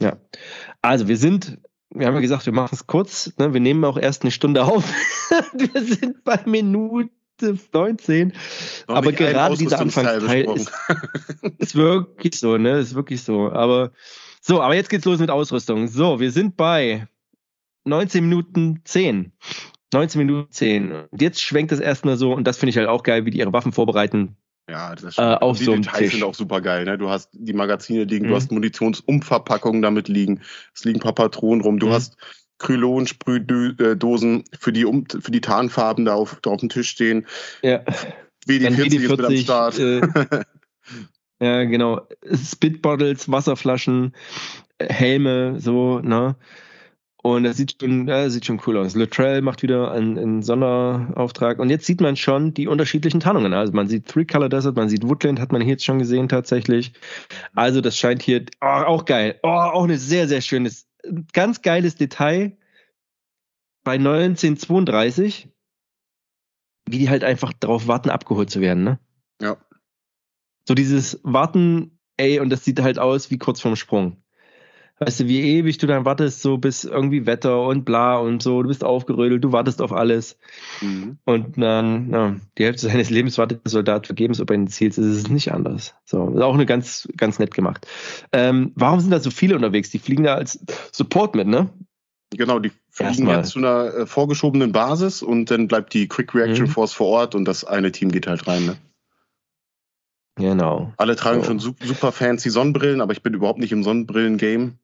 Ja. 0.00 0.16
Also 0.82 1.08
wir 1.08 1.16
sind, 1.16 1.58
wir 1.90 2.06
haben 2.06 2.14
ja 2.14 2.20
gesagt, 2.20 2.46
wir 2.46 2.52
machen 2.52 2.70
es 2.72 2.86
kurz, 2.86 3.32
ne? 3.38 3.52
wir 3.52 3.60
nehmen 3.60 3.84
auch 3.84 3.98
erst 3.98 4.22
eine 4.22 4.30
Stunde 4.30 4.64
auf. 4.64 4.84
wir 5.52 5.82
sind 5.82 6.24
bei 6.24 6.40
Minute 6.46 7.10
19. 7.72 8.32
Noch 8.88 8.94
aber 8.94 9.12
gerade 9.12 9.56
dieser 9.56 9.80
Anfangsteil 9.80 10.44
ist, 10.54 10.72
ist 11.58 11.74
wirklich 11.74 12.38
so, 12.38 12.56
ne? 12.56 12.78
Ist 12.78 12.94
wirklich 12.94 13.22
so. 13.22 13.50
Aber 13.50 13.92
so, 14.40 14.62
aber 14.62 14.74
jetzt 14.74 14.90
geht's 14.90 15.04
los 15.04 15.18
mit 15.18 15.30
Ausrüstung. 15.30 15.88
So, 15.88 16.20
wir 16.20 16.30
sind 16.30 16.56
bei 16.56 17.08
19 17.84 18.24
Minuten 18.24 18.80
10. 18.84 19.32
19 19.96 20.18
Minuten 20.18 20.50
10. 20.50 20.92
Und 21.10 21.22
jetzt 21.22 21.40
schwenkt 21.40 21.72
das 21.72 21.80
erstmal 21.80 22.16
so, 22.16 22.32
und 22.32 22.46
das 22.46 22.58
finde 22.58 22.70
ich 22.70 22.76
halt 22.76 22.88
auch 22.88 23.02
geil, 23.02 23.24
wie 23.24 23.30
die 23.30 23.38
ihre 23.38 23.52
Waffen 23.52 23.72
vorbereiten. 23.72 24.36
Ja, 24.68 24.94
das 24.94 25.04
ist 25.04 25.18
äh, 25.18 25.22
auf 25.22 25.58
die 25.58 25.64
so 25.64 25.74
Details 25.74 25.98
Tisch. 25.98 26.12
sind 26.14 26.24
auch 26.24 26.34
super 26.34 26.60
geil. 26.60 26.84
Ne? 26.84 26.98
Du 26.98 27.08
hast 27.08 27.30
die 27.32 27.52
Magazine 27.52 28.04
liegen, 28.04 28.26
mhm. 28.26 28.30
du 28.30 28.36
hast 28.36 28.52
Munitionsumverpackungen 28.52 29.80
damit 29.80 30.08
liegen, 30.08 30.40
es 30.74 30.84
liegen 30.84 30.98
ein 30.98 31.02
paar 31.02 31.14
Patronen 31.14 31.62
rum, 31.62 31.78
du 31.78 31.86
mhm. 31.86 31.92
hast 31.92 32.16
Krylon-Sprühdosen 32.58 34.44
für 34.58 34.72
die, 34.72 34.84
um, 34.84 35.06
für 35.08 35.30
die 35.30 35.40
Tarnfarben 35.40 36.04
da 36.04 36.14
auf, 36.14 36.38
da 36.42 36.50
auf 36.50 36.60
dem 36.60 36.68
Tisch 36.68 36.90
stehen. 36.90 37.26
Ja. 37.62 37.82
WD-40 38.46 38.96
ist 38.96 39.08
mit 39.10 39.24
am 39.24 39.36
Start. 39.36 39.78
Äh, 39.78 40.00
ja, 41.40 41.64
genau. 41.64 42.00
Spitbottles, 42.32 43.30
Wasserflaschen, 43.30 44.14
Helme, 44.80 45.60
so, 45.60 46.00
ne? 46.00 46.36
Und 47.26 47.42
das 47.42 47.56
sieht 47.56 47.78
schon, 47.80 48.06
ja, 48.06 48.30
sieht 48.30 48.46
schon 48.46 48.62
cool 48.68 48.76
aus. 48.76 48.94
Luttrell 48.94 49.42
macht 49.42 49.64
wieder 49.64 49.90
einen, 49.90 50.16
einen, 50.16 50.42
Sonderauftrag. 50.42 51.58
Und 51.58 51.70
jetzt 51.70 51.84
sieht 51.84 52.00
man 52.00 52.14
schon 52.14 52.54
die 52.54 52.68
unterschiedlichen 52.68 53.18
Tarnungen. 53.18 53.52
Also 53.52 53.72
man 53.72 53.88
sieht 53.88 54.06
Three 54.06 54.24
Color 54.24 54.48
Desert, 54.48 54.76
man 54.76 54.88
sieht 54.88 55.02
Woodland, 55.02 55.40
hat 55.40 55.50
man 55.50 55.60
hier 55.60 55.72
jetzt 55.72 55.84
schon 55.84 55.98
gesehen 55.98 56.28
tatsächlich. 56.28 56.92
Also 57.52 57.80
das 57.80 57.98
scheint 57.98 58.22
hier 58.22 58.46
oh, 58.60 58.66
auch 58.66 59.04
geil. 59.06 59.40
Oh, 59.42 59.48
auch 59.48 59.82
eine 59.82 59.98
sehr, 59.98 60.28
sehr 60.28 60.40
schönes, 60.40 60.86
ganz 61.32 61.62
geiles 61.62 61.96
Detail. 61.96 62.56
Bei 63.82 63.94
1932, 63.94 65.48
wie 66.88 66.98
die 66.98 67.10
halt 67.10 67.24
einfach 67.24 67.52
darauf 67.54 67.88
warten, 67.88 68.10
abgeholt 68.10 68.50
zu 68.50 68.60
werden, 68.60 68.84
ne? 68.84 69.00
Ja. 69.42 69.56
So 70.64 70.74
dieses 70.74 71.18
Warten, 71.24 71.98
ey, 72.18 72.38
und 72.38 72.50
das 72.50 72.64
sieht 72.64 72.80
halt 72.80 73.00
aus 73.00 73.32
wie 73.32 73.38
kurz 73.38 73.60
vorm 73.60 73.74
Sprung 73.74 74.22
weißt 74.98 75.20
du, 75.20 75.28
wie 75.28 75.40
ewig 75.40 75.78
du 75.78 75.86
dann 75.86 76.04
wartest, 76.04 76.40
so 76.40 76.56
bis 76.56 76.84
irgendwie 76.84 77.26
Wetter 77.26 77.62
und 77.62 77.84
bla 77.84 78.16
und 78.16 78.42
so, 78.42 78.62
du 78.62 78.68
bist 78.68 78.82
aufgerödelt, 78.82 79.44
du 79.44 79.52
wartest 79.52 79.82
auf 79.82 79.92
alles. 79.92 80.38
Mhm. 80.80 81.18
Und 81.24 81.58
dann, 81.58 82.10
ja, 82.10 82.36
die 82.56 82.64
Hälfte 82.64 82.88
seines 82.88 83.10
Lebens 83.10 83.36
wartet 83.36 83.64
der 83.64 83.70
Soldat 83.70 84.06
vergebens, 84.06 84.40
ob 84.40 84.50
er 84.50 84.56
ins 84.56 84.74
Ziel 84.74 84.88
ist. 84.88 84.98
Es 84.98 85.16
ist 85.18 85.30
nicht 85.30 85.52
anders. 85.52 85.94
So, 86.04 86.30
ist 86.30 86.40
auch 86.40 86.54
eine 86.54 86.66
ganz, 86.66 87.08
ganz 87.16 87.38
nett 87.38 87.54
gemacht. 87.54 87.86
Ähm, 88.32 88.72
warum 88.74 89.00
sind 89.00 89.10
da 89.10 89.20
so 89.20 89.30
viele 89.30 89.54
unterwegs? 89.54 89.90
Die 89.90 89.98
fliegen 89.98 90.24
da 90.24 90.34
als 90.34 90.58
Support 90.92 91.34
mit, 91.34 91.46
ne? 91.46 91.68
Genau, 92.30 92.58
die 92.58 92.72
fliegen 92.90 93.28
jetzt 93.28 93.50
zu 93.50 93.58
einer 93.58 93.94
äh, 93.94 94.06
vorgeschobenen 94.06 94.72
Basis 94.72 95.22
und 95.22 95.50
dann 95.50 95.68
bleibt 95.68 95.94
die 95.94 96.08
Quick 96.08 96.34
Reaction 96.34 96.66
mhm. 96.66 96.70
Force 96.70 96.92
vor 96.92 97.06
Ort 97.08 97.34
und 97.34 97.44
das 97.44 97.64
eine 97.64 97.92
Team 97.92 98.10
geht 98.10 98.26
halt 98.26 98.46
rein, 98.48 98.66
ne? 98.66 98.76
Genau. 100.38 100.92
Alle 100.98 101.16
tragen 101.16 101.40
so. 101.40 101.46
schon 101.46 101.58
super 101.58 102.12
fancy 102.12 102.50
Sonnenbrillen, 102.50 103.00
aber 103.00 103.12
ich 103.12 103.22
bin 103.22 103.32
überhaupt 103.32 103.58
nicht 103.58 103.72
im 103.72 103.82
Sonnenbrillen-Game. 103.82 104.78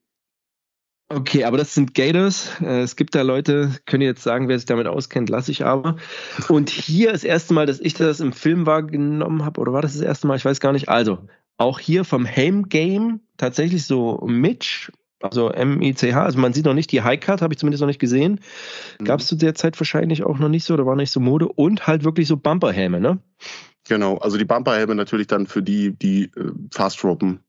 Okay, 1.15 1.45
aber 1.45 1.59
das 1.59 1.75
sind 1.75 1.95
Gators. 1.95 2.51
Äh, 2.61 2.81
es 2.81 2.97
gibt 2.97 3.15
da 3.15 3.23
Leute, 3.23 3.73
können 3.87 4.03
jetzt 4.03 4.23
sagen, 4.23 4.49
wer 4.49 4.59
sich 4.59 4.67
damit 4.67 4.87
auskennt, 4.87 5.29
lasse 5.29 5.51
ich 5.51 5.65
aber. 5.65 5.97
Und 6.49 6.71
hier 6.71 7.13
das 7.13 7.23
erste 7.23 7.53
Mal, 7.53 7.67
dass 7.67 7.81
ich 7.81 7.95
das 7.95 8.21
im 8.21 8.33
Film 8.33 8.65
wahrgenommen 8.65 9.45
habe, 9.45 9.61
oder 9.61 9.73
war 9.73 9.83
das 9.83 9.93
das 9.93 10.03
erste 10.03 10.27
Mal? 10.27 10.37
Ich 10.37 10.45
weiß 10.45 10.61
gar 10.61 10.73
nicht. 10.73 10.89
Also, 10.89 11.19
auch 11.59 11.79
hier 11.79 12.05
vom 12.05 12.25
Helm 12.25 12.69
Game 12.69 13.21
tatsächlich 13.37 13.85
so 13.85 14.23
Mitch, 14.27 14.91
also 15.21 15.51
M-I-C-H, 15.51 16.23
also 16.23 16.39
man 16.39 16.55
sieht 16.55 16.65
noch 16.65 16.75
nicht 16.75 16.91
die 16.93 17.03
High 17.03 17.21
Card, 17.21 17.43
habe 17.43 17.53
ich 17.53 17.59
zumindest 17.59 17.83
noch 17.83 17.89
nicht 17.89 18.01
gesehen. 18.01 18.41
Mhm. 18.99 19.05
Gab 19.05 19.21
es 19.21 19.27
zu 19.27 19.37
der 19.37 19.55
Zeit 19.55 19.79
wahrscheinlich 19.79 20.25
auch 20.25 20.39
noch 20.39 20.49
nicht 20.49 20.65
so, 20.65 20.75
oder 20.75 20.87
war 20.87 20.97
nicht 20.97 21.13
so 21.13 21.21
Mode. 21.21 21.47
Und 21.47 21.87
halt 21.87 22.05
wirklich 22.05 22.27
so 22.27 22.39
Bumperhelme, 22.39 23.01
ne? 23.01 23.19
Genau, 23.87 24.17
also 24.17 24.39
die 24.39 24.45
Bumperhelme 24.45 24.95
natürlich 24.95 25.27
dann 25.27 25.47
für 25.47 25.63
die, 25.63 25.93
die 25.93 26.25
äh, 26.37 26.53
fast 26.73 27.05
ropen. 27.05 27.41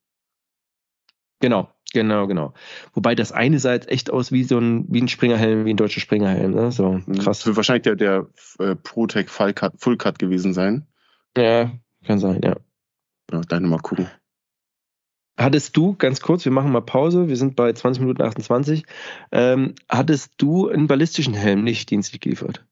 Genau, 1.39 1.70
Genau, 1.93 2.25
genau. 2.25 2.53
Wobei 2.93 3.13
das 3.13 3.31
eine 3.31 3.59
sah 3.59 3.73
jetzt 3.73 3.87
echt 3.87 4.09
aus 4.09 4.31
wie 4.31 4.43
so 4.43 4.57
ein, 4.57 4.85
wie 4.89 4.99
ein 4.99 5.07
Springerhelm, 5.07 5.65
wie 5.65 5.69
ein 5.73 5.77
deutscher 5.77 6.01
Springerhelm, 6.01 6.51
ne? 6.51 6.71
So 6.71 6.93
mhm. 6.93 7.19
krass. 7.19 7.39
Das 7.39 7.45
wird 7.45 7.55
wahrscheinlich 7.55 7.83
der, 7.83 7.95
der 7.95 8.27
äh, 8.59 8.75
ProTech 8.75 9.29
Full 9.29 9.53
Cut, 9.53 9.73
Full 9.77 9.97
Cut 9.97 10.17
gewesen 10.17 10.53
sein. 10.53 10.87
Ja, 11.37 11.71
kann 12.03 12.19
sein, 12.19 12.41
ja. 12.43 12.55
Ja, 13.31 13.41
dann 13.41 13.69
mal 13.69 13.79
gucken. 13.79 14.09
Hattest 15.37 15.77
du, 15.77 15.95
ganz 15.95 16.21
kurz, 16.21 16.45
wir 16.45 16.51
machen 16.51 16.71
mal 16.71 16.81
Pause, 16.81 17.27
wir 17.27 17.37
sind 17.37 17.55
bei 17.55 17.71
20 17.71 18.01
Minuten 18.01 18.21
28, 18.21 18.85
ähm, 19.31 19.73
hattest 19.89 20.33
du 20.37 20.69
einen 20.69 20.87
ballistischen 20.87 21.33
Helm 21.33 21.63
nicht 21.63 21.89
dienstlich 21.89 22.21
geliefert? 22.21 22.65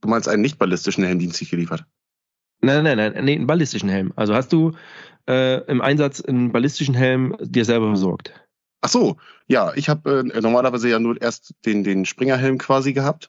Du 0.00 0.08
meinst 0.08 0.28
einen 0.28 0.42
nicht 0.42 0.58
ballistischen 0.58 1.04
Helm 1.04 1.18
dienstlich 1.18 1.50
geliefert? 1.50 1.84
Nein, 2.62 2.84
nein, 2.84 2.96
nein, 2.96 3.24
nee, 3.24 3.34
einen 3.34 3.46
ballistischen 3.46 3.88
Helm. 3.88 4.12
Also 4.16 4.34
hast 4.34 4.52
du 4.52 4.72
äh, 5.28 5.64
im 5.66 5.80
Einsatz 5.80 6.20
einen 6.20 6.52
ballistischen 6.52 6.94
Helm 6.94 7.36
dir 7.40 7.64
selber 7.64 7.90
besorgt? 7.90 8.32
Ach 8.82 8.88
so, 8.88 9.16
ja, 9.46 9.72
ich 9.74 9.88
habe 9.88 10.20
äh, 10.34 10.40
normalerweise 10.40 10.88
ja 10.88 10.98
nur 10.98 11.20
erst 11.20 11.54
den, 11.66 11.84
den 11.84 12.04
Springerhelm 12.04 12.58
quasi 12.58 12.92
gehabt 12.92 13.28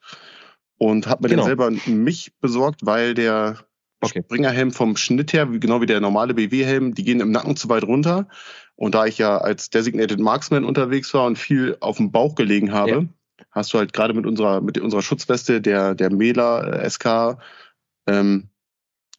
und 0.77 1.07
habe 1.07 1.23
mir 1.23 1.29
genau. 1.29 1.43
den 1.43 1.47
selber 1.47 1.71
mich 1.85 2.33
besorgt, 2.39 2.85
weil 2.85 3.13
der 3.13 3.57
okay. 4.01 4.21
Springerhelm 4.23 4.71
vom 4.71 4.95
Schnitt 4.95 5.33
her, 5.33 5.45
genau 5.45 5.81
wie 5.81 5.85
der 5.85 5.99
normale 5.99 6.33
BW-Helm, 6.33 6.93
die 6.93 7.03
gehen 7.03 7.19
im 7.19 7.31
Nacken 7.31 7.55
zu 7.55 7.69
weit 7.69 7.83
runter. 7.83 8.27
Und 8.75 8.95
da 8.95 9.05
ich 9.05 9.17
ja 9.17 9.37
als 9.37 9.69
Designated 9.69 10.19
Marksman 10.19 10.65
unterwegs 10.65 11.13
war 11.13 11.25
und 11.25 11.37
viel 11.37 11.77
auf 11.81 11.97
dem 11.97 12.11
Bauch 12.11 12.35
gelegen 12.35 12.71
habe, 12.71 12.91
ja. 12.91 13.03
hast 13.51 13.73
du 13.73 13.77
halt 13.77 13.93
gerade 13.93 14.13
mit 14.13 14.25
unserer, 14.25 14.61
mit 14.61 14.79
unserer 14.79 15.01
Schutzweste, 15.01 15.61
der, 15.61 15.95
der 15.95 16.11
Mela 16.11 16.63
äh, 16.63 16.89
SK, 16.89 17.37
ähm, 18.07 18.50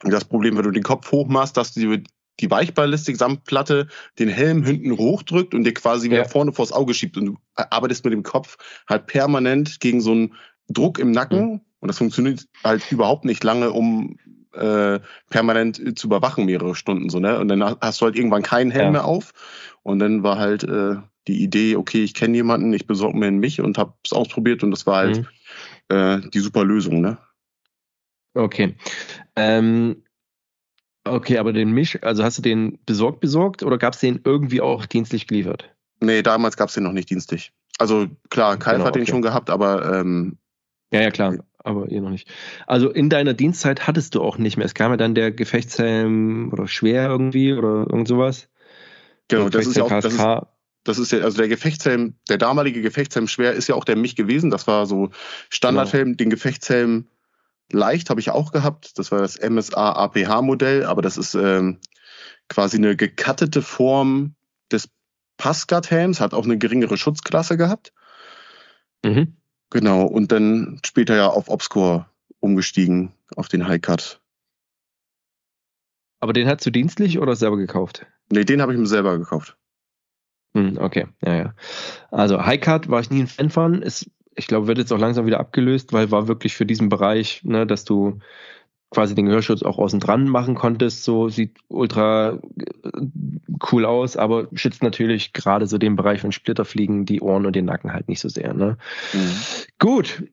das 0.04 0.24
Problem, 0.24 0.56
wenn 0.56 0.64
du 0.64 0.70
den 0.70 0.82
Kopf 0.82 1.10
hochmachst, 1.12 1.56
dass 1.56 1.74
du 1.74 2.02
die 2.40 2.50
Weichballistik-Samtplatte 2.50 3.88
den 4.18 4.28
Helm 4.28 4.64
hinten 4.64 4.96
hochdrückt 4.96 5.54
und 5.54 5.64
dir 5.64 5.74
quasi 5.74 6.10
wieder 6.10 6.24
vorne 6.24 6.52
vors 6.52 6.72
Auge 6.72 6.94
schiebt 6.94 7.16
und 7.16 7.26
du 7.26 7.36
arbeitest 7.54 8.04
mit 8.04 8.12
dem 8.12 8.22
Kopf 8.22 8.56
halt 8.88 9.06
permanent 9.06 9.80
gegen 9.80 10.00
so 10.00 10.12
einen 10.12 10.34
Druck 10.68 10.98
im 10.98 11.10
Nacken 11.10 11.44
mhm. 11.44 11.60
und 11.80 11.88
das 11.88 11.98
funktioniert 11.98 12.46
halt 12.64 12.90
überhaupt 12.90 13.24
nicht 13.24 13.44
lange, 13.44 13.70
um 13.70 14.16
äh, 14.54 15.00
permanent 15.30 15.98
zu 15.98 16.06
überwachen 16.06 16.44
mehrere 16.44 16.74
Stunden 16.74 17.08
so 17.08 17.20
ne 17.20 17.38
und 17.38 17.48
dann 17.48 17.62
hast 17.62 18.00
du 18.00 18.04
halt 18.04 18.16
irgendwann 18.16 18.42
keinen 18.42 18.70
Helm 18.70 18.86
ja. 18.86 18.90
mehr 18.90 19.04
auf 19.04 19.32
und 19.82 19.98
dann 19.98 20.22
war 20.22 20.38
halt 20.38 20.64
äh, 20.64 20.96
die 21.26 21.42
Idee 21.42 21.76
okay 21.76 22.02
ich 22.02 22.12
kenne 22.12 22.36
jemanden 22.36 22.72
ich 22.72 22.86
besorge 22.86 23.16
mir 23.16 23.30
mich 23.30 23.60
und 23.60 23.78
habe 23.78 23.94
es 24.04 24.12
ausprobiert 24.12 24.62
und 24.62 24.70
das 24.70 24.86
war 24.86 24.96
halt 24.96 25.26
mhm. 25.90 25.96
äh, 25.96 26.20
die 26.30 26.40
super 26.40 26.64
Lösung 26.64 27.00
ne 27.00 27.18
okay 28.34 28.74
ähm 29.36 30.02
Okay, 31.04 31.38
aber 31.38 31.52
den 31.52 31.72
Misch, 31.72 31.98
also 32.02 32.22
hast 32.22 32.38
du 32.38 32.42
den 32.42 32.78
besorgt 32.86 33.20
besorgt 33.20 33.62
oder 33.62 33.76
gab 33.76 33.94
es 33.94 34.00
den 34.00 34.20
irgendwie 34.24 34.60
auch 34.60 34.86
dienstlich 34.86 35.26
geliefert? 35.26 35.74
Nee, 36.00 36.22
damals 36.22 36.56
gab 36.56 36.68
es 36.68 36.74
den 36.74 36.84
noch 36.84 36.92
nicht 36.92 37.10
dienstlich. 37.10 37.52
Also 37.78 38.06
klar, 38.30 38.56
Kalf 38.56 38.76
genau, 38.76 38.86
hat 38.86 38.94
den 38.94 39.06
schon 39.06 39.22
gehabt, 39.22 39.50
aber 39.50 39.98
ähm, 39.98 40.38
ja, 40.92 41.00
ja, 41.00 41.10
klar, 41.10 41.38
aber 41.58 41.88
ihr 41.88 42.00
noch 42.00 42.10
nicht. 42.10 42.28
Also 42.66 42.90
in 42.90 43.08
deiner 43.08 43.34
Dienstzeit 43.34 43.86
hattest 43.86 44.14
du 44.14 44.22
auch 44.22 44.38
nicht 44.38 44.56
mehr. 44.56 44.66
Es 44.66 44.74
kam 44.74 44.92
ja 44.92 44.96
dann 44.96 45.14
der 45.14 45.32
Gefechtshelm 45.32 46.50
oder 46.52 46.68
schwer 46.68 47.08
irgendwie 47.08 47.52
oder 47.52 47.86
irgend 47.90 48.06
sowas. 48.06 48.48
Genau, 49.28 49.48
das 49.48 49.66
ist 49.66 49.76
ja 49.76 49.84
auch, 49.84 49.88
das 49.88 50.12
ist, 50.12 50.26
das 50.84 50.98
ist 50.98 51.12
ja, 51.12 51.20
also 51.20 51.38
der 51.38 51.48
Gefechtshelm, 51.48 52.14
der 52.28 52.38
damalige 52.38 52.82
Gefechtshelm 52.82 53.26
schwer 53.26 53.54
ist 53.54 53.68
ja 53.68 53.74
auch 53.74 53.84
der 53.84 53.96
mich 53.96 54.14
gewesen. 54.14 54.50
Das 54.50 54.66
war 54.68 54.86
so 54.86 55.10
Standardhelm, 55.48 56.08
genau. 56.08 56.16
den 56.16 56.30
Gefechtshelm 56.30 57.06
leicht 57.72 58.10
habe 58.10 58.20
ich 58.20 58.30
auch 58.30 58.52
gehabt. 58.52 58.98
Das 58.98 59.12
war 59.12 59.20
das 59.20 59.38
MSA 59.38 59.92
APH 59.92 60.42
Modell, 60.42 60.84
aber 60.84 61.02
das 61.02 61.16
ist 61.16 61.34
ähm, 61.34 61.78
quasi 62.48 62.76
eine 62.76 62.96
gekattete 62.96 63.62
Form 63.62 64.34
des 64.70 64.88
Passguard-Helms, 65.36 66.20
hat 66.20 66.34
auch 66.34 66.44
eine 66.44 66.58
geringere 66.58 66.96
Schutzklasse 66.96 67.56
gehabt. 67.56 67.92
Mhm. 69.04 69.36
Genau, 69.70 70.04
und 70.04 70.32
dann 70.32 70.80
später 70.84 71.16
ja 71.16 71.28
auf 71.28 71.48
Obscore 71.48 72.06
umgestiegen, 72.40 73.12
auf 73.36 73.48
den 73.48 73.66
High 73.66 73.80
Cut. 73.80 74.20
Aber 76.20 76.32
den 76.32 76.46
hast 76.46 76.64
du 76.66 76.70
dienstlich 76.70 77.18
oder 77.18 77.34
selber 77.34 77.56
gekauft? 77.56 78.06
Nee, 78.30 78.44
den 78.44 78.62
habe 78.62 78.72
ich 78.72 78.78
mir 78.78 78.86
selber 78.86 79.18
gekauft. 79.18 79.56
Hm, 80.54 80.76
okay, 80.78 81.06
ja, 81.24 81.34
ja. 81.34 81.54
Also 82.10 82.44
High 82.44 82.60
Cut 82.60 82.88
war 82.88 83.00
ich 83.00 83.10
nie 83.10 83.22
ein 83.22 83.28
Fan 83.28 83.50
von. 83.50 83.82
Ist, 83.82 84.10
ich 84.34 84.46
glaube, 84.46 84.66
wird 84.66 84.78
jetzt 84.78 84.92
auch 84.92 84.98
langsam 84.98 85.26
wieder 85.26 85.40
abgelöst, 85.40 85.92
weil 85.92 86.10
war 86.10 86.28
wirklich 86.28 86.54
für 86.54 86.66
diesen 86.66 86.88
Bereich, 86.88 87.42
ne, 87.44 87.66
dass 87.66 87.84
du 87.84 88.18
quasi 88.90 89.14
den 89.14 89.26
Gehörschutz 89.26 89.62
auch 89.62 89.78
außen 89.78 90.00
dran 90.00 90.28
machen 90.28 90.54
konntest. 90.54 91.04
So 91.04 91.28
sieht 91.28 91.56
ultra 91.68 92.38
äh, 92.58 92.90
cool 93.72 93.84
aus, 93.84 94.16
aber 94.16 94.48
schützt 94.52 94.82
natürlich 94.82 95.32
gerade 95.32 95.66
so 95.66 95.78
den 95.78 95.96
Bereich 95.96 96.20
von 96.20 96.32
Splitterfliegen 96.32 97.06
die 97.06 97.20
Ohren 97.20 97.46
und 97.46 97.56
den 97.56 97.64
Nacken 97.64 97.92
halt 97.92 98.08
nicht 98.08 98.20
so 98.20 98.28
sehr. 98.28 98.54
Ne? 98.54 98.76
Mhm. 99.12 99.32
Gut. 99.78 100.24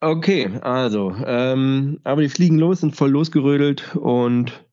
Okay, 0.00 0.48
also, 0.60 1.12
ähm, 1.26 1.98
aber 2.04 2.22
die 2.22 2.28
fliegen 2.28 2.56
los, 2.56 2.80
sind 2.80 2.94
voll 2.94 3.10
losgerödelt 3.10 3.96
und 3.96 4.64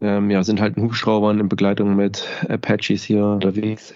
ähm, 0.00 0.30
ja, 0.30 0.42
sind 0.44 0.62
halt 0.62 0.78
ein 0.78 0.82
Hubschraubern 0.82 1.40
in 1.40 1.48
Begleitung 1.50 1.94
mit 1.94 2.26
Apaches 2.48 3.02
hier 3.02 3.26
unterwegs. 3.26 3.94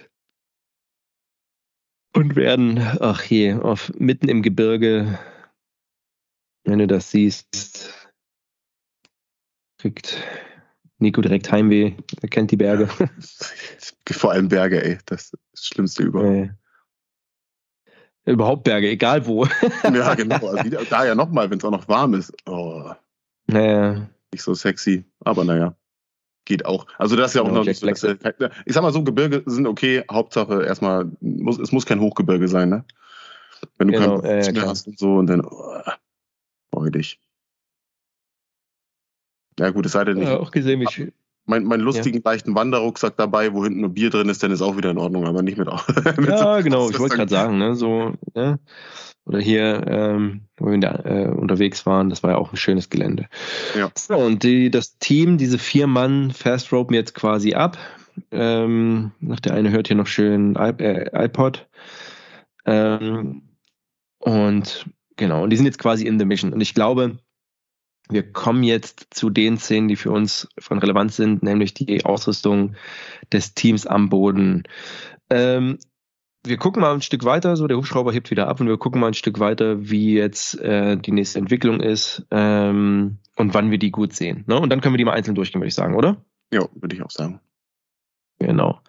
Und 2.14 2.36
werden, 2.36 2.78
ach 3.00 3.22
je, 3.24 3.54
auf, 3.54 3.90
mitten 3.96 4.28
im 4.28 4.42
Gebirge, 4.42 5.18
wenn 6.64 6.78
du 6.78 6.86
das 6.86 7.10
siehst, 7.10 8.10
kriegt 9.78 10.22
Nico 10.98 11.20
direkt 11.20 11.50
Heimweh. 11.50 11.94
Er 12.20 12.28
kennt 12.28 12.50
die 12.50 12.56
Berge. 12.56 12.88
Ja, 12.98 13.08
vor 14.12 14.32
allem 14.32 14.48
Berge, 14.48 14.82
ey. 14.82 14.98
Das 15.06 15.24
ist 15.24 15.38
das 15.52 15.64
Schlimmste 15.66 16.04
überhaupt. 16.04 16.50
Äh, 18.24 18.30
überhaupt 18.30 18.64
Berge, 18.64 18.88
egal 18.88 19.26
wo. 19.26 19.44
ja, 19.82 20.14
genau. 20.14 20.36
Also 20.56 20.84
da 20.88 21.04
ja 21.04 21.14
nochmal, 21.14 21.50
wenn 21.50 21.58
es 21.58 21.64
auch 21.64 21.70
noch 21.70 21.88
warm 21.88 22.14
ist. 22.14 22.32
Oh. 22.46 22.92
Naja. 23.46 24.08
Nicht 24.32 24.42
so 24.42 24.54
sexy, 24.54 25.04
aber 25.20 25.44
naja. 25.44 25.76
Geht 26.44 26.66
auch. 26.66 26.86
Also 26.98 27.14
das 27.14 27.30
ist 27.30 27.34
ja 27.34 27.42
auch 27.42 27.46
genau, 27.46 27.58
noch 27.58 27.66
nicht 27.66 27.78
so. 27.78 27.86
Dass, 27.86 28.02
ich 28.02 28.74
sag 28.74 28.82
mal 28.82 28.92
so, 28.92 29.04
Gebirge 29.04 29.42
sind 29.46 29.66
okay. 29.66 30.02
Hauptsache 30.10 30.64
erstmal, 30.64 31.10
muss, 31.20 31.58
es 31.58 31.70
muss 31.70 31.86
kein 31.86 32.00
Hochgebirge 32.00 32.48
sein, 32.48 32.68
ne? 32.68 32.84
Wenn 33.78 33.88
du 33.88 33.98
genau, 33.98 34.20
kein 34.20 34.56
äh, 34.56 34.60
hast 34.60 34.88
und 34.88 34.98
so 34.98 35.14
und 35.16 35.28
dann 35.28 35.42
oh, 35.42 35.80
freu 36.72 36.90
dich. 36.90 37.20
Ja, 39.58 39.70
gut, 39.70 39.86
es 39.86 39.92
sei 39.92 40.04
denn 40.04 40.18
nicht. 40.18 40.28
Ja, 40.28 40.38
auch 40.38 40.50
gesehen, 40.50 40.84
schön. 40.90 41.12
Mein, 41.44 41.64
mein 41.64 41.80
lustigen 41.80 42.18
ja. 42.18 42.30
leichten 42.30 42.54
Wanderrucksack 42.54 43.16
dabei, 43.16 43.52
wo 43.52 43.64
hinten 43.64 43.80
nur 43.80 43.90
Bier 43.90 44.10
drin 44.10 44.28
ist, 44.28 44.42
dann 44.42 44.52
ist 44.52 44.62
auch 44.62 44.76
wieder 44.76 44.90
in 44.90 44.98
Ordnung, 44.98 45.26
aber 45.26 45.42
nicht 45.42 45.58
mit. 45.58 45.68
mit 46.16 46.28
ja, 46.28 46.60
genau, 46.60 46.88
ich 46.90 46.98
wollte 46.98 47.16
gerade 47.16 47.30
sagen, 47.30 47.58
ne, 47.58 47.74
so, 47.74 48.14
ne? 48.34 48.58
Oder 49.24 49.40
hier, 49.40 49.84
ähm, 49.86 50.42
wo 50.56 50.70
wir 50.70 50.78
da, 50.78 51.02
äh, 51.04 51.28
unterwegs 51.28 51.86
waren, 51.86 52.10
das 52.10 52.22
war 52.22 52.32
ja 52.32 52.38
auch 52.38 52.52
ein 52.52 52.56
schönes 52.56 52.90
Gelände. 52.90 53.28
Ja. 53.76 53.90
So, 53.94 54.16
und 54.16 54.42
die, 54.42 54.70
das 54.70 54.98
Team, 54.98 55.38
diese 55.38 55.58
vier 55.58 55.86
Mann 55.86 56.32
fast 56.32 56.72
ropen 56.72 56.94
jetzt 56.94 57.14
quasi 57.14 57.54
ab. 57.54 57.78
Ähm, 58.30 59.12
nach 59.20 59.40
der 59.40 59.54
eine 59.54 59.70
hört 59.70 59.88
hier 59.88 59.96
noch 59.96 60.06
schön 60.06 60.56
iP 60.56 60.80
äh, 60.80 61.24
iPod. 61.24 61.68
Ähm, 62.66 63.42
und 64.18 64.86
genau, 65.16 65.44
und 65.44 65.50
die 65.50 65.56
sind 65.56 65.66
jetzt 65.66 65.78
quasi 65.78 66.06
in 66.06 66.18
the 66.18 66.24
Mission. 66.24 66.52
Und 66.52 66.60
ich 66.60 66.74
glaube, 66.74 67.18
wir 68.08 68.32
kommen 68.32 68.64
jetzt 68.64 69.06
zu 69.10 69.30
den 69.30 69.56
Szenen, 69.56 69.88
die 69.88 69.96
für 69.96 70.10
uns 70.10 70.48
von 70.58 70.78
Relevanz 70.78 71.16
sind, 71.16 71.42
nämlich 71.42 71.74
die 71.74 72.04
Ausrüstung 72.04 72.74
des 73.32 73.54
Teams 73.54 73.86
am 73.86 74.08
Boden. 74.08 74.64
Ähm, 75.30 75.78
wir 76.44 76.56
gucken 76.56 76.82
mal 76.82 76.92
ein 76.92 77.02
Stück 77.02 77.24
weiter, 77.24 77.56
so 77.56 77.66
der 77.66 77.76
Hubschrauber 77.76 78.12
hebt 78.12 78.30
wieder 78.30 78.48
ab 78.48 78.60
und 78.60 78.66
wir 78.66 78.76
gucken 78.76 79.00
mal 79.00 79.08
ein 79.08 79.14
Stück 79.14 79.38
weiter, 79.38 79.88
wie 79.88 80.14
jetzt 80.14 80.58
äh, 80.60 80.96
die 80.96 81.12
nächste 81.12 81.38
Entwicklung 81.38 81.80
ist 81.80 82.26
ähm, 82.30 83.18
und 83.36 83.54
wann 83.54 83.70
wir 83.70 83.78
die 83.78 83.90
gut 83.90 84.12
sehen. 84.12 84.44
Ne? 84.46 84.58
Und 84.58 84.70
dann 84.70 84.80
können 84.80 84.94
wir 84.94 84.98
die 84.98 85.04
mal 85.04 85.12
einzeln 85.12 85.34
durchgehen, 85.34 85.60
würde 85.60 85.68
ich 85.68 85.74
sagen, 85.74 85.94
oder? 85.94 86.16
Ja, 86.52 86.66
würde 86.74 86.96
ich 86.96 87.02
auch 87.02 87.10
sagen. 87.10 87.40
Genau. 88.38 88.80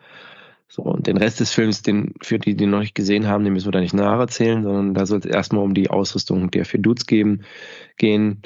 So, 0.67 0.81
und 0.81 1.05
den 1.05 1.17
Rest 1.17 1.39
des 1.39 1.51
Films, 1.51 1.83
den, 1.83 2.15
für 2.23 2.39
die, 2.39 2.55
die 2.55 2.65
noch 2.65 2.79
nicht 2.79 2.95
gesehen 2.95 3.27
haben, 3.27 3.43
den 3.43 3.53
müssen 3.53 3.67
wir 3.67 3.71
da 3.73 3.79
nicht 3.79 3.93
nacherzählen, 3.93 4.63
sondern 4.63 4.95
da 4.95 5.05
soll 5.05 5.19
es 5.19 5.25
erstmal 5.25 5.63
um 5.63 5.75
die 5.75 5.91
Ausrüstung 5.91 6.49
der 6.49 6.65
vier 6.65 6.79
Dudes 6.79 7.05
geben, 7.05 7.43
gehen. 7.97 8.41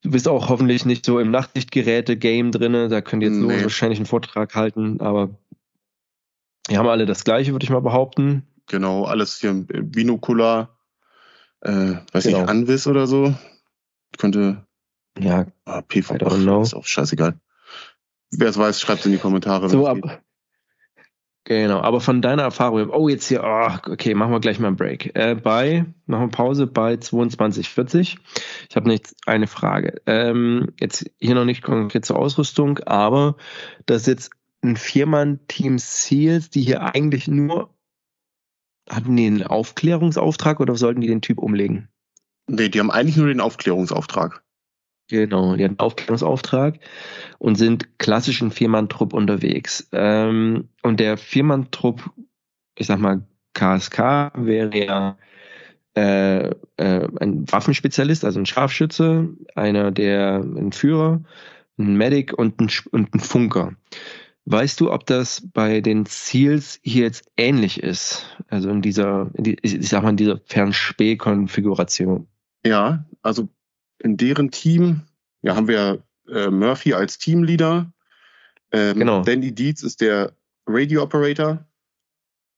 Du 0.00 0.10
bist 0.10 0.26
auch 0.26 0.48
hoffentlich 0.48 0.86
nicht 0.86 1.04
so 1.04 1.18
im 1.18 1.30
Nachtsichtgeräte-Game 1.30 2.52
drin. 2.52 2.88
Da 2.88 3.02
könnt 3.02 3.22
ihr 3.22 3.28
jetzt 3.28 3.38
nee. 3.38 3.58
so 3.58 3.62
wahrscheinlich 3.64 3.98
einen 3.98 4.06
Vortrag 4.06 4.54
halten, 4.54 5.00
aber 5.00 5.36
die 6.68 6.78
haben 6.78 6.88
alle 6.88 7.06
das 7.06 7.24
Gleiche, 7.24 7.52
würde 7.52 7.64
ich 7.64 7.70
mal 7.70 7.80
behaupten. 7.80 8.46
Genau, 8.68 9.04
alles 9.04 9.38
hier 9.38 9.52
Binokular, 9.52 10.78
äh, 11.60 11.94
weiß 12.12 12.24
genau. 12.24 12.40
nicht, 12.40 12.48
Anvis 12.48 12.86
oder 12.86 13.06
so. 13.06 13.34
Könnte. 14.18 14.66
Ja, 15.18 15.46
ah, 15.64 15.82
PV 15.82 16.14
ist 16.62 16.74
auch 16.74 16.86
scheißegal. 16.86 17.38
Wer 18.30 18.48
es 18.48 18.56
weiß, 18.56 18.80
schreibt 18.80 19.00
es 19.00 19.06
in 19.06 19.12
die 19.12 19.18
Kommentare. 19.18 19.68
So, 19.68 19.86
ab, 19.86 20.22
Genau, 21.44 21.80
aber 21.80 22.00
von 22.00 22.22
deiner 22.22 22.44
Erfahrung, 22.44 22.88
oh, 22.90 23.08
jetzt 23.08 23.26
hier, 23.26 23.42
oh, 23.42 23.90
okay, 23.90 24.14
machen 24.14 24.30
wir 24.30 24.38
gleich 24.38 24.60
mal 24.60 24.68
einen 24.68 24.76
Break. 24.76 25.10
Äh, 25.16 25.34
bei, 25.34 25.86
machen 26.06 26.26
wir 26.26 26.30
Pause 26.30 26.68
bei 26.68 26.96
2240. 26.96 28.18
Ich 28.70 28.76
habe 28.76 28.88
nicht 28.88 29.12
eine 29.26 29.48
Frage. 29.48 30.00
Ähm, 30.06 30.68
jetzt 30.78 31.10
hier 31.18 31.34
noch 31.34 31.44
nicht 31.44 31.62
konkret 31.62 32.04
zur 32.04 32.16
Ausrüstung, 32.16 32.78
aber 32.80 33.36
das 33.86 34.02
ist 34.02 34.06
jetzt 34.06 34.30
ein 34.62 34.76
Viermann-Team 34.76 35.78
Seals, 35.78 36.50
die 36.50 36.62
hier 36.62 36.94
eigentlich 36.94 37.28
nur, 37.28 37.74
hatten 38.88 39.16
die 39.16 39.26
einen 39.26 39.42
Aufklärungsauftrag 39.42 40.60
oder 40.60 40.76
sollten 40.76 41.00
die 41.00 41.08
den 41.08 41.22
Typ 41.22 41.38
umlegen? 41.38 41.88
Nee, 42.48 42.68
die 42.68 42.80
haben 42.80 42.90
eigentlich 42.90 43.16
nur 43.16 43.28
den 43.28 43.40
Aufklärungsauftrag. 43.40 44.42
Genau, 45.08 45.56
die 45.56 45.64
haben 45.64 45.72
einen 45.72 45.78
Aufklärungsauftrag 45.78 46.78
und 47.38 47.56
sind 47.56 47.98
klassischen 47.98 48.50
Viermann-Trupp 48.50 49.12
unterwegs. 49.12 49.88
Ähm, 49.92 50.68
und 50.82 51.00
der 51.00 51.16
Viermann-Trupp, 51.16 52.10
ich 52.76 52.86
sag 52.86 52.98
mal, 52.98 53.22
KSK 53.54 54.32
wäre 54.36 54.76
ja 54.76 55.18
äh, 55.94 56.46
äh, 56.76 57.08
ein 57.20 57.50
Waffenspezialist, 57.50 58.24
also 58.24 58.40
ein 58.40 58.46
Scharfschütze, 58.46 59.28
einer 59.54 59.90
der 59.90 60.36
ein 60.36 60.72
Führer, 60.72 61.22
ein 61.78 61.96
Medic 61.96 62.32
und 62.32 62.60
ein, 62.60 62.70
und 62.90 63.14
ein 63.14 63.20
Funker. 63.20 63.74
Weißt 64.44 64.80
du, 64.80 64.90
ob 64.90 65.06
das 65.06 65.48
bei 65.52 65.80
den 65.80 66.04
Seals 66.06 66.80
hier 66.82 67.04
jetzt 67.04 67.24
ähnlich 67.36 67.80
ist? 67.80 68.26
Also 68.48 68.70
in 68.70 68.82
dieser, 68.82 69.30
ich 69.36 69.88
sag 69.88 70.02
mal, 70.02 70.10
in 70.10 70.16
dieser 70.16 70.40
Fernspäh-Konfiguration? 70.46 72.26
Ja, 72.66 73.04
also 73.22 73.48
in 73.98 74.16
deren 74.16 74.50
Team, 74.50 75.02
ja, 75.42 75.54
haben 75.54 75.68
wir 75.68 76.02
äh, 76.28 76.48
Murphy 76.50 76.92
als 76.94 77.18
Teamleader. 77.18 77.92
Ähm, 78.72 78.98
genau. 78.98 79.22
Dandy 79.22 79.54
Dietz 79.54 79.82
ist 79.82 80.00
der 80.00 80.32
Radio 80.66 81.02
Operator. 81.02 81.64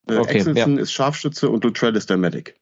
Äh, 0.08 0.16
okay, 0.16 0.38
Axelson 0.38 0.76
ja. 0.76 0.82
ist 0.82 0.92
Scharfschütze 0.92 1.50
und 1.50 1.64
Luttrell 1.64 1.96
ist 1.96 2.08
der 2.08 2.16
Medic. 2.16 2.58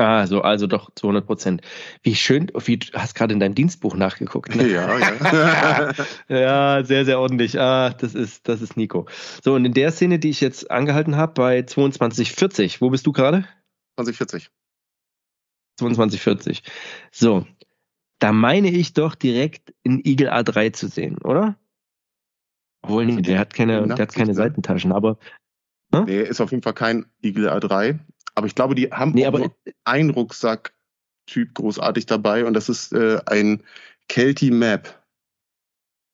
Ah, 0.00 0.26
so, 0.26 0.40
also 0.40 0.66
doch 0.66 0.90
zu 0.94 1.08
100 1.08 1.26
Prozent. 1.26 1.60
Wie 2.02 2.14
schön, 2.14 2.50
wie 2.64 2.78
du 2.78 2.86
hast 2.94 3.14
gerade 3.14 3.34
in 3.34 3.40
deinem 3.40 3.54
Dienstbuch 3.54 3.94
nachgeguckt. 3.94 4.54
Ne? 4.56 4.66
Ja, 4.66 4.98
ja. 4.98 5.92
ja, 6.28 6.84
sehr, 6.84 7.04
sehr 7.04 7.20
ordentlich. 7.20 7.60
Ah, 7.60 7.90
das 7.90 8.14
ist, 8.14 8.48
das 8.48 8.62
ist 8.62 8.78
Nico. 8.78 9.06
So, 9.44 9.54
und 9.54 9.66
in 9.66 9.74
der 9.74 9.92
Szene, 9.92 10.18
die 10.18 10.30
ich 10.30 10.40
jetzt 10.40 10.70
angehalten 10.70 11.16
habe, 11.16 11.34
bei 11.34 11.62
2240, 11.62 12.80
wo 12.80 12.88
bist 12.88 13.06
du 13.06 13.12
gerade? 13.12 13.46
2040. 13.96 14.50
2240. 15.76 16.62
So, 17.12 17.46
da 18.20 18.32
meine 18.32 18.70
ich 18.70 18.94
doch 18.94 19.14
direkt 19.14 19.74
in 19.82 20.00
Eagle 20.02 20.32
A3 20.32 20.72
zu 20.72 20.88
sehen, 20.88 21.18
oder? 21.18 21.58
Obwohl, 22.80 23.04
nee, 23.04 23.20
der 23.20 23.38
hat 23.38 23.52
keine, 23.52 23.86
der 23.86 23.98
hat 23.98 24.14
keine 24.14 24.32
Seitentaschen, 24.32 24.92
aber. 24.92 25.18
Hm? 25.94 26.04
Nee, 26.04 26.22
ist 26.22 26.40
auf 26.40 26.52
jeden 26.52 26.62
Fall 26.62 26.72
kein 26.72 27.04
Eagle 27.20 27.52
A3. 27.52 27.98
Aber 28.40 28.46
ich 28.46 28.54
glaube, 28.54 28.74
die 28.74 28.90
haben 28.90 29.12
nee, 29.12 29.26
aber, 29.26 29.54
einen 29.84 30.08
Rucksack-Typ 30.08 31.52
großartig 31.52 32.06
dabei 32.06 32.46
und 32.46 32.54
das 32.54 32.70
ist 32.70 32.90
äh, 32.94 33.20
ein 33.26 33.62
Kelty 34.08 34.50
Map. 34.50 34.98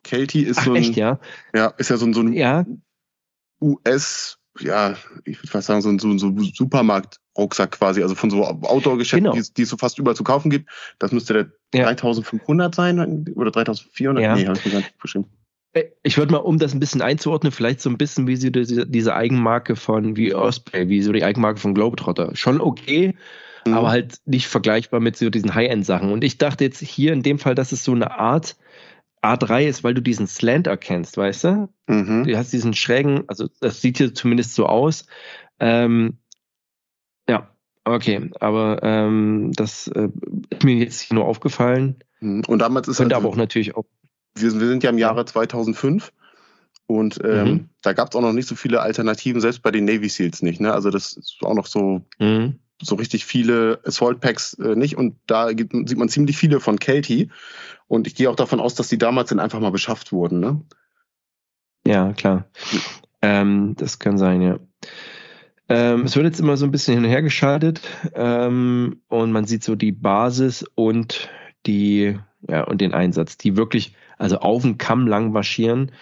Kelty 0.03 0.43
ist 0.43 0.59
Ach, 0.59 0.64
so 0.64 0.72
ein. 0.72 0.83
Echt, 0.83 0.97
ja? 0.97 1.20
Ja, 1.55 1.68
ist 1.79 1.91
ja 1.91 1.99
so 1.99 2.05
ein, 2.05 2.14
so 2.14 2.22
ein 2.22 2.33
ja. 2.33 2.66
US 3.61 4.41
ja, 4.59 4.97
ich 5.24 5.39
würde 5.39 5.49
fast 5.49 5.68
sagen, 5.68 5.83
so 5.83 5.89
ein, 5.89 6.01
so 6.01 6.09
ein 6.09 6.18
so 6.18 6.35
Supermarkt-Rucksack 6.37 7.72
quasi, 7.72 8.03
also 8.03 8.16
von 8.16 8.31
so 8.31 8.43
Outdoor-Geschäften, 8.43 9.31
genau. 9.31 9.37
die, 9.37 9.55
die, 9.55 9.62
es 9.62 9.68
so 9.68 9.77
fast 9.77 10.01
überall 10.01 10.16
zu 10.16 10.24
kaufen 10.24 10.51
gibt. 10.51 10.68
Das 10.99 11.12
müsste 11.12 11.35
der 11.35 11.53
ja. 11.74 11.85
3500 11.85 12.74
sein 12.74 13.29
oder 13.37 13.53
3400? 13.53 14.24
Ja. 14.24 14.35
Nee, 14.35 14.47
habe 14.47 14.59
ich 14.59 14.64
mir 14.64 14.72
gar 14.72 14.79
nicht 14.79 14.99
bestimmt. 14.99 15.29
Ich 16.03 16.16
würde 16.16 16.33
mal, 16.33 16.39
um 16.39 16.59
das 16.59 16.74
ein 16.74 16.81
bisschen 16.81 17.03
einzuordnen, 17.03 17.53
vielleicht 17.53 17.81
so 17.81 17.91
ein 17.91 17.99
bisschen 17.99 18.27
wie 18.27 18.37
so 18.37 18.51
diese, 18.51 18.87
diese 18.87 19.14
Eigenmarke 19.14 19.77
von 19.77 20.16
wie 20.16 20.35
Osprey, 20.35 20.89
wie 20.89 21.03
so 21.03 21.12
die 21.12 21.24
Eigenmarke 21.24 21.61
von 21.61 21.74
Globetrotter. 21.74 22.35
Schon 22.35 22.61
okay, 22.61 23.14
mhm. 23.66 23.74
aber 23.74 23.91
halt 23.91 24.20
nicht 24.24 24.49
vergleichbar 24.49 25.01
mit 25.01 25.16
so 25.16 25.29
diesen 25.31 25.55
High-End-Sachen. 25.55 26.11
Und 26.11 26.24
ich 26.24 26.39
dachte 26.39 26.64
jetzt 26.64 26.81
hier 26.81 27.12
in 27.12 27.22
dem 27.22 27.39
Fall, 27.39 27.55
dass 27.55 27.72
es 27.72 27.85
so 27.85 27.93
eine 27.93 28.18
Art 28.18 28.57
A3 29.22 29.66
ist, 29.66 29.85
weil 29.85 29.95
du 29.95 30.03
diesen 30.03 30.27
Slant 30.27 30.66
erkennst, 30.66 31.16
weißt 31.16 31.45
du? 31.45 31.68
Mhm. 31.89 32.24
Du 32.24 32.37
hast 32.37 32.53
diesen 32.53 32.74
schrägen, 32.74 33.24
also 33.27 33.49
das 33.61 33.81
sieht 33.81 33.99
hier 33.99 34.14
zumindest 34.14 34.55
so 34.55 34.66
aus. 34.66 35.07
Ähm, 35.59 36.18
ja, 37.29 37.49
okay, 37.85 38.31
aber 38.41 38.81
ähm, 38.83 39.53
das 39.55 39.89
äh, 39.89 40.09
ist 40.51 40.64
mir 40.64 40.77
jetzt 40.77 41.12
nur 41.12 41.24
aufgefallen. 41.24 41.97
Mhm. 42.20 42.45
Und 42.47 42.61
damals 42.61 42.89
ist 42.89 42.99
Könnte 42.99 43.14
halt, 43.14 43.24
aber 43.24 43.33
auch 43.33 43.37
natürlich 43.37 43.74
auch. 43.77 43.85
Wir, 44.37 44.53
wir 44.53 44.68
sind 44.68 44.82
ja 44.82 44.91
im 44.91 44.99
Jahre 44.99 45.24
2005 45.24 46.12
und 46.87 47.18
ähm, 47.24 47.49
mhm. 47.49 47.68
da 47.82 47.93
gab 47.93 48.11
es 48.11 48.16
auch 48.16 48.20
noch 48.20 48.32
nicht 48.32 48.49
so 48.49 48.55
viele 48.55 48.80
Alternativen, 48.80 49.41
selbst 49.41 49.62
bei 49.62 49.70
den 49.70 49.84
Navy 49.84 50.09
Seals 50.09 50.43
nicht. 50.43 50.61
Ne? 50.61 50.72
Also 50.72 50.91
das 50.91 51.12
ist 51.12 51.39
auch 51.43 51.55
noch 51.55 51.66
so 51.66 52.03
mhm 52.18 52.59
so 52.82 52.95
richtig 52.97 53.24
viele 53.24 53.80
Assault 53.84 54.20
Packs 54.20 54.55
äh, 54.55 54.76
nicht 54.76 54.97
und 54.97 55.16
da 55.26 55.53
gibt, 55.53 55.72
sieht 55.89 55.99
man 55.99 56.09
ziemlich 56.09 56.37
viele 56.37 56.61
von 56.61 56.78
Kelty 56.78 57.30
und 57.87 58.07
ich 58.07 58.14
gehe 58.14 58.28
auch 58.28 58.37
davon 58.37 58.61
aus, 58.61 58.74
dass 58.74 58.89
die 58.89 58.99
damals 58.99 59.30
dann 59.30 59.41
einfach 59.41 59.61
mal 59.61 59.70
beschafft 59.70 60.12
wurden, 60.12 60.41
ne? 60.41 60.61
Ja, 61.87 62.12
klar. 62.12 62.47
Ähm, 63.22 63.74
das 63.76 63.99
kann 63.99 64.18
sein, 64.18 64.43
ja. 64.43 64.59
Ähm, 65.68 66.03
es 66.03 66.16
wird 66.16 66.26
jetzt 66.26 66.41
immer 66.41 66.57
so 66.57 66.64
ein 66.64 66.70
bisschen 66.70 66.95
hin 66.95 67.05
und 67.05 67.11
her 67.11 67.22
geschaltet 67.22 67.80
ähm, 68.14 69.01
und 69.09 69.32
man 69.32 69.47
sieht 69.47 69.64
so 69.64 69.74
die 69.74 69.93
Basis 69.93 70.64
und 70.74 71.28
die 71.66 72.18
ja 72.49 72.64
und 72.64 72.80
den 72.80 72.93
Einsatz, 72.93 73.37
die 73.37 73.57
wirklich 73.57 73.95
also 74.17 74.39
auf 74.39 74.62
dem 74.62 74.79
Kamm 74.79 75.07
lang 75.07 75.33
marschieren. 75.33 75.93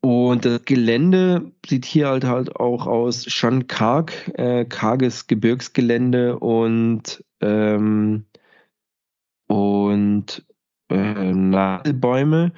Und 0.00 0.44
das 0.44 0.64
Gelände 0.66 1.52
sieht 1.66 1.86
hier 1.86 2.08
halt 2.08 2.24
halt 2.24 2.56
auch 2.56 2.86
aus 2.86 3.24
schon 3.32 3.66
karg, 3.68 4.12
äh, 4.34 4.66
karges 4.66 5.26
Gebirgsgelände 5.26 6.38
und 6.38 7.24
ähm, 7.40 8.26
und 9.46 10.44
äh, 10.90 11.32
Nadelbäume. 11.32 12.52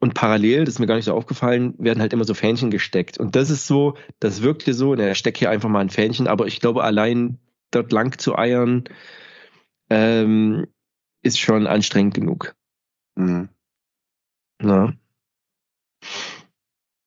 Und 0.00 0.14
parallel, 0.14 0.64
das 0.64 0.74
ist 0.74 0.78
mir 0.80 0.88
gar 0.88 0.96
nicht 0.96 1.04
so 1.04 1.14
aufgefallen, 1.14 1.74
werden 1.78 2.00
halt 2.00 2.12
immer 2.12 2.24
so 2.24 2.34
Fähnchen 2.34 2.72
gesteckt. 2.72 3.18
Und 3.18 3.36
das 3.36 3.50
ist 3.50 3.68
so, 3.68 3.96
das 4.18 4.42
wirkte 4.42 4.74
so, 4.74 4.96
ne, 4.96 5.14
steckt 5.14 5.38
hier 5.38 5.50
einfach 5.50 5.68
mal 5.68 5.78
ein 5.78 5.90
Fähnchen, 5.90 6.26
aber 6.26 6.48
ich 6.48 6.58
glaube, 6.58 6.82
allein 6.82 7.38
dort 7.70 7.92
lang 7.92 8.18
zu 8.18 8.36
eiern, 8.36 8.82
ähm, 9.90 10.66
ist 11.22 11.38
schon 11.38 11.68
anstrengend 11.68 12.14
genug. 12.14 12.56
Mhm. 13.14 13.48
Na? 14.62 14.92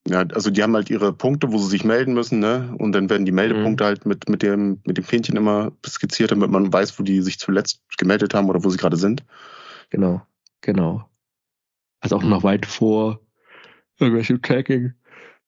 Ja, 0.07 0.19
also 0.19 0.51
die 0.51 0.61
haben 0.61 0.75
halt 0.75 0.91
ihre 0.91 1.13
Punkte, 1.13 1.51
wo 1.51 1.57
sie 1.57 1.69
sich 1.69 1.83
melden 1.83 2.13
müssen, 2.13 2.39
ne? 2.39 2.75
Und 2.77 2.91
dann 2.91 3.09
werden 3.09 3.25
die 3.25 3.31
Meldepunkte 3.31 3.83
mhm. 3.83 3.87
halt 3.87 4.05
mit, 4.05 4.29
mit 4.29 4.43
dem, 4.43 4.79
mit 4.85 4.97
dem 4.97 5.03
Fähnchen 5.03 5.35
immer 5.35 5.71
skizziert, 5.85 6.31
damit 6.31 6.51
man 6.51 6.71
weiß, 6.71 6.99
wo 6.99 7.03
die 7.03 7.21
sich 7.21 7.39
zuletzt 7.39 7.81
gemeldet 7.97 8.35
haben 8.35 8.47
oder 8.47 8.63
wo 8.63 8.69
sie 8.69 8.77
gerade 8.77 8.97
sind. 8.97 9.25
Genau, 9.89 10.21
genau. 10.61 11.09
Also 12.01 12.17
auch 12.17 12.23
noch 12.23 12.43
weit 12.43 12.67
vor 12.67 13.19
irgendwelchem 13.97 14.41
Tracking. 14.43 14.93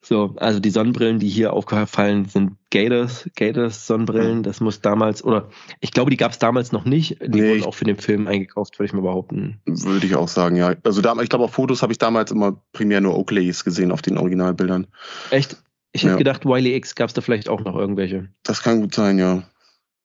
So, 0.02 0.36
also 0.38 0.60
die 0.60 0.70
Sonnenbrillen, 0.70 1.20
die 1.20 1.28
hier 1.28 1.54
aufgefallen 1.54 2.26
sind, 2.26 2.56
Gators, 2.70 3.30
Gators 3.36 3.88
Sonnenbrillen, 3.88 4.44
das 4.44 4.62
muss 4.62 4.80
damals, 4.80 5.24
oder 5.24 5.50
ich 5.82 5.92
glaube, 5.92 6.12
die 6.12 6.18
gab 6.18 6.32
es 6.32 6.40
damals 6.40 6.72
noch 6.72 6.86
nicht. 6.86 7.20
Die 7.22 7.42
nee, 7.42 7.50
wurden 7.50 7.64
auch 7.64 7.74
für 7.74 7.86
den 7.86 7.98
Film 7.98 8.28
eingekauft, 8.28 8.78
würde 8.78 8.86
ich 8.86 8.94
mal 8.94 9.02
behaupten. 9.02 9.60
Würde 9.66 10.06
ich 10.06 10.16
auch 10.16 10.28
sagen, 10.28 10.56
ja. 10.56 10.76
Also 10.84 11.02
da, 11.02 11.14
ich 11.22 11.30
glaube, 11.30 11.46
auf 11.46 11.54
Fotos 11.54 11.82
habe 11.82 11.92
ich 11.92 11.98
damals 11.98 12.32
immer 12.32 12.62
primär 12.74 13.02
nur 13.02 13.18
Oakleys 13.18 13.64
gesehen 13.64 13.92
auf 13.92 14.02
den 14.02 14.18
Originalbildern. 14.18 14.88
Echt? 15.32 15.58
Ich 15.94 16.04
hätte 16.04 16.12
ja. 16.12 16.18
gedacht, 16.18 16.46
Wiley 16.46 16.76
X 16.76 16.96
gab 16.96 17.10
es 17.10 17.14
da 17.14 17.22
vielleicht 17.22 17.50
auch 17.50 17.62
noch 17.62 17.76
irgendwelche. 17.76 18.30
Das 18.44 18.62
kann 18.62 18.82
gut 18.82 18.94
sein, 18.94 19.18
ja. 19.18 19.44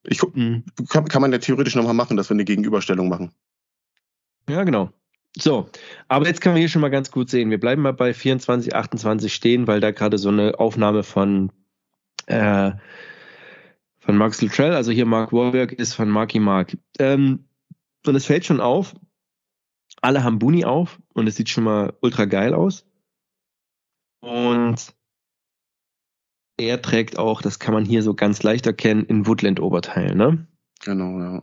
Ich, 0.04 0.22
mhm. 0.22 0.64
kann, 0.88 1.06
kann 1.06 1.22
man 1.22 1.32
ja 1.32 1.38
theoretisch 1.38 1.76
nochmal 1.76 1.94
machen, 1.94 2.16
dass 2.16 2.30
wir 2.30 2.34
eine 2.34 2.44
Gegenüberstellung 2.44 3.08
machen. 3.08 3.30
Ja, 4.48 4.64
genau. 4.64 4.90
So, 5.36 5.70
aber 6.08 6.26
jetzt 6.26 6.40
können 6.40 6.54
wir 6.54 6.60
hier 6.60 6.68
schon 6.68 6.82
mal 6.82 6.90
ganz 6.90 7.10
gut 7.10 7.30
sehen. 7.30 7.50
Wir 7.50 7.58
bleiben 7.58 7.82
mal 7.82 7.94
bei 7.94 8.12
24, 8.12 8.74
28 8.74 9.32
stehen, 9.32 9.66
weil 9.66 9.80
da 9.80 9.90
gerade 9.90 10.18
so 10.18 10.28
eine 10.28 10.58
Aufnahme 10.58 11.02
von, 11.02 11.50
äh, 12.26 12.72
von 13.98 14.16
Max 14.16 14.42
Luttrell, 14.42 14.74
also 14.74 14.92
hier 14.92 15.06
Mark 15.06 15.32
Warburg, 15.32 15.72
ist 15.72 15.94
von 15.94 16.10
Marky 16.10 16.38
Mark. 16.38 16.76
Ähm, 16.98 17.48
und 18.06 18.14
es 18.14 18.26
fällt 18.26 18.44
schon 18.44 18.60
auf, 18.60 18.94
alle 20.02 20.22
haben 20.22 20.38
Buni 20.38 20.64
auf 20.64 21.00
und 21.14 21.26
es 21.26 21.36
sieht 21.36 21.48
schon 21.48 21.64
mal 21.64 21.94
ultra 22.00 22.26
geil 22.26 22.52
aus. 22.52 22.84
Und 24.20 24.94
er 26.58 26.82
trägt 26.82 27.18
auch, 27.18 27.40
das 27.42 27.58
kann 27.58 27.74
man 27.74 27.84
hier 27.84 28.02
so 28.02 28.14
ganz 28.14 28.42
leicht 28.42 28.66
erkennen, 28.66 29.04
in 29.04 29.26
Woodland-Oberteil, 29.26 30.14
ne? 30.14 30.46
Genau, 30.80 31.18
ja. 31.20 31.42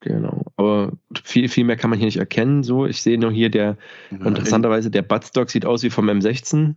Genau. 0.00 0.44
Aber 0.56 0.92
viel, 1.24 1.48
viel 1.48 1.64
mehr 1.64 1.76
kann 1.76 1.90
man 1.90 1.98
hier 1.98 2.06
nicht 2.06 2.18
erkennen. 2.18 2.62
So, 2.62 2.86
ich 2.86 3.02
sehe 3.02 3.18
nur 3.18 3.32
hier 3.32 3.50
der, 3.50 3.76
ja, 4.10 4.26
interessanterweise, 4.26 4.90
der 4.90 5.02
Buttstock 5.02 5.50
sieht 5.50 5.64
aus 5.64 5.82
wie 5.82 5.90
vom 5.90 6.08
M16. 6.08 6.74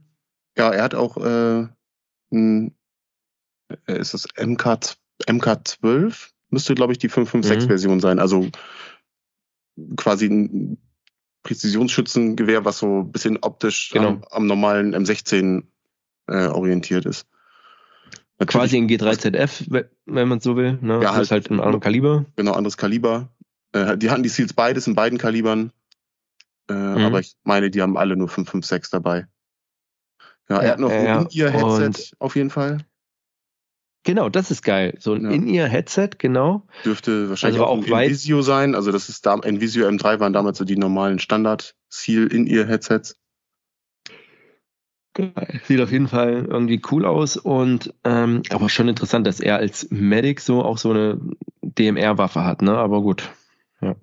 Ja, 0.57 0.71
er 0.71 0.83
hat 0.83 0.95
auch, 0.95 1.17
äh, 1.17 1.67
ein, 2.31 2.75
äh, 3.87 3.99
ist 3.99 4.13
das 4.13 4.27
MK, 4.37 4.79
MK12? 5.27 6.29
Müsste, 6.49 6.75
glaube 6.75 6.93
ich, 6.93 6.97
die 6.97 7.09
556-Version 7.09 7.95
mhm. 7.95 7.99
sein. 7.99 8.19
Also 8.19 8.47
quasi 9.97 10.27
ein 10.27 10.77
Präzisionsschützengewehr, 11.43 12.65
was 12.65 12.79
so 12.79 13.01
ein 13.01 13.11
bisschen 13.11 13.37
optisch 13.41 13.91
genau. 13.91 14.09
am, 14.09 14.23
am, 14.29 14.47
normalen 14.47 14.95
M16 14.95 15.63
äh, 16.27 16.47
orientiert 16.47 17.05
ist. 17.05 17.27
Quasi 18.45 18.77
ein 18.77 18.87
G3ZF, 18.87 19.85
wenn 20.05 20.27
man 20.27 20.39
so 20.39 20.55
will. 20.55 20.77
Ne? 20.81 21.01
Ja, 21.03 21.11
halt, 21.11 21.23
ist 21.23 21.31
halt 21.31 21.51
ein 21.51 21.59
anderes 21.59 21.81
Kaliber. 21.81 22.25
Genau, 22.37 22.53
anderes 22.53 22.77
Kaliber. 22.77 23.29
Äh, 23.73 23.97
die 23.97 24.09
hatten 24.09 24.23
die 24.23 24.29
Seals 24.29 24.53
beides 24.53 24.87
in 24.87 24.95
beiden 24.95 25.17
Kalibern. 25.19 25.71
Äh, 26.69 26.73
mhm. 26.73 26.97
Aber 26.99 27.19
ich 27.19 27.35
meine, 27.43 27.69
die 27.69 27.81
haben 27.81 27.97
alle 27.97 28.15
nur 28.15 28.29
556 28.29 28.91
dabei. 28.91 29.27
Ja, 30.47 30.57
ja 30.57 30.61
er 30.61 30.71
hat 30.71 30.79
noch 30.79 30.91
ja, 30.91 31.19
ein 31.19 31.27
In-Ear-Headset 31.27 32.15
auf 32.19 32.35
jeden 32.35 32.49
Fall. 32.49 32.79
Genau, 34.03 34.29
das 34.29 34.49
ist 34.49 34.63
geil. 34.63 34.95
So 34.99 35.13
ein 35.13 35.25
ja. 35.25 35.31
In-Ear-Headset, 35.31 36.11
genau. 36.17 36.65
Dürfte 36.85 37.29
wahrscheinlich 37.29 37.59
also 37.59 37.71
auch, 37.71 37.79
auch 37.79 37.93
ein 37.93 38.03
Invisio 38.05 38.41
sein. 38.41 38.73
Also 38.73 38.93
das 38.93 39.09
ist 39.09 39.25
da, 39.25 39.35
Invisio 39.35 39.85
M3 39.87 40.19
waren 40.21 40.31
damals 40.33 40.57
so 40.57 40.65
die 40.65 40.77
normalen 40.77 41.19
Standard-Seal-In-Ear-Headsets. 41.19 43.17
Sieht 45.63 45.81
auf 45.81 45.91
jeden 45.91 46.07
Fall 46.07 46.45
irgendwie 46.49 46.81
cool 46.91 47.05
aus 47.05 47.37
und 47.37 47.93
ähm, 48.03 48.43
aber 48.49 48.69
schon 48.69 48.87
interessant, 48.87 49.27
dass 49.27 49.39
er 49.39 49.57
als 49.57 49.89
Medic 49.89 50.39
so 50.41 50.63
auch 50.63 50.77
so 50.77 50.91
eine 50.91 51.19
DMR-Waffe 51.61 52.43
hat, 52.43 52.61
ne? 52.61 52.77
Aber 52.77 53.01
gut. 53.01 53.29
Ja. 53.81 53.95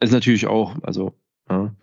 Ist 0.00 0.12
natürlich 0.12 0.46
auch, 0.46 0.76
also, 0.82 1.14
ja. 1.48 1.74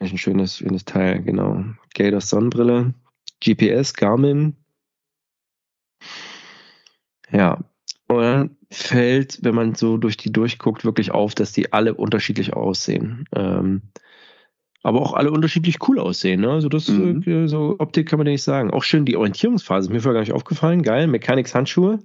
Ein 0.00 0.18
schönes, 0.18 0.58
schönes 0.58 0.84
Teil, 0.84 1.22
genau. 1.22 1.64
Gators 1.94 2.28
Sonnenbrille, 2.28 2.94
GPS, 3.40 3.94
Garmin. 3.94 4.56
Ja. 7.30 7.58
Und 8.08 8.22
dann 8.22 8.56
fällt, 8.70 9.42
wenn 9.42 9.54
man 9.54 9.74
so 9.74 9.96
durch 9.96 10.16
die 10.16 10.32
durchguckt, 10.32 10.84
wirklich 10.84 11.10
auf, 11.12 11.34
dass 11.34 11.52
die 11.52 11.72
alle 11.72 11.94
unterschiedlich 11.94 12.52
aussehen. 12.52 13.26
Ähm, 13.34 13.82
aber 14.84 15.00
auch 15.00 15.14
alle 15.14 15.32
unterschiedlich 15.32 15.78
cool 15.88 15.98
aussehen. 15.98 16.42
Ne? 16.42 16.50
Also 16.50 16.68
das, 16.68 16.88
mhm. 16.88 17.22
äh, 17.22 17.48
so 17.48 17.76
Optik 17.78 18.08
kann 18.08 18.18
man 18.18 18.26
ja 18.26 18.32
nicht 18.32 18.42
sagen. 18.42 18.70
Auch 18.70 18.84
schön 18.84 19.06
die 19.06 19.16
Orientierungsphase, 19.16 19.88
ist 19.88 19.92
mir 19.92 20.00
vorher 20.00 20.14
gar 20.14 20.20
nicht 20.20 20.34
aufgefallen. 20.34 20.82
Geil, 20.82 21.06
Mechanics 21.06 21.54
Handschuhe. 21.54 22.00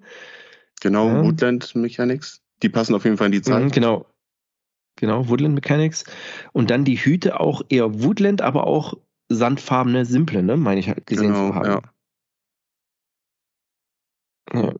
Genau, 0.80 1.10
ja. 1.10 1.23
Woodland 1.23 1.76
Mechanics. 1.76 2.41
Die 2.64 2.69
passen 2.69 2.95
auf 2.95 3.03
jeden 3.03 3.18
Fall 3.18 3.27
in 3.27 3.34
die 3.34 3.41
Zeit. 3.41 3.65
Mhm, 3.65 3.72
genau. 3.72 4.06
Genau, 4.95 5.27
Woodland 5.27 5.56
Mechanics. 5.56 6.06
Und 6.53 6.72
dann 6.72 6.85
die 6.85 6.95
Hüte 6.95 7.39
auch 7.39 7.61
eher 7.68 8.01
Woodland, 8.01 8.41
aber 8.41 8.65
auch 8.65 8.93
sandfarbene, 9.27 10.06
simple, 10.06 10.41
ne? 10.41 10.56
Meine 10.56 10.80
ich 10.80 10.88
gesehen 11.06 11.34
genau, 11.34 11.49
zu 11.49 11.56
haben. 11.56 11.65
Ja. 11.65 11.81
Ja. 14.53 14.73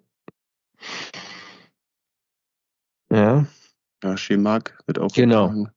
Ja, 3.12 3.46
ja 4.04 4.18
Schemark 4.18 4.82
wird 4.88 5.00
auch. 5.00 5.14
Genau. 5.14 5.50
Getragen. 5.50 5.72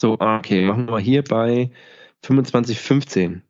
So, 0.00 0.18
okay, 0.18 0.66
machen 0.66 0.88
wir 0.88 0.98
hier 0.98 1.22
bei 1.22 1.70
2515. 2.22 3.42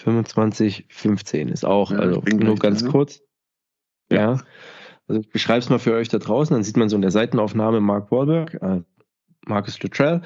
Fünfundzwanzig, 0.00 0.86
fünfzehn 0.88 1.48
ist 1.48 1.64
auch, 1.64 1.90
ja, 1.90 1.98
also 1.98 2.20
nur 2.20 2.54
ganz 2.56 2.82
ne? 2.82 2.90
kurz. 2.90 3.20
Ja. 4.10 4.16
ja. 4.16 4.42
Also 5.08 5.22
ich 5.22 5.30
beschreibe 5.30 5.58
es 5.58 5.68
mal 5.70 5.78
für 5.78 5.94
euch 5.94 6.08
da 6.08 6.18
draußen, 6.18 6.54
dann 6.54 6.62
sieht 6.62 6.76
man 6.76 6.88
so 6.88 6.96
in 6.96 7.02
der 7.02 7.10
Seitenaufnahme 7.10 7.80
Mark 7.80 8.12
Wahlberg, 8.12 8.54
äh, 8.62 8.82
Marcus 9.46 9.82
Luttrell, 9.82 10.22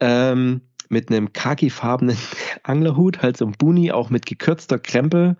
ähm, 0.00 0.60
mit 0.88 1.10
einem 1.10 1.32
khakifarbenen 1.32 2.16
Anglerhut, 2.62 3.22
halt 3.22 3.36
so 3.36 3.46
ein 3.46 3.52
Buni, 3.52 3.90
auch 3.90 4.10
mit 4.10 4.26
gekürzter 4.26 4.78
Krempe, 4.78 5.36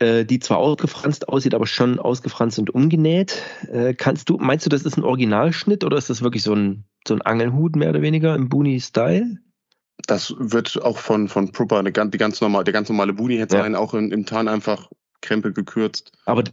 die 0.00 0.40
zwar 0.40 0.58
ausgefranst 0.58 1.28
aussieht, 1.28 1.54
aber 1.54 1.66
schon 1.66 1.98
ausgefranst 1.98 2.58
und 2.58 2.74
umgenäht. 2.74 3.42
Äh, 3.70 3.94
kannst 3.94 4.28
du, 4.28 4.36
meinst 4.38 4.66
du, 4.66 4.70
das 4.70 4.82
ist 4.82 4.96
ein 4.96 5.04
Originalschnitt 5.04 5.84
oder 5.84 5.96
ist 5.96 6.10
das 6.10 6.22
wirklich 6.22 6.42
so 6.42 6.54
ein, 6.54 6.84
so 7.06 7.14
ein 7.14 7.22
Angelhut 7.22 7.76
mehr 7.76 7.90
oder 7.90 8.02
weniger 8.02 8.34
im 8.34 8.48
Buni-Style? 8.48 9.38
Das 10.06 10.34
wird 10.38 10.82
auch 10.82 10.98
von, 10.98 11.28
von 11.28 11.52
Prupper, 11.52 11.82
die 11.82 12.18
ganz 12.18 12.40
normal, 12.40 12.64
der 12.64 12.74
ganz 12.74 12.88
normale 12.88 13.14
Buni 13.14 13.38
hätte 13.38 13.56
ja. 13.56 13.78
auch 13.78 13.94
in, 13.94 14.12
im 14.12 14.26
Tarn 14.26 14.48
einfach 14.48 14.90
Krempe 15.22 15.52
gekürzt. 15.52 16.12
Aber 16.26 16.44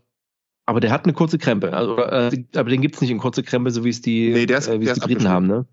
aber 0.65 0.79
der 0.79 0.91
hat 0.91 1.03
eine 1.03 1.13
kurze 1.13 1.37
Krempe. 1.37 1.73
Also, 1.73 1.97
äh, 1.97 2.45
aber 2.55 2.69
den 2.69 2.81
gibt 2.81 2.95
es 2.95 3.01
nicht 3.01 3.11
in 3.11 3.17
kurze 3.17 3.43
Krempe, 3.43 3.71
so 3.71 3.83
wie 3.83 3.89
es 3.89 4.01
die, 4.01 4.31
nee, 4.31 4.45
der 4.45 4.59
ist, 4.59 4.67
äh, 4.67 4.79
wie 4.79 4.87
es 4.87 4.93
die 4.93 5.01
Briten 5.01 5.27
haben, 5.27 5.47
ne? 5.47 5.65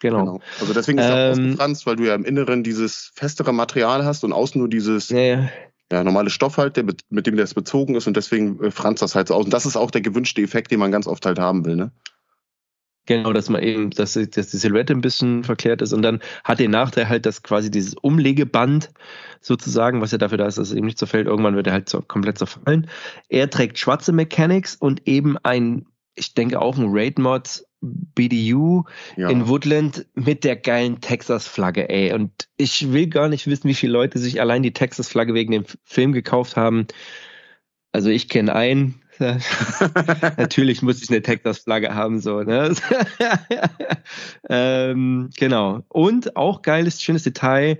Genau. 0.00 0.18
genau. 0.18 0.40
Also 0.60 0.74
deswegen 0.74 0.98
ist 0.98 1.06
er 1.06 1.32
ähm, 1.32 1.44
ausgefranst, 1.44 1.86
weil 1.86 1.96
du 1.96 2.04
ja 2.04 2.14
im 2.14 2.24
Inneren 2.24 2.62
dieses 2.62 3.12
festere 3.14 3.54
Material 3.54 4.04
hast 4.04 4.24
und 4.24 4.34
außen 4.34 4.58
nur 4.58 4.68
dieses 4.68 5.08
ja, 5.08 5.18
ja. 5.18 5.48
Ja 5.92 6.02
normale 6.04 6.30
Stoff 6.30 6.56
halt, 6.56 6.76
der, 6.76 6.84
mit 6.84 7.26
dem 7.26 7.36
das 7.36 7.54
bezogen 7.54 7.94
ist 7.94 8.06
und 8.06 8.16
deswegen 8.16 8.62
äh, 8.62 8.70
franzt 8.70 9.02
das 9.02 9.14
halt 9.14 9.28
so 9.28 9.34
aus. 9.34 9.44
Und 9.44 9.52
das 9.52 9.66
ist 9.66 9.76
auch 9.76 9.90
der 9.90 10.00
gewünschte 10.00 10.42
Effekt, 10.42 10.70
den 10.70 10.80
man 10.80 10.92
ganz 10.92 11.06
oft 11.06 11.24
halt 11.26 11.38
haben 11.38 11.64
will, 11.64 11.76
ne? 11.76 11.92
Genau, 13.06 13.34
dass 13.34 13.50
man 13.50 13.62
eben, 13.62 13.90
dass, 13.90 14.14
dass 14.14 14.50
die 14.50 14.56
Silhouette 14.56 14.94
ein 14.94 15.02
bisschen 15.02 15.44
verklärt 15.44 15.82
ist 15.82 15.92
und 15.92 16.00
dann 16.00 16.20
hat 16.42 16.58
den 16.58 16.70
Nachteil 16.70 17.06
halt, 17.06 17.26
dass 17.26 17.42
quasi 17.42 17.70
dieses 17.70 17.94
Umlegeband 17.94 18.90
sozusagen, 19.42 20.00
was 20.00 20.12
ja 20.12 20.16
dafür 20.16 20.38
da 20.38 20.46
ist, 20.46 20.56
dass 20.56 20.68
es 20.68 20.74
eben 20.74 20.86
nicht 20.86 20.96
zerfällt, 20.96 21.26
irgendwann 21.26 21.54
wird 21.54 21.66
er 21.66 21.74
halt 21.74 21.90
so 21.90 22.00
komplett 22.00 22.38
zerfallen. 22.38 22.88
Er 23.28 23.50
trägt 23.50 23.78
schwarze 23.78 24.12
Mechanics 24.12 24.74
und 24.74 25.06
eben 25.06 25.36
ein, 25.42 25.84
ich 26.14 26.32
denke 26.32 26.62
auch 26.62 26.78
ein 26.78 26.86
Raid 26.88 27.18
Mod 27.18 27.64
BDU 28.14 28.84
ja. 29.16 29.28
in 29.28 29.48
Woodland 29.48 30.06
mit 30.14 30.44
der 30.44 30.56
geilen 30.56 31.00
Texas-Flagge, 31.00 31.88
ey. 31.88 32.12
Und 32.12 32.48
ich 32.56 32.92
will 32.92 33.08
gar 33.08 33.28
nicht 33.28 33.46
wissen, 33.46 33.68
wie 33.68 33.74
viele 33.74 33.92
Leute 33.92 34.18
sich 34.18 34.40
allein 34.40 34.62
die 34.62 34.72
Texas-Flagge 34.72 35.34
wegen 35.34 35.52
dem 35.52 35.64
Film 35.84 36.12
gekauft 36.12 36.56
haben. 36.56 36.86
Also 37.92 38.10
ich 38.10 38.28
kenne 38.28 38.54
einen, 38.54 39.00
Natürlich 40.38 40.82
muss 40.82 41.02
ich 41.02 41.10
eine 41.10 41.22
Texas-Flagge 41.22 41.94
haben, 41.94 42.20
so, 42.20 42.42
ne? 42.42 42.74
ähm, 44.48 45.30
genau. 45.36 45.82
Und 45.88 46.36
auch 46.36 46.62
geiles, 46.62 47.00
schönes 47.00 47.22
Detail, 47.22 47.78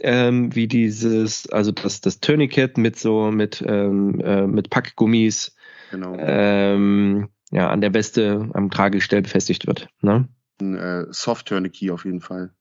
ähm, 0.00 0.54
wie 0.54 0.66
dieses, 0.66 1.48
also 1.50 1.72
das, 1.72 2.00
das 2.00 2.20
Tourniquet 2.20 2.78
mit 2.78 2.98
so, 2.98 3.30
mit, 3.30 3.62
ähm, 3.66 4.20
äh, 4.20 4.46
mit 4.46 4.70
Packgummis, 4.70 5.54
genau. 5.90 6.16
ähm, 6.18 7.28
ja, 7.50 7.68
an 7.68 7.80
der 7.80 7.94
Weste 7.94 8.48
am 8.54 8.70
Tragegestell 8.70 9.22
befestigt 9.22 9.66
wird, 9.66 9.88
ne? 10.00 10.28
Ein 10.60 10.76
äh, 10.76 11.06
Soft-Tourniquet 11.10 11.90
auf 11.90 12.04
jeden 12.04 12.20
Fall. 12.20 12.52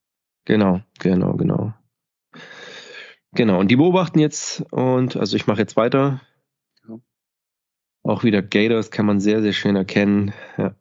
Genau, 0.45 0.81
genau, 0.99 1.33
genau. 1.35 1.73
Genau, 3.33 3.59
und 3.59 3.69
die 3.69 3.75
beobachten 3.75 4.19
jetzt 4.19 4.61
und 4.71 5.15
also 5.15 5.35
ich 5.35 5.45
mache 5.45 5.59
jetzt 5.59 5.75
weiter. 5.75 6.21
Auch 8.03 8.23
wieder 8.23 8.41
Gators 8.41 8.91
kann 8.91 9.05
man 9.05 9.19
sehr, 9.19 9.41
sehr 9.41 9.53
schön 9.53 9.75
erkennen. 9.75 10.33
Ja. 10.57 10.75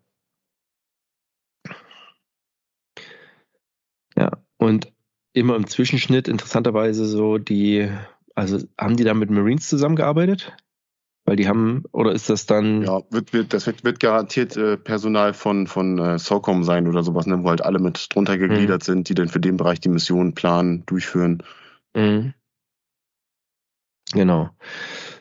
Ja, 4.16 4.30
und 4.56 4.92
immer 5.32 5.56
im 5.56 5.66
Zwischenschnitt 5.66 6.26
interessanterweise 6.26 7.04
so 7.04 7.38
die, 7.38 7.90
also 8.34 8.58
haben 8.78 8.96
die 8.96 9.04
da 9.04 9.14
mit 9.14 9.30
Marines 9.30 9.68
zusammengearbeitet? 9.68 10.56
Weil 11.28 11.36
die 11.36 11.46
haben, 11.46 11.84
oder 11.92 12.12
ist 12.12 12.30
das 12.30 12.46
dann. 12.46 12.84
Ja, 12.84 13.02
wird, 13.10 13.34
wird, 13.34 13.52
das 13.52 13.66
wird, 13.66 13.84
wird 13.84 14.00
garantiert 14.00 14.56
äh, 14.56 14.78
Personal 14.78 15.34
von, 15.34 15.66
von 15.66 15.98
äh, 15.98 16.18
SOCOM 16.18 16.64
sein 16.64 16.88
oder 16.88 17.02
sowas, 17.02 17.26
ne, 17.26 17.44
wo 17.44 17.50
halt 17.50 17.62
alle 17.62 17.80
mit 17.80 18.14
drunter 18.14 18.38
gegliedert 18.38 18.80
mhm. 18.80 18.92
sind, 18.92 19.08
die 19.10 19.14
dann 19.14 19.28
für 19.28 19.38
den 19.38 19.58
Bereich 19.58 19.78
die 19.78 19.90
Mission 19.90 20.34
planen, 20.34 20.86
durchführen. 20.86 21.42
Mhm. 21.94 22.32
Genau. 24.12 24.48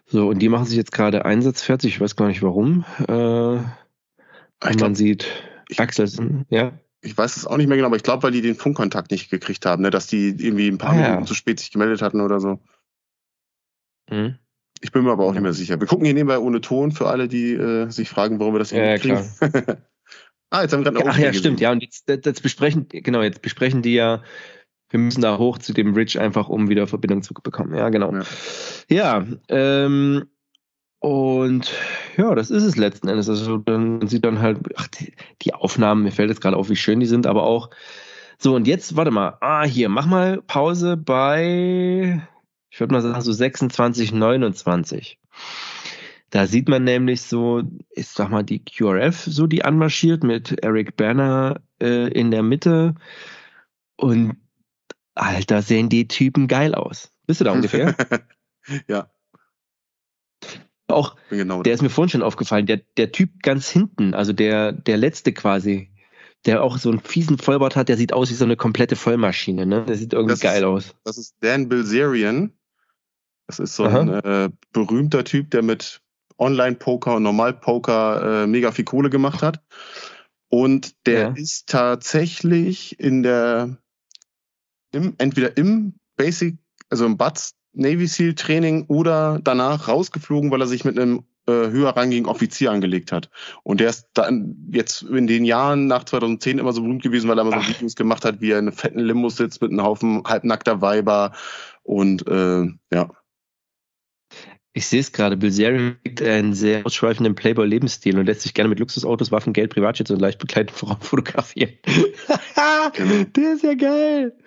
So, 0.06 0.30
und 0.30 0.40
die 0.40 0.48
machen 0.48 0.64
sich 0.64 0.78
jetzt 0.78 0.94
gerade 0.94 1.26
einsatzfertig. 1.26 1.96
Ich 1.96 2.00
weiß 2.00 2.16
gar 2.16 2.30
nicht 2.30 2.42
warum. 2.42 2.86
Äh, 3.02 3.06
glaub, 3.06 4.80
man 4.80 4.96
sieht 4.96 5.28
Axel, 5.76 6.10
ja. 6.48 6.72
Ich 7.02 7.18
weiß 7.18 7.36
es 7.36 7.46
auch 7.46 7.58
nicht 7.58 7.68
mehr 7.68 7.76
genau, 7.76 7.88
aber 7.88 7.98
ich 7.98 8.04
glaube, 8.04 8.24
weil 8.24 8.32
die 8.32 8.42
den 8.42 8.56
Funkkontakt 8.56 9.12
nicht 9.12 9.30
gekriegt 9.30 9.66
haben, 9.66 9.82
ne? 9.82 9.90
dass 9.90 10.08
die 10.08 10.30
irgendwie 10.30 10.70
ein 10.70 10.78
paar 10.78 10.92
ah, 10.92 10.94
Minuten 10.94 11.20
ja. 11.20 11.26
zu 11.26 11.34
spät 11.34 11.60
sich 11.60 11.72
gemeldet 11.72 12.02
hatten 12.02 12.22
oder 12.22 12.40
so. 12.40 12.62
Mhm. 14.10 14.38
Ich 14.82 14.92
bin 14.92 15.04
mir 15.04 15.12
aber 15.12 15.26
auch 15.26 15.34
nicht 15.34 15.42
mehr 15.42 15.54
sicher. 15.54 15.80
Wir 15.80 15.88
gucken 15.88 16.06
hier 16.06 16.14
nebenbei 16.14 16.40
ohne 16.40 16.62
Ton 16.62 16.92
für 16.92 17.08
alle, 17.08 17.28
die 17.28 17.54
äh, 17.54 17.90
sich 17.90 18.10
fragen, 18.10 18.40
warum 18.40 18.54
wir 18.54 18.60
das 18.60 18.72
hier 18.72 18.86
ja, 18.86 18.98
kriegen. 18.98 19.24
ah, 20.50 20.62
jetzt 20.62 20.74
haben 20.74 20.86
wir 20.86 20.92
gerade 20.92 21.00
eine 21.00 21.10
Ach 21.10 21.18
ja, 21.18 21.34
stimmt, 21.34 21.60
ja. 21.60 21.72
Und 21.72 21.82
jetzt, 21.82 22.08
jetzt 22.08 22.44
besprechen, 22.44 22.88
genau, 22.90 23.22
jetzt 23.22 23.42
besprechen 23.42 23.82
die 23.82 23.94
ja 23.94 24.22
wir 24.90 25.00
müssen 25.00 25.22
da 25.22 25.38
hoch 25.38 25.58
zu 25.58 25.74
dem 25.74 25.94
Bridge 25.94 26.20
einfach, 26.20 26.50
um 26.50 26.70
wieder 26.70 26.88
Verbindung 26.88 27.22
zu 27.22 27.34
bekommen. 27.34 27.76
Ja, 27.76 27.90
genau. 27.90 28.14
Ja, 28.14 28.24
ja 28.88 29.26
ähm, 29.50 30.26
und 31.00 31.72
ja, 32.16 32.34
das 32.36 32.50
ist 32.50 32.64
es 32.64 32.78
letzten 32.78 33.08
Endes. 33.08 33.30
Also 33.30 33.58
dann 33.58 34.08
sieht 34.08 34.26
dann 34.26 34.40
halt, 34.40 34.60
ach, 34.76 34.88
die, 34.88 35.14
die 35.42 35.54
Aufnahmen, 35.54 36.04
mir 36.04 36.12
fällt 36.12 36.30
jetzt 36.30 36.42
gerade 36.42 36.58
auf, 36.58 36.70
wie 36.70 36.76
schön 36.76 37.00
die 37.00 37.06
sind, 37.06 37.28
aber 37.28 37.44
auch 37.44 37.70
so, 38.40 38.56
und 38.56 38.68
jetzt, 38.68 38.96
warte 38.96 39.12
mal, 39.12 39.38
ah, 39.42 39.64
hier, 39.64 39.90
mach 39.90 40.06
mal 40.06 40.42
Pause 40.44 40.96
bei, 40.96 42.22
ich 42.70 42.80
würde 42.80 42.94
mal 42.94 43.02
sagen, 43.02 43.22
so 43.22 43.32
26, 43.32 44.12
29. 44.12 45.20
Da 46.30 46.46
sieht 46.46 46.68
man 46.68 46.84
nämlich 46.84 47.22
so, 47.22 47.64
ich 47.90 48.08
sag 48.08 48.30
mal, 48.30 48.44
die 48.44 48.64
QRF, 48.64 49.24
so 49.24 49.48
die 49.48 49.64
anmarschiert 49.64 50.24
mit 50.24 50.64
Eric 50.64 50.98
Banner 50.98 51.62
äh, 51.82 52.12
in 52.12 52.32
der 52.32 52.44
Mitte. 52.44 52.96
Und 53.96 54.36
Alter, 55.16 55.62
sehen 55.62 55.90
die 55.90 56.08
Typen 56.08 56.48
geil 56.48 56.76
aus. 56.76 57.12
Bist 57.26 57.40
du 57.40 57.46
da 57.46 57.54
ungefähr? 57.54 57.96
ja. 58.88 59.10
Auch, 60.88 61.16
genau 61.30 61.64
der 61.64 61.74
ist 61.74 61.82
mir 61.82 61.90
vorhin 61.90 62.10
schon 62.10 62.24
aufgefallen, 62.24 62.66
der, 62.66 62.82
der 62.98 63.12
Typ 63.12 63.42
ganz 63.42 63.70
hinten, 63.70 64.14
also 64.14 64.32
der, 64.32 64.72
der 64.72 64.96
letzte 64.96 65.34
quasi, 65.34 65.92
der 66.46 66.64
auch 66.64 66.78
so 66.78 66.90
einen 66.90 67.00
fiesen 67.00 67.38
Vollbart 67.38 67.76
hat, 67.76 67.90
der 67.90 67.98
sieht 67.98 68.14
aus 68.14 68.30
wie 68.30 68.36
so 68.36 68.46
eine 68.46 68.56
komplette 68.56 68.96
Vollmaschine, 68.96 69.66
ne? 69.66 69.86
Der 69.86 69.96
sieht 69.96 70.14
irgendwie 70.14 70.34
das 70.34 70.40
geil 70.40 70.62
ist, 70.62 70.68
aus. 70.68 70.96
Das 71.04 71.18
ist 71.18 71.36
Dan 71.42 71.68
Bilzerian. 71.68 72.54
Das 73.48 73.60
ist 73.60 73.76
so 73.76 73.86
Aha. 73.86 74.02
ein 74.02 74.10
äh, 74.10 74.50
berühmter 74.74 75.24
Typ, 75.24 75.52
der 75.52 75.64
mit 75.64 76.02
Online-Poker 76.38 77.16
und 77.16 77.24
Normal-Poker 77.24 78.44
äh, 78.44 78.48
mega 78.48 78.72
viel 78.72 78.86
Kohle 78.86 79.10
gemacht 79.10 79.42
hat. 79.42 79.62
Und 80.50 80.96
der 81.06 81.20
ja. 81.20 81.30
ist 81.30 81.68
tatsächlich 81.68 83.00
in 83.00 83.24
der 83.24 83.78
im, 84.92 85.16
entweder 85.18 85.58
im 85.58 85.96
Basic, 86.16 86.58
also 86.90 87.06
im 87.06 87.18
BATS 87.18 87.56
Navy 87.74 88.08
SEAL 88.08 88.36
Training 88.36 88.86
oder 88.88 89.40
danach 89.44 89.88
rausgeflogen, 89.88 90.50
weil 90.52 90.62
er 90.62 90.68
sich 90.68 90.86
mit 90.86 90.98
einem 90.98 91.26
höher 91.54 91.90
rangigen 91.96 92.28
Offizier 92.28 92.72
angelegt 92.72 93.12
hat. 93.12 93.30
Und 93.64 93.80
der 93.80 93.90
ist 93.90 94.08
dann 94.14 94.70
jetzt 94.72 95.04
in 95.04 95.28
den 95.28 95.46
Jahren 95.46 95.88
nach 95.88 96.04
2010 96.04 96.60
immer 96.60 96.74
so 96.74 96.82
berühmt 96.82 97.04
gewesen, 97.04 97.30
weil 97.30 97.40
er 97.40 97.46
immer 97.46 97.62
so. 97.62 97.70
Videos 97.70 97.96
gemacht 97.96 98.26
hat, 98.26 98.42
wie 98.42 98.52
er 98.52 98.60
in 98.60 98.68
einem 98.68 98.76
fetten 98.76 99.00
Limo 99.00 99.30
sitzt 99.30 99.62
mit 99.62 99.72
einem 99.72 99.84
Haufen 99.84 100.24
halbnackter 100.26 100.82
Weiber 100.82 101.34
und 101.84 102.28
äh, 102.28 102.66
ja. 102.94 103.10
Ich 104.74 104.86
sehe 104.86 105.00
es 105.00 105.12
gerade, 105.12 105.38
Bilzerian 105.38 105.98
trägt 106.04 106.22
einen 106.22 106.54
sehr 106.54 106.86
ausschweifenden 106.86 107.34
Playboy-Lebensstil 107.34 108.20
und 108.20 108.28
lässt 108.28 108.42
sich 108.42 108.54
gerne 108.54 108.70
mit 108.70 108.78
Luxusautos, 108.78 109.32
Waffen, 109.32 109.54
Geld, 109.54 109.74
Privatjets 109.74 110.12
und 110.12 110.20
leicht 110.20 110.38
begleiteten 110.38 110.78
Frauen 110.78 111.02
fotografieren. 111.02 111.74
Der 113.36 113.54
ist 113.54 113.64
ja 113.64 113.74
geil. 113.74 114.38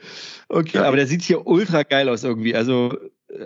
Okay, 0.48 0.78
ja. 0.78 0.85
aber 0.85 0.97
der 0.97 1.06
sieht 1.06 1.22
hier 1.22 1.47
ultra 1.47 1.82
geil 1.82 2.09
aus 2.09 2.24
irgendwie. 2.24 2.55
Also, 2.55 2.97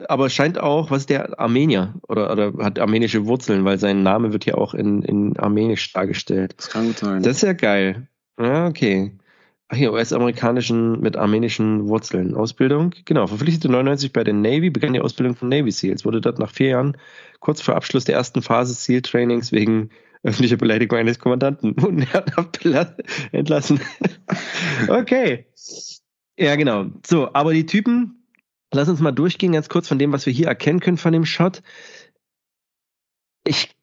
aber 0.08 0.30
scheint 0.30 0.58
auch, 0.58 0.90
was 0.90 1.02
ist 1.02 1.10
der 1.10 1.38
Armenier 1.38 1.94
oder, 2.08 2.32
oder 2.32 2.52
hat 2.64 2.78
armenische 2.78 3.26
Wurzeln, 3.26 3.64
weil 3.64 3.78
sein 3.78 4.02
Name 4.02 4.32
wird 4.32 4.44
hier 4.44 4.58
auch 4.58 4.74
in, 4.74 5.02
in 5.02 5.36
Armenisch 5.38 5.92
dargestellt. 5.92 6.54
Das 6.56 6.70
kann 6.70 6.86
gut 6.86 6.98
sein. 6.98 7.22
Das 7.22 7.36
ist 7.36 7.42
ja 7.42 7.52
geil. 7.52 8.08
Ja, 8.38 8.66
okay. 8.66 9.12
Ach 9.68 9.76
hier, 9.76 9.92
US-amerikanischen 9.92 11.00
mit 11.00 11.16
armenischen 11.16 11.88
Wurzeln. 11.88 12.34
Ausbildung, 12.34 12.94
genau, 13.04 13.26
verpflichtete 13.26 13.70
99 13.70 14.12
bei 14.12 14.22
der 14.22 14.34
Navy, 14.34 14.70
begann 14.70 14.92
die 14.92 15.00
Ausbildung 15.00 15.36
von 15.36 15.48
Navy 15.48 15.70
SEALs, 15.70 16.04
wurde 16.04 16.20
dort 16.20 16.38
nach 16.38 16.50
vier 16.50 16.68
Jahren 16.68 16.96
kurz 17.40 17.60
vor 17.60 17.74
Abschluss 17.74 18.04
der 18.04 18.14
ersten 18.14 18.42
Phase 18.42 18.74
SEAL-Trainings 18.74 19.52
wegen 19.52 19.90
öffentlicher 20.22 20.56
Beleidigung 20.56 20.98
eines 20.98 21.18
Kommandanten 21.18 21.76
entlassen. 23.32 23.80
okay. 24.88 25.46
Ja, 26.38 26.56
genau. 26.56 26.86
So, 27.06 27.32
aber 27.32 27.52
die 27.52 27.66
Typen, 27.66 28.23
lass 28.74 28.88
uns 28.88 29.00
mal 29.00 29.12
durchgehen, 29.12 29.52
ganz 29.52 29.68
kurz 29.68 29.88
von 29.88 29.98
dem, 29.98 30.12
was 30.12 30.26
wir 30.26 30.32
hier 30.32 30.48
erkennen 30.48 30.80
können 30.80 30.98
von 30.98 31.12
dem 31.12 31.24
Shot. 31.24 31.62
Ich, 33.46 33.76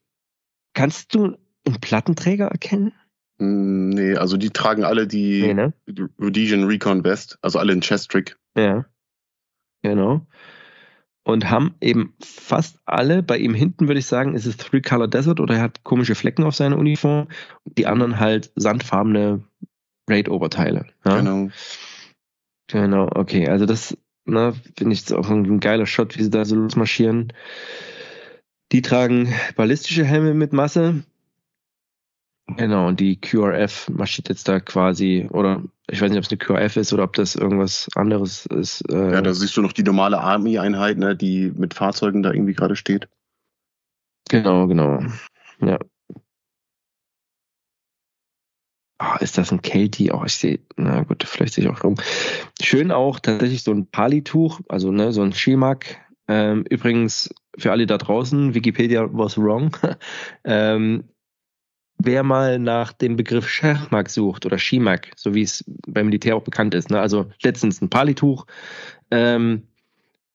kannst 0.74 1.14
du 1.16 1.38
einen 1.66 1.80
Plattenträger 1.82 2.48
erkennen? 2.48 2.94
Hm, 3.40 3.90
nee, 3.90 4.16
also 4.16 4.38
die 4.38 4.52
tragen 4.52 4.84
alle 4.84 5.08
die, 5.08 5.42
nee, 5.42 5.54
ne? 5.54 5.74
Rhodesian 6.20 6.66
Recon 6.66 7.04
Vest, 7.04 7.38
also 7.42 7.60
alle 7.60 7.74
in 7.74 7.82
Chest-Trick. 7.82 8.38
Ja. 8.56 8.86
Genau. 9.82 10.26
Und 11.24 11.50
haben 11.50 11.76
eben 11.82 12.16
fast 12.22 12.80
alle, 12.86 13.22
bei 13.22 13.38
ihm 13.38 13.54
hinten 13.54 13.88
würde 13.88 14.00
ich 14.00 14.08
sagen, 14.08 14.36
ist 14.36 14.46
es 14.46 14.58
Three 14.58 14.82
Color 14.82 15.08
Desert 15.08 15.40
oder 15.40 15.56
er 15.56 15.62
hat 15.62 15.84
komische 15.84 16.16
Flecken 16.16 16.44
auf 16.44 16.56
seiner 16.56 16.78
Uniform. 16.78 17.28
Die 17.66 17.86
anderen 17.86 18.20
halt 18.20 18.52
sandfarbene 18.56 19.44
Raid-Oberteile. 20.10 20.88
Ja? 21.06 21.18
Genau. 21.18 21.50
Genau, 22.68 23.10
okay. 23.14 23.48
Also 23.50 23.66
das 23.66 23.98
ne, 24.32 24.54
finde 24.78 24.94
ich 24.94 25.14
auch 25.14 25.30
ein, 25.30 25.46
ein 25.46 25.60
geiler 25.60 25.86
Shot, 25.86 26.18
wie 26.18 26.24
sie 26.24 26.30
da 26.30 26.46
so 26.46 26.56
losmarschieren. 26.56 27.34
Die 28.72 28.82
tragen 28.82 29.34
ballistische 29.56 30.06
Helme 30.06 30.34
mit 30.34 30.54
Masse. 30.54 31.04
Genau, 32.58 32.88
und 32.88 33.00
die 33.00 33.20
QRF 33.20 33.90
marschiert 33.90 34.30
jetzt 34.30 34.48
da 34.48 34.60
quasi, 34.60 35.28
oder 35.32 35.64
ich 35.90 36.02
weiß 36.02 36.10
nicht, 36.10 36.18
ob 36.18 36.26
es 36.26 36.32
eine 36.32 36.38
QRF 36.38 36.78
ist 36.78 36.94
oder 36.94 37.04
ob 37.04 37.14
das 37.14 37.36
irgendwas 37.36 37.88
anderes 37.96 38.46
ist. 38.46 38.82
Äh 38.90 39.12
ja, 39.14 39.22
da 39.22 39.34
siehst 39.34 39.56
du 39.56 39.62
noch 39.62 39.74
die 39.74 39.84
normale 39.84 40.20
Army-Einheit, 40.20 40.98
ne, 40.98 41.16
die 41.16 41.52
mit 41.56 41.74
Fahrzeugen 41.74 42.24
da 42.24 42.32
irgendwie 42.32 42.54
gerade 42.54 42.76
steht. 42.76 43.08
Genau, 44.30 44.68
genau. 44.68 45.04
Ja. 45.62 45.78
Oh, 49.02 49.18
ist 49.20 49.38
das 49.38 49.52
ein 49.52 49.62
Kelty? 49.62 50.12
Oh, 50.12 50.24
ich 50.26 50.36
sehe, 50.36 50.60
na 50.76 51.04
gut, 51.04 51.24
vielleicht 51.24 51.56
sehe 51.56 51.64
ich 51.64 51.70
auch 51.72 51.84
rum. 51.84 51.96
Schön 52.62 52.92
auch 52.92 53.20
tatsächlich 53.20 53.64
so 53.64 53.72
ein 53.72 53.88
Palituch, 53.88 54.60
also 54.70 54.92
ne, 54.92 55.12
so 55.12 55.24
ein 55.24 55.34
Schimak. 55.34 55.98
Ähm, 56.28 56.66
übrigens, 56.70 57.34
für 57.58 57.72
alle 57.72 57.88
da 57.88 57.98
draußen, 57.98 58.54
Wikipedia 58.54 59.10
was 59.12 59.38
wrong. 59.38 59.76
ähm, 60.44 61.06
wer 61.98 62.22
mal 62.22 62.60
nach 62.60 62.94
dem 62.94 63.16
Begriff 63.16 63.50
Schachmak 63.50 64.10
sucht 64.10 64.46
oder 64.46 64.60
Schimak, 64.60 65.12
so 65.16 65.34
wie 65.34 65.42
es 65.42 65.64
beim 65.88 66.06
Militär 66.08 66.36
auch 66.36 66.44
bekannt 66.44 66.76
ist, 66.76 66.92
ne? 66.92 67.00
also 67.00 67.32
letztens 67.42 67.82
ein 67.82 67.90
Palituch, 67.90 68.46
ähm, 69.10 69.68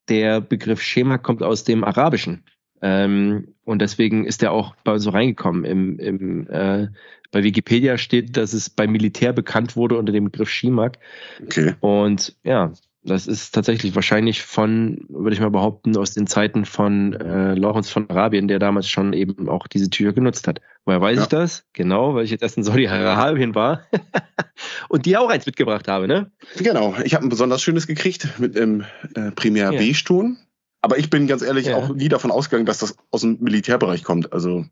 der 0.08 0.40
Begriff 0.40 0.82
Schemak 0.82 1.22
kommt 1.22 1.42
aus 1.42 1.64
dem 1.64 1.84
Arabischen. 1.84 2.44
Ähm, 2.82 3.48
und 3.64 3.80
deswegen 3.80 4.26
ist 4.26 4.42
er 4.42 4.52
auch 4.52 4.74
bei 4.84 4.98
so 4.98 5.10
reingekommen. 5.10 5.64
Im, 5.64 5.98
im, 5.98 6.48
äh, 6.48 6.88
bei 7.32 7.42
Wikipedia 7.42 7.98
steht, 7.98 8.36
dass 8.36 8.52
es 8.52 8.70
beim 8.70 8.92
Militär 8.92 9.32
bekannt 9.32 9.76
wurde 9.76 9.96
unter 9.96 10.12
dem 10.12 10.24
Begriff 10.24 10.48
Schimak. 10.48 10.98
Okay. 11.42 11.74
Und 11.80 12.36
ja, 12.44 12.72
das 13.06 13.26
ist 13.26 13.54
tatsächlich 13.54 13.94
wahrscheinlich 13.94 14.42
von, 14.42 15.04
würde 15.08 15.34
ich 15.34 15.40
mal 15.40 15.50
behaupten, 15.50 15.96
aus 15.96 16.12
den 16.12 16.26
Zeiten 16.26 16.64
von 16.64 17.12
äh, 17.14 17.54
Lorenz 17.54 17.88
von 17.88 18.10
Arabien, 18.10 18.48
der 18.48 18.58
damals 18.58 18.88
schon 18.88 19.12
eben 19.12 19.48
auch 19.48 19.68
diese 19.68 19.88
Tücher 19.90 20.12
genutzt 20.12 20.48
hat. 20.48 20.60
Woher 20.84 21.00
weiß 21.00 21.16
ja. 21.16 21.22
ich 21.22 21.28
das? 21.28 21.64
Genau, 21.72 22.14
weil 22.14 22.24
ich 22.24 22.32
jetzt 22.32 22.42
erst 22.42 22.56
in 22.56 22.64
Saudi-Arabien 22.64 23.54
war 23.54 23.82
und 24.88 25.06
die 25.06 25.16
auch 25.16 25.30
eins 25.30 25.46
mitgebracht 25.46 25.86
habe, 25.88 26.08
ne? 26.08 26.32
Genau, 26.58 26.96
ich 27.04 27.14
habe 27.14 27.24
ein 27.24 27.28
besonders 27.28 27.62
schönes 27.62 27.86
gekriegt 27.86 28.28
mit 28.38 28.56
einem 28.56 28.84
äh, 29.14 29.30
Primär 29.30 29.72
ja. 29.72 29.78
Beige-Ton. 29.78 30.38
Aber 30.80 30.98
ich 30.98 31.10
bin 31.10 31.26
ganz 31.26 31.42
ehrlich 31.42 31.66
ja. 31.66 31.76
auch 31.76 31.88
nie 31.88 32.08
davon 32.08 32.30
ausgegangen, 32.30 32.66
dass 32.66 32.78
das 32.78 32.96
aus 33.10 33.22
dem 33.22 33.38
Militärbereich 33.40 34.04
kommt. 34.04 34.32
Also 34.32 34.64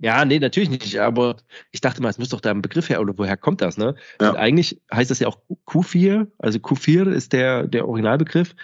ja, 0.00 0.24
nee, 0.24 0.38
natürlich 0.38 0.70
nicht. 0.70 0.98
Aber 0.98 1.36
ich 1.70 1.80
dachte 1.80 2.02
mal, 2.02 2.10
es 2.10 2.18
muss 2.18 2.28
doch 2.28 2.40
da 2.40 2.50
ein 2.50 2.62
Begriff 2.62 2.88
her, 2.88 3.00
oder 3.00 3.16
woher 3.16 3.36
kommt 3.36 3.60
das, 3.60 3.76
ne? 3.78 3.94
Ja. 4.20 4.30
Und 4.30 4.36
eigentlich 4.36 4.80
heißt 4.92 5.10
das 5.10 5.20
ja 5.20 5.28
auch 5.28 5.38
Q4, 5.66 6.26
also 6.38 6.58
Q4 6.58 7.10
ist 7.10 7.32
der, 7.32 7.66
der 7.66 7.86
Originalbegriff. 7.86 8.54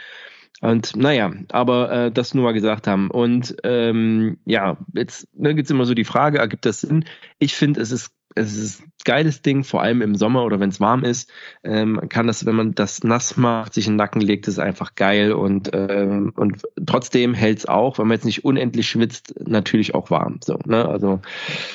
Und 0.60 0.96
naja, 0.96 1.32
aber 1.50 1.90
äh, 1.90 2.12
das 2.12 2.34
nur 2.34 2.44
mal 2.44 2.52
gesagt 2.52 2.86
haben. 2.86 3.10
Und 3.10 3.56
ähm, 3.64 4.38
ja, 4.44 4.76
jetzt 4.92 5.28
ne, 5.34 5.54
gibt 5.54 5.66
es 5.66 5.70
immer 5.70 5.86
so 5.86 5.94
die 5.94 6.04
Frage, 6.04 6.38
ergibt 6.38 6.66
das 6.66 6.82
Sinn? 6.82 7.04
Ich 7.38 7.54
finde, 7.54 7.80
es 7.80 7.92
ist 7.92 8.12
es 8.36 8.56
ist 8.56 8.82
ein 8.82 8.92
geiles 9.04 9.42
Ding, 9.42 9.64
vor 9.64 9.82
allem 9.82 10.02
im 10.02 10.14
Sommer 10.14 10.44
oder 10.44 10.60
wenn 10.60 10.70
es 10.70 10.80
warm 10.80 11.04
ist. 11.04 11.30
Ähm, 11.64 11.92
man 11.92 12.08
kann 12.08 12.26
das, 12.26 12.46
wenn 12.46 12.54
man 12.54 12.74
das 12.74 13.02
nass 13.02 13.36
macht, 13.36 13.74
sich 13.74 13.86
in 13.86 13.94
den 13.94 13.96
Nacken 13.96 14.20
legt, 14.20 14.46
ist 14.46 14.58
einfach 14.58 14.94
geil 14.94 15.32
und, 15.32 15.70
ähm, 15.72 16.32
und 16.36 16.62
trotzdem 16.86 17.34
hält 17.34 17.58
es 17.58 17.66
auch, 17.66 17.98
wenn 17.98 18.06
man 18.06 18.16
jetzt 18.16 18.24
nicht 18.24 18.44
unendlich 18.44 18.88
schwitzt, 18.88 19.34
natürlich 19.40 19.94
auch 19.94 20.10
warm. 20.10 20.38
So, 20.44 20.58
ne? 20.64 20.88
Also, 20.88 21.20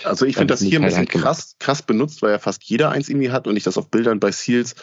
also 0.04 0.26
ich 0.26 0.36
finde 0.36 0.54
das 0.54 0.62
hier 0.62 0.80
ein 0.80 0.86
bisschen 0.86 1.08
krass, 1.08 1.56
krass 1.60 1.82
benutzt, 1.82 2.22
weil 2.22 2.32
ja 2.32 2.40
fast 2.40 2.64
jeder 2.64 2.92
eins 2.92 3.10
irgendwie 3.10 3.32
hat 3.32 3.48
und 3.48 3.58
ich 3.58 3.64
das 3.64 3.78
auf 3.78 3.92
Bildern 3.92 4.20
bei 4.20 4.32
Seals 4.32 4.76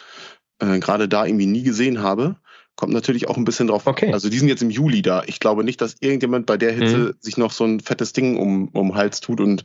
äh, 0.59 0.79
gerade 0.79 1.07
da 1.07 1.25
irgendwie 1.25 1.47
nie 1.47 1.63
gesehen 1.63 2.01
habe. 2.01 2.35
Kommt 2.75 2.93
natürlich 2.93 3.27
auch 3.27 3.37
ein 3.37 3.45
bisschen 3.45 3.67
drauf. 3.67 3.85
Okay. 3.85 4.11
Also 4.11 4.29
die 4.29 4.39
sind 4.39 4.47
jetzt 4.47 4.63
im 4.63 4.71
Juli 4.71 5.03
da. 5.03 5.23
Ich 5.27 5.39
glaube 5.39 5.63
nicht, 5.63 5.79
dass 5.79 5.95
irgendjemand 5.99 6.47
bei 6.47 6.57
der 6.57 6.71
Hitze 6.71 6.97
mhm. 6.97 7.13
sich 7.19 7.37
noch 7.37 7.51
so 7.51 7.65
ein 7.65 7.79
fettes 7.79 8.13
Ding 8.13 8.37
um, 8.37 8.69
um 8.69 8.89
den 8.89 8.95
Hals 8.95 9.21
tut 9.21 9.39
und 9.39 9.63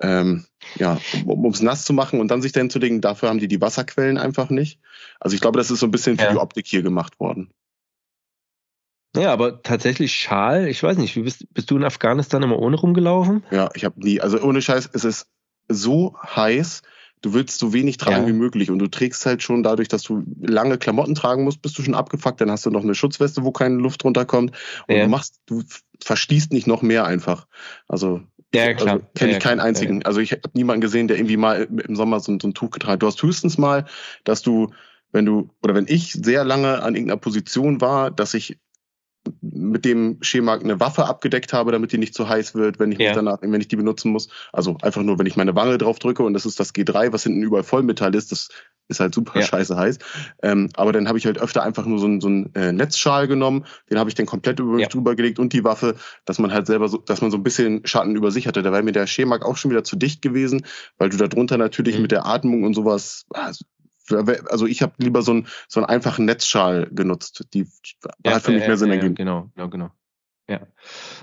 ähm, 0.00 0.46
ja, 0.76 0.98
um 1.26 1.50
es 1.50 1.62
nass 1.62 1.84
zu 1.84 1.92
machen 1.92 2.20
und 2.20 2.28
dann 2.28 2.42
sich 2.42 2.52
dahin 2.52 2.70
zu 2.70 2.78
legen. 2.78 3.00
Dafür 3.00 3.28
haben 3.28 3.38
die 3.38 3.48
die 3.48 3.60
Wasserquellen 3.60 4.18
einfach 4.18 4.50
nicht. 4.50 4.80
Also 5.20 5.34
ich 5.34 5.40
glaube, 5.40 5.58
das 5.58 5.70
ist 5.70 5.80
so 5.80 5.86
ein 5.86 5.92
bisschen 5.92 6.16
für 6.16 6.24
ja. 6.24 6.32
die 6.32 6.38
Optik 6.38 6.66
hier 6.66 6.82
gemacht 6.82 7.20
worden. 7.20 7.52
Ja, 9.14 9.32
aber 9.32 9.62
tatsächlich 9.62 10.14
Schal, 10.14 10.68
ich 10.68 10.82
weiß 10.82 10.96
nicht, 10.96 11.16
wie 11.16 11.22
bist, 11.22 11.46
bist 11.52 11.70
du 11.70 11.76
in 11.76 11.84
Afghanistan 11.84 12.42
immer 12.42 12.58
ohne 12.58 12.76
rumgelaufen? 12.76 13.44
Ja, 13.50 13.68
ich 13.74 13.84
habe 13.84 14.00
nie, 14.00 14.20
also 14.20 14.40
ohne 14.40 14.62
Scheiß, 14.62 14.88
es 14.94 15.04
ist 15.04 15.26
so 15.68 16.16
heiß, 16.24 16.82
du 17.20 17.34
willst 17.34 17.58
so 17.58 17.74
wenig 17.74 17.98
tragen 17.98 18.22
ja. 18.22 18.28
wie 18.28 18.32
möglich 18.32 18.70
und 18.70 18.78
du 18.78 18.88
trägst 18.88 19.26
halt 19.26 19.42
schon 19.42 19.62
dadurch, 19.62 19.88
dass 19.88 20.02
du 20.02 20.24
lange 20.40 20.78
Klamotten 20.78 21.14
tragen 21.14 21.44
musst, 21.44 21.60
bist 21.60 21.78
du 21.78 21.82
schon 21.82 21.94
abgefuckt, 21.94 22.40
dann 22.40 22.50
hast 22.50 22.64
du 22.64 22.70
noch 22.70 22.82
eine 22.82 22.94
Schutzweste, 22.94 23.44
wo 23.44 23.52
keine 23.52 23.76
Luft 23.76 24.02
runterkommt 24.04 24.52
und 24.88 24.94
ja. 24.94 25.04
du 25.04 25.10
machst, 25.10 25.40
du 25.46 25.62
verschließt 26.02 26.52
nicht 26.52 26.66
noch 26.66 26.80
mehr 26.80 27.04
einfach. 27.04 27.46
Also 27.88 28.22
ja, 28.54 28.64
also 28.64 28.76
klar. 28.76 28.94
Also, 28.94 29.06
Kenne 29.14 29.32
ich 29.32 29.38
keinen 29.40 29.60
einzigen. 29.60 30.04
Also 30.04 30.20
ich 30.20 30.32
habe 30.32 30.42
niemanden 30.54 30.80
gesehen, 30.80 31.08
der 31.08 31.16
irgendwie 31.16 31.36
mal 31.36 31.68
im 31.86 31.96
Sommer 31.96 32.20
so, 32.20 32.36
so, 32.40 32.48
ein 32.48 32.54
Tuch 32.54 32.70
getragen 32.70 32.94
hat. 32.94 33.02
Du 33.02 33.06
hast 33.06 33.22
höchstens 33.22 33.58
mal, 33.58 33.86
dass 34.24 34.42
du, 34.42 34.72
wenn 35.12 35.24
du, 35.24 35.50
oder 35.62 35.74
wenn 35.74 35.86
ich 35.88 36.12
sehr 36.12 36.44
lange 36.44 36.82
an 36.82 36.94
irgendeiner 36.94 37.20
Position 37.20 37.80
war, 37.80 38.10
dass 38.10 38.34
ich 38.34 38.58
mit 39.40 39.84
dem 39.84 40.18
Schema 40.20 40.54
eine 40.54 40.80
Waffe 40.80 41.06
abgedeckt 41.06 41.52
habe, 41.52 41.72
damit 41.72 41.92
die 41.92 41.98
nicht 41.98 42.14
zu 42.14 42.28
heiß 42.28 42.54
wird, 42.54 42.78
wenn 42.78 42.92
ich 42.92 42.98
ja. 42.98 43.14
danach, 43.14 43.38
wenn 43.40 43.60
ich 43.60 43.68
die 43.68 43.76
benutzen 43.76 44.10
muss. 44.10 44.28
Also 44.52 44.76
einfach 44.82 45.02
nur, 45.02 45.18
wenn 45.18 45.26
ich 45.26 45.36
meine 45.36 45.54
Wange 45.54 45.78
drauf 45.78 45.98
drücke 45.98 46.24
und 46.24 46.34
das 46.34 46.46
ist 46.46 46.58
das 46.58 46.74
G3, 46.74 47.12
was 47.12 47.22
hinten 47.22 47.42
überall 47.42 47.62
Vollmetall 47.62 48.14
ist, 48.14 48.32
das 48.32 48.48
ist 48.88 49.00
halt 49.00 49.14
super 49.14 49.40
ja. 49.40 49.46
scheiße 49.46 49.76
heiß. 49.76 49.98
Ähm, 50.42 50.68
aber 50.74 50.92
dann 50.92 51.08
habe 51.08 51.18
ich 51.18 51.26
halt 51.26 51.38
öfter 51.38 51.62
einfach 51.62 51.86
nur 51.86 51.98
so 51.98 52.06
einen, 52.06 52.20
so 52.20 52.28
einen 52.28 52.54
äh, 52.54 52.72
Netzschal 52.72 53.28
genommen, 53.28 53.64
den 53.90 53.98
habe 53.98 54.10
ich 54.10 54.14
dann 54.14 54.26
komplett 54.26 54.60
über 54.60 54.72
mich 54.72 54.82
ja. 54.82 54.88
drüber 54.88 55.16
gelegt 55.16 55.38
und 55.38 55.52
die 55.52 55.64
Waffe, 55.64 55.96
dass 56.24 56.38
man 56.38 56.52
halt 56.52 56.66
selber 56.66 56.88
so, 56.88 56.98
dass 56.98 57.22
man 57.22 57.30
so 57.30 57.36
ein 57.36 57.42
bisschen 57.42 57.86
Schatten 57.86 58.16
über 58.16 58.30
sich 58.30 58.46
hatte. 58.46 58.62
Da 58.62 58.72
wäre 58.72 58.82
mir 58.82 58.92
der 58.92 59.06
Schemak 59.06 59.44
auch 59.44 59.56
schon 59.56 59.70
wieder 59.70 59.84
zu 59.84 59.96
dicht 59.96 60.22
gewesen, 60.22 60.64
weil 60.98 61.08
du 61.08 61.16
darunter 61.16 61.58
natürlich 61.58 61.96
mhm. 61.96 62.02
mit 62.02 62.12
der 62.12 62.26
Atmung 62.26 62.64
und 62.64 62.74
sowas, 62.74 63.24
also 63.30 63.64
also 64.48 64.66
ich 64.66 64.82
habe 64.82 64.92
lieber 64.98 65.22
so 65.22 65.30
einen, 65.30 65.46
so 65.68 65.80
einen 65.80 65.88
einfachen 65.88 66.24
Netzschal 66.24 66.88
genutzt. 66.90 67.46
Die 67.54 67.66
hat 68.26 68.42
für 68.42 68.50
mich 68.50 68.66
mehr 68.66 68.76
Sinn 68.76 68.90
ergeben. 68.90 69.14
Genau, 69.14 69.50
genau, 69.54 69.68
genau. 69.68 69.90
Ja, 70.48 70.60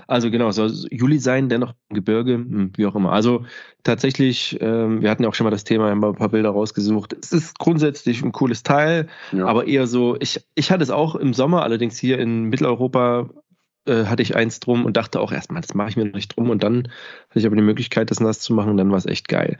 also 0.06 0.30
genau, 0.30 0.50
soll 0.50 0.72
Juli 0.90 1.18
sein, 1.18 1.50
dennoch 1.50 1.74
im 1.88 1.94
Gebirge, 1.94 2.34
hm, 2.34 2.72
wie 2.76 2.86
auch 2.86 2.94
immer. 2.94 3.12
Also 3.12 3.44
tatsächlich, 3.82 4.56
ähm, 4.60 5.02
wir 5.02 5.10
hatten 5.10 5.22
ja 5.22 5.28
auch 5.28 5.34
schon 5.34 5.44
mal 5.44 5.50
das 5.50 5.64
Thema, 5.64 5.90
haben 5.90 6.02
ein 6.02 6.14
paar 6.14 6.30
Bilder 6.30 6.50
rausgesucht. 6.50 7.14
Es 7.20 7.30
ist 7.32 7.58
grundsätzlich 7.58 8.22
ein 8.22 8.32
cooles 8.32 8.62
Teil, 8.62 9.08
ja. 9.32 9.44
aber 9.44 9.66
eher 9.66 9.86
so, 9.86 10.16
ich, 10.20 10.44
ich 10.54 10.70
hatte 10.70 10.82
es 10.82 10.90
auch 10.90 11.14
im 11.14 11.34
Sommer, 11.34 11.62
allerdings 11.62 11.98
hier 11.98 12.18
in 12.18 12.44
Mitteleuropa 12.44 13.28
äh, 13.86 14.04
hatte 14.04 14.22
ich 14.22 14.36
eins 14.36 14.60
drum 14.60 14.84
und 14.84 14.96
dachte 14.96 15.20
auch 15.20 15.32
erstmal, 15.32 15.62
das 15.62 15.74
mache 15.74 15.90
ich 15.90 15.96
mir 15.96 16.04
noch 16.06 16.14
nicht 16.14 16.36
drum 16.36 16.50
und 16.50 16.62
dann 16.62 16.88
hatte 17.28 17.38
ich 17.38 17.46
aber 17.46 17.56
die 17.56 17.62
Möglichkeit, 17.62 18.10
das 18.10 18.20
nass 18.20 18.40
zu 18.40 18.52
machen 18.52 18.70
und 18.70 18.76
dann 18.76 18.90
war 18.90 18.98
es 18.98 19.06
echt 19.06 19.28
geil. 19.28 19.58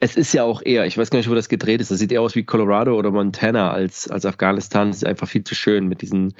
Es 0.00 0.16
ist 0.16 0.32
ja 0.32 0.44
auch 0.44 0.62
eher, 0.62 0.86
ich 0.86 0.96
weiß 0.96 1.10
gar 1.10 1.18
nicht, 1.18 1.30
wo 1.30 1.34
das 1.34 1.48
gedreht 1.48 1.80
ist, 1.80 1.90
das 1.90 1.98
sieht 1.98 2.12
eher 2.12 2.22
aus 2.22 2.34
wie 2.34 2.44
Colorado 2.44 2.96
oder 2.96 3.10
Montana 3.10 3.70
als, 3.70 4.08
als 4.08 4.26
Afghanistan. 4.26 4.88
Das 4.88 4.98
ist 4.98 5.06
einfach 5.06 5.28
viel 5.28 5.44
zu 5.44 5.54
schön 5.54 5.88
mit 5.88 6.02
diesen 6.02 6.34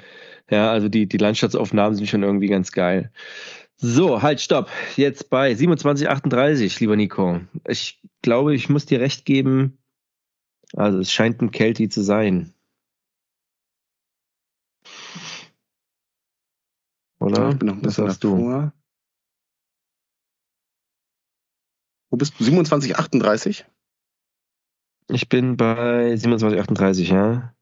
ja, 0.49 0.71
also 0.71 0.89
die, 0.89 1.07
die 1.07 1.17
Landschaftsaufnahmen 1.17 1.95
sind 1.95 2.07
schon 2.07 2.23
irgendwie 2.23 2.47
ganz 2.47 2.71
geil. 2.71 3.11
So, 3.77 4.21
halt, 4.21 4.41
stopp. 4.41 4.69
Jetzt 4.95 5.29
bei 5.29 5.53
2738, 5.53 6.79
lieber 6.79 6.95
Nico. 6.95 7.39
Ich 7.67 8.01
glaube, 8.21 8.53
ich 8.53 8.69
muss 8.69 8.85
dir 8.85 8.99
recht 8.99 9.25
geben. 9.25 9.77
Also 10.73 10.99
es 10.99 11.11
scheint 11.11 11.41
ein 11.41 11.51
Kelty 11.51 11.89
zu 11.89 12.01
sein. 12.01 12.53
Oder? 17.29 17.49
Ich 17.49 17.59
bin 17.59 17.67
noch 17.67 17.75
ein 17.75 17.81
bisschen 17.81 18.05
Was 18.05 18.19
davor. 18.19 18.61
Du? 18.63 18.71
Wo 22.11 22.17
bist 22.17 22.39
du? 22.39 22.43
2738? 22.43 23.65
Ich 25.11 25.29
bin 25.29 25.57
bei 25.57 26.15
2738, 26.15 27.09
ja. 27.09 27.53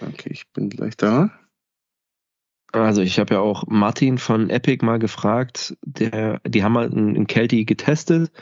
Okay, 0.00 0.30
ich 0.30 0.48
bin 0.52 0.70
gleich 0.70 0.96
da. 0.96 1.30
Also 2.72 3.02
ich 3.02 3.18
habe 3.20 3.34
ja 3.34 3.40
auch 3.40 3.64
Martin 3.68 4.18
von 4.18 4.50
Epic 4.50 4.84
mal 4.84 4.98
gefragt, 4.98 5.76
der, 5.82 6.40
die 6.44 6.64
haben 6.64 6.76
halt 6.76 6.92
einen 6.92 7.26
Kelty 7.26 7.64
getestet. 7.64 8.32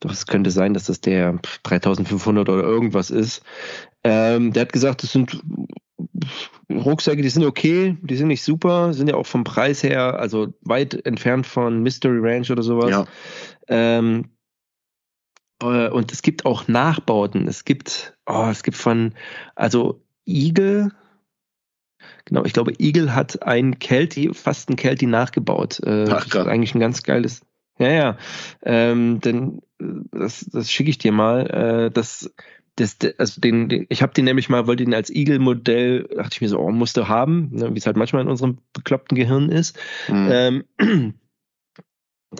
Doch 0.00 0.12
es 0.12 0.26
könnte 0.26 0.50
sein, 0.50 0.74
dass 0.74 0.84
das 0.84 1.00
der 1.00 1.38
3500 1.64 2.48
oder 2.48 2.62
irgendwas 2.62 3.10
ist. 3.10 3.42
Ähm, 4.04 4.52
der 4.52 4.62
hat 4.62 4.72
gesagt, 4.72 5.02
das 5.02 5.12
sind 5.12 5.42
Rucksäcke, 6.70 7.22
die 7.22 7.28
sind 7.30 7.44
okay, 7.44 7.96
die 8.02 8.16
sind 8.16 8.28
nicht 8.28 8.42
super, 8.42 8.92
sind 8.92 9.08
ja 9.08 9.14
auch 9.14 9.26
vom 9.26 9.44
Preis 9.44 9.82
her, 9.82 10.20
also 10.20 10.52
weit 10.60 11.06
entfernt 11.06 11.46
von 11.46 11.82
Mystery 11.82 12.18
Ranch 12.20 12.50
oder 12.50 12.62
sowas. 12.62 12.90
Ja. 12.90 13.06
Ähm, 13.68 14.30
äh, 15.62 15.88
und 15.88 16.12
es 16.12 16.22
gibt 16.22 16.44
auch 16.44 16.68
Nachbauten. 16.68 17.48
Es 17.48 17.64
gibt, 17.64 18.16
oh, 18.26 18.48
es 18.50 18.62
gibt 18.62 18.76
von, 18.76 19.14
also 19.54 20.02
Eagle, 20.26 20.92
Genau, 22.26 22.44
ich 22.44 22.52
glaube, 22.52 22.72
Eagle 22.78 23.14
hat 23.14 23.42
ein 23.42 23.78
Kelty, 23.78 24.32
fast 24.34 24.68
ein 24.68 24.76
Kelty 24.76 25.06
nachgebaut. 25.06 25.80
Äh, 25.80 26.06
Ach, 26.10 26.26
ist 26.26 26.36
eigentlich 26.36 26.74
ein 26.74 26.80
ganz 26.80 27.02
geiles. 27.02 27.40
Ja, 27.78 27.90
ja. 27.90 28.18
Ähm, 28.62 29.20
denn 29.20 29.62
äh, 29.80 29.84
das, 30.10 30.46
das 30.52 30.70
schicke 30.70 30.90
ich 30.90 30.98
dir 30.98 31.12
mal. 31.12 31.46
Äh, 31.46 31.90
das, 31.90 32.32
das, 32.80 32.96
also 33.18 33.40
den, 33.40 33.68
den 33.68 33.86
ich 33.88 34.02
habe 34.02 34.14
den 34.14 34.24
nämlich 34.24 34.48
mal, 34.48 34.66
wollte 34.66 34.84
den 34.84 34.94
als 34.94 35.10
Eagle-Modell, 35.10 36.04
dachte 36.14 36.30
ich 36.32 36.40
mir 36.40 36.48
so, 36.48 36.58
oh, 36.58 36.70
musste 36.70 37.08
haben, 37.08 37.50
ne, 37.52 37.74
wie 37.74 37.78
es 37.78 37.86
halt 37.86 37.96
manchmal 37.96 38.22
in 38.22 38.28
unserem 38.28 38.58
bekloppten 38.72 39.16
Gehirn 39.16 39.50
ist. 39.50 39.76
Mhm. 40.08 40.64
Ähm, 40.78 41.14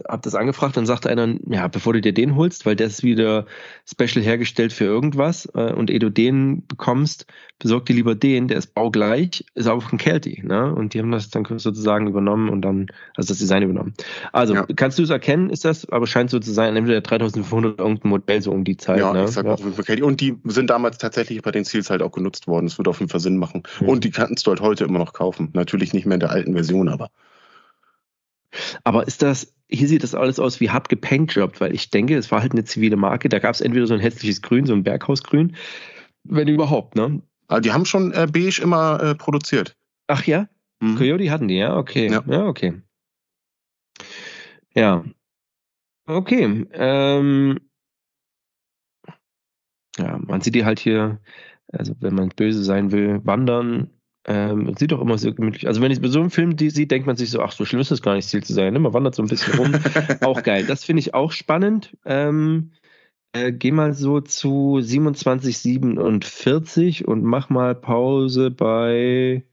hab 0.06 0.23
das 0.23 0.35
angefragt, 0.35 0.77
dann 0.77 0.85
sagte 0.85 1.09
einer, 1.09 1.36
ja, 1.48 1.66
bevor 1.66 1.94
du 1.94 2.01
dir 2.02 2.12
den 2.12 2.36
holst, 2.36 2.66
weil 2.66 2.77
der 2.77 2.89
ist 2.89 3.02
wieder 3.02 3.47
special 3.86 4.23
hergestellt 4.23 4.73
für 4.73 4.85
irgendwas 4.85 5.47
äh, 5.55 5.73
und 5.73 5.90
ehe 5.90 5.98
du 5.98 6.10
den 6.10 6.66
bekommst, 6.66 7.27
besorg 7.59 7.86
dir 7.86 7.94
lieber 7.94 8.15
den, 8.15 8.48
der 8.48 8.59
ist 8.59 8.74
baugleich, 8.74 9.47
ist 9.55 9.66
aber 9.66 9.81
von 9.81 9.98
Kelty, 9.98 10.43
ne? 10.44 10.74
Und 10.74 10.93
die 10.93 10.98
haben 10.98 11.10
das 11.10 11.31
dann 11.31 11.47
sozusagen 11.59 12.06
übernommen 12.06 12.51
und 12.51 12.62
dann, 12.62 12.89
also 13.16 13.28
das 13.28 13.39
Design 13.39 13.62
übernommen. 13.62 13.94
Also, 14.32 14.55
ja. 14.55 14.66
kannst 14.77 14.98
du 14.98 15.02
es 15.02 15.10
erkennen, 15.10 15.48
ist 15.48 15.65
das, 15.65 15.89
aber 15.89 16.06
scheint 16.06 16.28
so 16.28 16.39
zu 16.39 16.52
sein, 16.52 16.77
entweder 16.77 17.01
3500 17.01 17.78
irgendein 17.78 18.10
Modell 18.10 18.43
so 18.43 18.52
um 18.52 18.65
die 18.65 18.77
Zeit, 18.77 19.01
ja, 19.01 19.15
ne? 19.15 19.27
Sag 19.28 19.47
ja. 19.47 19.52
auch 19.52 19.85
Kelty. 19.85 20.02
Und 20.02 20.20
die 20.20 20.36
sind 20.44 20.69
damals 20.69 20.98
tatsächlich 20.98 21.40
bei 21.40 21.51
den 21.51 21.65
Seals 21.65 21.89
halt 21.89 22.02
auch 22.02 22.12
genutzt 22.12 22.47
worden. 22.47 22.66
Das 22.66 22.78
würde 22.78 22.90
auf 22.90 23.01
jeden 23.01 23.10
Fall 23.10 23.20
Sinn 23.20 23.39
machen. 23.39 23.62
Mhm. 23.81 23.89
Und 23.89 24.05
die 24.05 24.10
kannst 24.10 24.47
du 24.47 24.51
halt 24.51 24.60
heute 24.60 24.85
immer 24.85 24.98
noch 24.98 25.15
kaufen. 25.15 25.48
Natürlich 25.55 25.94
nicht 25.94 26.05
mehr 26.05 26.15
in 26.15 26.20
der 26.20 26.31
alten 26.31 26.52
Version, 26.52 26.89
aber. 26.89 27.09
Aber 28.85 29.06
ist 29.06 29.23
das, 29.23 29.52
hier 29.70 29.89
sieht 29.89 30.03
das 30.03 30.15
alles 30.15 30.39
aus 30.39 30.61
wie 30.61 30.70
hart 30.70 30.89
gepaintjobbt, 30.89 31.61
weil 31.61 31.74
ich 31.74 31.90
denke, 31.90 32.16
es 32.16 32.31
war 32.31 32.40
halt 32.40 32.53
eine 32.53 32.65
zivile 32.65 32.97
Marke. 32.97 33.28
Da 33.28 33.39
gab 33.39 33.55
es 33.55 33.61
entweder 33.61 33.86
so 33.86 33.95
ein 33.95 34.01
hässliches 34.01 34.43
Grün, 34.43 34.66
so 34.66 34.73
ein 34.73 34.82
Berghausgrün, 34.82 35.57
wenn 36.24 36.49
überhaupt, 36.49 36.97
ne? 36.97 37.23
Aber 37.49 37.59
ah, 37.59 37.61
die 37.61 37.73
haben 37.73 37.86
schon 37.86 38.12
äh, 38.12 38.27
beige 38.31 38.61
immer 38.61 39.03
äh, 39.03 39.15
produziert. 39.15 39.74
Ach 40.07 40.24
ja? 40.24 40.49
Mhm. 40.81 40.97
Coyote 40.97 41.31
hatten 41.31 41.49
die, 41.49 41.57
ja? 41.57 41.77
Okay. 41.77 42.11
Ja, 42.11 42.23
ja 42.27 42.47
okay. 42.47 42.74
Ja. 44.74 45.05
Okay. 46.07 46.66
Ähm, 46.73 47.59
ja, 49.99 50.19
man 50.19 50.43
sieht 50.43 50.55
die 50.55 50.66
halt 50.66 50.78
hier, 50.78 51.20
also 51.73 51.95
wenn 52.01 52.15
man 52.15 52.28
böse 52.28 52.62
sein 52.62 52.93
will, 52.93 53.20
wandern 53.24 53.90
ähm, 54.29 54.75
sieht 54.77 54.93
doch 54.93 55.01
immer 55.01 55.17
so 55.17 55.33
gemütlich. 55.33 55.67
Also 55.67 55.81
wenn 55.81 55.91
ich 55.91 56.03
bei 56.03 56.09
so 56.09 56.21
einem 56.21 56.31
Film 56.31 56.57
die 56.57 56.69
sieht, 56.69 56.91
denkt 56.91 57.07
man 57.07 57.17
sich 57.17 57.31
so, 57.31 57.41
ach, 57.41 57.53
so 57.53 57.65
schlimm 57.65 57.81
ist 57.81 57.91
das 57.91 58.03
gar 58.03 58.15
nicht, 58.15 58.29
Ziel 58.29 58.45
zu 58.45 58.53
sein. 58.53 58.75
Ne? 58.75 58.79
Man 58.79 58.93
wandert 58.93 59.15
so 59.15 59.23
ein 59.23 59.29
bisschen 59.29 59.55
rum. 59.55 59.75
auch 60.21 60.43
geil. 60.43 60.67
Das 60.67 60.85
finde 60.85 61.01
ich 61.01 61.15
auch 61.15 61.33
spannend. 61.33 61.97
Ähm, 62.05 62.73
äh, 63.33 63.53
geh 63.53 63.73
mal 63.73 63.95
so 63.95 64.21
zu 64.21 64.81
27,47 64.83 67.07
und 67.07 67.25
mach 67.25 67.49
mal 67.49 67.75
Pause 67.75 68.51
bei. 68.51 69.45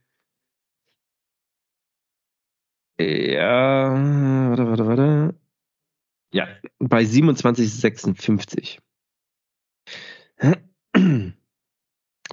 Ja, 3.00 3.94
warte, 4.50 4.68
warte, 4.68 4.88
warte. 4.88 5.36
Ja, 6.34 6.48
bei 6.80 7.04
27,56. 7.04 8.80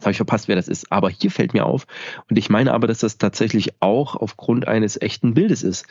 Jetzt 0.03 0.07
habe 0.07 0.11
ich 0.11 0.17
verpasst, 0.17 0.49
wer 0.49 0.57
das 0.57 0.67
ist. 0.67 0.91
Aber 0.91 1.11
hier 1.11 1.31
fällt 1.31 1.55
mir 1.55 1.65
auf, 1.65 1.87
und 2.29 2.37
ich 2.37 2.51
meine 2.51 2.75
aber, 2.75 2.89
dass 2.89 2.99
das 2.99 3.19
tatsächlich 3.19 3.81
auch 3.81 4.17
aufgrund 4.17 4.67
eines 4.67 5.01
echten 5.01 5.33
Bildes 5.33 5.63
ist, 5.63 5.87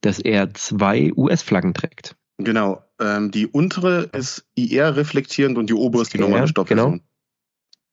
dass 0.00 0.18
er 0.18 0.52
zwei 0.52 1.12
US-Flaggen 1.14 1.72
trägt. 1.72 2.16
Genau. 2.38 2.82
Ähm, 2.98 3.30
die 3.30 3.46
untere 3.46 4.10
ist 4.12 4.48
IR 4.56 4.96
reflektierend 4.96 5.58
und 5.58 5.70
die 5.70 5.74
obere 5.74 6.02
ist 6.02 6.12
die 6.12 6.18
normale 6.18 6.48
Stoffversion. 6.48 7.02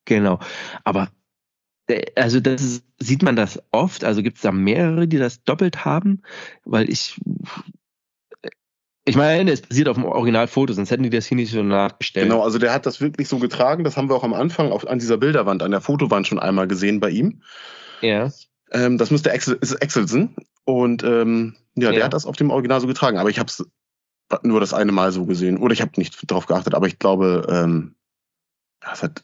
Genau. 0.05 0.37
genau. 0.37 0.39
Aber 0.85 1.09
äh, 1.87 2.03
also 2.15 2.39
das 2.39 2.63
ist, 2.63 2.83
sieht 2.97 3.21
man 3.21 3.35
das 3.35 3.61
oft? 3.69 4.03
Also 4.03 4.23
gibt 4.23 4.37
es 4.37 4.41
da 4.41 4.51
mehrere, 4.51 5.07
die 5.07 5.17
das 5.17 5.43
doppelt 5.43 5.85
haben? 5.85 6.23
Weil 6.65 6.89
ich 6.89 7.21
ich 9.09 9.15
meine, 9.15 9.51
es 9.51 9.61
basiert 9.61 9.87
auf 9.87 9.95
dem 9.95 10.05
Originalfoto, 10.05 10.73
sonst 10.73 10.91
hätten 10.91 11.03
die 11.03 11.09
das 11.09 11.25
hier 11.25 11.35
nicht 11.35 11.51
so 11.51 11.63
nachgestellt. 11.63 12.27
Genau, 12.27 12.43
also 12.43 12.59
der 12.59 12.73
hat 12.73 12.85
das 12.85 13.01
wirklich 13.01 13.27
so 13.27 13.39
getragen. 13.39 13.83
Das 13.83 13.97
haben 13.97 14.09
wir 14.09 14.15
auch 14.15 14.23
am 14.23 14.33
Anfang 14.33 14.71
auf, 14.71 14.87
an 14.87 14.99
dieser 14.99 15.17
Bilderwand, 15.17 15.63
an 15.63 15.71
der 15.71 15.81
Fotowand 15.81 16.27
schon 16.27 16.39
einmal 16.39 16.67
gesehen 16.67 16.99
bei 16.99 17.09
ihm. 17.09 17.41
Ja. 18.01 18.31
Ähm, 18.71 18.97
das 18.97 19.09
müsste 19.09 19.31
Axel, 19.31 19.57
ist 19.61 19.81
Axelsen. 19.81 20.35
Und 20.63 21.03
ähm, 21.03 21.55
ja, 21.75 21.89
ja, 21.89 21.95
der 21.95 22.05
hat 22.05 22.13
das 22.13 22.25
auf 22.25 22.35
dem 22.35 22.51
Original 22.51 22.79
so 22.81 22.87
getragen. 22.87 23.17
Aber 23.17 23.29
ich 23.29 23.39
habe 23.39 23.47
es 23.47 23.65
nur 24.43 24.59
das 24.59 24.73
eine 24.73 24.91
Mal 24.91 25.11
so 25.11 25.25
gesehen. 25.25 25.57
Oder 25.57 25.73
ich 25.73 25.81
habe 25.81 25.91
nicht 25.97 26.29
darauf 26.29 26.45
geachtet, 26.45 26.75
aber 26.75 26.87
ich 26.87 26.99
glaube, 26.99 27.47
ähm, 27.49 27.95
das 28.79 29.01
hat 29.01 29.23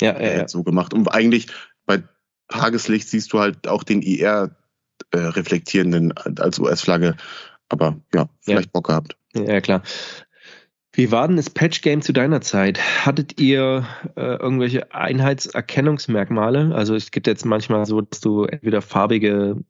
ja, 0.00 0.12
er 0.12 0.32
ja, 0.32 0.38
ja. 0.38 0.48
so 0.48 0.62
gemacht. 0.62 0.94
Und 0.94 1.08
eigentlich 1.08 1.48
bei 1.84 2.02
Tageslicht 2.48 3.08
siehst 3.08 3.32
du 3.32 3.40
halt 3.40 3.68
auch 3.68 3.82
den 3.82 4.00
IR 4.00 4.56
äh, 5.10 5.18
reflektierenden 5.18 6.12
als 6.16 6.58
US-Flagge. 6.58 7.16
Aber 7.68 8.00
ja, 8.14 8.28
vielleicht. 8.40 8.72
Bock 8.72 8.86
gehabt. 8.86 9.17
Ja, 9.34 9.60
klar. 9.60 9.82
Wie 10.92 11.12
war 11.12 11.28
denn 11.28 11.36
das 11.36 11.50
Patch-Game 11.50 12.02
zu 12.02 12.12
deiner 12.12 12.40
Zeit? 12.40 13.06
Hattet 13.06 13.40
ihr 13.40 13.86
äh, 14.16 14.36
irgendwelche 14.36 14.92
Einheitserkennungsmerkmale? 14.92 16.74
Also 16.74 16.96
es 16.96 17.10
gibt 17.12 17.26
jetzt 17.26 17.44
manchmal 17.44 17.86
so, 17.86 18.00
dass 18.00 18.20
du 18.20 18.44
entweder 18.44 18.82
farbige 18.82 19.62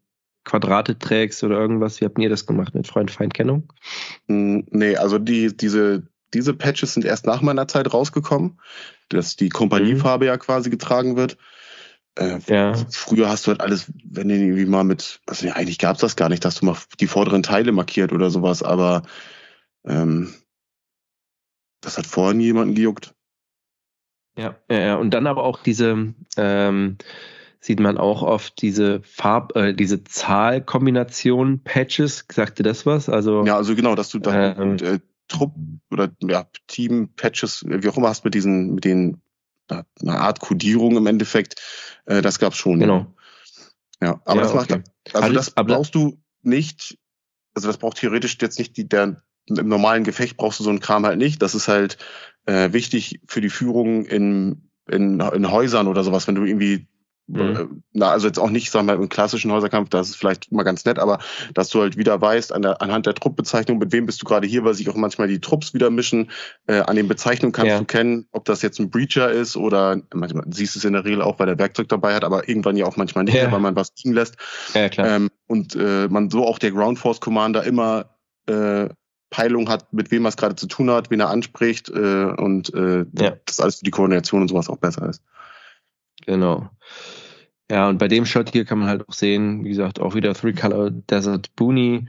Quadrate 0.45 0.99
trägst 0.99 1.45
oder 1.45 1.59
irgendwas. 1.59 2.01
Wie 2.01 2.07
habt 2.07 2.19
ihr 2.19 2.31
das 2.31 2.47
gemacht 2.47 2.75
mit 2.75 2.87
Freund-Feind-Kennung? 2.87 3.71
Hm, 4.27 4.67
nee, 4.71 4.97
also 4.97 5.19
die, 5.19 5.55
diese, 5.55 6.05
diese 6.33 6.55
Patches 6.55 6.95
sind 6.95 7.05
erst 7.05 7.27
nach 7.27 7.43
meiner 7.43 7.69
Zeit 7.69 7.93
rausgekommen, 7.93 8.59
dass 9.11 9.37
die 9.37 9.51
Kompaniefarbe 9.51 10.25
mhm. 10.25 10.29
ja 10.29 10.37
quasi 10.39 10.71
getragen 10.71 11.17
wird. 11.17 11.37
Äh, 12.15 12.39
ja. 12.47 12.75
Früher 12.91 13.29
hast 13.29 13.47
du 13.47 13.51
halt 13.51 13.61
alles, 13.61 13.93
wenn 14.03 14.29
du 14.29 14.35
irgendwie 14.35 14.65
mal 14.65 14.85
mit, 14.85 15.21
also 15.27 15.47
ja, 15.47 15.53
eigentlich 15.55 15.79
gab's 15.79 16.01
das 16.01 16.17
gar 16.17 16.31
nicht, 16.31 16.45
dass 16.45 16.57
du 16.57 16.67
mal 16.67 16.77
die 17.01 17.07
vorderen 17.07 17.43
Teile 17.43 17.73
markiert 17.73 18.13
oder 18.13 18.31
sowas, 18.31 18.63
aber 18.63 19.03
ähm, 19.85 20.33
das 21.81 21.99
hat 21.99 22.07
vorher 22.07 22.35
nie 22.35 22.45
jemanden 22.45 22.75
gejuckt. 22.75 23.15
Ja, 24.37 24.57
ja, 24.71 24.79
ja. 24.79 24.97
und 24.97 25.11
dann 25.11 25.27
aber 25.27 25.43
auch 25.43 25.63
diese, 25.63 26.15
ähm, 26.37 26.99
sieht 27.61 27.81
man 27.81 27.99
auch 27.99 28.23
oft 28.23 28.61
diese 28.63 29.03
Farb, 29.03 29.57
äh, 29.57 29.75
diese 29.75 30.05
Zahlkombination 30.05 31.63
Patches. 31.65 32.25
Sagte 32.31 32.63
das 32.63 32.87
was? 32.87 33.09
Also 33.09 33.45
ja, 33.45 33.57
also 33.57 33.75
genau, 33.75 33.95
dass 33.95 34.11
du 34.11 34.21
da 34.21 34.57
ähm, 34.57 34.77
äh, 34.77 35.01
Trupp 35.27 35.55
oder 35.91 36.11
ja, 36.23 36.47
Team 36.69 37.11
Patches, 37.17 37.65
wie 37.67 37.89
auch 37.89 37.97
immer 37.97 38.09
hast 38.09 38.25
mit 38.25 38.35
diesen, 38.35 38.75
mit 38.75 38.85
den 38.85 39.21
eine 39.71 40.19
Art 40.19 40.41
Kodierung 40.41 40.97
im 40.97 41.07
Endeffekt. 41.07 41.61
Äh, 42.07 42.23
das 42.23 42.39
gab's 42.39 42.57
schon. 42.57 42.81
Genau. 42.81 43.15
Ja, 44.01 44.21
aber 44.25 44.37
ja, 44.37 44.43
das 44.43 44.55
macht, 44.55 44.73
okay. 44.73 44.83
also 45.13 45.33
das 45.33 45.51
brauchst 45.51 45.95
du 45.95 46.23
nicht, 46.43 46.97
also 47.55 47.67
das 47.67 47.79
braucht 47.79 47.99
theoretisch 47.99 48.39
jetzt 48.41 48.59
nicht 48.59 48.77
die, 48.77 48.89
der, 48.89 49.23
im 49.49 49.69
normalen 49.69 50.05
Gefecht 50.05 50.37
brauchst 50.37 50.61
du 50.61 50.65
so 50.65 50.71
einen 50.71 50.81
Kram 50.81 51.07
halt 51.07 51.19
nicht. 51.19 51.43
Das 51.43 51.55
ist 51.55 51.69
halt 51.69 51.99
äh, 52.47 52.73
wichtig 52.73 53.21
für 53.27 53.41
die 53.41 53.51
Führung 53.51 54.05
in, 54.05 54.69
in, 54.89 55.21
in 55.21 55.51
Häusern 55.51 55.87
oder 55.87 56.05
sowas, 56.05 56.27
wenn 56.29 56.35
du 56.35 56.45
irgendwie 56.45 56.87
Mhm. 57.29 57.41
Äh, 57.41 57.67
na, 57.93 58.11
also 58.11 58.27
jetzt 58.27 58.39
auch 58.39 58.51
nicht, 58.51 58.71
sagen 58.71 58.87
wir 58.87 58.97
mal, 58.97 59.03
im 59.03 59.09
klassischen 59.09 59.53
Häuserkampf, 59.53 59.91
das 59.91 60.09
ist 60.09 60.17
vielleicht 60.17 60.51
mal 60.51 60.63
ganz 60.63 60.85
nett, 60.85 60.99
aber 60.99 61.19
dass 61.53 61.69
du 61.69 61.81
halt 61.81 61.97
wieder 61.97 62.21
weißt, 62.21 62.53
an 62.53 62.63
der, 62.63 62.81
anhand 62.81 63.07
der 63.07 63.15
Truppbezeichnung, 63.15 63.79
mit 63.79 63.93
wem 63.93 64.07
bist 64.07 64.23
du 64.23 64.27
gerade 64.27 64.47
hier, 64.47 64.65
weil 64.65 64.75
sich 64.75 64.89
auch 64.89 64.97
manchmal 64.97 65.29
die 65.29 65.41
Trupps 65.41 65.75
wieder 65.75 65.91
mischen. 65.91 66.31
Äh, 66.67 66.81
an 66.81 66.97
den 66.97 67.07
Bezeichnungen 67.07 67.53
kannst 67.53 67.71
ja. 67.71 67.79
du 67.79 67.85
kennen, 67.85 68.27
ob 68.33 68.47
das 68.47 68.63
jetzt 68.63 68.81
ein 68.81 68.91
Breacher 68.91 69.31
ist 69.31 69.57
oder 69.57 70.01
manchmal 70.15 70.45
siehst 70.51 70.75
du 70.75 70.79
es 70.79 70.85
in 70.85 70.95
der 70.95 71.05
Regel 71.05 71.21
auch, 71.21 71.39
weil 71.39 71.47
der 71.47 71.59
Werkzeug 71.59 71.89
dabei 71.89 72.15
hat, 72.15 72.25
aber 72.25 72.49
irgendwann 72.49 72.77
ja 72.77 72.87
auch 72.87 72.97
manchmal 72.97 73.25
nicht, 73.25 73.35
ja. 73.35 73.53
weil 73.53 73.61
man 73.61 73.77
was 73.77 73.93
liegen 74.03 74.15
lässt. 74.15 74.37
Ja, 74.73 74.89
klar. 74.89 75.07
Ähm, 75.09 75.31
und 75.47 75.77
äh, 75.77 76.09
man 76.09 76.31
so 76.31 76.47
auch 76.47 76.59
der 76.59 76.71
Ground 76.71 76.99
Force 76.99 77.21
Commander 77.21 77.63
immer 77.65 78.07
äh, 78.47 78.89
Peilung 79.31 79.69
hat, 79.69 79.93
mit 79.93 80.11
wem 80.11 80.25
er 80.25 80.31
es 80.31 80.37
gerade 80.37 80.57
zu 80.57 80.67
tun 80.67 80.91
hat, 80.91 81.11
wen 81.11 81.21
er 81.21 81.31
anspricht 81.31 81.89
äh, 81.91 82.25
und 82.25 82.73
äh, 82.75 83.05
ja. 83.19 83.37
das 83.45 83.61
alles 83.61 83.77
für 83.77 83.85
die 83.85 83.91
Koordination 83.91 84.43
und 84.43 84.49
sowas 84.49 84.69
auch 84.69 84.79
besser 84.79 85.09
ist. 85.09 85.23
Genau. 86.27 86.69
Ja, 87.71 87.89
und 87.89 87.99
bei 87.99 88.09
dem 88.09 88.25
Shot 88.25 88.51
hier 88.51 88.65
kann 88.65 88.79
man 88.79 88.89
halt 88.89 89.07
auch 89.09 89.13
sehen, 89.13 89.65
wie 89.65 89.71
gesagt, 89.71 90.01
auch 90.01 90.15
wieder 90.15 90.33
Three 90.35 90.55
Color 90.55 90.91
Desert 90.91 91.55
Boonie. 91.55 92.09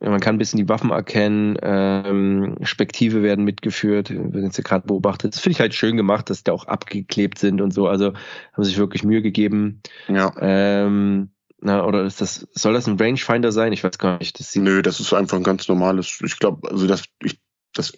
Man 0.00 0.20
kann 0.20 0.34
ein 0.34 0.38
bisschen 0.38 0.58
die 0.58 0.68
Waffen 0.68 0.90
erkennen, 0.90 1.56
ähm, 1.62 2.56
Spektive 2.62 3.22
werden 3.22 3.44
mitgeführt, 3.44 4.10
wenn 4.10 4.44
jetzt 4.44 4.62
gerade 4.62 4.86
beobachtet. 4.86 5.34
Das 5.34 5.40
finde 5.40 5.54
ich 5.54 5.60
halt 5.60 5.74
schön 5.74 5.96
gemacht, 5.96 6.28
dass 6.30 6.44
die 6.44 6.50
auch 6.50 6.66
abgeklebt 6.66 7.38
sind 7.38 7.60
und 7.60 7.72
so. 7.72 7.88
Also 7.88 8.12
haben 8.52 8.64
sich 8.64 8.76
wirklich 8.76 9.02
Mühe 9.02 9.22
gegeben. 9.22 9.80
Ja. 10.08 10.32
Ähm, 10.40 11.30
na, 11.64 11.84
oder 11.86 12.04
ist 12.04 12.20
das, 12.20 12.46
soll 12.52 12.74
das 12.74 12.86
ein 12.86 13.00
Rangefinder 13.00 13.50
sein? 13.50 13.72
Ich 13.72 13.82
weiß 13.82 13.98
gar 13.98 14.18
nicht. 14.18 14.38
Das 14.38 14.54
Nö, 14.54 14.82
das 14.82 15.00
ist 15.00 15.14
einfach 15.14 15.38
ein 15.38 15.42
ganz 15.42 15.66
normales. 15.66 16.20
Ich 16.22 16.38
glaube, 16.38 16.70
also 16.70 16.86
das, 16.86 17.04
ich, 17.22 17.40
das, 17.72 17.94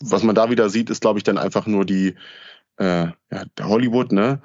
was 0.00 0.24
man 0.24 0.34
da 0.34 0.50
wieder 0.50 0.68
sieht, 0.68 0.90
ist, 0.90 1.00
glaube 1.00 1.20
ich, 1.20 1.22
dann 1.22 1.38
einfach 1.38 1.66
nur 1.68 1.84
die, 1.84 2.16
äh, 2.76 3.06
ja, 3.06 3.44
der 3.56 3.68
Hollywood, 3.68 4.10
ne? 4.10 4.42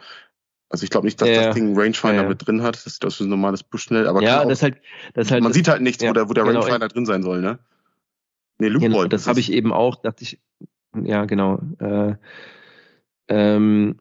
Also 0.69 0.83
ich 0.83 0.91
glaube 0.91 1.07
nicht, 1.07 1.19
dass 1.19 1.29
ja, 1.29 1.47
das 1.47 1.55
Ding 1.55 1.75
Rangefinder 1.75 2.21
ja, 2.21 2.29
mit 2.29 2.45
drin 2.45 2.61
hat. 2.61 2.85
Das, 2.85 2.99
das 2.99 3.15
ist 3.15 3.21
ein 3.21 3.29
normales 3.29 3.63
Bushnell, 3.63 4.07
aber 4.07 4.21
ja, 4.21 4.45
das 4.45 4.61
halt, 4.61 4.79
das 5.15 5.31
halt, 5.31 5.41
man 5.41 5.51
sieht 5.51 5.67
halt 5.67 5.81
nichts, 5.81 6.03
wo 6.03 6.13
der, 6.13 6.29
wo 6.29 6.33
der 6.33 6.43
genau, 6.43 6.59
Rangefinder 6.59 6.89
drin 6.89 7.07
sein 7.07 7.23
soll, 7.23 7.41
ne? 7.41 7.57
Nee, 8.59 8.67
Loopboy. 8.67 8.89
Genau, 8.89 9.05
das 9.05 9.25
habe 9.25 9.39
ich 9.39 9.51
eben 9.51 9.73
auch, 9.73 9.95
dachte 9.95 10.23
ich, 10.23 10.39
ja, 10.93 11.25
genau. 11.25 11.59
Äh, 11.79 12.15
ähm, 13.29 13.97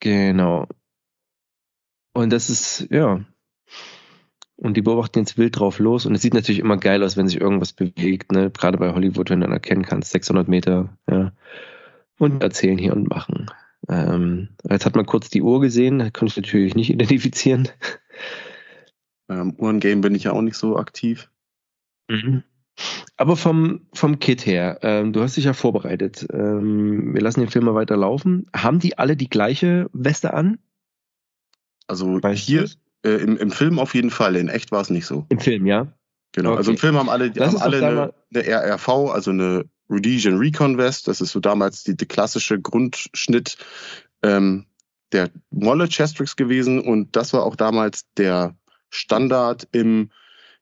genau. 0.00 0.66
Und 2.14 2.30
das 2.30 2.50
ist, 2.50 2.88
ja. 2.90 3.24
Und 4.60 4.76
die 4.76 4.82
beobachten 4.82 5.20
jetzt 5.20 5.38
wild 5.38 5.58
drauf 5.58 5.78
los. 5.78 6.04
Und 6.04 6.14
es 6.14 6.20
sieht 6.20 6.34
natürlich 6.34 6.58
immer 6.58 6.76
geil 6.76 7.02
aus, 7.02 7.16
wenn 7.16 7.26
sich 7.26 7.40
irgendwas 7.40 7.72
bewegt, 7.72 8.30
ne? 8.30 8.50
Gerade 8.50 8.76
bei 8.76 8.92
Hollywood, 8.92 9.30
wenn 9.30 9.40
du 9.40 9.46
dann 9.46 9.54
erkennen 9.54 9.86
kannst, 9.86 10.10
600 10.10 10.48
Meter, 10.48 10.90
ja. 11.08 11.32
Und 12.18 12.42
erzählen 12.42 12.76
hier 12.76 12.92
und 12.92 13.08
machen. 13.08 13.46
Ähm, 13.88 14.50
jetzt 14.68 14.84
hat 14.84 14.96
man 14.96 15.06
kurz 15.06 15.30
die 15.30 15.40
Uhr 15.40 15.62
gesehen, 15.62 15.98
da 15.98 16.10
konnte 16.10 16.32
ich 16.32 16.36
natürlich 16.36 16.74
nicht 16.74 16.90
identifizieren. 16.90 17.68
Ähm, 19.30 19.54
Uhrengame 19.56 20.02
bin 20.02 20.14
ich 20.14 20.24
ja 20.24 20.32
auch 20.32 20.42
nicht 20.42 20.56
so 20.56 20.76
aktiv. 20.76 21.30
Mhm. 22.08 22.42
Aber 23.16 23.36
vom, 23.36 23.86
vom 23.94 24.18
Kit 24.18 24.44
her, 24.44 24.80
ähm, 24.82 25.14
du 25.14 25.22
hast 25.22 25.38
dich 25.38 25.44
ja 25.44 25.54
vorbereitet. 25.54 26.26
Ähm, 26.30 27.14
wir 27.14 27.22
lassen 27.22 27.40
den 27.40 27.48
Film 27.48 27.64
mal 27.64 27.74
weiter 27.74 27.96
laufen. 27.96 28.46
Haben 28.54 28.78
die 28.78 28.98
alle 28.98 29.16
die 29.16 29.30
gleiche 29.30 29.88
Weste 29.94 30.34
an? 30.34 30.58
Also 31.86 32.22
weißt 32.22 32.46
hier 32.46 32.68
äh, 33.04 33.10
im, 33.10 33.36
im 33.36 33.50
Film 33.50 33.78
auf 33.78 33.94
jeden 33.94 34.10
Fall, 34.10 34.36
in 34.36 34.48
echt 34.48 34.72
war 34.72 34.80
es 34.80 34.90
nicht 34.90 35.06
so. 35.06 35.26
Im 35.28 35.40
Film, 35.40 35.66
ja. 35.66 35.92
Genau, 36.32 36.50
okay. 36.50 36.58
also 36.58 36.70
im 36.70 36.78
Film 36.78 36.96
haben 36.96 37.08
alle, 37.08 37.32
haben 37.38 37.56
alle 37.56 37.76
eine, 37.78 38.14
eine, 38.32 38.46
RRV, 38.46 38.88
also 38.88 39.30
eine 39.30 39.64
Rhodesian 39.88 40.38
Recon 40.38 40.76
Vest. 40.76 41.08
Das 41.08 41.20
ist 41.20 41.32
so 41.32 41.40
damals 41.40 41.82
die, 41.82 41.96
die 41.96 42.06
klassische 42.06 42.60
Grundschnitt 42.60 43.56
ähm, 44.22 44.66
der 45.12 45.30
Molle 45.50 45.88
Chestrix 45.88 46.36
gewesen 46.36 46.80
und 46.80 47.16
das 47.16 47.32
war 47.32 47.44
auch 47.44 47.56
damals 47.56 48.04
der 48.16 48.56
Standard 48.90 49.66
im 49.72 50.10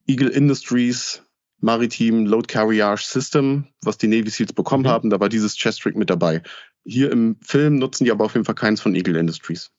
Eagle 0.06 0.30
Industries 0.30 1.22
Maritime 1.60 2.26
Load 2.26 2.46
Carriage 2.46 3.02
System, 3.04 3.66
was 3.82 3.98
die 3.98 4.06
Navy 4.06 4.30
Seals 4.30 4.52
bekommen 4.52 4.84
mhm. 4.84 4.88
haben. 4.88 5.10
Da 5.10 5.20
war 5.20 5.28
dieses 5.28 5.56
Chestrick 5.56 5.96
mit 5.96 6.08
dabei. 6.08 6.42
Hier 6.84 7.10
im 7.10 7.36
Film 7.42 7.76
nutzen 7.76 8.04
die 8.04 8.10
aber 8.10 8.24
auf 8.24 8.34
jeden 8.34 8.44
Fall 8.44 8.54
keins 8.54 8.80
von 8.80 8.94
Eagle 8.94 9.16
Industries. 9.16 9.70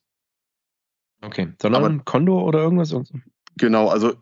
Okay, 1.22 1.50
sondern 1.62 1.84
aber, 1.84 2.04
Condor 2.06 2.46
oder 2.46 2.60
irgendwas? 2.60 2.96
Genau, 3.58 3.90
also 3.90 4.14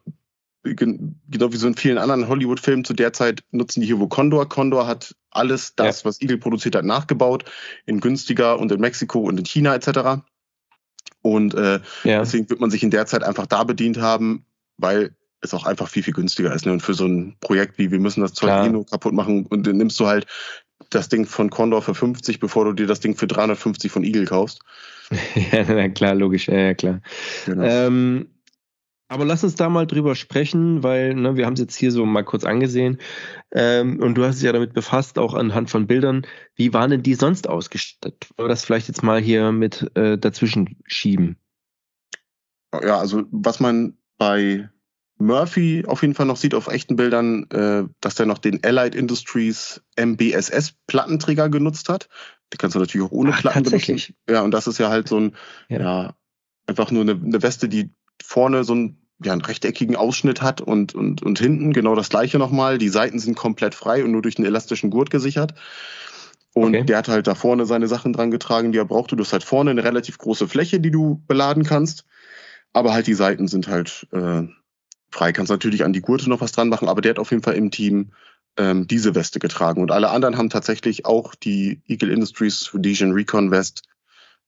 genau 0.63 1.53
wie 1.53 1.57
so 1.57 1.67
in 1.67 1.75
vielen 1.75 1.97
anderen 1.97 2.27
Hollywood-Filmen 2.27 2.83
zu 2.83 2.93
der 2.93 3.13
Zeit 3.13 3.43
nutzen 3.51 3.81
die 3.81 3.87
hier 3.87 3.99
wo 3.99 4.07
Condor. 4.07 4.49
Condor 4.49 4.87
hat 4.87 5.15
alles 5.31 5.75
das, 5.75 6.01
ja. 6.01 6.05
was 6.05 6.21
Eagle 6.21 6.37
produziert 6.37 6.75
hat, 6.75 6.85
nachgebaut, 6.85 7.45
in 7.85 7.99
günstiger 7.99 8.59
und 8.59 8.71
in 8.71 8.79
Mexiko 8.79 9.19
und 9.19 9.39
in 9.39 9.45
China 9.45 9.75
etc. 9.75 10.21
Und 11.21 11.53
äh, 11.53 11.79
ja. 12.03 12.19
deswegen 12.19 12.49
wird 12.49 12.59
man 12.59 12.71
sich 12.71 12.83
in 12.83 12.91
der 12.91 13.05
Zeit 13.05 13.23
einfach 13.23 13.45
da 13.45 13.63
bedient 13.63 13.99
haben, 13.99 14.45
weil 14.77 15.15
es 15.41 15.53
auch 15.53 15.65
einfach 15.65 15.87
viel, 15.87 16.03
viel 16.03 16.13
günstiger 16.13 16.53
ist. 16.53 16.65
Ne? 16.65 16.71
Und 16.71 16.81
für 16.81 16.93
so 16.93 17.05
ein 17.05 17.35
Projekt 17.39 17.77
wie 17.77 17.91
wir 17.91 17.99
müssen 17.99 18.21
das 18.21 18.33
Zeug 18.33 18.65
eh 18.65 18.69
nur 18.69 18.85
kaputt 18.85 19.13
machen 19.13 19.45
und 19.45 19.67
dann 19.67 19.77
nimmst 19.77 19.99
du 19.99 20.07
halt 20.07 20.25
das 20.89 21.09
Ding 21.09 21.25
von 21.25 21.49
Condor 21.49 21.81
für 21.81 21.95
50, 21.95 22.39
bevor 22.39 22.65
du 22.65 22.73
dir 22.73 22.87
das 22.87 22.99
Ding 22.99 23.15
für 23.15 23.27
350 23.27 23.91
von 23.91 24.03
Eagle 24.03 24.25
kaufst. 24.25 24.61
ja, 25.51 25.63
na 25.67 25.89
klar, 25.89 26.15
logisch, 26.15 26.47
ja, 26.47 26.57
ja 26.57 26.73
klar. 26.73 27.01
Genau. 27.45 27.63
Ähm, 27.63 28.27
aber 29.09 29.23
lass 29.23 29.43
uns 29.43 29.55
da 29.55 29.69
mal 29.69 29.87
drüber 29.87 30.15
sprechen, 30.15 30.83
weil 30.83 31.15
ne, 31.15 31.37
wir 31.37 31.45
haben 31.45 31.53
es 31.53 31.61
jetzt 31.61 31.75
hier 31.75 31.91
so 31.91 32.05
mal 32.05 32.25
kurz 32.25 32.43
angesehen 32.43 32.99
ähm, 33.51 34.01
und 34.01 34.15
du 34.15 34.25
hast 34.25 34.37
dich 34.37 34.45
ja 34.45 34.51
damit 34.51 34.73
befasst, 34.73 35.17
auch 35.17 35.33
anhand 35.33 35.69
von 35.69 35.87
Bildern. 35.87 36.27
Wie 36.55 36.73
waren 36.73 36.91
denn 36.91 37.03
die 37.03 37.13
sonst 37.13 37.47
ausgestattet? 37.47 38.27
Wollen 38.35 38.47
wir 38.47 38.49
das 38.49 38.65
vielleicht 38.65 38.89
jetzt 38.89 39.03
mal 39.03 39.21
hier 39.21 39.53
mit 39.53 39.89
äh, 39.95 40.17
dazwischen 40.17 40.77
schieben? 40.85 41.37
Ja, 42.73 42.99
also 42.99 43.23
was 43.31 43.61
man 43.61 43.97
bei 44.17 44.69
Murphy 45.19 45.85
auf 45.87 46.01
jeden 46.01 46.13
Fall 46.13 46.25
noch 46.25 46.37
sieht 46.37 46.53
auf 46.53 46.67
echten 46.67 46.97
Bildern, 46.97 47.49
äh, 47.49 47.83
dass 48.01 48.15
der 48.15 48.25
noch 48.25 48.37
den 48.39 48.63
Allied 48.63 48.93
Industries 48.93 49.81
MBSS 49.95 50.73
Plattenträger 50.85 51.49
genutzt 51.49 51.87
hat. 51.87 52.09
Die 52.53 52.57
kannst 52.57 52.75
du 52.75 52.79
natürlich 52.79 53.07
auch 53.07 53.11
ohne 53.11 53.31
Ach, 53.33 53.41
Platten 53.41 53.63
tatsächlich? 53.63 54.07
benutzen. 54.07 54.15
Ja, 54.29 54.41
und 54.41 54.51
das 54.51 54.67
ist 54.67 54.77
ja 54.77 54.89
halt 54.89 55.07
so 55.07 55.19
ein, 55.19 55.35
ja, 55.69 55.79
ja 55.79 56.15
einfach 56.67 56.91
nur 56.91 57.01
eine, 57.01 57.13
eine 57.13 57.41
Weste, 57.41 57.67
die 57.69 57.89
vorne 58.21 58.63
so 58.63 58.73
einen, 58.73 59.01
ja, 59.23 59.31
einen 59.31 59.41
rechteckigen 59.41 59.95
Ausschnitt 59.95 60.41
hat 60.41 60.61
und, 60.61 60.93
und, 60.93 61.23
und 61.23 61.39
hinten 61.39 61.73
genau 61.73 61.95
das 61.95 62.09
gleiche 62.09 62.37
nochmal. 62.37 62.77
Die 62.77 62.89
Seiten 62.89 63.19
sind 63.19 63.35
komplett 63.35 63.73
frei 63.73 64.03
und 64.03 64.11
nur 64.11 64.21
durch 64.21 64.37
einen 64.37 64.45
elastischen 64.45 64.89
Gurt 64.91 65.09
gesichert. 65.09 65.55
Und 66.53 66.75
okay. 66.75 66.85
der 66.85 66.97
hat 66.97 67.07
halt 67.07 67.27
da 67.27 67.35
vorne 67.35 67.65
seine 67.65 67.87
Sachen 67.87 68.13
dran 68.13 68.31
getragen, 68.31 68.71
die 68.71 68.79
er 68.79 68.85
brauchte. 68.85 69.15
Du 69.15 69.23
hast 69.23 69.33
halt 69.33 69.43
vorne 69.43 69.71
eine 69.71 69.83
relativ 69.83 70.17
große 70.17 70.47
Fläche, 70.47 70.79
die 70.79 70.91
du 70.91 71.21
beladen 71.27 71.63
kannst. 71.63 72.05
Aber 72.73 72.93
halt 72.93 73.07
die 73.07 73.13
Seiten 73.13 73.47
sind 73.47 73.67
halt 73.67 74.07
äh, 74.11 74.43
frei. 75.09 75.31
Kannst 75.33 75.51
natürlich 75.51 75.83
an 75.83 75.93
die 75.93 76.01
Gurte 76.01 76.29
noch 76.29 76.41
was 76.41 76.51
dran 76.51 76.69
machen, 76.69 76.87
aber 76.87 77.01
der 77.01 77.11
hat 77.11 77.19
auf 77.19 77.31
jeden 77.31 77.43
Fall 77.43 77.55
im 77.55 77.71
Team 77.71 78.11
ähm, 78.57 78.87
diese 78.87 79.15
Weste 79.15 79.39
getragen. 79.39 79.81
Und 79.81 79.91
alle 79.91 80.09
anderen 80.09 80.37
haben 80.37 80.49
tatsächlich 80.49 81.05
auch 81.05 81.35
die 81.35 81.81
Eagle 81.87 82.11
Industries 82.11 82.73
Rhodesian 82.73 83.11
Recon 83.11 83.51
West 83.51 83.83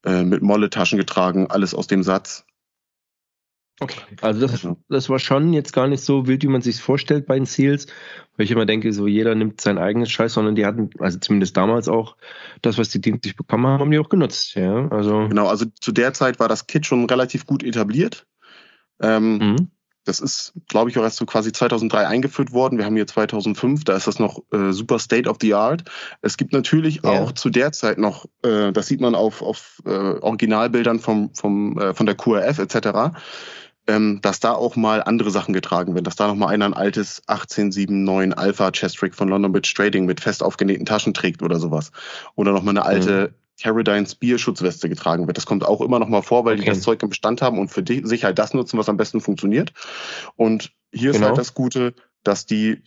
äh, 0.03 0.23
mit 0.23 0.41
Molle-Taschen 0.41 0.97
getragen, 0.97 1.47
alles 1.49 1.73
aus 1.73 1.87
dem 1.87 2.03
Satz. 2.03 2.45
Okay, 3.81 4.01
also 4.21 4.45
das, 4.45 4.67
das 4.89 5.09
war 5.09 5.19
schon 5.19 5.53
jetzt 5.53 5.71
gar 5.71 5.87
nicht 5.87 6.03
so 6.03 6.27
wild, 6.27 6.43
wie 6.43 6.47
man 6.47 6.61
sich 6.61 6.81
vorstellt 6.81 7.25
bei 7.25 7.35
den 7.35 7.45
Seals, 7.45 7.87
weil 8.35 8.43
ich 8.43 8.51
immer 8.51 8.65
denke, 8.65 8.91
so 8.91 9.07
jeder 9.07 9.35
nimmt 9.35 9.61
sein 9.61 9.77
eigenes 9.77 10.11
Scheiß, 10.11 10.33
sondern 10.33 10.55
die 10.55 10.65
hatten, 10.65 10.89
also 10.99 11.17
zumindest 11.19 11.55
damals 11.55 11.87
auch, 11.87 12.17
das, 12.61 12.77
was 12.77 12.89
die 12.89 12.99
dienstlich 12.99 13.37
bekommen 13.37 13.67
haben, 13.67 13.79
haben 13.79 13.91
die 13.91 13.99
auch 13.99 14.09
genutzt, 14.09 14.55
ja. 14.55 14.89
Also 14.89 15.29
genau, 15.29 15.47
also 15.47 15.65
zu 15.79 15.93
der 15.93 16.13
Zeit 16.13 16.41
war 16.41 16.49
das 16.49 16.67
Kit 16.67 16.85
schon 16.85 17.05
relativ 17.05 17.45
gut 17.45 17.63
etabliert. 17.63 18.27
Ähm, 19.01 19.37
mhm. 19.37 19.71
Das 20.05 20.19
ist, 20.19 20.53
glaube 20.67 20.89
ich, 20.89 20.97
auch 20.97 21.03
erst 21.03 21.17
so 21.17 21.25
quasi 21.25 21.51
2003 21.51 22.07
eingeführt 22.07 22.51
worden. 22.53 22.77
Wir 22.77 22.85
haben 22.85 22.95
hier 22.95 23.07
2005, 23.07 23.83
da 23.83 23.95
ist 23.95 24.07
das 24.07 24.19
noch 24.19 24.41
äh, 24.51 24.71
super 24.71 24.97
State 24.99 25.29
of 25.29 25.37
the 25.41 25.53
Art. 25.53 25.83
Es 26.21 26.37
gibt 26.37 26.53
natürlich 26.53 27.01
ja. 27.03 27.09
auch 27.09 27.31
zu 27.33 27.49
der 27.49 27.71
Zeit 27.71 27.97
noch, 27.97 28.25
äh, 28.43 28.71
das 28.71 28.87
sieht 28.87 29.01
man 29.01 29.15
auf, 29.15 29.41
auf 29.41 29.81
äh, 29.85 29.89
Originalbildern 29.89 30.99
vom, 30.99 31.33
vom, 31.33 31.77
äh, 31.77 31.93
von 31.93 32.05
der 32.05 32.15
QRF 32.15 32.59
etc., 32.59 33.17
ähm, 33.87 34.19
dass 34.21 34.39
da 34.39 34.53
auch 34.53 34.75
mal 34.75 35.01
andere 35.01 35.31
Sachen 35.31 35.53
getragen 35.53 35.95
werden, 35.95 36.05
dass 36.05 36.15
da 36.15 36.27
noch 36.27 36.35
mal 36.35 36.47
einer 36.47 36.65
ein 36.65 36.73
altes 36.73 37.23
1879 37.27 38.37
Alpha 38.37 38.71
Chestrick 38.71 39.15
von 39.15 39.29
London 39.29 39.51
Bridge 39.51 39.73
Trading 39.75 40.05
mit 40.05 40.21
fest 40.21 40.43
aufgenähten 40.43 40.85
Taschen 40.85 41.13
trägt 41.13 41.41
oder 41.41 41.59
sowas. 41.59 41.91
Oder 42.35 42.51
noch 42.51 42.61
mal 42.61 42.71
eine 42.71 42.85
alte 42.85 43.29
mhm. 43.29 43.35
Caradine 43.61 44.07
Spear 44.07 44.37
Schutzweste 44.37 44.89
getragen 44.89 45.27
wird. 45.27 45.37
Das 45.37 45.45
kommt 45.45 45.65
auch 45.65 45.81
immer 45.81 45.99
noch 45.99 46.09
mal 46.09 46.21
vor, 46.21 46.45
weil 46.45 46.55
okay. 46.55 46.63
die 46.63 46.69
das 46.69 46.81
Zeug 46.81 47.01
im 47.03 47.09
Bestand 47.09 47.41
haben 47.41 47.59
und 47.59 47.69
für 47.69 47.83
sich 47.85 48.23
halt 48.23 48.39
das 48.39 48.53
nutzen, 48.53 48.77
was 48.77 48.89
am 48.89 48.97
besten 48.97 49.21
funktioniert. 49.21 49.73
Und 50.35 50.71
hier 50.91 51.11
genau. 51.11 51.23
ist 51.23 51.27
halt 51.29 51.37
das 51.37 51.53
Gute, 51.53 51.93
dass 52.23 52.45
die 52.45 52.81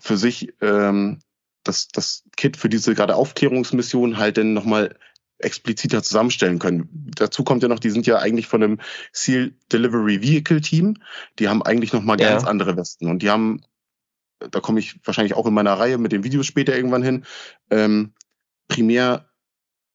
für 0.00 0.16
sich 0.16 0.54
ähm, 0.60 1.18
das, 1.64 1.88
das 1.88 2.24
Kit 2.36 2.56
für 2.56 2.68
diese 2.68 2.94
gerade 2.94 3.16
Aufklärungsmission 3.16 4.16
halt 4.16 4.38
dann 4.38 4.54
nochmal 4.54 4.96
expliziter 5.38 6.02
zusammenstellen 6.02 6.58
können. 6.58 6.88
Dazu 7.14 7.44
kommt 7.44 7.62
ja 7.62 7.68
noch, 7.68 7.78
die 7.78 7.90
sind 7.90 8.06
ja 8.06 8.18
eigentlich 8.18 8.48
von 8.48 8.62
einem 8.62 8.80
Seal 9.12 9.52
Delivery 9.72 10.20
Vehicle 10.20 10.60
Team. 10.60 10.94
Die 11.38 11.48
haben 11.48 11.62
eigentlich 11.62 11.92
noch 11.92 12.02
mal 12.02 12.20
ja. 12.20 12.30
ganz 12.30 12.44
andere 12.44 12.76
Westen 12.76 13.08
und 13.08 13.22
die 13.22 13.30
haben, 13.30 13.62
da 14.38 14.60
komme 14.60 14.80
ich 14.80 14.98
wahrscheinlich 15.04 15.34
auch 15.34 15.46
in 15.46 15.54
meiner 15.54 15.74
Reihe 15.74 15.98
mit 15.98 16.12
den 16.12 16.24
Videos 16.24 16.46
später 16.46 16.74
irgendwann 16.74 17.02
hin, 17.02 17.24
ähm, 17.70 18.14
primär 18.66 19.27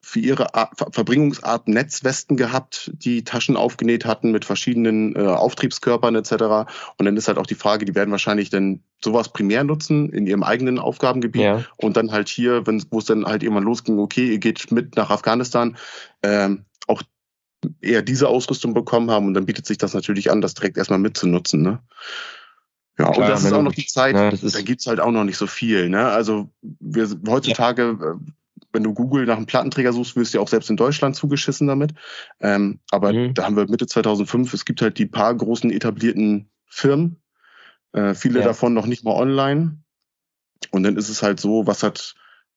für 0.05 0.19
ihre 0.19 0.53
Art, 0.53 0.73
Verbringungsart 0.93 1.69
Netzwesten 1.69 2.35
gehabt, 2.35 2.91
die 2.93 3.23
Taschen 3.23 3.55
aufgenäht 3.55 4.05
hatten 4.05 4.31
mit 4.31 4.43
verschiedenen 4.43 5.15
äh, 5.15 5.21
Auftriebskörpern 5.21 6.13
etc. 6.15 6.33
Und 6.97 7.05
dann 7.05 7.15
ist 7.15 7.29
halt 7.29 7.37
auch 7.37 7.47
die 7.47 7.55
Frage, 7.55 7.85
die 7.85 7.95
werden 7.95 8.11
wahrscheinlich 8.11 8.49
dann 8.49 8.81
sowas 9.01 9.31
primär 9.31 9.63
nutzen 9.63 10.09
in 10.09 10.27
ihrem 10.27 10.43
eigenen 10.43 10.77
Aufgabengebiet 10.77 11.41
ja. 11.41 11.65
und 11.77 11.95
dann 11.95 12.11
halt 12.11 12.27
hier, 12.27 12.67
wenn 12.67 12.83
wo 12.91 12.99
es 12.99 13.05
dann 13.05 13.25
halt 13.25 13.43
irgendwann 13.43 13.63
losging, 13.63 13.97
okay, 13.97 14.29
ihr 14.29 14.39
geht 14.39 14.73
mit 14.73 14.97
nach 14.97 15.09
Afghanistan, 15.09 15.77
ähm, 16.21 16.65
auch 16.87 17.01
eher 17.79 18.01
diese 18.01 18.27
Ausrüstung 18.27 18.73
bekommen 18.73 19.09
haben 19.09 19.27
und 19.27 19.35
dann 19.35 19.45
bietet 19.45 19.65
sich 19.65 19.77
das 19.77 19.93
natürlich 19.93 20.29
an, 20.29 20.41
das 20.41 20.53
direkt 20.53 20.77
erstmal 20.77 20.99
mitzunutzen. 20.99 21.61
Ne? 21.61 21.79
Ja, 22.99 23.09
Klar, 23.09 23.17
und 23.17 23.29
das 23.29 23.45
ist 23.45 23.53
auch 23.53 23.61
noch 23.61 23.73
die 23.73 23.85
Zeit, 23.85 24.15
ja, 24.15 24.31
da 24.31 24.61
gibt's 24.61 24.85
halt 24.85 24.99
auch 24.99 25.11
noch 25.11 25.23
nicht 25.23 25.37
so 25.37 25.47
viel. 25.47 25.87
Ne? 25.87 26.05
Also 26.09 26.49
wir 26.61 27.09
heutzutage 27.25 27.97
ja. 28.01 28.15
Wenn 28.73 28.83
du 28.83 28.93
Google 28.93 29.25
nach 29.25 29.37
einem 29.37 29.45
Plattenträger 29.45 29.93
suchst, 29.93 30.15
wirst 30.15 30.33
du 30.33 30.39
ja 30.39 30.43
auch 30.43 30.47
selbst 30.47 30.69
in 30.69 30.77
Deutschland 30.77 31.15
zugeschissen 31.15 31.67
damit. 31.67 31.93
Ähm, 32.41 32.79
aber 32.91 33.13
mhm. 33.13 33.33
da 33.33 33.45
haben 33.45 33.55
wir 33.55 33.69
Mitte 33.69 33.87
2005, 33.87 34.53
es 34.53 34.65
gibt 34.65 34.81
halt 34.81 34.97
die 34.97 35.05
paar 35.05 35.33
großen 35.33 35.71
etablierten 35.71 36.49
Firmen, 36.65 37.21
äh, 37.93 38.13
viele 38.15 38.39
ja. 38.39 38.45
davon 38.45 38.73
noch 38.73 38.87
nicht 38.87 39.03
mal 39.03 39.13
online. 39.13 39.77
Und 40.71 40.83
dann 40.83 40.97
ist 40.97 41.09
es 41.09 41.21
halt 41.21 41.39
so, 41.39 41.67
was 41.67 41.83
hat 41.83 42.15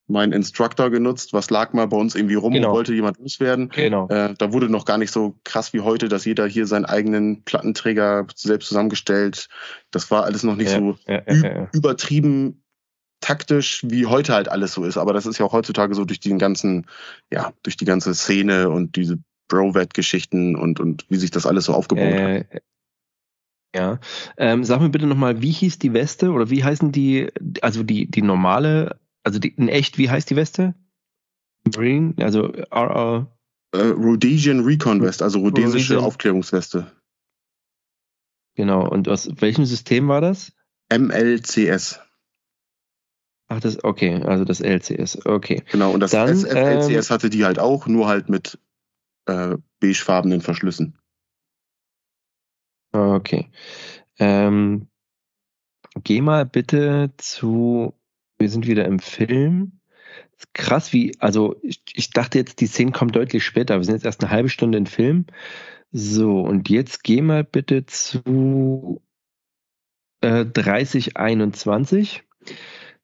mein 0.08 0.32
Instructor 0.32 0.90
genutzt, 0.90 1.32
was 1.32 1.50
lag 1.50 1.72
mal 1.72 1.86
bei 1.86 1.96
uns 1.96 2.14
irgendwie 2.14 2.36
rum 2.36 2.52
genau. 2.52 2.68
und 2.68 2.74
wollte 2.74 2.94
jemand 2.94 3.18
loswerden. 3.18 3.70
Genau. 3.70 4.08
Äh, 4.08 4.34
da 4.38 4.52
wurde 4.52 4.68
noch 4.68 4.84
gar 4.84 4.98
nicht 4.98 5.10
so 5.10 5.36
krass 5.44 5.72
wie 5.72 5.80
heute, 5.80 6.08
dass 6.08 6.24
jeder 6.24 6.46
hier 6.46 6.66
seinen 6.66 6.84
eigenen 6.84 7.42
Plattenträger 7.42 8.26
selbst 8.34 8.68
zusammengestellt. 8.68 9.48
Das 9.90 10.10
war 10.10 10.24
alles 10.24 10.44
noch 10.44 10.56
nicht 10.56 10.70
ja, 10.70 10.78
so 10.78 10.96
ja, 11.06 11.68
übertrieben 11.72 12.62
taktisch, 13.20 13.82
wie 13.86 14.06
heute 14.06 14.34
halt 14.34 14.48
alles 14.48 14.72
so 14.72 14.84
ist. 14.84 14.96
Aber 14.96 15.12
das 15.12 15.26
ist 15.26 15.38
ja 15.38 15.46
auch 15.46 15.52
heutzutage 15.52 15.94
so 15.94 16.04
durch 16.04 16.20
den 16.20 16.38
ganzen, 16.38 16.86
ja, 17.30 17.52
durch 17.62 17.76
die 17.76 17.84
ganze 17.84 18.14
Szene 18.14 18.70
und 18.70 18.96
diese 18.96 19.18
Bro-Vet-Geschichten 19.48 20.56
und, 20.56 20.80
und 20.80 21.06
wie 21.08 21.16
sich 21.16 21.30
das 21.30 21.46
alles 21.46 21.64
so 21.66 21.74
aufgebaut 21.74 22.04
äh, 22.04 22.44
hat. 22.52 22.62
Ja. 23.74 24.00
Ähm, 24.38 24.64
sag 24.64 24.80
mir 24.80 24.88
bitte 24.88 25.06
nochmal, 25.06 25.42
wie 25.42 25.50
hieß 25.50 25.78
die 25.78 25.92
Weste 25.92 26.30
oder 26.30 26.50
wie 26.50 26.64
heißen 26.64 26.92
die, 26.92 27.28
also 27.60 27.82
die, 27.82 28.10
die 28.10 28.22
normale, 28.22 28.98
also 29.22 29.38
die, 29.38 29.48
in 29.48 29.68
echt, 29.68 29.98
wie 29.98 30.08
heißt 30.08 30.30
die 30.30 30.36
Weste? 30.36 30.74
Marine, 31.74 32.14
also 32.18 32.52
RR. 32.70 33.30
Äh, 33.72 33.78
Rhodesian 33.78 34.60
Recon 34.60 35.02
West, 35.02 35.22
also 35.22 35.40
rhodesische 35.40 35.94
Rhodesian. 35.94 36.04
Aufklärungsweste. 36.04 36.92
Genau, 38.54 38.88
und 38.88 39.08
aus 39.08 39.28
welchem 39.36 39.66
System 39.66 40.08
war 40.08 40.22
das? 40.22 40.52
MLCS. 40.90 42.00
Ach, 43.48 43.60
das, 43.60 43.84
okay, 43.84 44.22
also 44.22 44.44
das 44.44 44.60
LCS, 44.60 45.24
okay. 45.24 45.62
Genau, 45.70 45.92
und 45.92 46.00
das 46.00 46.10
Dann, 46.10 46.44
LCS 46.44 47.10
ähm, 47.10 47.14
hatte 47.14 47.30
die 47.30 47.44
halt 47.44 47.58
auch, 47.58 47.86
nur 47.86 48.08
halt 48.08 48.28
mit 48.28 48.58
äh, 49.26 49.56
beigefarbenen 49.80 50.40
Verschlüssen. 50.40 50.98
Okay. 52.92 53.50
Ähm, 54.18 54.88
geh 56.02 56.20
mal 56.20 56.46
bitte 56.46 57.12
zu, 57.18 57.94
wir 58.38 58.48
sind 58.48 58.66
wieder 58.66 58.84
im 58.84 58.98
Film. 58.98 59.80
Krass, 60.52 60.92
wie, 60.92 61.14
also 61.20 61.56
ich, 61.62 61.82
ich 61.94 62.10
dachte 62.10 62.38
jetzt, 62.38 62.60
die 62.60 62.66
Szene 62.66 62.92
kommt 62.92 63.16
deutlich 63.16 63.44
später. 63.44 63.76
Wir 63.76 63.84
sind 63.84 63.94
jetzt 63.94 64.04
erst 64.06 64.22
eine 64.22 64.30
halbe 64.30 64.48
Stunde 64.48 64.78
im 64.78 64.86
Film. 64.86 65.26
So, 65.92 66.40
und 66.40 66.68
jetzt 66.68 67.04
geh 67.04 67.22
mal 67.22 67.44
bitte 67.44 67.86
zu 67.86 69.00
äh, 70.20 70.44
3021. 70.44 72.24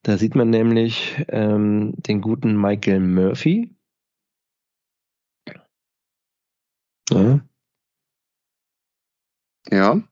Da 0.03 0.19
sieht 0.19 0.35
man 0.35 0.51
nämlich 0.51 1.25
ähm, 1.29 1.95
den 1.97 2.21
guten 2.21 2.61
Michael 2.61 3.01
Murphy. 3.01 3.71
Ja. 7.11 7.41
Ja. 9.71 10.03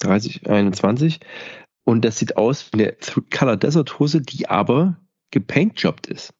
3021. 0.00 1.20
Und 1.84 2.04
das 2.04 2.18
sieht 2.18 2.36
aus 2.36 2.72
wie 2.72 2.82
eine 2.82 2.96
Color 3.30 3.56
Desert 3.56 3.98
Hose, 3.98 4.20
die 4.20 4.48
aber 4.48 5.00
gepaintjobbt 5.30 6.08
ist. 6.08 6.34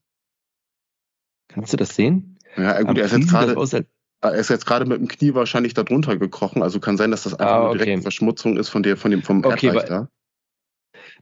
Kannst 1.49 1.73
du 1.73 1.77
das 1.77 1.95
sehen? 1.95 2.39
Ja, 2.57 2.83
gut, 2.83 2.99
er 2.99 3.05
ist 3.05 3.13
jetzt 3.13 3.31
gerade 3.31 3.87
er 4.25 4.35
ist 4.35 4.51
jetzt 4.51 4.67
gerade 4.67 4.87
mit 4.87 4.99
dem 4.99 5.09
Knie 5.09 5.35
wahrscheinlich 5.35 5.75
da 5.75 5.83
drunter 5.83 6.17
gekrochen, 6.17 6.63
also 6.63 6.79
kann 6.79 6.97
sein, 6.97 7.11
dass 7.11 7.25
das 7.25 7.35
einfach 7.35 7.53
ah, 7.53 7.63
okay. 7.63 7.71
eine 7.71 7.85
direkte 7.85 8.03
Verschmutzung 8.03 8.57
ist 8.57 8.69
von 8.69 8.85
der, 8.85 8.97
von 8.97 9.11
dem, 9.11 9.23
vom 9.23 9.45
okay, 9.45 9.67
Erdreich 9.67 10.07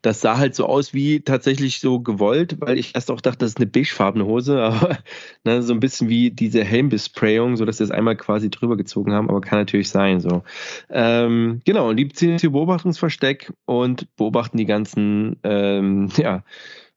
Das 0.03 0.21
sah 0.21 0.39
halt 0.39 0.55
so 0.55 0.67
aus 0.67 0.95
wie 0.95 1.21
tatsächlich 1.21 1.81
so 1.81 2.01
gewollt, 2.01 2.57
weil 2.61 2.79
ich 2.79 2.95
erst 2.95 3.11
auch 3.11 3.21
dachte, 3.21 3.39
das 3.39 3.51
ist 3.51 3.57
eine 3.59 3.67
beigefarbene 3.67 4.25
Hose, 4.25 4.59
aber 4.63 4.99
ne, 5.45 5.63
so 5.63 5.73
ein 5.73 5.81
bisschen 5.81 6.09
wie 6.09 6.31
diese 6.31 6.65
Helmbesprayung, 6.65 7.57
so 7.57 7.65
dass 7.65 7.79
sie 7.79 7.85
es 7.85 7.91
einmal 7.91 8.17
quasi 8.17 8.51
drüber 8.51 8.77
gezogen 8.77 9.13
haben, 9.13 9.29
aber 9.29 9.41
kann 9.41 9.59
natürlich 9.59 9.91
sein, 9.91 10.21
so. 10.21 10.43
Ähm, 10.89 11.61
genau, 11.65 11.91
und 11.91 11.97
die 11.97 12.09
ziehen 12.09 12.39
hier 12.39 12.51
Beobachtungsversteck 12.51 13.53
und 13.67 14.15
beobachten 14.17 14.57
die 14.57 14.67
ganzen, 14.67 15.37
ähm, 15.43 16.09
ja, 16.17 16.45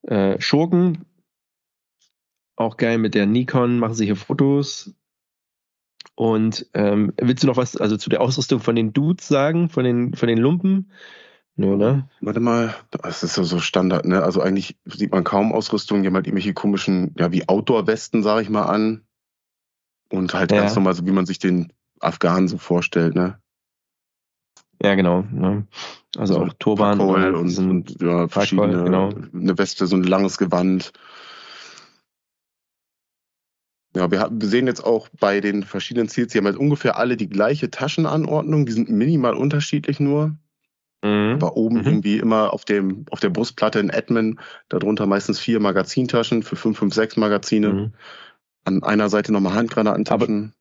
äh, 0.04 0.40
Schurken. 0.42 1.06
Auch 2.56 2.78
geil 2.78 3.00
mit 3.00 3.16
der 3.16 3.26
Nikon, 3.26 3.80
machen 3.80 3.96
sie 3.96 4.06
hier 4.06 4.16
Fotos, 4.16 4.94
und 6.16 6.68
ähm, 6.74 7.14
willst 7.20 7.44
du 7.44 7.48
noch 7.48 7.58
was 7.58 7.76
also 7.76 7.98
zu 7.98 8.10
der 8.10 8.22
Ausrüstung 8.22 8.60
von 8.60 8.76
den 8.76 8.94
Dudes 8.94 9.28
sagen, 9.28 9.70
von 9.70 9.84
den, 9.84 10.14
von 10.14 10.28
den 10.28 10.38
Lumpen? 10.38 10.92
Nö, 11.56 11.78
ne? 11.78 12.10
Warte 12.20 12.40
mal, 12.40 12.74
das 12.90 13.22
ist 13.22 13.38
ja 13.38 13.44
so 13.44 13.60
Standard, 13.60 14.06
ne? 14.06 14.24
Also 14.24 14.42
eigentlich 14.42 14.76
sieht 14.86 15.12
man 15.12 15.24
kaum 15.24 15.54
Ausrüstung, 15.54 16.02
die 16.02 16.08
haben 16.08 16.16
halt 16.16 16.26
irgendwelche 16.26 16.54
komischen, 16.54 17.14
ja, 17.18 17.32
wie 17.32 17.48
Outdoor-Westen, 17.48 18.24
sag 18.24 18.42
ich 18.42 18.50
mal, 18.50 18.64
an. 18.64 19.06
Und 20.10 20.34
halt 20.34 20.52
ja. 20.52 20.60
ganz 20.60 20.76
normal, 20.76 20.96
so 20.96 21.06
wie 21.06 21.12
man 21.12 21.28
sich 21.28 21.38
den 21.38 21.72
Afghanen 22.00 22.48
so 22.48 22.58
vorstellt, 22.58 23.14
ne? 23.14 23.40
Ja, 24.82 24.96
genau. 24.96 25.22
Ne? 25.32 25.68
Also, 26.18 26.40
also 26.40 26.46
auch 26.46 26.54
Turban 26.60 27.00
und, 27.00 27.36
und, 27.36 27.58
und 27.58 28.02
ja, 28.02 28.28
verschiedene, 28.28 28.84
genau. 28.84 29.10
eine 29.34 29.58
Weste, 29.58 29.86
so 29.88 29.96
ein 29.96 30.04
langes 30.04 30.38
Gewand. 30.38 30.92
Ja, 33.96 34.10
wir, 34.10 34.28
wir 34.32 34.48
sehen 34.48 34.66
jetzt 34.66 34.84
auch 34.84 35.08
bei 35.20 35.40
den 35.40 35.64
verschiedenen 35.64 36.10
Ziels, 36.10 36.32
die 36.32 36.40
haben 36.40 36.46
halt 36.46 36.58
ungefähr 36.58 36.98
alle 36.98 37.16
die 37.16 37.30
gleiche 37.30 37.70
Taschenanordnung, 37.70 38.66
die 38.66 38.72
sind 38.72 38.90
minimal 38.90 39.36
unterschiedlich 39.36 40.00
nur. 40.00 40.36
Mhm. 41.04 41.34
Aber 41.34 41.58
oben 41.58 41.80
mhm. 41.80 41.86
irgendwie 41.86 42.18
immer 42.18 42.54
auf, 42.54 42.66
dem, 42.66 43.06
auf 43.12 43.20
der 43.20 43.30
Brustplatte 43.30 43.80
in 43.80 43.92
Admin, 43.92 44.40
darunter 44.70 45.06
meistens 45.06 45.40
vier 45.40 45.60
Magazintaschen 45.60 46.44
für 46.44 46.56
556 46.56 47.18
Magazine. 47.18 47.74
Mhm. 47.74 47.94
An 48.66 48.82
einer 48.84 49.10
Seite 49.10 49.34
nochmal 49.34 49.56
Handgranatentaschen. 49.56 50.54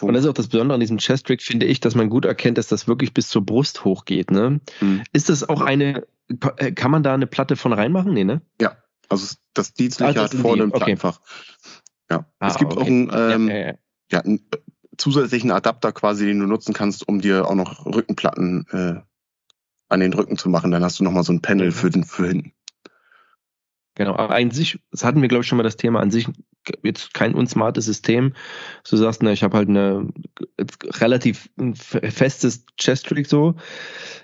Und 0.00 0.14
das 0.14 0.24
ist 0.24 0.30
auch 0.30 0.34
das 0.34 0.48
Besondere 0.48 0.74
an 0.74 0.80
diesem 0.80 0.96
Chest-Trick, 0.96 1.42
finde 1.42 1.66
ich, 1.66 1.80
dass 1.80 1.94
man 1.94 2.08
gut 2.08 2.24
erkennt, 2.24 2.56
dass 2.56 2.68
das 2.68 2.88
wirklich 2.88 3.12
bis 3.12 3.28
zur 3.28 3.44
Brust 3.44 3.84
hochgeht. 3.84 4.30
Ne? 4.30 4.60
Mhm. 4.80 5.02
Ist 5.12 5.28
das 5.28 5.46
auch 5.46 5.60
eine, 5.60 6.06
kann 6.74 6.90
man 6.90 7.02
da 7.02 7.12
eine 7.12 7.26
Platte 7.26 7.56
von 7.56 7.74
reinmachen? 7.74 8.14
Nee, 8.14 8.24
ne? 8.24 8.40
Ja, 8.58 8.78
also 9.10 9.36
das 9.52 9.74
Dienstliche 9.74 10.20
also 10.20 10.38
hat 10.38 10.42
vorne 10.42 10.62
ein 10.64 10.72
okay. 10.72 10.96
Ja. 12.10 12.26
Ah, 12.38 12.48
es 12.48 12.56
gibt 12.56 12.72
okay. 12.72 12.80
auch 12.80 12.86
einen, 12.86 13.10
ähm, 13.12 13.48
ja, 13.48 13.54
ja, 13.54 13.66
ja. 13.66 13.74
ja, 14.10 14.20
einen 14.20 14.38
äh, 14.50 14.56
zusätzlichen 14.96 15.50
Adapter 15.50 15.92
quasi, 15.92 16.26
den 16.26 16.40
du 16.40 16.46
nutzen 16.46 16.74
kannst, 16.74 17.06
um 17.08 17.20
dir 17.20 17.48
auch 17.48 17.54
noch 17.54 17.86
Rückenplatten 17.86 18.66
äh, 18.70 19.00
an 19.88 20.00
den 20.00 20.12
Rücken 20.12 20.36
zu 20.36 20.48
machen. 20.48 20.70
Dann 20.70 20.84
hast 20.84 21.00
du 21.00 21.04
nochmal 21.04 21.24
so 21.24 21.32
ein 21.32 21.42
Panel 21.42 21.68
mhm. 21.68 21.72
für, 21.72 21.90
den, 21.90 22.04
für 22.04 22.28
hinten. 22.28 22.52
Genau, 23.96 24.16
aber 24.16 24.34
an 24.34 24.50
sich, 24.50 24.80
das 24.90 25.04
hatten 25.04 25.22
wir, 25.22 25.28
glaube 25.28 25.42
ich, 25.42 25.48
schon 25.48 25.56
mal 25.56 25.62
das 25.62 25.76
Thema, 25.76 26.00
an 26.00 26.10
sich 26.10 26.26
jetzt 26.82 27.14
kein 27.14 27.34
unsmartes 27.34 27.84
System. 27.84 28.32
Du 28.88 28.96
sagst, 28.96 29.22
na, 29.22 29.30
ich 29.30 29.44
habe 29.44 29.56
halt 29.56 29.68
eine 29.68 30.08
relativ 30.84 31.48
festes 31.80 32.66
Chest-Trick 32.76 33.26
so, 33.26 33.54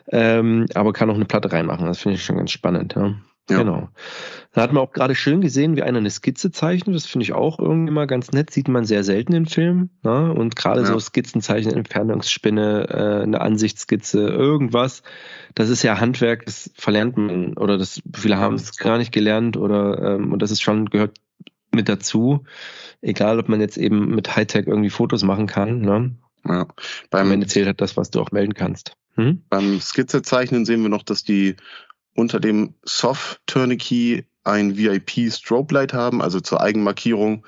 ähm, 0.09 0.66
aber 0.74 0.92
kann 0.92 1.09
auch 1.10 1.14
eine 1.14 1.24
Platte 1.24 1.52
reinmachen. 1.52 1.86
Das 1.86 2.01
finde 2.01 2.16
ich 2.16 2.24
schon 2.24 2.36
ganz 2.36 2.51
spannend. 2.51 2.94
Ja. 2.97 3.14
Ja. 3.51 3.59
Genau. 3.59 3.89
Da 4.52 4.62
hat 4.62 4.72
man 4.72 4.82
auch 4.82 4.93
gerade 4.93 5.14
schön 5.14 5.40
gesehen, 5.40 5.77
wie 5.77 5.82
einer 5.82 5.98
eine 5.98 6.10
Skizze 6.10 6.51
zeichnet. 6.51 6.97
Das 6.97 7.06
finde 7.06 7.22
ich 7.22 7.32
auch 7.32 7.60
irgendwie 7.60 7.93
mal 7.93 8.06
ganz 8.06 8.32
nett. 8.32 8.51
Sieht 8.51 8.66
man 8.66 8.85
sehr 8.85 9.05
selten 9.05 9.32
im 9.32 9.47
Film. 9.47 9.90
Ne? 10.02 10.32
Und 10.32 10.56
gerade 10.56 10.81
ja. 10.81 10.86
so 10.86 10.98
Skizzenzeichen, 10.98 11.72
Entfernungsspinne, 11.72 12.89
äh, 12.89 13.22
eine 13.22 13.40
Ansichtsskizze, 13.40 14.28
irgendwas. 14.28 15.02
Das 15.55 15.68
ist 15.68 15.85
ja 15.85 16.01
Handwerk, 16.01 16.47
das 16.47 16.70
verlernt 16.74 17.16
man 17.16 17.55
oder 17.55 17.78
das 17.78 18.02
viele 18.12 18.39
haben 18.39 18.56
es 18.56 18.77
gar 18.77 18.98
nicht 18.98 19.12
gelernt 19.12 19.56
oder 19.56 20.16
ähm, 20.16 20.32
und 20.32 20.43
das 20.43 20.51
ist 20.51 20.62
schon 20.62 20.90
gehört 20.90 21.16
mit 21.72 21.89
dazu. 21.89 22.44
Egal, 23.02 23.39
ob 23.39 23.48
man 23.48 23.60
jetzt 23.60 23.77
eben 23.77 24.14
mit 24.14 24.35
Hightech 24.35 24.66
irgendwie 24.66 24.90
Fotos 24.90 25.22
machen 25.22 25.47
kann. 25.47 25.81
Ne? 25.81 26.16
Ja. 26.47 26.66
Beim 27.10 27.31
Ende 27.31 27.47
zählt 27.47 27.66
halt 27.66 27.81
das, 27.81 27.97
was 27.97 28.10
du 28.10 28.20
auch 28.20 28.32
melden 28.32 28.55
kannst. 28.55 28.97
Hm? 29.14 29.43
Beim 29.48 29.81
Skizzezeichnen 29.81 30.64
sehen 30.64 30.82
wir 30.82 30.89
noch, 30.89 31.02
dass 31.02 31.24
die 31.24 31.56
unter 32.14 32.40
dem 32.40 32.74
Soft 32.82 33.40
Tourniquet 33.46 34.24
ein 34.44 34.76
VIP 34.76 35.32
Strobe 35.32 35.74
Light 35.74 35.92
haben, 35.92 36.22
also 36.22 36.40
zur 36.40 36.60
Eigenmarkierung. 36.60 37.46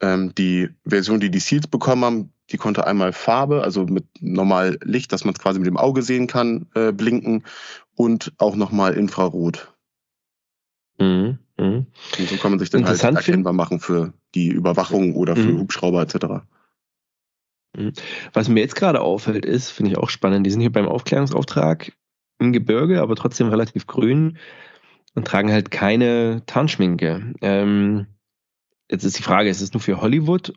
Ähm, 0.00 0.34
die 0.34 0.70
Version, 0.84 1.20
die 1.20 1.30
die 1.30 1.38
Seals 1.38 1.66
bekommen 1.66 2.04
haben, 2.04 2.32
die 2.50 2.56
konnte 2.56 2.86
einmal 2.86 3.12
Farbe, 3.12 3.62
also 3.62 3.84
mit 3.84 4.04
normal 4.20 4.78
Licht, 4.82 5.12
dass 5.12 5.24
man 5.24 5.34
es 5.34 5.40
quasi 5.40 5.58
mit 5.58 5.66
dem 5.66 5.76
Auge 5.76 6.02
sehen 6.02 6.26
kann, 6.26 6.66
äh, 6.74 6.92
blinken 6.92 7.44
und 7.94 8.32
auch 8.38 8.56
nochmal 8.56 8.94
Infrarot. 8.94 9.72
Mhm, 10.98 11.38
mh. 11.56 11.86
Und 12.18 12.28
so 12.28 12.36
kann 12.36 12.50
man 12.50 12.58
sich 12.58 12.70
dann 12.70 12.86
halt 12.86 13.02
erkennbar 13.02 13.52
machen 13.52 13.80
für 13.80 14.12
die 14.34 14.48
Überwachung 14.48 15.14
oder 15.14 15.36
für 15.36 15.52
mhm. 15.52 15.60
Hubschrauber 15.60 16.02
etc. 16.02 16.44
Mhm. 17.76 17.92
Was 18.32 18.48
mir 18.48 18.60
jetzt 18.60 18.76
gerade 18.76 19.00
auffällt, 19.00 19.44
ist, 19.44 19.70
finde 19.70 19.92
ich 19.92 19.98
auch 19.98 20.10
spannend, 20.10 20.46
die 20.46 20.50
sind 20.50 20.60
hier 20.60 20.72
beim 20.72 20.88
Aufklärungsauftrag 20.88 21.92
im 22.42 22.52
Gebirge, 22.52 23.00
aber 23.00 23.16
trotzdem 23.16 23.48
relativ 23.48 23.86
grün 23.86 24.38
und 25.14 25.26
tragen 25.26 25.52
halt 25.52 25.70
keine 25.70 26.42
Tarnschminke. 26.46 27.34
Ähm, 27.40 28.06
jetzt 28.90 29.04
ist 29.04 29.18
die 29.18 29.22
Frage, 29.22 29.48
ist 29.48 29.60
es 29.60 29.72
nur 29.72 29.80
für 29.80 30.00
Hollywood? 30.00 30.52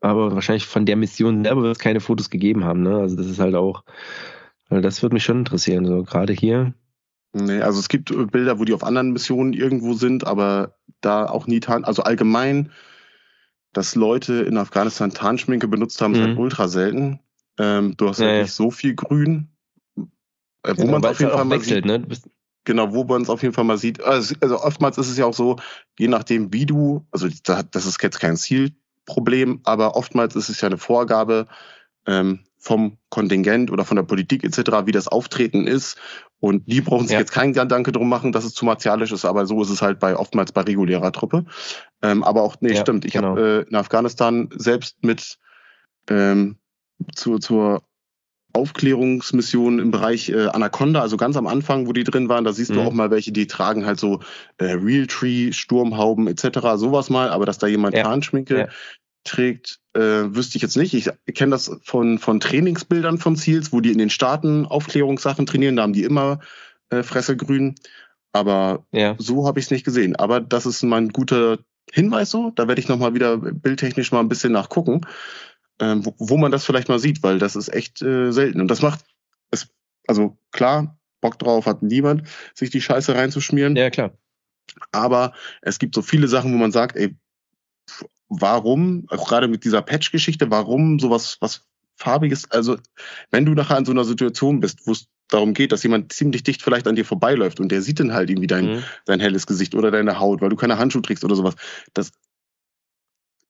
Aber 0.00 0.34
wahrscheinlich 0.34 0.66
von 0.66 0.86
der 0.86 0.96
Mission 0.96 1.44
selber 1.44 1.62
wird 1.62 1.76
es 1.76 1.82
keine 1.82 2.00
Fotos 2.00 2.30
gegeben 2.30 2.64
haben. 2.64 2.82
Ne? 2.82 2.96
Also 2.96 3.16
das 3.16 3.26
ist 3.26 3.38
halt 3.38 3.54
auch, 3.54 3.84
also 4.68 4.82
das 4.82 5.02
würde 5.02 5.14
mich 5.14 5.24
schon 5.24 5.38
interessieren. 5.38 5.86
So 5.86 6.02
gerade 6.02 6.32
hier. 6.32 6.74
Nee, 7.32 7.60
also 7.60 7.80
es 7.80 7.88
gibt 7.88 8.14
Bilder, 8.32 8.58
wo 8.58 8.64
die 8.64 8.72
auf 8.72 8.84
anderen 8.84 9.12
Missionen 9.12 9.52
irgendwo 9.52 9.94
sind, 9.94 10.26
aber 10.26 10.76
da 11.00 11.26
auch 11.26 11.46
nie 11.46 11.60
Tarn, 11.60 11.84
also 11.84 12.02
allgemein, 12.02 12.70
dass 13.72 13.94
Leute 13.94 14.42
in 14.42 14.56
Afghanistan 14.56 15.10
Tarnschminke 15.10 15.68
benutzt 15.68 16.00
haben, 16.00 16.12
mhm. 16.12 16.16
ist 16.16 16.22
halt 16.22 16.34
mhm. 16.34 16.40
ultra 16.40 16.68
selten. 16.68 17.20
Ähm, 17.58 17.96
du 17.96 18.08
hast 18.08 18.20
ja, 18.20 18.26
halt 18.26 18.42
nicht 18.42 18.52
so 18.52 18.70
viel 18.70 18.94
Grün, 18.94 19.48
äh, 19.48 19.55
wo 20.68 20.82
genau, 20.82 20.98
man 20.98 21.04
auf 21.04 21.20
jeden 21.20 21.32
Fall 21.32 21.44
mal 21.44 21.56
wechselt, 21.56 21.84
sieht, 21.84 21.86
ne? 21.86 22.06
Genau, 22.64 22.92
wo 22.92 23.04
man 23.04 23.22
es 23.22 23.30
auf 23.30 23.42
jeden 23.42 23.54
Fall 23.54 23.64
mal 23.64 23.78
sieht. 23.78 24.02
Also, 24.02 24.34
also, 24.40 24.60
oftmals 24.60 24.98
ist 24.98 25.08
es 25.08 25.16
ja 25.16 25.24
auch 25.24 25.34
so, 25.34 25.56
je 25.98 26.08
nachdem, 26.08 26.52
wie 26.52 26.66
du, 26.66 27.06
also 27.12 27.28
das 27.28 27.86
ist 27.86 28.02
jetzt 28.02 28.18
kein 28.18 28.36
Zielproblem, 28.36 29.60
aber 29.62 29.94
oftmals 29.96 30.34
ist 30.34 30.48
es 30.48 30.60
ja 30.60 30.66
eine 30.66 30.76
Vorgabe 30.76 31.46
ähm, 32.06 32.40
vom 32.58 32.98
Kontingent 33.08 33.70
oder 33.70 33.84
von 33.84 33.96
der 33.96 34.02
Politik 34.02 34.42
etc., 34.42 34.84
wie 34.84 34.92
das 34.92 35.06
Auftreten 35.06 35.68
ist. 35.68 35.96
Und 36.40 36.64
die 36.66 36.80
brauchen 36.80 37.06
sich 37.06 37.14
ja. 37.14 37.20
jetzt 37.20 37.32
keinen 37.32 37.52
Gedanke 37.52 37.92
drum 37.92 38.08
machen, 38.08 38.32
dass 38.32 38.44
es 38.44 38.52
zu 38.52 38.64
martialisch 38.64 39.12
ist, 39.12 39.24
aber 39.24 39.46
so 39.46 39.62
ist 39.62 39.70
es 39.70 39.80
halt 39.80 40.00
bei 40.00 40.16
oftmals 40.16 40.50
bei 40.50 40.62
regulärer 40.62 41.12
Truppe. 41.12 41.44
Ähm, 42.02 42.24
aber 42.24 42.42
auch, 42.42 42.56
nee, 42.60 42.74
ja, 42.74 42.80
stimmt. 42.80 43.04
Ich 43.04 43.12
genau. 43.12 43.28
habe 43.28 43.64
äh, 43.66 43.70
in 43.70 43.76
Afghanistan 43.76 44.48
selbst 44.56 45.04
mit 45.04 45.38
ähm, 46.10 46.56
zu, 47.14 47.38
zur 47.38 47.82
Aufklärungsmissionen 48.56 49.78
im 49.78 49.90
Bereich 49.90 50.30
äh, 50.30 50.46
Anaconda, 50.46 51.00
also 51.02 51.16
ganz 51.16 51.36
am 51.36 51.46
Anfang, 51.46 51.86
wo 51.86 51.92
die 51.92 52.04
drin 52.04 52.28
waren, 52.28 52.44
da 52.44 52.52
siehst 52.52 52.70
mhm. 52.70 52.74
du 52.74 52.80
auch 52.82 52.92
mal 52.92 53.10
welche, 53.10 53.30
die 53.30 53.46
tragen 53.46 53.86
halt 53.86 54.00
so 54.00 54.20
äh, 54.58 54.72
Realtree, 54.72 55.52
Sturmhauben 55.52 56.26
etc., 56.26 56.60
sowas 56.76 57.10
mal, 57.10 57.28
aber 57.28 57.46
dass 57.46 57.58
da 57.58 57.66
jemand 57.66 57.94
ja. 57.94 58.02
Tarnschminke 58.02 58.58
ja. 58.58 58.68
trägt, 59.24 59.80
äh, 59.94 60.00
wüsste 60.00 60.56
ich 60.56 60.62
jetzt 60.62 60.76
nicht. 60.76 60.94
Ich 60.94 61.10
kenne 61.34 61.50
das 61.50 61.70
von, 61.82 62.18
von 62.18 62.40
Trainingsbildern 62.40 63.18
von 63.18 63.36
Ziels, 63.36 63.72
wo 63.72 63.80
die 63.80 63.92
in 63.92 63.98
den 63.98 64.10
Staaten 64.10 64.66
Aufklärungssachen 64.66 65.46
trainieren, 65.46 65.76
da 65.76 65.82
haben 65.82 65.92
die 65.92 66.04
immer 66.04 66.40
äh, 66.90 67.02
Fresse 67.02 67.36
grün. 67.36 67.74
Aber 68.32 68.84
ja. 68.92 69.14
so 69.18 69.46
habe 69.46 69.60
ich 69.60 69.66
es 69.66 69.70
nicht 69.70 69.84
gesehen. 69.84 70.16
Aber 70.16 70.40
das 70.40 70.66
ist 70.66 70.82
mal 70.82 70.96
ein 70.96 71.10
guter 71.10 71.58
Hinweis 71.92 72.30
so. 72.30 72.50
Da 72.54 72.68
werde 72.68 72.80
ich 72.80 72.88
nochmal 72.88 73.14
wieder 73.14 73.36
bildtechnisch 73.36 74.12
mal 74.12 74.20
ein 74.20 74.28
bisschen 74.28 74.52
nachgucken, 74.52 75.02
ähm, 75.80 76.04
wo, 76.04 76.14
wo, 76.18 76.36
man 76.36 76.52
das 76.52 76.64
vielleicht 76.64 76.88
mal 76.88 76.98
sieht, 76.98 77.22
weil 77.22 77.38
das 77.38 77.56
ist 77.56 77.72
echt 77.72 78.02
äh, 78.02 78.32
selten. 78.32 78.60
Und 78.60 78.68
das 78.68 78.82
macht 78.82 79.04
es, 79.50 79.68
also 80.06 80.38
klar, 80.52 80.98
Bock 81.20 81.38
drauf 81.38 81.66
hat 81.66 81.82
niemand, 81.82 82.22
sich 82.54 82.70
die 82.70 82.80
Scheiße 82.80 83.14
reinzuschmieren. 83.14 83.76
Ja, 83.76 83.90
klar. 83.90 84.12
Aber 84.92 85.32
es 85.62 85.78
gibt 85.78 85.94
so 85.94 86.02
viele 86.02 86.28
Sachen, 86.28 86.52
wo 86.52 86.56
man 86.56 86.72
sagt, 86.72 86.96
ey, 86.96 87.16
warum, 88.28 89.06
auch 89.08 89.28
gerade 89.28 89.48
mit 89.48 89.64
dieser 89.64 89.82
Patch-Geschichte, 89.82 90.50
warum 90.50 90.98
sowas, 90.98 91.36
was 91.40 91.66
farbiges, 91.96 92.50
also 92.50 92.76
wenn 93.30 93.46
du 93.46 93.52
nachher 93.54 93.78
in 93.78 93.84
so 93.84 93.92
einer 93.92 94.04
Situation 94.04 94.60
bist, 94.60 94.86
wo 94.86 94.92
es 94.92 95.08
darum 95.28 95.54
geht, 95.54 95.72
dass 95.72 95.82
jemand 95.82 96.12
ziemlich 96.12 96.42
dicht 96.42 96.62
vielleicht 96.62 96.86
an 96.86 96.94
dir 96.94 97.04
vorbeiläuft 97.04 97.58
und 97.58 97.72
der 97.72 97.82
sieht 97.82 98.00
dann 98.00 98.12
halt 98.12 98.30
irgendwie 98.30 98.46
dein, 98.46 98.66
mhm. 98.66 98.84
dein 99.06 99.20
helles 99.20 99.46
Gesicht 99.46 99.74
oder 99.74 99.90
deine 99.90 100.18
Haut, 100.18 100.40
weil 100.40 100.50
du 100.50 100.56
keine 100.56 100.78
Handschuhe 100.78 101.02
trägst 101.02 101.24
oder 101.24 101.34
sowas. 101.34 101.54
Das, 101.94 102.12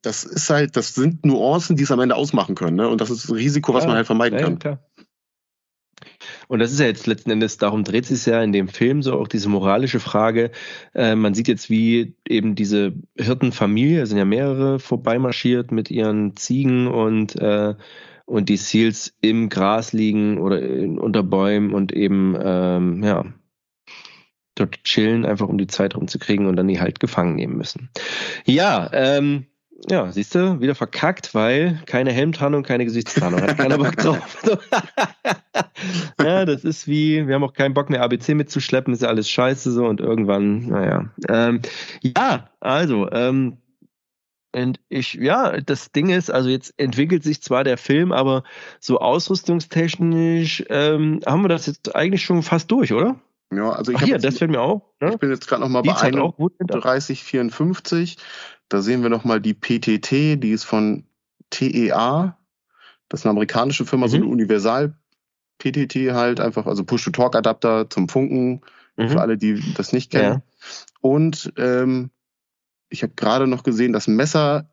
das 0.02 0.24
ist 0.24 0.51
halt, 0.51 0.77
das 0.77 0.94
sind 0.94 1.24
Nuancen, 1.24 1.77
die 1.77 1.82
es 1.82 1.90
am 1.90 2.01
Ende 2.01 2.14
ausmachen 2.14 2.55
können. 2.55 2.77
Ne? 2.77 2.89
Und 2.89 3.01
das 3.01 3.10
ist 3.10 3.28
ein 3.28 3.35
Risiko, 3.36 3.74
was 3.74 3.85
ja, 3.85 3.89
man 3.89 3.97
halt 3.97 4.06
vermeiden 4.06 4.39
ja, 4.39 4.44
kann. 4.44 4.59
Klar. 4.59 4.81
Und 6.48 6.60
das 6.60 6.73
ist 6.73 6.81
ja 6.81 6.86
jetzt 6.86 7.06
letzten 7.06 7.31
Endes, 7.31 7.59
darum 7.59 7.82
dreht 7.82 8.06
sich 8.06 8.24
ja 8.27 8.43
in 8.43 8.52
dem 8.52 8.68
Film 8.68 9.02
so 9.02 9.18
auch 9.18 9.28
diese 9.28 9.48
moralische 9.48 10.01
Frage. 10.01 10.51
Äh, 10.94 11.16
man 11.16 11.35
sieht 11.35 11.48
jetzt, 11.48 11.70
wie 11.70 12.14
eben 12.28 12.55
diese 12.55 12.93
Hirtenfamilie, 13.16 14.06
sind 14.06 14.18
ja 14.18 14.24
mehrere 14.24 14.78
vorbeimarschiert 14.78 15.73
mit 15.73 15.90
ihren 15.90 16.36
Ziegen 16.36 16.86
und 16.86 17.36
äh, 17.36 17.74
und 18.27 18.48
die 18.48 18.56
Seals 18.56 19.14
im 19.20 19.48
Gras 19.48 19.93
liegen 19.93 20.39
oder 20.39 20.60
in, 20.60 20.98
unter 20.98 21.23
Bäumen 21.23 21.73
und 21.73 21.93
eben 21.93 22.36
ähm, 22.40 23.02
ja 23.05 23.24
dort 24.56 24.82
chillen, 24.85 25.24
einfach 25.24 25.48
um 25.48 25.59
die 25.59 25.68
Zeit 25.68 25.94
rumzukriegen 25.94 26.47
und 26.47 26.56
dann 26.56 26.66
die 26.66 26.81
halt 26.81 26.98
gefangen 26.98 27.36
nehmen 27.36 27.56
müssen. 27.56 27.90
Ja, 28.44 28.90
ähm, 28.93 29.47
ja, 29.88 30.10
siehst 30.10 30.34
du, 30.34 30.60
wieder 30.60 30.74
verkackt, 30.74 31.34
weil 31.34 31.80
keine 31.86 32.12
Helmtarnung, 32.12 32.62
keine 32.62 32.84
Gesichtstarnung. 32.84 33.42
Hat 33.42 33.58
keiner 33.58 33.78
Bock 33.78 33.96
drauf. 33.96 34.42
ja, 36.20 36.44
das 36.44 36.64
ist 36.64 36.86
wie, 36.86 37.26
wir 37.26 37.34
haben 37.34 37.44
auch 37.44 37.52
keinen 37.52 37.74
Bock 37.74 37.90
mehr 37.90 38.02
ABC 38.02 38.34
mitzuschleppen, 38.34 38.92
ist 38.92 39.02
ja 39.02 39.08
alles 39.08 39.28
scheiße 39.30 39.72
so 39.72 39.86
und 39.86 40.00
irgendwann, 40.00 40.66
naja. 40.68 41.10
Ähm, 41.28 41.60
ja, 42.02 42.50
also, 42.60 43.10
ähm, 43.10 43.58
und 44.54 44.80
ich, 44.88 45.14
ja, 45.14 45.60
das 45.60 45.92
Ding 45.92 46.08
ist, 46.08 46.30
also 46.30 46.48
jetzt 46.48 46.72
entwickelt 46.78 47.22
sich 47.22 47.42
zwar 47.42 47.62
der 47.62 47.76
Film, 47.76 48.10
aber 48.10 48.42
so 48.80 49.00
ausrüstungstechnisch 49.00 50.64
ähm, 50.70 51.20
haben 51.26 51.42
wir 51.42 51.48
das 51.48 51.66
jetzt 51.66 51.94
eigentlich 51.94 52.24
schon 52.24 52.42
fast 52.42 52.70
durch, 52.70 52.92
oder? 52.94 53.16
Ja, 53.52 53.70
also 53.70 53.93
ich 53.93 53.98
Ach, 53.98 54.02
hier, 54.02 54.18
das 54.18 54.39
fällt 54.39 54.51
mir 54.51 54.60
auch. 54.60 54.93
Ne? 55.01 55.10
Ich 55.12 55.18
bin 55.18 55.31
jetzt 55.31 55.47
gerade 55.47 55.62
noch 55.62 55.68
mal 55.68 55.82
die 55.82 55.89
bei 55.89 56.10
3154. 56.10 58.18
Da 58.68 58.82
sehen 58.82 59.02
wir 59.02 59.10
noch 59.10 59.24
mal 59.24 59.40
die 59.40 59.55
PTT, 59.55 60.43
die 60.43 60.51
ist 60.51 60.64
von 60.64 61.05
TEA. 61.51 62.36
Das 63.09 63.20
ist 63.20 63.27
eine 63.27 63.31
amerikanische 63.31 63.86
Firma, 63.86 64.06
mhm. 64.06 64.10
so 64.10 64.16
eine 64.16 64.27
Universal 64.27 64.97
PTT 65.59 66.12
halt 66.12 66.40
einfach, 66.40 66.66
also 66.66 66.85
Push-to-Talk-Adapter 66.85 67.89
zum 67.89 68.09
Funken, 68.09 68.62
mhm. 68.97 69.09
für 69.09 69.20
alle, 69.20 69.39
die 69.39 69.74
das 69.74 69.93
nicht 69.93 70.10
kennen. 70.10 70.35
Ja. 70.35 70.43
Und 71.01 71.52
ähm, 71.56 72.10
ich 72.89 73.02
habe 73.02 73.14
gerade 73.14 73.47
noch 73.47 73.62
gesehen, 73.62 73.93
das 73.93 74.06
Messer, 74.06 74.70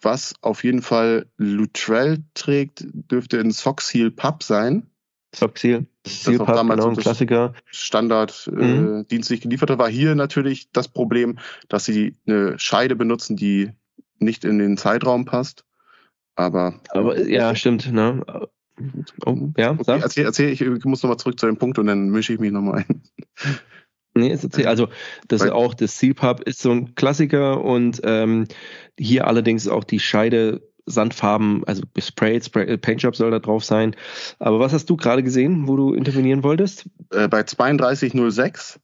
was 0.00 0.34
auf 0.40 0.64
jeden 0.64 0.82
Fall 0.82 1.26
Lutrell 1.36 2.24
trägt, 2.34 2.84
dürfte 2.86 3.38
in 3.38 3.50
Soxheel 3.50 4.10
Pub 4.10 4.42
sein. 4.42 4.90
Soxheel, 5.34 5.86
Seal 6.06 6.38
Pub, 6.38 6.48
damals 6.48 6.80
genau, 6.80 6.90
ein 6.90 6.96
Klassiker. 6.96 7.54
Standard 7.66 8.50
äh, 8.52 8.64
mhm. 8.64 9.06
dienstlich 9.08 9.40
geliefert 9.40 9.76
war 9.78 9.88
hier 9.88 10.14
natürlich 10.14 10.70
das 10.72 10.88
Problem, 10.88 11.38
dass 11.68 11.84
sie 11.84 12.16
eine 12.26 12.58
Scheide 12.58 12.96
benutzen, 12.96 13.36
die 13.36 13.70
nicht 14.18 14.44
in 14.44 14.58
den 14.58 14.76
Zeitraum 14.76 15.24
passt. 15.24 15.64
Aber, 16.34 16.80
aber 16.88 17.20
ja, 17.20 17.54
stimmt. 17.54 17.92
Ne? 17.92 18.24
Oh, 19.26 19.52
ja, 19.56 19.72
okay, 19.72 20.00
erzähl, 20.00 20.24
erzähl, 20.24 20.52
ich 20.52 20.84
muss 20.84 21.02
nochmal 21.02 21.18
zurück 21.18 21.38
zu 21.38 21.46
dem 21.46 21.58
Punkt 21.58 21.78
und 21.78 21.86
dann 21.86 22.08
mische 22.08 22.32
ich 22.32 22.40
mich 22.40 22.52
nochmal 22.52 22.84
ein. 22.88 23.02
Nee, 24.12 24.32
ist 24.32 24.44
okay. 24.44 24.66
Also 24.66 24.88
das 25.28 25.42
ist 25.42 25.52
auch 25.52 25.72
das 25.72 25.98
Seal 25.98 26.14
Pub 26.14 26.40
ist 26.40 26.60
so 26.60 26.72
ein 26.72 26.96
Klassiker 26.96 27.62
und 27.62 28.00
ähm, 28.02 28.46
hier 28.98 29.28
allerdings 29.28 29.68
auch 29.68 29.84
die 29.84 30.00
Scheide 30.00 30.68
Sandfarben, 30.90 31.64
also 31.64 31.82
Spray, 31.98 32.40
Spray 32.42 32.66
äh, 32.66 32.78
Paintjob 32.78 33.16
soll 33.16 33.30
da 33.30 33.38
drauf 33.38 33.64
sein. 33.64 33.96
Aber 34.38 34.60
was 34.60 34.72
hast 34.72 34.90
du 34.90 34.96
gerade 34.96 35.22
gesehen, 35.22 35.68
wo 35.68 35.76
du 35.76 35.94
intervenieren 35.94 36.42
wolltest? 36.42 36.88
Äh, 37.10 37.28
bei 37.28 37.42
3206 37.42 38.80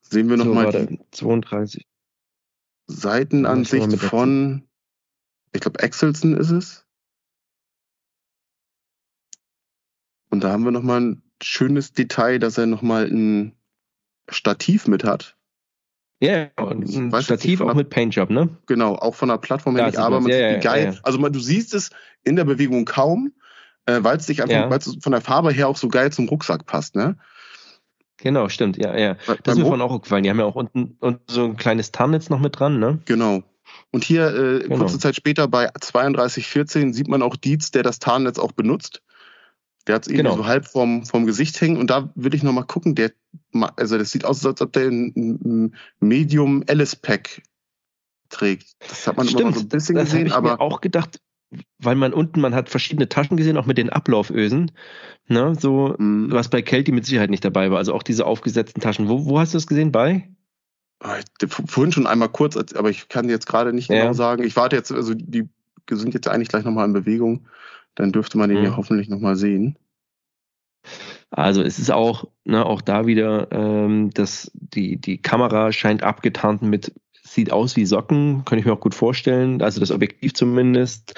sehen 0.00 0.28
wir 0.28 0.36
nochmal 0.36 0.72
so, 0.72 0.86
die 0.86 1.00
32. 1.12 1.86
Seitenansicht 2.86 3.96
von, 3.98 4.68
ich 5.52 5.60
glaube, 5.60 5.82
Axelson 5.82 6.36
ist 6.36 6.50
es. 6.50 6.86
Und 10.30 10.44
da 10.44 10.52
haben 10.52 10.64
wir 10.64 10.70
nochmal 10.70 11.00
ein 11.00 11.22
schönes 11.42 11.92
Detail, 11.92 12.38
dass 12.38 12.58
er 12.58 12.66
nochmal 12.66 13.06
ein 13.06 13.56
Stativ 14.28 14.86
mit 14.86 15.04
hat. 15.04 15.36
Ja, 16.22 16.32
yeah, 16.32 16.50
ein 16.58 17.22
Stativ 17.22 17.62
auch 17.62 17.72
mit 17.72 17.88
Paintjob, 17.88 18.28
ne? 18.28 18.50
Genau, 18.66 18.94
auch 18.94 19.14
von 19.14 19.30
der 19.30 19.38
Plattform 19.38 19.76
her 19.76 19.86
nicht, 19.86 19.96
aber 19.96 20.20
man 20.20 20.30
ja, 20.30 20.50
sieht, 20.50 20.58
wie 20.58 20.62
geil. 20.62 20.84
Ja, 20.84 20.90
ja. 20.90 20.98
Also 21.02 21.18
man, 21.18 21.32
du 21.32 21.40
siehst 21.40 21.72
es 21.72 21.90
in 22.24 22.36
der 22.36 22.44
Bewegung 22.44 22.84
kaum, 22.84 23.32
äh, 23.86 24.00
weil 24.02 24.18
es 24.18 24.26
dich 24.26 24.42
einfach, 24.42 24.68
weil 24.68 24.78
es 24.78 24.98
von 25.00 25.12
der 25.12 25.22
Farbe 25.22 25.50
her 25.50 25.68
auch 25.68 25.78
so 25.78 25.88
geil 25.88 26.12
zum 26.12 26.28
Rucksack 26.28 26.66
passt, 26.66 26.94
ne? 26.94 27.16
Genau, 28.18 28.50
stimmt, 28.50 28.76
ja, 28.76 28.96
ja. 28.96 29.16
Das 29.42 29.54
ist 29.54 29.60
mir 29.60 29.64
vorhin 29.64 29.80
auch 29.80 30.02
gefallen. 30.02 30.24
Die 30.24 30.30
haben 30.30 30.38
ja 30.38 30.44
auch 30.44 30.56
unten, 30.56 30.96
unten 31.00 31.22
so 31.26 31.44
ein 31.44 31.56
kleines 31.56 31.90
Tarnnetz 31.90 32.28
noch 32.28 32.38
mit 32.38 32.58
dran, 32.58 32.78
ne? 32.78 32.98
Genau. 33.06 33.42
Und 33.92 34.04
hier, 34.04 34.26
äh, 34.34 34.58
genau. 34.60 34.76
kurze 34.76 34.98
Zeit 34.98 35.16
später 35.16 35.48
bei 35.48 35.68
3214 35.68 36.92
sieht 36.92 37.08
man 37.08 37.22
auch 37.22 37.36
Dietz, 37.36 37.70
der 37.70 37.82
das 37.82 37.98
Tarnnetz 37.98 38.38
auch 38.38 38.52
benutzt. 38.52 39.00
Der 39.86 39.94
hat 39.94 40.02
es 40.02 40.08
irgendwie 40.08 40.24
genau. 40.24 40.36
so 40.36 40.46
halb 40.46 40.66
vom, 40.66 41.04
vom 41.04 41.26
Gesicht 41.26 41.60
hängen 41.60 41.78
und 41.78 41.88
da 41.88 42.12
will 42.14 42.34
ich 42.34 42.42
nochmal 42.42 42.64
gucken, 42.64 42.94
der, 42.94 43.12
also 43.76 43.96
das 43.96 44.10
sieht 44.10 44.24
aus, 44.24 44.44
als 44.44 44.60
ob 44.60 44.72
der 44.72 44.88
ein, 44.88 45.74
Medium 46.00 46.62
Alice 46.68 46.96
Pack 46.96 47.42
trägt. 48.28 48.74
Das 48.80 49.06
hat 49.06 49.16
man 49.16 49.26
Stimmt, 49.26 49.40
immer 49.40 49.52
so 49.52 49.60
ein 49.60 49.68
bisschen 49.68 49.94
das 49.96 50.10
gesehen, 50.10 50.26
ich 50.26 50.34
aber. 50.34 50.52
Mir 50.52 50.60
auch 50.60 50.80
gedacht, 50.80 51.20
weil 51.78 51.96
man 51.96 52.12
unten, 52.12 52.40
man 52.40 52.54
hat 52.54 52.68
verschiedene 52.68 53.08
Taschen 53.08 53.36
gesehen, 53.36 53.56
auch 53.56 53.66
mit 53.66 53.78
den 53.78 53.90
Ablaufösen. 53.90 54.70
Ne, 55.26 55.54
so, 55.58 55.94
mhm. 55.98 56.30
was 56.30 56.48
bei 56.48 56.62
Kelty 56.62 56.92
mit 56.92 57.06
Sicherheit 57.06 57.30
nicht 57.30 57.44
dabei 57.44 57.70
war. 57.70 57.78
Also 57.78 57.94
auch 57.94 58.02
diese 58.02 58.26
aufgesetzten 58.26 58.80
Taschen. 58.80 59.08
Wo, 59.08 59.26
wo 59.26 59.38
hast 59.38 59.54
du 59.54 59.56
das 59.56 59.66
gesehen? 59.66 59.92
Bei? 59.92 60.28
Ah, 61.00 61.16
vorhin 61.48 61.92
schon 61.92 62.06
einmal 62.06 62.28
kurz, 62.28 62.56
aber 62.74 62.90
ich 62.90 63.08
kann 63.08 63.28
jetzt 63.28 63.46
gerade 63.46 63.72
nicht 63.72 63.88
ja. 63.88 64.00
genau 64.00 64.12
sagen. 64.12 64.42
Ich 64.42 64.56
warte 64.56 64.76
jetzt, 64.76 64.92
also 64.92 65.14
die 65.14 65.48
sind 65.90 66.14
jetzt 66.14 66.28
eigentlich 66.28 66.48
gleich 66.48 66.64
nochmal 66.64 66.86
in 66.86 66.92
Bewegung 66.92 67.46
dann 67.94 68.12
dürfte 68.12 68.38
man 68.38 68.48
den 68.48 68.58
mhm. 68.58 68.64
ja 68.64 68.76
hoffentlich 68.76 69.08
nochmal 69.08 69.36
sehen. 69.36 69.76
Also 71.30 71.62
es 71.62 71.78
ist 71.78 71.90
auch, 71.90 72.24
ne, 72.44 72.64
auch 72.66 72.80
da 72.80 73.06
wieder, 73.06 73.50
ähm, 73.52 74.10
dass 74.10 74.50
die, 74.54 74.96
die 75.00 75.22
Kamera 75.22 75.72
scheint 75.72 76.02
abgetarnt 76.02 76.62
mit, 76.62 76.92
sieht 77.22 77.52
aus 77.52 77.76
wie 77.76 77.86
Socken, 77.86 78.44
kann 78.44 78.58
ich 78.58 78.64
mir 78.64 78.72
auch 78.72 78.80
gut 78.80 78.94
vorstellen, 78.94 79.62
also 79.62 79.78
das 79.78 79.92
Objektiv 79.92 80.34
zumindest. 80.34 81.14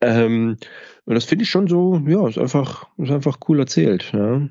Ähm, 0.00 0.56
und 1.04 1.14
das 1.14 1.24
finde 1.24 1.42
ich 1.42 1.50
schon 1.50 1.66
so, 1.66 2.00
ja, 2.06 2.28
ist 2.28 2.38
einfach, 2.38 2.86
ist 2.98 3.10
einfach 3.10 3.38
cool 3.48 3.58
erzählt. 3.58 4.12
Ja. 4.12 4.48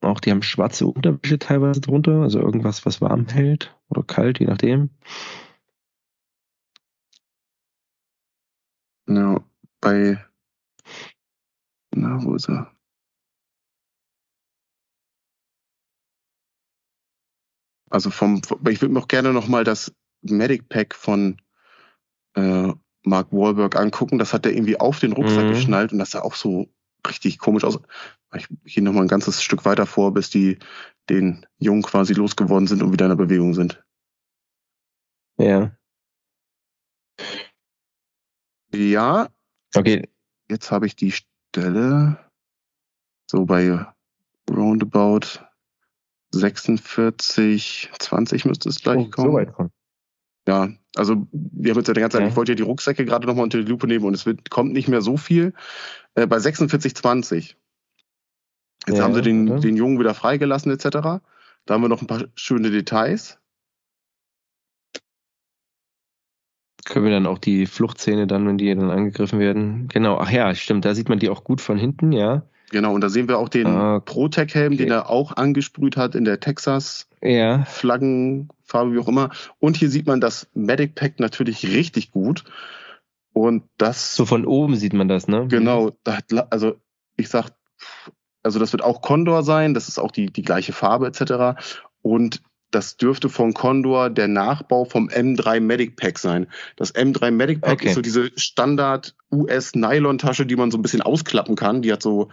Auch 0.00 0.20
die 0.20 0.30
haben 0.30 0.42
schwarze 0.42 0.86
Unterwäsche 0.86 1.38
teilweise 1.38 1.80
drunter, 1.80 2.22
also 2.22 2.40
irgendwas, 2.40 2.86
was 2.86 3.00
warm 3.00 3.26
hält 3.28 3.76
oder 3.88 4.02
kalt, 4.02 4.38
je 4.40 4.46
nachdem. 4.46 4.90
Ja, 9.08 9.40
bei, 9.86 10.18
na, 11.94 12.20
wo 12.24 12.34
ist 12.34 12.48
er? 12.48 12.72
Also 17.88 18.10
vom, 18.10 18.42
ich 18.68 18.82
würde 18.82 18.92
mir 18.92 19.00
auch 19.00 19.06
gerne 19.06 19.32
nochmal 19.32 19.62
das 19.62 19.94
Medic 20.22 20.68
Pack 20.68 20.92
von 20.92 21.40
äh, 22.34 22.72
Mark 23.04 23.30
Wahlberg 23.30 23.76
angucken. 23.76 24.18
Das 24.18 24.32
hat 24.32 24.44
er 24.44 24.52
irgendwie 24.52 24.80
auf 24.80 24.98
den 24.98 25.12
Rucksack 25.12 25.44
mhm. 25.44 25.50
geschnallt 25.50 25.92
und 25.92 26.00
das 26.00 26.10
sah 26.10 26.22
auch 26.22 26.34
so 26.34 26.68
richtig 27.06 27.38
komisch 27.38 27.62
aus. 27.62 27.78
Ich 28.34 28.48
gehe 28.64 28.82
nochmal 28.82 29.04
ein 29.04 29.08
ganzes 29.08 29.40
Stück 29.40 29.64
weiter 29.64 29.86
vor, 29.86 30.12
bis 30.12 30.30
die 30.30 30.58
den 31.08 31.46
Jungen 31.58 31.82
quasi 31.82 32.12
losgeworden 32.12 32.66
sind 32.66 32.82
und 32.82 32.92
wieder 32.92 33.04
in 33.04 33.10
der 33.10 33.24
Bewegung 33.24 33.54
sind. 33.54 33.84
Ja. 35.38 35.76
Ja, 38.74 39.28
Okay. 39.76 40.08
Jetzt 40.48 40.70
habe 40.70 40.86
ich 40.86 40.96
die 40.96 41.12
Stelle 41.12 42.18
so 43.26 43.44
bei 43.44 43.86
roundabout 44.48 45.40
46, 46.32 47.90
20 47.98 48.44
müsste 48.44 48.68
es 48.68 48.82
gleich 48.82 49.06
oh, 49.06 49.10
kommen. 49.10 49.30
So 49.30 49.34
weit 49.34 49.52
kommen. 49.52 49.70
Ja, 50.46 50.68
also 50.94 51.26
wir 51.32 51.70
haben 51.70 51.78
jetzt 51.78 51.88
ja 51.88 51.94
die 51.94 52.00
ganze 52.00 52.18
Zeit, 52.18 52.24
ja. 52.24 52.28
ich 52.28 52.36
wollte 52.36 52.52
ja 52.52 52.56
die 52.56 52.62
Rucksäcke 52.62 53.04
gerade 53.04 53.26
nochmal 53.26 53.44
unter 53.44 53.58
die 53.58 53.68
Lupe 53.68 53.86
nehmen 53.88 54.04
und 54.04 54.14
es 54.14 54.26
wird, 54.26 54.48
kommt 54.48 54.72
nicht 54.72 54.88
mehr 54.88 55.02
so 55.02 55.16
viel. 55.16 55.54
Äh, 56.14 56.26
bei 56.26 56.38
46, 56.38 56.94
20. 56.94 57.56
Jetzt 58.86 58.98
ja, 58.98 59.02
haben 59.02 59.14
sie 59.14 59.22
den, 59.22 59.60
den 59.60 59.76
Jungen 59.76 59.98
wieder 59.98 60.14
freigelassen, 60.14 60.70
etc. 60.70 60.88
Da 61.64 61.74
haben 61.74 61.82
wir 61.82 61.88
noch 61.88 62.00
ein 62.00 62.06
paar 62.06 62.26
schöne 62.36 62.70
Details. 62.70 63.38
Können 66.86 67.04
wir 67.04 67.12
dann 67.12 67.26
auch 67.26 67.38
die 67.38 67.66
Fluchtszene 67.66 68.26
dann, 68.28 68.46
wenn 68.46 68.58
die 68.58 68.72
dann 68.74 68.90
angegriffen 68.90 69.38
werden? 69.40 69.88
Genau, 69.88 70.18
ach 70.18 70.30
ja, 70.30 70.54
stimmt, 70.54 70.84
da 70.84 70.94
sieht 70.94 71.08
man 71.08 71.18
die 71.18 71.28
auch 71.28 71.42
gut 71.42 71.60
von 71.60 71.76
hinten, 71.76 72.12
ja. 72.12 72.44
Genau, 72.70 72.94
und 72.94 73.00
da 73.00 73.08
sehen 73.08 73.26
wir 73.28 73.38
auch 73.38 73.48
den 73.48 73.66
ah, 73.66 73.98
Protec-Helm, 74.00 74.74
okay. 74.74 74.84
den 74.84 74.92
er 74.92 75.10
auch 75.10 75.36
angesprüht 75.36 75.96
hat 75.96 76.14
in 76.14 76.24
der 76.24 76.38
Texas-Flaggenfarbe, 76.38 78.94
wie 78.94 79.00
auch 79.00 79.08
immer. 79.08 79.30
Und 79.58 79.76
hier 79.76 79.90
sieht 79.90 80.06
man 80.06 80.20
das 80.20 80.46
Medic 80.54 80.94
Pack 80.94 81.18
natürlich 81.18 81.66
richtig 81.66 82.12
gut. 82.12 82.44
Und 83.32 83.64
das. 83.78 84.14
So 84.14 84.24
von 84.24 84.46
oben 84.46 84.76
sieht 84.76 84.92
man 84.94 85.08
das, 85.08 85.26
ne? 85.26 85.48
Genau, 85.48 85.90
also 86.50 86.76
ich 87.16 87.28
sag, 87.28 87.50
also 88.42 88.60
das 88.60 88.72
wird 88.72 88.82
auch 88.82 89.02
Condor 89.02 89.42
sein, 89.42 89.74
das 89.74 89.88
ist 89.88 89.98
auch 89.98 90.12
die, 90.12 90.26
die 90.26 90.42
gleiche 90.42 90.72
Farbe 90.72 91.08
etc. 91.08 91.60
Und 92.00 92.42
das 92.70 92.96
dürfte 92.96 93.28
von 93.28 93.54
Condor 93.54 94.10
der 94.10 94.28
Nachbau 94.28 94.84
vom 94.84 95.08
M3 95.08 95.60
Medic 95.60 95.96
Pack 95.96 96.18
sein. 96.18 96.46
Das 96.76 96.94
M3 96.94 97.30
Medic 97.30 97.60
Pack 97.60 97.74
okay. 97.74 97.88
ist 97.88 97.94
so 97.94 98.00
diese 98.00 98.30
Standard 98.36 99.14
US-Nylon-Tasche, 99.32 100.46
die 100.46 100.56
man 100.56 100.70
so 100.70 100.78
ein 100.78 100.82
bisschen 100.82 101.02
ausklappen 101.02 101.56
kann. 101.56 101.82
Die 101.82 101.92
hat 101.92 102.02
so 102.02 102.30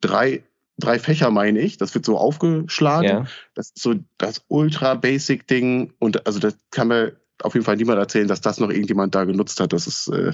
drei, 0.00 0.44
drei 0.78 0.98
Fächer, 0.98 1.30
meine 1.30 1.60
ich. 1.60 1.76
Das 1.76 1.94
wird 1.94 2.04
so 2.04 2.16
aufgeschlagen. 2.16 3.08
Ja. 3.08 3.26
Das 3.54 3.70
ist 3.70 3.82
so 3.82 3.94
das 4.16 4.44
Ultra-Basic-Ding. 4.48 5.92
Und 5.98 6.26
also 6.26 6.38
das 6.38 6.56
kann 6.70 6.88
mir 6.88 7.16
auf 7.42 7.54
jeden 7.54 7.64
Fall 7.64 7.76
niemand 7.76 7.98
erzählen, 7.98 8.28
dass 8.28 8.40
das 8.40 8.60
noch 8.60 8.70
irgendjemand 8.70 9.14
da 9.14 9.24
genutzt 9.24 9.58
hat. 9.60 9.72
Das 9.72 9.86
ist 9.86 10.08
äh, 10.08 10.32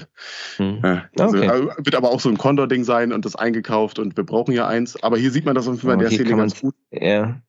hm. 0.57 0.81
äh, 0.83 1.01
also, 1.19 1.37
okay. 1.37 1.47
äh, 1.47 1.67
wird 1.77 1.95
aber 1.95 2.11
auch 2.11 2.19
so 2.19 2.29
ein 2.29 2.37
Condor-Ding 2.37 2.83
sein 2.83 3.11
und 3.11 3.25
das 3.25 3.35
eingekauft 3.35 3.97
und 3.97 4.17
wir 4.17 4.23
brauchen 4.23 4.53
ja 4.53 4.67
eins. 4.67 5.01
Aber 5.01 5.17
hier 5.17 5.31
sieht 5.31 5.45
man 5.45 5.55
das 5.55 5.67
auf 5.67 5.73
jeden 5.73 5.87
Fall 5.87 5.93
in 5.93 5.99
der 5.99 6.11
Szene 6.11 6.37
ganz 6.37 6.61
gut. 6.61 6.75
Ja. 6.91 7.41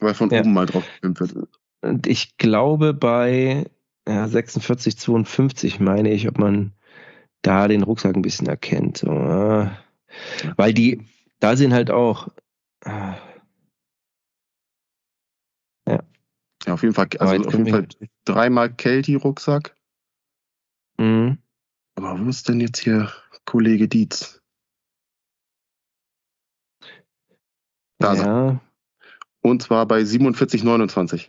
Weil 0.00 0.14
von 0.14 0.30
ja. 0.30 0.40
oben 0.40 0.52
mal 0.52 0.66
drauf 0.66 0.84
gefilmt 1.00 1.20
wird. 1.20 1.48
Und 1.82 2.06
ich 2.06 2.36
glaube 2.36 2.94
bei 2.94 3.66
ja, 4.08 4.28
46, 4.28 4.98
52 4.98 5.80
meine 5.80 6.10
ich, 6.12 6.28
ob 6.28 6.38
man 6.38 6.72
da 7.42 7.68
den 7.68 7.82
Rucksack 7.82 8.16
ein 8.16 8.22
bisschen 8.22 8.46
erkennt. 8.46 8.98
So, 8.98 9.08
äh, 9.08 9.70
weil 10.56 10.74
die, 10.74 11.06
da 11.40 11.56
sind 11.56 11.72
halt 11.72 11.90
auch. 11.90 12.28
Äh, 12.84 13.14
ja. 15.88 16.02
Ja, 16.66 16.74
auf 16.74 16.82
jeden 16.82 16.94
Fall, 16.94 17.08
also 17.18 17.46
auf 17.46 17.52
jeden 17.52 17.68
Fall 17.68 17.86
dreimal 18.24 18.72
Kelty-Rucksack. 18.72 19.76
Mhm. 20.98 21.38
Aber 21.96 22.18
wo 22.18 22.28
ist 22.28 22.48
denn 22.48 22.60
jetzt 22.60 22.80
hier 22.80 23.12
Kollege 23.44 23.88
Dietz? 23.88 24.40
Da 27.98 28.14
ja. 28.14 28.60
Und 29.44 29.62
zwar 29.62 29.86
bei 29.86 30.00
47,29. 30.00 31.28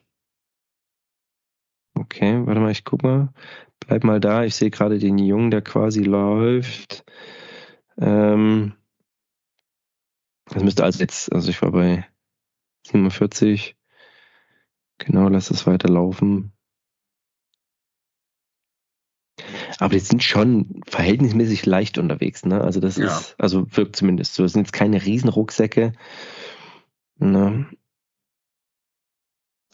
Okay, 1.96 2.46
warte 2.46 2.62
mal, 2.62 2.72
ich 2.72 2.86
guck 2.86 3.04
mal. 3.04 3.34
Bleib 3.82 4.06
mal 4.06 4.22
da. 4.22 4.46
Ich 4.46 4.56
sehe 4.56 4.70
gerade 4.70 5.00
den 5.00 5.18
Jungen, 5.18 5.52
der 5.52 5.62
quasi 5.62 6.02
läuft. 6.02 7.04
Ähm, 7.98 8.74
das 10.46 10.64
müsste 10.64 10.86
also 10.86 11.00
jetzt, 11.00 11.34
also 11.34 11.50
ich 11.50 11.62
war 11.62 11.72
bei 11.72 12.08
47. 12.88 13.76
Genau, 14.98 15.28
lass 15.28 15.52
es 15.52 15.68
weiterlaufen. 15.68 16.54
Aber 19.80 19.94
die 19.94 20.00
sind 20.00 20.24
schon 20.24 20.80
verhältnismäßig 20.88 21.66
leicht 21.66 21.98
unterwegs, 21.98 22.46
ne? 22.46 22.62
Also 22.62 22.80
das 22.80 22.96
ja. 22.96 23.08
ist, 23.08 23.36
also 23.38 23.66
wirkt 23.76 23.98
zumindest 23.98 24.36
so. 24.36 24.44
Das 24.44 24.54
sind 24.54 24.62
jetzt 24.62 24.72
keine 24.72 25.04
Riesenrucksäcke. 25.04 25.92
Ne? 27.18 27.68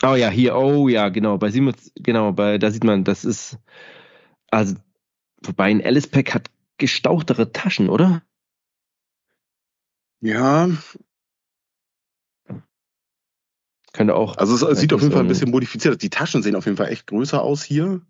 Oh 0.04 0.16
ja, 0.16 0.30
hier, 0.30 0.56
oh 0.56 0.88
ja, 0.88 1.10
genau, 1.10 1.38
bei 1.38 1.52
Simon, 1.52 1.76
genau, 1.96 2.32
bei, 2.32 2.58
da 2.58 2.72
sieht 2.72 2.84
man, 2.84 3.04
das 3.04 3.24
ist, 3.24 3.60
also, 4.50 4.76
wobei 5.44 5.66
ein 5.66 5.84
Alice 5.84 6.08
Pack 6.08 6.34
hat 6.34 6.50
gestauchtere 6.78 7.52
Taschen, 7.52 7.90
oder? 7.90 8.24
Ja. 10.22 10.70
Könnte 13.94 14.16
auch. 14.16 14.38
Also 14.38 14.68
es 14.68 14.80
sieht 14.80 14.94
auf 14.94 15.02
jeden 15.02 15.12
Fall 15.12 15.22
ein 15.22 15.28
bisschen 15.28 15.52
modifiziert 15.52 15.96
aus. 15.96 15.98
Die 15.98 16.10
Taschen 16.10 16.42
sehen 16.42 16.56
auf 16.56 16.66
jeden 16.66 16.78
Fall 16.78 16.90
echt 16.90 17.08
größer 17.08 17.42
aus 17.42 17.64
hier. 17.64 18.02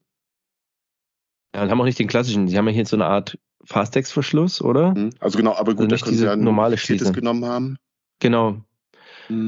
Ja, 1.55 1.63
und 1.63 1.71
haben 1.71 1.81
auch 1.81 1.85
nicht 1.85 1.99
den 1.99 2.07
klassischen, 2.07 2.45
die 2.45 2.57
haben 2.57 2.67
ja 2.67 2.73
hier 2.73 2.85
so 2.85 2.95
eine 2.95 3.07
Art 3.07 3.37
Fastex-Verschluss, 3.65 4.61
oder? 4.61 4.93
Mhm. 4.93 5.09
Also 5.19 5.37
genau, 5.37 5.55
aber 5.55 5.73
gut, 5.73 5.91
also 5.91 5.95
da 5.95 6.05
können 6.05 6.17
sie 6.17 6.25
ja 6.25 6.35
normale 6.35 6.77
Schließe. 6.77 7.11
genommen 7.11 7.45
haben. 7.45 7.77
Genau. 8.19 8.63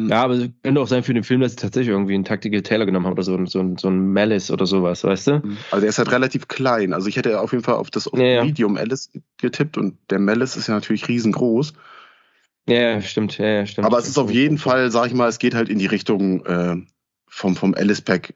Ja, 0.09 0.23
aber 0.23 0.35
es 0.35 0.49
könnte 0.61 0.81
auch 0.81 0.87
sein 0.87 1.03
für 1.03 1.13
den 1.13 1.23
Film, 1.23 1.41
dass 1.41 1.53
sie 1.53 1.57
tatsächlich 1.57 1.89
irgendwie 1.89 2.13
einen 2.13 2.23
Tactical 2.23 2.61
Taylor 2.61 2.85
genommen 2.85 3.05
haben 3.05 3.13
oder 3.13 3.23
so, 3.23 3.45
so, 3.45 3.75
so 3.77 3.87
ein 3.87 4.13
Malice 4.13 4.51
oder 4.51 4.65
sowas, 4.65 5.03
weißt 5.03 5.27
du? 5.27 5.31
Mhm. 5.43 5.57
Also 5.71 5.81
der 5.81 5.89
ist 5.89 5.97
halt 5.97 6.11
relativ 6.11 6.47
klein. 6.47 6.93
Also 6.93 7.07
ich 7.07 7.17
hätte 7.17 7.39
auf 7.39 7.51
jeden 7.51 7.63
Fall 7.63 7.75
auf 7.75 7.89
das 7.89 8.09
ja, 8.13 8.43
Medium 8.43 8.77
Alice 8.77 9.09
getippt 9.37 9.77
und 9.77 9.97
der 10.09 10.19
Malice 10.19 10.57
ist 10.57 10.67
ja 10.67 10.75
natürlich 10.75 11.07
riesengroß. 11.07 11.73
Ja, 12.67 13.01
stimmt, 13.01 13.37
ja, 13.37 13.65
stimmt. 13.65 13.85
Aber 13.85 13.97
es 13.97 14.07
ist 14.07 14.17
auf 14.17 14.31
jeden 14.31 14.57
Fall, 14.57 14.89
sag 14.89 15.07
ich 15.07 15.13
mal, 15.13 15.27
es 15.27 15.39
geht 15.39 15.53
halt 15.53 15.69
in 15.69 15.79
die 15.79 15.85
Richtung 15.85 16.45
äh, 16.45 16.77
vom, 17.27 17.55
vom 17.55 17.73
Alice 17.73 18.01
Pack. 18.01 18.35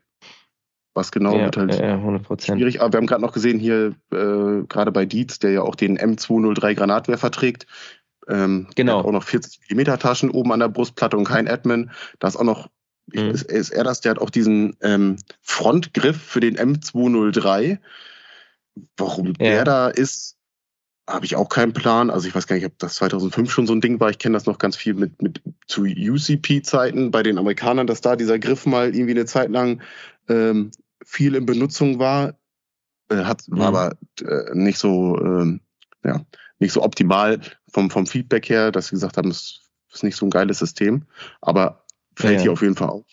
Was 0.94 1.12
genau 1.12 1.38
ja, 1.38 1.46
wird 1.46 1.58
halt 1.58 1.80
ja, 1.80 1.96
100%. 1.96 2.56
schwierig. 2.56 2.82
Aber 2.82 2.92
wir 2.92 2.98
haben 2.98 3.06
gerade 3.06 3.22
noch 3.22 3.32
gesehen 3.32 3.60
hier, 3.60 3.94
äh, 4.12 4.64
gerade 4.68 4.92
bei 4.92 5.06
Dietz, 5.06 5.38
der 5.38 5.52
ja 5.52 5.62
auch 5.62 5.76
den 5.76 5.98
M203 5.98 6.74
Granatwerfer 6.74 7.30
trägt, 7.30 7.68
ähm, 8.28 8.68
genau. 8.76 9.02
auch 9.02 9.12
noch 9.12 9.24
40 9.24 9.60
mm 9.70 9.98
Taschen 10.00 10.30
oben 10.32 10.52
an 10.52 10.60
der 10.60 10.70
Brustplatte 10.70 11.18
und 11.18 11.26
kein 11.26 11.48
Admin. 11.48 11.92
Da 12.20 12.28
ist 12.28 12.36
auch 12.36 12.44
noch, 12.44 12.70
mhm. 13.08 13.32
ist, 13.32 13.44
ist, 13.44 13.70
er 13.70 13.84
das, 13.84 14.02
der 14.02 14.12
hat 14.12 14.20
auch 14.20 14.30
diesen 14.30 14.76
ähm, 14.82 15.18
Frontgriff 15.42 16.22
für 16.22 16.40
den 16.40 16.58
M203. 16.58 17.80
Warum 18.98 19.28
ja. 19.28 19.34
der 19.40 19.64
da 19.64 19.88
ist, 19.90 20.38
habe 21.08 21.26
ich 21.26 21.36
auch 21.36 21.50
keinen 21.50 21.74
Plan. 21.74 22.10
Also 22.10 22.28
ich 22.28 22.36
weiß 22.36 22.48
gar 22.48 22.58
nicht, 22.58 22.66
ob 22.66 22.78
das 22.80 22.96
2005 22.96 23.50
schon 23.50 23.66
so 23.66 23.74
ein 23.74 23.82
Ding 23.82 24.00
war. 24.00 24.10
Ich 24.10 24.20
kenne 24.20 24.34
das 24.34 24.46
noch 24.46 24.60
ganz 24.60 24.76
viel 24.76 24.94
mit, 24.94 25.22
mit 25.22 25.42
zu 25.66 25.84
UCP-Zeiten 25.84 27.12
bei 27.12 27.24
den 27.24 27.38
Amerikanern, 27.38 27.88
dass 27.88 28.02
da 28.02 28.16
dieser 28.16 28.40
Griff 28.40 28.66
mal 28.66 28.94
irgendwie 28.94 29.12
eine 29.12 29.26
Zeit 29.26 29.50
lang 29.50 29.82
ähm, 30.28 30.72
viel 31.04 31.36
in 31.36 31.46
Benutzung 31.46 32.00
war. 32.00 32.38
Äh, 33.10 33.24
hat, 33.24 33.48
mhm. 33.48 33.58
war 33.58 33.68
aber 33.68 33.98
äh, 34.22 34.54
nicht 34.54 34.78
so, 34.78 35.18
ähm, 35.18 35.62
ja, 36.04 36.26
nicht 36.60 36.74
so 36.74 36.84
optimal 36.84 37.40
vom, 37.72 37.90
vom 37.90 38.06
Feedback 38.06 38.50
her, 38.50 38.72
dass 38.72 38.88
sie 38.88 38.96
gesagt 38.96 39.18
haben, 39.18 39.30
es 39.30 39.62
ist 39.92 40.04
nicht 40.04 40.16
so 40.16 40.26
ein 40.26 40.32
geiles 40.32 40.60
System, 40.60 41.06
aber 41.42 41.86
fällt 42.16 42.38
ja. 42.38 42.42
hier 42.42 42.52
auf 42.52 42.62
jeden 42.62 42.76
Fall 42.76 42.90
auf. 42.90 43.06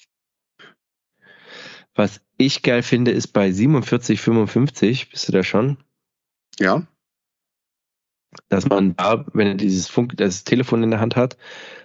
Was 1.94 2.20
ich 2.36 2.62
geil 2.62 2.82
finde, 2.82 3.12
ist 3.12 3.28
bei 3.28 3.52
4755, 3.52 5.10
bist 5.10 5.28
du 5.28 5.32
da 5.32 5.42
schon? 5.42 5.78
Ja. 6.58 6.86
Dass 8.48 8.66
man 8.66 8.96
da, 8.96 9.24
wenn 9.32 9.46
er 9.46 9.54
dieses 9.54 9.88
Funk, 9.88 10.16
das 10.16 10.42
Telefon 10.42 10.82
in 10.82 10.90
der 10.90 11.00
Hand 11.00 11.14
hat, 11.14 11.36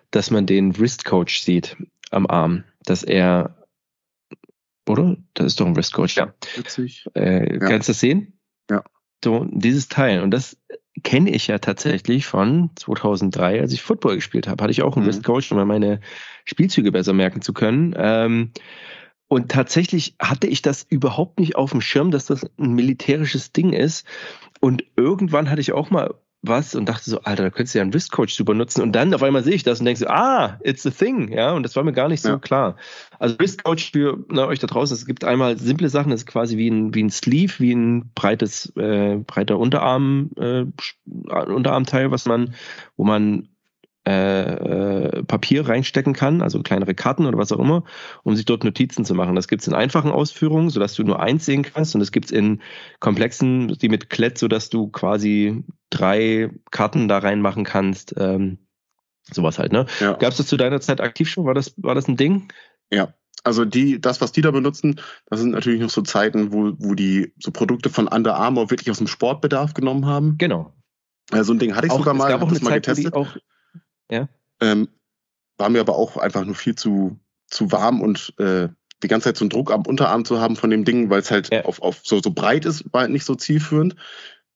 dass 0.09 0.31
man 0.31 0.47
den 0.47 0.77
Wrist 0.79 1.05
Coach 1.05 1.41
sieht 1.41 1.77
am 2.09 2.25
Arm, 2.25 2.63
dass 2.83 3.03
er, 3.03 3.55
oder? 4.87 5.17
Das 5.35 5.45
ist 5.45 5.59
doch 5.59 5.67
ein 5.67 5.75
Wrist 5.75 5.93
Coach, 5.93 6.17
ja. 6.17 6.33
Witzig. 6.55 7.05
Äh, 7.13 7.53
ja. 7.53 7.59
Kannst 7.59 7.87
du 7.87 7.91
das 7.91 7.99
sehen? 7.99 8.39
Ja. 8.71 8.83
So, 9.23 9.45
dieses 9.51 9.89
Teil. 9.89 10.23
Und 10.23 10.31
das 10.31 10.57
kenne 11.03 11.31
ich 11.31 11.47
ja 11.47 11.59
tatsächlich 11.59 12.25
von 12.25 12.71
2003, 12.75 13.61
als 13.61 13.73
ich 13.73 13.81
Football 13.81 14.15
gespielt 14.15 14.47
habe. 14.47 14.63
Hatte 14.63 14.71
ich 14.71 14.81
auch 14.81 14.95
einen 14.95 15.05
mhm. 15.05 15.09
Wristcoach, 15.09 15.51
um 15.51 15.67
meine 15.67 15.99
Spielzüge 16.45 16.91
besser 16.91 17.13
merken 17.13 17.41
zu 17.41 17.53
können. 17.53 17.93
Ähm, 17.97 18.51
und 19.27 19.51
tatsächlich 19.51 20.15
hatte 20.19 20.47
ich 20.47 20.61
das 20.61 20.83
überhaupt 20.83 21.39
nicht 21.39 21.55
auf 21.55 21.71
dem 21.71 21.81
Schirm, 21.81 22.09
dass 22.09 22.25
das 22.25 22.49
ein 22.57 22.73
militärisches 22.73 23.51
Ding 23.51 23.73
ist. 23.73 24.07
Und 24.59 24.83
irgendwann 24.95 25.49
hatte 25.49 25.61
ich 25.61 25.71
auch 25.71 25.91
mal 25.91 26.15
was 26.41 26.73
und 26.73 26.87
dachte 26.87 27.09
so, 27.09 27.21
Alter, 27.21 27.43
da 27.43 27.49
könntest 27.49 27.75
du 27.75 27.79
ja 27.79 27.83
einen 27.83 27.93
Wristcoach 27.93 28.33
super 28.33 28.53
nutzen. 28.53 28.81
Und 28.81 28.93
dann 28.93 29.13
auf 29.13 29.23
einmal 29.23 29.43
sehe 29.43 29.55
ich 29.55 29.63
das 29.63 29.79
und 29.79 29.85
denke 29.85 29.99
so, 29.99 30.07
ah, 30.07 30.57
it's 30.63 30.85
a 30.85 30.89
thing. 30.89 31.31
Ja, 31.31 31.51
und 31.51 31.63
das 31.63 31.75
war 31.75 31.83
mir 31.83 31.91
gar 31.91 32.07
nicht 32.07 32.21
so 32.21 32.29
ja. 32.29 32.37
klar. 32.37 32.77
Also 33.19 33.37
Wristcoach 33.37 33.91
für 33.91 34.23
na, 34.29 34.47
euch 34.47 34.59
da 34.59 34.67
draußen, 34.67 34.95
es 34.95 35.05
gibt 35.05 35.23
einmal 35.23 35.57
simple 35.57 35.89
Sachen, 35.89 36.11
das 36.11 36.21
ist 36.21 36.27
quasi 36.27 36.57
wie 36.57 36.69
ein, 36.69 36.93
wie 36.93 37.03
ein 37.03 37.09
Sleeve, 37.09 37.53
wie 37.59 37.73
ein 37.73 38.11
breites, 38.15 38.71
äh, 38.77 39.17
breiter 39.17 39.59
Unterarm, 39.59 40.31
äh, 40.37 40.65
Unterarmteil, 41.29 42.11
was 42.11 42.25
man, 42.25 42.53
wo 42.95 43.03
man 43.03 43.49
äh, 44.09 45.19
äh, 45.19 45.23
Papier 45.23 45.69
reinstecken 45.69 46.13
kann, 46.13 46.41
also 46.41 46.63
kleinere 46.63 46.95
Karten 46.95 47.27
oder 47.27 47.37
was 47.37 47.51
auch 47.51 47.59
immer, 47.59 47.83
um 48.23 48.35
sich 48.35 48.45
dort 48.45 48.63
Notizen 48.63 49.05
zu 49.05 49.13
machen. 49.13 49.35
Das 49.35 49.47
gibt 49.47 49.61
es 49.61 49.67
in 49.67 49.75
einfachen 49.75 50.09
Ausführungen, 50.11 50.71
sodass 50.71 50.95
du 50.95 51.03
nur 51.03 51.19
eins 51.19 51.45
sehen 51.45 51.61
kannst 51.61 51.93
und 51.93 52.01
es 52.01 52.11
gibt 52.11 52.25
es 52.25 52.31
in 52.31 52.61
komplexen, 52.99 53.67
die 53.67 53.87
mit 53.87 54.09
Klett, 54.09 54.39
sodass 54.39 54.71
du 54.71 54.87
quasi 54.87 55.63
drei 55.91 56.49
Karten 56.71 57.07
da 57.07 57.19
reinmachen 57.19 57.65
kannst. 57.65 58.15
Ähm, 58.17 58.57
sowas 59.31 59.59
halt, 59.59 59.73
ne? 59.73 59.85
Ja. 59.99 60.13
Gab 60.13 60.31
es 60.31 60.37
das 60.37 60.47
zu 60.47 60.57
deiner 60.57 60.81
Zeit 60.81 61.01
aktiv 61.01 61.29
schon? 61.29 61.45
War 61.45 61.53
das, 61.53 61.75
war 61.77 61.93
das 61.93 62.07
ein 62.07 62.17
Ding? 62.17 62.51
Ja, 62.91 63.13
also 63.43 63.63
die, 63.63 64.01
das, 64.01 64.21
was 64.21 64.31
die 64.31 64.41
da 64.41 64.49
benutzen, 64.49 64.99
das 65.27 65.39
sind 65.39 65.51
natürlich 65.51 65.81
noch 65.81 65.91
so 65.91 66.01
Zeiten, 66.01 66.51
wo, 66.51 66.73
wo 66.79 66.95
die 66.95 67.31
so 67.37 67.51
Produkte 67.51 67.91
von 67.91 68.07
Under 68.07 68.37
Armour 68.37 68.71
wirklich 68.71 68.89
aus 68.89 68.97
dem 68.97 69.07
Sportbedarf 69.07 69.75
genommen 69.75 70.07
haben. 70.07 70.39
Genau. 70.39 70.73
Also 71.31 71.53
ein 71.53 71.59
Ding 71.59 71.75
hatte 71.75 71.85
ich 71.85 71.93
auch, 71.93 71.99
sogar 71.99 72.15
mal, 72.15 72.25
es 72.25 72.31
gab 72.31 72.41
auch 72.41 72.47
eine 72.47 72.55
Zeit, 72.55 72.63
mal 72.63 72.73
getestet. 72.75 73.13
Auch, 73.13 73.37
ja. 74.09 74.27
Ähm, 74.61 74.89
war 75.57 75.69
mir 75.69 75.81
aber 75.81 75.95
auch 75.95 76.17
einfach 76.17 76.45
nur 76.45 76.55
viel 76.55 76.75
zu, 76.75 77.19
zu 77.47 77.71
warm 77.71 78.01
und 78.01 78.33
äh, 78.39 78.69
die 79.03 79.07
ganze 79.07 79.25
Zeit 79.25 79.37
so 79.37 79.45
einen 79.45 79.49
Druck 79.49 79.71
am 79.71 79.85
Unterarm 79.85 80.25
zu 80.25 80.39
haben 80.39 80.55
von 80.55 80.69
dem 80.69 80.85
Ding, 80.85 81.09
weil 81.09 81.19
es 81.21 81.31
halt 81.31 81.51
ja. 81.51 81.65
auf, 81.65 81.81
auf 81.81 82.01
so, 82.03 82.19
so 82.21 82.31
breit 82.31 82.65
ist, 82.65 82.91
war 82.93 83.01
halt 83.01 83.11
nicht 83.11 83.25
so 83.25 83.35
zielführend. 83.35 83.95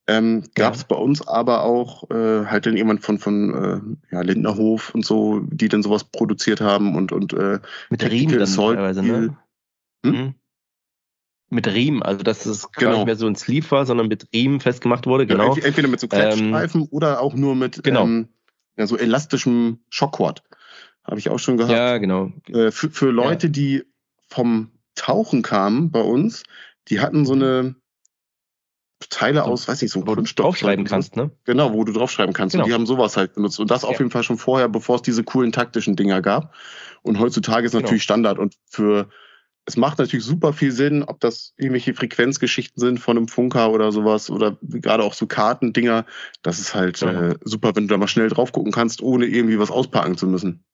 Ähm, 0.06 0.44
Gab 0.56 0.74
es 0.74 0.82
ja. 0.82 0.88
bei 0.90 0.96
uns 0.96 1.26
aber 1.26 1.64
auch 1.64 2.10
äh, 2.10 2.46
halt 2.46 2.66
dann 2.66 2.76
jemand 2.76 3.02
von 3.02 3.20
von 3.20 3.98
äh, 4.12 4.14
ja, 4.14 4.22
Lindnerhof 4.22 4.94
und 4.94 5.06
so, 5.06 5.40
die 5.40 5.70
dann 5.70 5.82
sowas 5.82 6.04
produziert 6.04 6.60
haben 6.60 6.96
und 6.96 7.14
und 7.14 7.32
äh, 7.32 7.60
mit 7.90 8.04
Riemen 8.04 8.38
dann 8.38 8.54
teilweise, 8.54 9.02
ne? 9.02 9.38
Hm? 10.06 10.12
Mhm. 10.12 10.36
Mit 11.50 11.68
Riemen, 11.68 12.04
also 12.04 12.22
dass 12.22 12.46
es 12.46 12.70
genau. 12.72 12.92
gar 12.92 12.98
nicht 12.98 13.06
mehr 13.06 13.16
so 13.16 13.28
ein 13.28 13.36
Sleeve 13.36 13.72
war, 13.72 13.86
sondern 13.86 14.10
mit 14.10 14.28
Riemen 14.34 14.60
festgemacht 14.60 15.06
wurde, 15.06 15.26
genau. 15.26 15.56
Ja, 15.56 15.64
entweder 15.64 15.88
mit 15.88 16.02
so 16.02 16.10
Klettstreifen 16.10 16.82
ähm, 16.82 16.88
oder 16.92 17.22
auch 17.22 17.34
nur 17.34 17.56
mit 17.56 17.82
genau. 17.84 18.04
ähm, 18.04 18.28
ja, 18.78 18.88
so 18.88 18.98
elastischem 18.98 19.80
Schockcord. 19.90 20.44
Habe 21.04 21.20
ich 21.20 21.30
auch 21.30 21.40
schon 21.40 21.58
gehabt. 21.58 21.74
Ja, 21.74 21.98
genau. 21.98 22.32
Äh, 22.48 22.72
für, 22.72 22.90
für 22.90 23.12
Leute, 23.12 23.48
ja. 23.48 23.52
die 23.52 23.84
vom 24.30 24.72
Tauchen 24.95 25.41
kamen 25.41 25.91
bei 25.91 26.02
uns, 26.02 26.44
die 26.88 27.00
hatten 27.00 27.26
so 27.26 27.34
eine 27.34 27.76
Teile 29.10 29.44
aus, 29.44 29.68
weiß 29.68 29.82
nicht, 29.82 29.91
so 29.91 30.08
wo 30.08 30.16
du 30.16 30.24
draufschreiben 30.24 30.86
kannst, 30.86 31.16
ne? 31.16 31.32
Genau, 31.44 31.74
wo 31.74 31.84
du 31.84 31.91
draufschreiben 31.91 32.34
kannst. 32.34 32.54
Genau. 32.54 32.64
Und 32.64 32.70
die 32.70 32.74
haben 32.74 32.86
sowas 32.86 33.18
halt 33.18 33.34
benutzt. 33.34 33.60
Und 33.60 33.70
das 33.70 33.84
ja. 33.84 33.90
auf 33.90 34.00
jeden 34.00 34.12
Fall 34.12 34.24
schon 34.24 34.38
vorher, 34.38 34.70
bevor 34.70 34.98
es 34.98 35.02
diese 35.02 35.24
coolen 35.24 35.52
taktischen 35.52 35.95
Dinger 35.95 36.22
gab. 36.22 36.54
Und 37.02 37.20
heutzutage 37.20 37.66
ist 37.66 37.74
genau. 37.74 37.84
natürlich 37.84 38.04
Standard. 38.04 38.40
Und 38.40 38.56
für, 38.66 39.10
es 39.65 39.77
macht 39.77 39.99
natürlich 39.99 40.26
super 40.26 40.52
viel 40.53 40.72
Sinn, 40.72 41.03
ob 41.03 41.19
das 41.19 41.53
irgendwelche 41.57 41.94
Frequenzgeschichten 41.94 42.80
sind 42.80 42.99
von 42.99 43.18
einem 43.18 43.27
Funker 43.27 43.72
oder 43.72 43.91
sowas 43.91 44.30
oder 44.30 44.57
gerade 44.61 45.03
auch 45.03 45.14
so 45.14 45.26
Kartendinger. 45.26 46.06
Das 46.41 46.60
ist 46.60 46.76
halt 46.76 46.99
ja. 47.02 47.30
äh, 47.30 47.35
super, 47.44 47.76
wenn 47.76 47.88
du 47.88 47.94
da 47.94 47.98
mal 47.98 48.07
schnell 48.07 48.30
drauf 48.30 48.52
gucken 48.52 48.72
kannst, 48.72 49.02
ohne 49.02 49.26
irgendwie 49.26 49.60
was 49.60 49.72
auspacken 49.72 50.18
zu 50.18 50.27
müssen. 50.27 50.65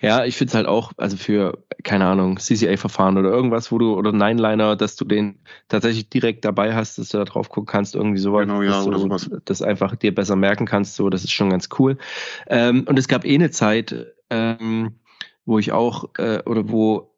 Ja, 0.00 0.24
ich 0.24 0.36
finde 0.36 0.50
es 0.50 0.54
halt 0.54 0.66
auch, 0.66 0.92
also 0.96 1.16
für, 1.16 1.64
keine 1.84 2.06
Ahnung, 2.06 2.38
CCA-Verfahren 2.38 3.16
oder 3.16 3.30
irgendwas, 3.30 3.70
wo 3.70 3.78
du, 3.78 3.94
oder 3.94 4.12
Nineliner, 4.12 4.74
dass 4.74 4.96
du 4.96 5.04
den 5.04 5.38
tatsächlich 5.68 6.08
direkt 6.08 6.44
dabei 6.44 6.74
hast, 6.74 6.98
dass 6.98 7.10
du 7.10 7.18
da 7.18 7.24
drauf 7.24 7.48
gucken 7.48 7.70
kannst, 7.70 7.94
irgendwie 7.94 8.18
sowas. 8.18 8.46
Genau, 8.46 8.62
ja, 8.62 8.82
oder 8.82 8.98
sowas. 8.98 9.30
Das 9.44 9.62
einfach 9.62 9.94
dir 9.94 10.14
besser 10.14 10.34
merken 10.34 10.66
kannst, 10.66 10.96
so, 10.96 11.10
das 11.10 11.24
ist 11.24 11.32
schon 11.32 11.50
ganz 11.50 11.68
cool. 11.78 11.96
Ähm, 12.48 12.84
und 12.88 12.98
es 12.98 13.06
gab 13.06 13.24
eh 13.24 13.34
eine 13.34 13.50
Zeit, 13.50 13.94
ähm, 14.30 14.96
wo 15.44 15.58
ich 15.58 15.70
auch, 15.72 16.10
äh, 16.18 16.42
oder 16.44 16.68
wo 16.70 17.14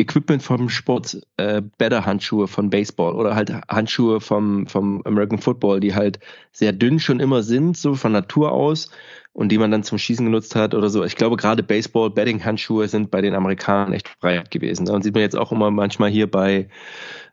Equipment 0.00 0.42
vom 0.42 0.68
Sport, 0.68 1.20
äh, 1.36 1.62
Better 1.78 2.06
Handschuhe 2.06 2.48
von 2.48 2.70
Baseball 2.70 3.14
oder 3.14 3.34
halt 3.34 3.52
Handschuhe 3.68 4.20
vom, 4.20 4.66
vom 4.66 5.02
American 5.04 5.38
Football, 5.38 5.80
die 5.80 5.94
halt 5.94 6.18
sehr 6.52 6.72
dünn 6.72 6.98
schon 6.98 7.20
immer 7.20 7.42
sind, 7.42 7.76
so 7.76 7.94
von 7.94 8.12
Natur 8.12 8.50
aus 8.52 8.90
und 9.32 9.50
die 9.52 9.58
man 9.58 9.70
dann 9.70 9.84
zum 9.84 9.98
Schießen 9.98 10.24
genutzt 10.24 10.56
hat 10.56 10.74
oder 10.74 10.88
so. 10.88 11.04
Ich 11.04 11.16
glaube, 11.16 11.36
gerade 11.36 11.62
Baseball, 11.62 12.10
Betting 12.10 12.44
Handschuhe 12.44 12.88
sind 12.88 13.10
bei 13.10 13.20
den 13.20 13.34
Amerikanern 13.34 13.92
echt 13.92 14.08
frei 14.08 14.42
gewesen. 14.50 14.88
Und 14.88 15.02
sieht 15.02 15.14
man 15.14 15.22
jetzt 15.22 15.36
auch 15.36 15.52
immer 15.52 15.70
manchmal 15.70 16.10
hier 16.10 16.30
bei, 16.30 16.68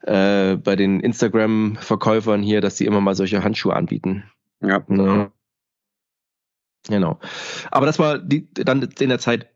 äh, 0.03 0.57
bei 0.57 0.75
den 0.75 0.99
Instagram-Verkäufern 0.99 2.43
hier, 2.43 2.61
dass 2.61 2.77
sie 2.77 2.85
immer 2.85 3.01
mal 3.01 3.15
solche 3.15 3.43
Handschuhe 3.43 3.75
anbieten. 3.75 4.25
Ja. 4.61 4.83
ja. 4.89 5.31
Genau. 6.87 7.19
Aber 7.71 7.85
das 7.85 7.97
war 7.97 8.17
die, 8.19 8.47
dann 8.53 8.81
in 8.99 9.09
der 9.09 9.19
Zeit 9.19 9.47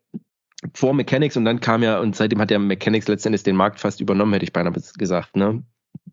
vor 0.74 0.94
Mechanics 0.94 1.38
und 1.38 1.46
dann 1.46 1.60
kam 1.60 1.84
ja, 1.84 2.00
und 2.00 2.16
seitdem 2.16 2.40
hat 2.40 2.50
der 2.50 2.60
Mechanics 2.60 3.08
letztendlich 3.08 3.44
den 3.44 3.56
Markt 3.56 3.80
fast 3.80 4.00
übernommen, 4.00 4.34
hätte 4.34 4.46
ich 4.46 4.54
beinahe 4.54 4.74
gesagt, 4.98 5.36
ne? 5.36 5.64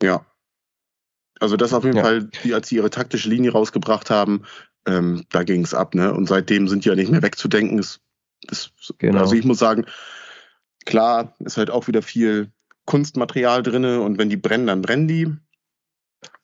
Ja. 0.03 0.25
Also 1.41 1.57
das 1.57 1.73
auf 1.73 1.85
jeden 1.85 1.99
ja. 1.99 2.03
Fall, 2.03 2.25
die, 2.25 2.55
als 2.55 2.69
sie 2.69 2.77
ihre 2.77 2.91
taktische 2.91 3.29
Linie 3.29 3.53
rausgebracht 3.53 4.11
haben, 4.11 4.43
ähm, 4.87 5.25
da 5.31 5.45
ging 5.45 5.63
es 5.63 5.75
ab, 5.75 5.95
ne? 5.95 6.13
Und 6.13 6.29
seitdem 6.29 6.67
sind 6.67 6.85
die 6.85 6.89
ja 6.89 6.95
nicht 6.95 7.11
mehr 7.11 7.23
wegzudenken. 7.23 7.79
Ist, 7.79 8.01
ist, 8.51 8.73
genau. 8.99 9.21
Also 9.21 9.35
ich 9.35 9.45
muss 9.45 9.59
sagen, 9.59 9.85
klar, 10.87 11.35
ist 11.41 11.59
halt 11.59 11.71
auch 11.71 11.87
wieder 11.87 12.03
viel 12.03 12.51
Kunstmaterial 12.87 13.63
drin 13.63 13.85
und 13.85 14.19
wenn 14.19 14.31
die 14.31 14.37
brennen, 14.37 14.67
dann 14.67 14.83
brennen 14.83 15.09
die. 15.09 15.29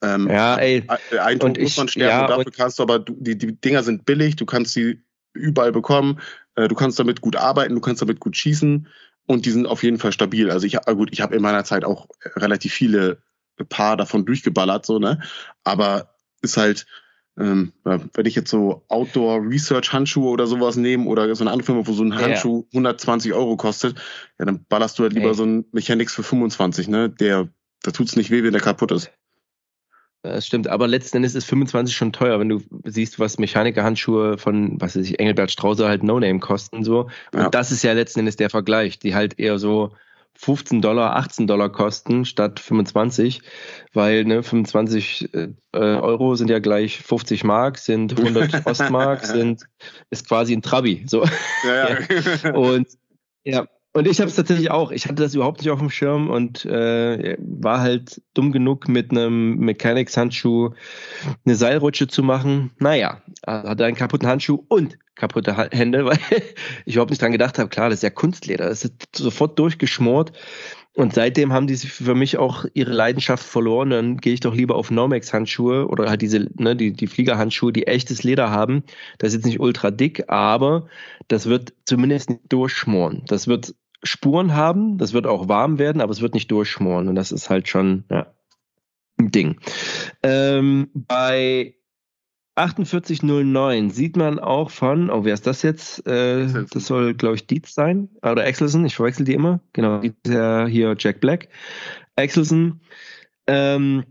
Ähm, 0.01 0.29
ja, 0.29 0.55
ey. 0.57 0.87
Ein 1.19 1.39
Tod 1.39 1.59
muss 1.59 1.75
man 1.75 1.87
sterben, 1.87 2.09
ja, 2.09 2.27
dafür 2.27 2.51
kannst 2.51 2.79
du 2.79 2.83
aber, 2.83 2.99
die, 2.99 3.37
die 3.37 3.59
Dinger 3.59 3.83
sind 3.83 4.05
billig, 4.05 4.35
du 4.35 4.45
kannst 4.45 4.73
sie 4.73 5.03
überall 5.35 5.71
bekommen, 5.71 6.19
äh, 6.55 6.67
du 6.67 6.75
kannst 6.75 6.99
damit 6.99 7.21
gut 7.21 7.35
arbeiten, 7.35 7.75
du 7.75 7.81
kannst 7.81 8.01
damit 8.01 8.19
gut 8.19 8.35
schießen 8.35 8.87
und 9.27 9.45
die 9.45 9.51
sind 9.51 9.67
auf 9.67 9.83
jeden 9.83 9.99
Fall 9.99 10.11
stabil. 10.11 10.49
Also 10.49 10.65
ich, 10.65 10.77
gut, 10.85 11.09
ich 11.11 11.21
habe 11.21 11.35
in 11.35 11.41
meiner 11.41 11.63
Zeit 11.63 11.85
auch 11.85 12.07
relativ 12.35 12.73
viele 12.73 13.21
Paar 13.69 13.97
davon 13.97 14.25
durchgeballert, 14.25 14.85
so, 14.85 14.99
ne? 14.99 15.21
Aber 15.63 16.15
ist 16.41 16.57
halt, 16.57 16.85
ähm, 17.37 17.73
wenn 17.83 18.25
ich 18.25 18.35
jetzt 18.35 18.49
so 18.49 18.83
Outdoor-Research-Handschuhe 18.89 20.29
oder 20.29 20.47
sowas 20.47 20.75
nehme 20.75 21.05
oder 21.05 21.33
so 21.35 21.43
eine 21.43 21.51
andere 21.51 21.65
Firma, 21.65 21.87
wo 21.87 21.93
so 21.93 22.03
ein 22.03 22.15
Handschuh 22.15 22.65
ja. 22.71 22.79
120 22.79 23.33
Euro 23.33 23.57
kostet, 23.57 23.97
ja, 24.39 24.45
dann 24.45 24.65
ballerst 24.67 24.99
du 24.99 25.03
halt 25.03 25.13
lieber 25.13 25.29
Ey. 25.29 25.35
so 25.35 25.45
ein 25.45 25.65
Mechanics 25.71 26.13
für 26.13 26.23
25, 26.23 26.87
ne? 26.87 27.09
Der, 27.09 27.47
da 27.81 27.91
tut's 27.91 28.15
nicht 28.15 28.31
weh, 28.31 28.43
wenn 28.43 28.53
der 28.53 28.61
kaputt 28.61 28.91
ist. 28.91 29.11
Das 30.25 30.47
stimmt, 30.47 30.67
aber 30.67 30.87
letzten 30.87 31.17
Endes 31.17 31.35
ist 31.35 31.45
25 31.45 31.95
schon 31.95 32.11
teuer, 32.11 32.39
wenn 32.39 32.49
du 32.49 32.61
siehst, 32.83 33.19
was 33.19 33.37
Mechaniker-Handschuhe 33.37 34.37
von, 34.39 34.81
was 34.81 34.95
weiß 34.95 35.05
ich, 35.05 35.19
Engelbert 35.19 35.51
Strauße 35.51 35.87
halt 35.87 36.03
No-Name 36.03 36.39
kosten, 36.39 36.83
so. 36.83 37.09
Und 37.31 37.41
ja. 37.41 37.49
das 37.49 37.71
ist 37.71 37.83
ja 37.83 37.93
letzten 37.93 38.21
Endes 38.21 38.35
der 38.35 38.49
Vergleich, 38.49 38.97
die 38.97 39.13
halt 39.13 39.39
eher 39.39 39.59
so 39.59 39.91
15 40.37 40.81
Dollar, 40.81 41.15
18 41.15 41.45
Dollar 41.47 41.71
kosten 41.71 42.25
statt 42.25 42.59
25, 42.59 43.41
weil 43.93 44.25
ne, 44.25 44.41
25 44.41 45.29
äh, 45.33 45.49
Euro 45.73 46.35
sind 46.35 46.49
ja 46.49 46.59
gleich 46.59 46.97
50 47.01 47.43
Mark, 47.43 47.77
sind 47.77 48.17
100 48.17 48.65
Ostmark, 48.65 49.25
sind 49.25 49.63
ist 50.09 50.27
quasi 50.27 50.53
ein 50.53 50.61
Trabi. 50.61 51.05
So. 51.07 51.23
Ja, 51.63 51.99
ja. 52.43 52.53
und 52.53 52.87
ja, 53.43 53.67
und 53.95 54.07
ich 54.09 54.19
habe 54.19 54.27
es 54.27 54.35
tatsächlich 54.35 54.71
auch. 54.71 54.91
Ich 54.91 55.05
hatte 55.05 55.23
das 55.23 55.35
überhaupt 55.35 55.61
nicht 55.61 55.69
auf 55.69 55.79
dem 55.79 55.89
Schirm 55.89 56.29
und 56.29 56.65
äh, 56.65 57.37
war 57.39 57.79
halt 57.79 58.21
dumm 58.33 58.51
genug, 58.51 58.89
mit 58.89 59.11
einem 59.11 59.55
Mechanics-Handschuh 59.55 60.71
eine 61.45 61.55
Seilrutsche 61.55 62.07
zu 62.07 62.21
machen. 62.21 62.71
Naja, 62.77 63.21
hatte 63.47 63.85
einen 63.85 63.95
kaputten 63.95 64.27
Handschuh 64.27 64.65
und 64.67 64.97
kaputte 65.15 65.55
Hände, 65.71 66.03
weil 66.05 66.19
ich 66.85 66.95
überhaupt 66.95 67.11
nicht 67.11 67.21
dran 67.21 67.31
gedacht 67.31 67.57
habe. 67.57 67.69
Klar, 67.69 67.87
das 67.89 67.99
ist 67.99 68.03
ja 68.03 68.09
Kunstleder. 68.09 68.67
Das 68.67 68.83
ist 68.83 69.15
sofort 69.15 69.57
durchgeschmort. 69.57 70.33
Und 70.93 71.13
seitdem 71.13 71.53
haben 71.53 71.67
die 71.67 71.77
für 71.77 72.15
mich 72.15 72.37
auch 72.37 72.65
ihre 72.73 72.91
Leidenschaft 72.91 73.45
verloren. 73.45 73.91
Dann 73.91 74.17
gehe 74.17 74.33
ich 74.33 74.41
doch 74.41 74.53
lieber 74.53 74.75
auf 74.75 74.91
Nomex-Handschuhe 74.91 75.87
oder 75.87 76.09
halt 76.09 76.21
diese, 76.21 76.49
ne, 76.55 76.75
die, 76.75 76.91
die 76.91 77.07
Fliegerhandschuhe, 77.07 77.71
die 77.71 77.87
echtes 77.87 78.23
Leder 78.23 78.51
haben. 78.51 78.83
Das 79.19 79.29
ist 79.29 79.35
jetzt 79.35 79.45
nicht 79.45 79.61
ultra 79.61 79.89
dick, 79.89 80.29
aber 80.29 80.87
das 81.29 81.45
wird 81.45 81.73
zumindest 81.85 82.29
nicht 82.29 82.41
durchschmoren. 82.49 83.23
Das 83.27 83.47
wird 83.47 83.73
Spuren 84.05 84.53
haben, 84.53 84.97
das 84.97 85.13
wird 85.13 85.27
auch 85.27 85.47
warm 85.47 85.79
werden, 85.79 86.01
aber 86.01 86.11
es 86.11 86.21
wird 86.21 86.33
nicht 86.33 86.51
durchschmoren 86.51 87.07
und 87.07 87.15
das 87.15 87.31
ist 87.31 87.49
halt 87.49 87.67
schon 87.67 88.05
ja, 88.09 88.27
ein 89.17 89.31
Ding. 89.31 89.59
Ähm, 90.23 90.89
bei 90.93 91.75
4809 92.57 93.89
sieht 93.89 94.15
man 94.15 94.39
auch 94.39 94.69
von, 94.69 95.09
oh, 95.09 95.25
wer 95.25 95.33
ist 95.33 95.45
das 95.45 95.61
jetzt? 95.61 96.05
Äh, 96.07 96.65
das 96.71 96.87
soll, 96.87 97.13
glaube 97.13 97.35
ich, 97.35 97.47
Dietz 97.47 97.73
sein. 97.73 98.09
Oder 98.21 98.45
Axelson, 98.45 98.85
ich 98.85 98.95
verwechsel 98.95 99.25
die 99.25 99.33
immer. 99.33 99.59
Genau, 99.73 100.01
ja 100.25 100.65
hier 100.65 100.95
Jack 100.97 101.19
Black. 101.19 101.49
Axelson, 102.15 102.79
ähm, 103.47 104.05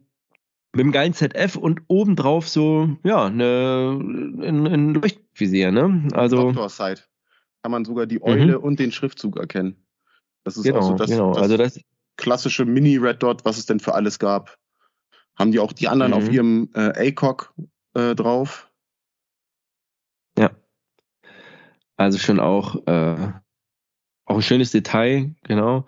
mit 0.72 0.82
einem 0.82 0.92
geilen 0.92 1.14
ZF 1.14 1.56
und 1.56 1.82
obendrauf 1.86 2.48
so, 2.48 2.96
ja, 3.04 3.26
eine, 3.26 3.98
ein, 3.98 4.66
ein 4.66 4.94
Leuchtvisier, 4.94 5.70
ne? 5.70 6.08
Also. 6.12 6.36
Doctor 6.36 6.68
Sight. 6.68 7.08
Kann 7.62 7.70
man 7.70 7.86
sogar 7.86 8.06
die 8.06 8.22
Eule 8.22 8.58
mhm. 8.58 8.64
und 8.64 8.78
den 8.78 8.92
Schriftzug 8.92 9.38
erkennen. 9.38 9.76
Das 10.44 10.56
ist 10.56 10.62
genau, 10.64 10.78
also 10.78 10.94
das, 10.94 11.10
genau. 11.10 11.32
das, 11.32 11.42
also 11.42 11.56
das 11.56 11.80
klassische 12.16 12.64
Mini-Red 12.64 13.22
Dot, 13.22 13.44
was 13.44 13.58
es 13.58 13.66
denn 13.66 13.80
für 13.80 13.94
alles 13.94 14.18
gab. 14.18 14.56
Haben 15.36 15.50
die 15.50 15.58
auch 15.58 15.72
die 15.72 15.88
anderen 15.88 16.12
mhm. 16.12 16.18
auf 16.18 16.30
ihrem 16.30 16.70
äh, 16.74 17.10
ACOG 17.10 17.52
äh, 17.94 18.14
drauf? 18.14 18.70
Ja. 20.38 20.50
Also 21.96 22.18
schon 22.18 22.40
auch, 22.40 22.86
äh, 22.86 23.32
auch 24.26 24.36
ein 24.36 24.42
schönes 24.42 24.70
Detail, 24.70 25.34
genau. 25.42 25.86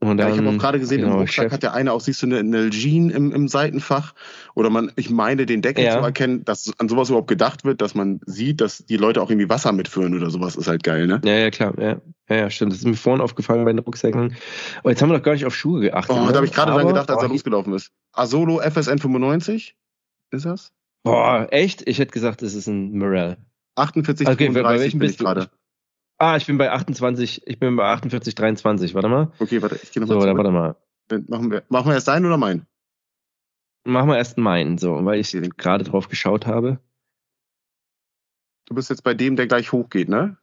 Und 0.00 0.16
dann, 0.16 0.28
ja, 0.28 0.34
ich 0.34 0.38
habe 0.38 0.48
auch 0.48 0.58
gerade 0.58 0.78
gesehen, 0.78 1.00
genau, 1.00 1.14
im 1.14 1.18
Rucksack 1.20 1.46
Chef. 1.46 1.52
hat 1.52 1.62
der 1.64 1.74
eine 1.74 1.92
auch, 1.92 2.00
siehst 2.00 2.22
du, 2.22 2.26
eine, 2.26 2.38
eine 2.38 2.70
Jean 2.70 3.10
im, 3.10 3.32
im 3.32 3.48
Seitenfach. 3.48 4.14
Oder 4.54 4.70
man, 4.70 4.92
ich 4.94 5.10
meine, 5.10 5.44
den 5.44 5.60
Deckel 5.60 5.84
ja. 5.84 5.94
zu 5.94 5.98
erkennen, 5.98 6.44
dass 6.44 6.72
an 6.78 6.88
sowas 6.88 7.08
überhaupt 7.08 7.26
gedacht 7.26 7.64
wird, 7.64 7.82
dass 7.82 7.96
man 7.96 8.20
sieht, 8.24 8.60
dass 8.60 8.78
die 8.78 8.96
Leute 8.96 9.20
auch 9.20 9.28
irgendwie 9.28 9.48
Wasser 9.48 9.72
mitführen 9.72 10.14
oder 10.16 10.30
sowas, 10.30 10.54
ist 10.54 10.68
halt 10.68 10.84
geil, 10.84 11.08
ne? 11.08 11.20
Ja, 11.24 11.32
ja, 11.32 11.50
klar. 11.50 11.74
Ja, 11.78 12.00
ja, 12.28 12.36
ja 12.36 12.50
stimmt. 12.50 12.72
Das 12.72 12.78
ist 12.78 12.86
mir 12.86 12.94
vorhin 12.94 13.20
aufgefallen 13.20 13.64
bei 13.64 13.72
den 13.72 13.80
Rucksäcken. 13.80 14.36
Aber 14.78 14.90
jetzt 14.90 15.02
haben 15.02 15.10
wir 15.10 15.18
doch 15.18 15.24
gar 15.24 15.32
nicht 15.32 15.46
auf 15.46 15.56
Schuhe 15.56 15.80
geachtet. 15.80 16.14
Oh, 16.14 16.26
ne? 16.26 16.28
da 16.28 16.36
habe 16.36 16.46
ich 16.46 16.52
gerade 16.52 16.72
dran 16.72 16.86
gedacht, 16.86 17.10
als 17.10 17.18
oh, 17.18 17.26
er 17.26 17.28
losgelaufen 17.28 17.72
ist. 17.72 17.90
Asolo 18.12 18.60
FSN 18.60 18.98
95? 18.98 19.76
Ist 20.30 20.44
das? 20.44 20.72
Boah, 21.02 21.48
echt? 21.50 21.88
Ich 21.88 21.98
hätte 21.98 22.12
gesagt, 22.12 22.42
es 22.42 22.54
ist 22.54 22.68
ein 22.68 22.96
Morel. 22.96 23.36
48, 23.74 24.28
okay, 24.28 24.46
35 24.46 24.62
bei 24.62 24.78
welchem 24.80 24.98
bin 25.00 25.10
ich 25.10 25.18
gerade. 25.18 25.50
Ah, 26.18 26.36
ich 26.36 26.46
bin 26.46 26.58
bei 26.58 26.70
28, 26.70 27.46
ich 27.46 27.58
bin 27.60 27.76
bei 27.76 27.84
48, 27.84 28.34
23. 28.34 28.94
Warte 28.94 29.08
mal. 29.08 29.32
Okay, 29.38 29.62
warte, 29.62 29.78
ich 29.82 29.92
gehe 29.92 30.02
nochmal 30.02 30.20
So, 30.20 30.26
zurück. 30.26 30.36
warte 30.36 30.50
mal. 30.50 30.76
Dann 31.08 31.24
machen 31.28 31.50
wir, 31.50 31.62
machen 31.68 31.86
wir 31.86 31.94
erst 31.94 32.08
deinen 32.08 32.26
oder 32.26 32.36
meinen? 32.36 32.66
Machen 33.84 34.08
wir 34.10 34.18
erst 34.18 34.36
meinen, 34.36 34.78
so, 34.78 35.04
weil 35.04 35.20
ich 35.20 35.32
gerade 35.56 35.84
drauf 35.84 36.08
geschaut 36.08 36.46
habe. 36.46 36.80
Du 38.66 38.74
bist 38.74 38.90
jetzt 38.90 39.02
bei 39.02 39.14
dem, 39.14 39.36
der 39.36 39.46
gleich 39.46 39.72
hochgeht, 39.72 40.08
ne? 40.08 40.36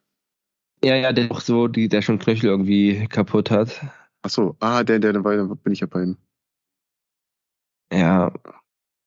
Ja, 0.82 0.96
ja, 0.96 1.12
der 1.12 1.30
auch 1.30 1.40
so, 1.40 1.68
die, 1.68 1.88
der 1.88 2.02
schon 2.02 2.18
Knöchel 2.18 2.50
irgendwie 2.50 3.06
kaputt 3.06 3.50
hat. 3.50 3.80
Ach 4.22 4.30
so, 4.30 4.56
ah, 4.60 4.82
der, 4.82 4.98
der, 4.98 5.12
der, 5.12 5.20
bin 5.20 5.72
ich 5.72 5.80
ja 5.80 5.86
bei 5.86 6.02
ihm. 6.02 6.16
Ja, 7.92 8.32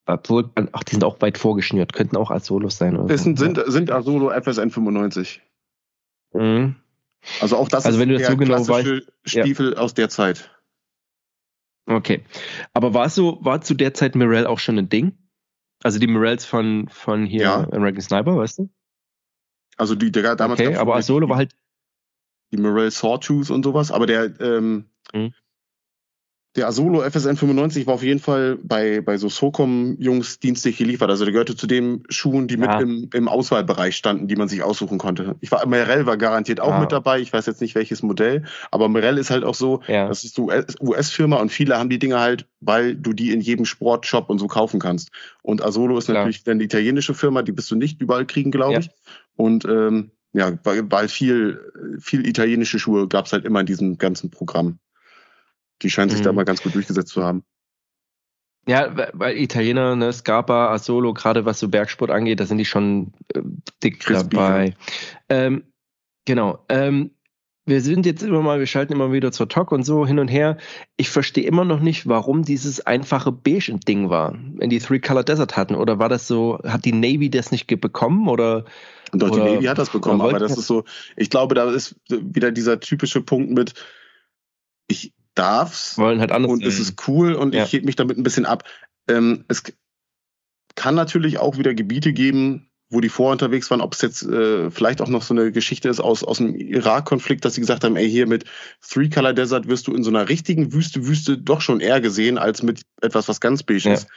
obwohl, 0.06 0.50
ach, 0.72 0.84
die 0.84 0.92
sind 0.92 1.04
auch 1.04 1.20
weit 1.20 1.36
vorgeschnürt, 1.36 1.92
könnten 1.92 2.16
auch 2.16 2.30
Asolos 2.30 2.78
sein. 2.78 2.96
Oder 2.96 3.16
so. 3.16 3.24
sind, 3.24 3.38
sind, 3.38 3.62
sind 3.66 3.90
Asolo 3.90 4.30
FSN 4.30 4.70
95. 4.70 5.42
Mhm. 6.32 6.76
Also 7.40 7.56
auch 7.56 7.68
das 7.68 7.84
also 7.84 7.96
ist 7.96 8.00
wenn 8.00 8.08
du 8.08 8.14
das 8.14 8.22
der 8.22 8.30
so 8.32 8.36
genau 8.36 8.66
weißt, 8.66 9.12
Stiefel 9.24 9.72
ja. 9.72 9.78
aus 9.78 9.94
der 9.94 10.08
Zeit. 10.08 10.50
Okay. 11.86 12.24
Aber 12.72 12.94
war 12.94 13.08
so, 13.08 13.38
war 13.42 13.60
zu 13.60 13.74
der 13.74 13.94
Zeit 13.94 14.14
Mirel 14.14 14.46
auch 14.46 14.58
schon 14.58 14.78
ein 14.78 14.88
Ding? 14.88 15.18
Also 15.82 15.98
die 15.98 16.06
Mirels 16.06 16.44
von, 16.44 16.88
von 16.88 17.26
hier 17.26 17.42
ja. 17.42 17.68
American 17.72 18.00
Sniper, 18.00 18.36
weißt 18.36 18.60
du? 18.60 18.70
Also 19.76 19.94
die, 19.94 20.12
der 20.12 20.36
damals. 20.36 20.60
Okay, 20.60 20.76
aber 20.76 20.96
Asolo 20.96 21.28
war 21.28 21.36
halt. 21.36 21.54
Die 22.52 22.56
Mirel 22.56 22.90
Sawtooth 22.90 23.50
und 23.50 23.62
sowas, 23.62 23.92
aber 23.92 24.06
der, 24.06 24.38
ähm, 24.40 24.90
mhm 25.12 25.32
der 26.56 26.66
Asolo 26.66 27.02
FSN 27.08 27.36
95 27.36 27.86
war 27.86 27.94
auf 27.94 28.02
jeden 28.02 28.18
Fall 28.18 28.58
bei, 28.62 29.00
bei 29.00 29.16
so 29.18 29.28
SOCOM-Jungs 29.28 30.40
dienstlich 30.40 30.78
geliefert. 30.78 31.08
Also 31.08 31.24
der 31.24 31.30
gehörte 31.30 31.54
zu 31.54 31.68
den 31.68 32.02
Schuhen, 32.08 32.48
die 32.48 32.56
ja. 32.56 32.60
mit 32.60 32.88
im, 32.88 33.10
im 33.14 33.28
Auswahlbereich 33.28 33.94
standen, 33.96 34.26
die 34.26 34.34
man 34.34 34.48
sich 34.48 34.64
aussuchen 34.64 34.98
konnte. 34.98 35.36
Ich 35.40 35.52
war, 35.52 35.64
Merrell 35.66 36.06
war 36.06 36.16
garantiert 36.16 36.60
auch 36.60 36.70
ja. 36.70 36.80
mit 36.80 36.90
dabei. 36.90 37.20
Ich 37.20 37.32
weiß 37.32 37.46
jetzt 37.46 37.60
nicht 37.60 37.76
welches 37.76 38.02
Modell, 38.02 38.44
aber 38.72 38.88
Merrell 38.88 39.18
ist 39.18 39.30
halt 39.30 39.44
auch 39.44 39.54
so, 39.54 39.82
ja. 39.86 40.08
das 40.08 40.24
ist 40.24 40.38
eine 40.40 40.64
US-Firma 40.80 41.36
und 41.36 41.50
viele 41.50 41.78
haben 41.78 41.88
die 41.88 42.00
Dinge 42.00 42.18
halt, 42.18 42.46
weil 42.60 42.96
du 42.96 43.12
die 43.12 43.30
in 43.30 43.40
jedem 43.40 43.64
Sportshop 43.64 44.28
und 44.28 44.40
so 44.40 44.48
kaufen 44.48 44.80
kannst. 44.80 45.10
Und 45.42 45.62
Asolo 45.62 45.98
ist 45.98 46.08
natürlich 46.08 46.42
dann 46.42 46.58
die 46.58 46.64
italienische 46.64 47.14
Firma, 47.14 47.42
die 47.42 47.52
bist 47.52 47.70
du 47.70 47.76
nicht 47.76 48.00
überall 48.00 48.26
kriegen, 48.26 48.50
glaube 48.50 48.80
ich. 48.80 48.90
Und 49.36 49.64
ähm, 49.66 50.10
ja, 50.32 50.58
weil, 50.64 50.90
weil 50.90 51.08
viel, 51.08 51.60
viel 52.00 52.26
italienische 52.26 52.80
Schuhe 52.80 53.06
gab 53.06 53.26
es 53.26 53.32
halt 53.32 53.44
immer 53.44 53.60
in 53.60 53.66
diesem 53.66 53.98
ganzen 53.98 54.30
Programm. 54.30 54.78
Die 55.82 55.90
scheinen 55.90 56.10
sich 56.10 56.20
mhm. 56.20 56.24
da 56.24 56.32
mal 56.32 56.44
ganz 56.44 56.62
gut 56.62 56.74
durchgesetzt 56.74 57.10
zu 57.10 57.22
haben. 57.22 57.44
Ja, 58.68 58.94
weil 59.14 59.38
Italiener, 59.38 59.96
ne, 59.96 60.12
Scarpa, 60.12 60.72
Asolo, 60.72 61.14
gerade 61.14 61.44
was 61.44 61.58
so 61.58 61.68
Bergsport 61.68 62.10
angeht, 62.10 62.40
da 62.40 62.46
sind 62.46 62.58
die 62.58 62.66
schon 62.66 63.12
äh, 63.34 63.40
dick 63.82 64.00
Crispy, 64.00 64.36
dabei. 64.36 64.74
Ähm, 65.28 65.64
genau. 66.26 66.64
Ähm, 66.68 67.12
wir 67.66 67.80
sind 67.80 68.04
jetzt 68.04 68.22
immer 68.22 68.42
mal, 68.42 68.58
wir 68.58 68.66
schalten 68.66 68.92
immer 68.92 69.12
wieder 69.12 69.32
zur 69.32 69.48
Talk 69.48 69.72
und 69.72 69.84
so 69.84 70.06
hin 70.06 70.18
und 70.18 70.28
her. 70.28 70.56
Ich 70.96 71.08
verstehe 71.08 71.44
immer 71.44 71.64
noch 71.64 71.80
nicht, 71.80 72.06
warum 72.06 72.42
dieses 72.42 72.84
einfache 72.86 73.32
beige 73.32 73.78
Ding 73.78 74.10
war, 74.10 74.36
wenn 74.56 74.70
die 74.70 74.78
Three 74.78 74.98
Color 74.98 75.24
Desert 75.24 75.56
hatten. 75.56 75.74
Oder 75.74 75.98
war 75.98 76.08
das 76.08 76.26
so, 76.26 76.58
hat 76.64 76.84
die 76.84 76.92
Navy 76.92 77.30
das 77.30 77.50
nicht 77.50 77.66
bekommen 77.66 78.28
oder? 78.28 78.64
Doch, 79.12 79.30
oder, 79.30 79.44
die 79.44 79.54
Navy 79.54 79.66
hat 79.66 79.78
das 79.78 79.90
bekommen, 79.90 80.20
aber 80.20 80.38
das 80.38 80.56
ist 80.56 80.66
so, 80.66 80.84
ich 81.16 81.30
glaube, 81.30 81.54
da 81.54 81.70
ist 81.70 81.96
wieder 82.08 82.50
dieser 82.52 82.80
typische 82.80 83.20
Punkt 83.20 83.50
mit, 83.50 83.74
ich, 84.86 85.12
darf's. 85.34 85.96
Wollen 85.98 86.20
halt 86.20 86.32
anders 86.32 86.52
und 86.52 86.64
es 86.64 86.78
ist 86.78 87.08
cool 87.08 87.34
und 87.34 87.54
ja. 87.54 87.64
ich 87.64 87.72
heb 87.72 87.84
mich 87.84 87.96
damit 87.96 88.18
ein 88.18 88.22
bisschen 88.22 88.46
ab. 88.46 88.64
Ähm, 89.08 89.44
es 89.48 89.62
kann 90.74 90.94
natürlich 90.94 91.38
auch 91.38 91.58
wieder 91.58 91.74
Gebiete 91.74 92.12
geben, 92.12 92.70
wo 92.90 93.00
die 93.00 93.08
vorher 93.08 93.32
unterwegs 93.32 93.70
waren, 93.70 93.80
ob 93.80 93.94
es 93.94 94.02
jetzt 94.02 94.22
äh, 94.22 94.70
vielleicht 94.70 95.00
auch 95.00 95.08
noch 95.08 95.22
so 95.22 95.32
eine 95.32 95.52
Geschichte 95.52 95.88
ist 95.88 96.00
aus, 96.00 96.24
aus 96.24 96.38
dem 96.38 96.54
Irak-Konflikt, 96.54 97.44
dass 97.44 97.54
sie 97.54 97.60
gesagt 97.60 97.84
haben, 97.84 97.96
ey, 97.96 98.10
hier 98.10 98.26
mit 98.26 98.44
Three 98.86 99.08
Color 99.08 99.32
Desert 99.32 99.68
wirst 99.68 99.86
du 99.86 99.94
in 99.94 100.02
so 100.02 100.10
einer 100.10 100.28
richtigen 100.28 100.72
Wüste, 100.72 101.06
Wüste 101.06 101.38
doch 101.38 101.60
schon 101.60 101.80
eher 101.80 102.00
gesehen, 102.00 102.36
als 102.36 102.62
mit 102.62 102.82
etwas, 103.00 103.28
was 103.28 103.40
ganz 103.40 103.62
beige 103.62 103.88
ja. 103.88 103.94
ist. 103.94 104.08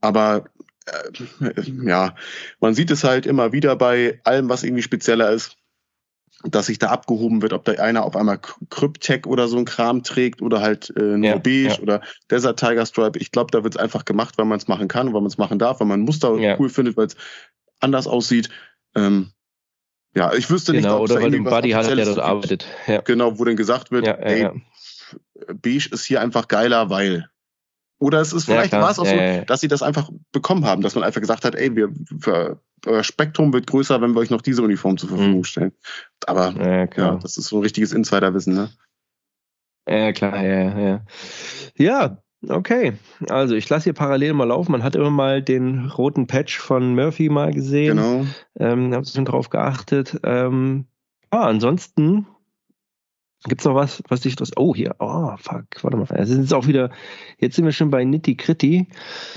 Aber 0.00 0.46
äh, 0.86 1.62
ja, 1.84 2.16
man 2.60 2.74
sieht 2.74 2.90
es 2.90 3.04
halt 3.04 3.26
immer 3.26 3.52
wieder 3.52 3.76
bei 3.76 4.20
allem, 4.24 4.48
was 4.48 4.64
irgendwie 4.64 4.82
spezieller 4.82 5.30
ist 5.30 5.56
dass 6.50 6.66
sich 6.66 6.78
da 6.78 6.88
abgehoben 6.88 7.42
wird, 7.42 7.52
ob 7.52 7.64
da 7.64 7.72
einer 7.72 8.04
auf 8.04 8.16
einmal 8.16 8.38
Cryptech 8.70 9.26
oder 9.26 9.48
so 9.48 9.58
ein 9.58 9.64
Kram 9.64 10.02
trägt 10.02 10.42
oder 10.42 10.60
halt 10.60 10.92
äh, 10.96 11.02
nur 11.02 11.30
ja, 11.30 11.38
beige 11.38 11.68
ja. 11.68 11.78
oder 11.80 12.00
Desert 12.30 12.58
Tiger 12.58 12.86
Stripe. 12.86 13.18
Ich 13.18 13.32
glaube, 13.32 13.50
da 13.50 13.64
wird 13.64 13.74
es 13.74 13.80
einfach 13.80 14.04
gemacht, 14.04 14.38
weil 14.38 14.46
man 14.46 14.58
es 14.58 14.68
machen 14.68 14.88
kann, 14.88 15.08
weil 15.08 15.20
man 15.20 15.26
es 15.26 15.38
machen 15.38 15.58
darf, 15.58 15.80
weil 15.80 15.86
man 15.86 16.00
Muster 16.00 16.36
ja. 16.38 16.58
cool 16.58 16.68
findet, 16.68 16.96
weil 16.96 17.06
es 17.06 17.16
anders 17.80 18.06
aussieht. 18.06 18.48
Ähm, 18.94 19.30
ja, 20.14 20.32
ich 20.32 20.48
wüsste 20.48 20.72
genau, 20.72 21.02
nicht, 21.02 21.10
ob 21.12 21.16
oder 21.16 21.22
weil 21.22 21.30
du 21.30 21.44
Buddy 21.44 21.70
hast, 21.70 21.90
der 21.90 22.04
dort 22.04 22.18
arbeitet. 22.18 22.66
Genau, 23.04 23.38
wo 23.38 23.44
denn 23.44 23.56
gesagt 23.56 23.90
wird, 23.90 24.06
ey, 24.06 24.48
beige 25.52 25.88
ist 25.92 26.04
hier 26.04 26.20
einfach 26.20 26.48
geiler, 26.48 26.88
weil 26.88 27.28
oder 27.98 28.20
es 28.20 28.32
ist 28.32 28.44
vielleicht 28.44 28.72
ja, 28.72 28.80
war 28.80 28.90
es 28.90 28.98
auch 28.98 29.06
so, 29.06 29.16
dass 29.46 29.60
sie 29.60 29.68
das 29.68 29.82
einfach 29.82 30.10
bekommen 30.32 30.66
haben, 30.66 30.82
dass 30.82 30.94
man 30.94 31.04
einfach 31.04 31.20
gesagt 31.20 31.44
hat, 31.44 31.54
ey, 31.54 31.74
wir 31.74 31.88
für, 32.20 32.60
euer 32.84 33.02
Spektrum 33.02 33.52
wird 33.52 33.66
größer, 33.66 34.00
wenn 34.00 34.12
wir 34.12 34.20
euch 34.20 34.30
noch 34.30 34.42
diese 34.42 34.62
Uniform 34.62 34.98
zur 34.98 35.08
Verfügung 35.08 35.38
mhm. 35.38 35.44
stellen. 35.44 35.72
Aber 36.26 36.52
ja, 36.52 36.88
ja, 36.94 37.16
das 37.16 37.36
ist 37.36 37.46
so 37.46 37.56
ein 37.56 37.62
richtiges 37.62 37.92
Insiderwissen, 37.92 38.54
ne? 38.54 38.70
Ja, 39.88 40.12
klar, 40.12 40.44
ja, 40.44 40.78
ja. 40.78 41.04
Ja, 41.76 42.22
okay. 42.48 42.94
Also 43.30 43.54
ich 43.54 43.68
lasse 43.68 43.84
hier 43.84 43.92
parallel 43.92 44.34
mal 44.34 44.48
laufen. 44.48 44.72
Man 44.72 44.82
hat 44.82 44.96
immer 44.96 45.10
mal 45.10 45.42
den 45.42 45.86
roten 45.86 46.26
Patch 46.26 46.58
von 46.58 46.94
Murphy 46.94 47.28
mal 47.28 47.52
gesehen. 47.52 47.96
Genau. 47.96 48.26
Ähm, 48.58 48.92
habe 48.92 49.06
schon 49.06 49.24
drauf 49.24 49.48
geachtet. 49.48 50.18
Ähm, 50.24 50.86
ah, 51.30 51.46
ansonsten 51.46 52.26
Gibt's 53.44 53.64
noch 53.64 53.74
was, 53.74 54.02
was 54.08 54.22
dich 54.22 54.36
das? 54.36 54.56
Oh, 54.56 54.74
hier. 54.74 54.96
Oh, 54.98 55.36
fuck. 55.36 55.66
Warte 55.82 55.96
mal. 55.96 56.06
Es 56.16 56.30
ist 56.30 56.52
auch 56.52 56.66
wieder. 56.66 56.90
Jetzt 57.38 57.56
sind 57.56 57.64
wir 57.64 57.72
schon 57.72 57.90
bei 57.90 58.04
Nitty 58.04 58.34
Gritty. 58.34 58.88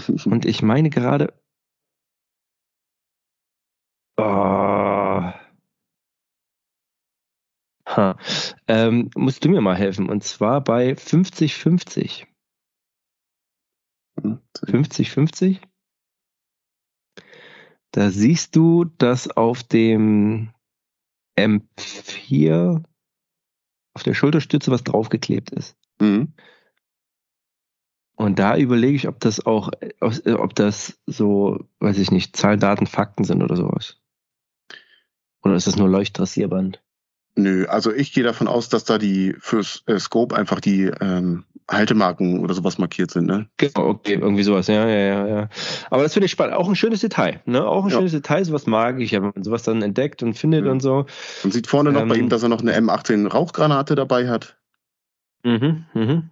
Und 0.25 0.45
ich 0.45 0.61
meine 0.61 0.89
gerade. 0.89 1.33
Oh. 4.17 5.31
Ha. 7.85 8.17
Ähm, 8.67 9.09
musst 9.15 9.43
du 9.43 9.49
mir 9.49 9.61
mal 9.61 9.75
helfen. 9.75 10.09
Und 10.09 10.23
zwar 10.23 10.63
bei 10.63 10.93
50-50. 10.93 12.25
50-50? 14.21 15.59
Da 17.91 18.11
siehst 18.11 18.55
du, 18.55 18.85
dass 18.85 19.29
auf 19.29 19.63
dem 19.63 20.53
M4 21.37 22.83
auf 23.99 24.03
der 24.03 24.13
Schulterstütze 24.13 24.71
was 24.71 24.85
draufgeklebt 24.85 25.51
ist. 25.51 25.75
Mhm. 25.99 26.31
Und 28.15 28.39
da 28.39 28.55
überlege 28.57 28.95
ich, 28.95 29.07
ob 29.09 29.19
das 29.19 29.45
auch, 29.45 29.71
ob 29.99 30.55
das 30.55 30.99
so, 31.05 31.67
weiß 31.79 31.97
ich 31.97 32.11
nicht, 32.11 32.35
Zahlen, 32.35 32.61
Daten, 32.61 32.87
Fakten 32.87 33.25
sind 33.25 33.43
oder 33.43 33.57
sowas. 33.57 33.97
Oder 35.41 35.55
ist 35.55 35.67
das 35.67 35.75
nur 35.75 35.89
Leuchttrassierband? 35.89 36.81
Nö, 37.35 37.65
also 37.67 37.93
ich 37.93 38.13
gehe 38.13 38.23
davon 38.23 38.47
aus, 38.47 38.69
dass 38.69 38.85
da 38.85 38.97
die 38.97 39.35
fürs 39.39 39.83
äh, 39.85 39.99
Scope 39.99 40.35
einfach 40.35 40.61
die 40.61 40.83
ähm, 40.83 41.45
Haltemarken 41.69 42.39
oder 42.39 42.53
sowas 42.53 42.77
markiert 42.77 43.11
sind, 43.11 43.27
ne? 43.27 43.47
Genau, 43.57 43.87
okay, 43.87 44.13
irgendwie 44.13 44.43
sowas, 44.43 44.67
ja, 44.67 44.87
ja, 44.87 44.97
ja, 44.97 45.27
ja. 45.27 45.49
Aber 45.89 46.03
das 46.03 46.13
finde 46.13 46.25
ich 46.25 46.31
spannend. 46.31 46.55
Auch 46.55 46.67
ein 46.67 46.75
schönes 46.75 47.01
Detail, 47.01 47.41
ne? 47.45 47.65
Auch 47.65 47.83
ein 47.83 47.91
ja. 47.91 47.97
schönes 47.97 48.11
Detail, 48.11 48.43
sowas 48.43 48.65
mag 48.65 48.99
ich, 48.99 49.11
wenn 49.11 49.21
man 49.21 49.43
sowas 49.43 49.63
dann 49.63 49.81
entdeckt 49.81 50.23
und 50.23 50.33
findet 50.33 50.65
mhm. 50.65 50.71
und 50.71 50.79
so. 50.81 51.05
Man 51.43 51.51
sieht 51.51 51.67
vorne 51.67 51.91
noch 51.91 52.01
ähm, 52.01 52.09
bei 52.09 52.15
ihm, 52.15 52.29
dass 52.29 52.43
er 52.43 52.49
noch 52.49 52.61
eine 52.61 52.75
M18 52.75 53.27
Rauchgranate 53.27 53.95
dabei 53.95 54.27
hat. 54.27 54.57
Mhm, 55.43 55.85
mhm. 55.93 56.29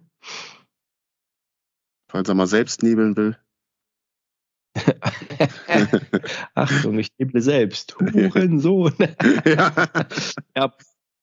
Falls 2.10 2.28
er 2.28 2.34
mal 2.34 2.46
selbst 2.46 2.82
nebeln 2.82 3.16
will. 3.16 3.36
Achtung, 6.54 6.98
ich 6.98 7.08
neble 7.18 7.40
selbst. 7.40 7.96
Hurensohn. 8.00 8.94
ja. 9.44 9.72
ja 10.56 10.74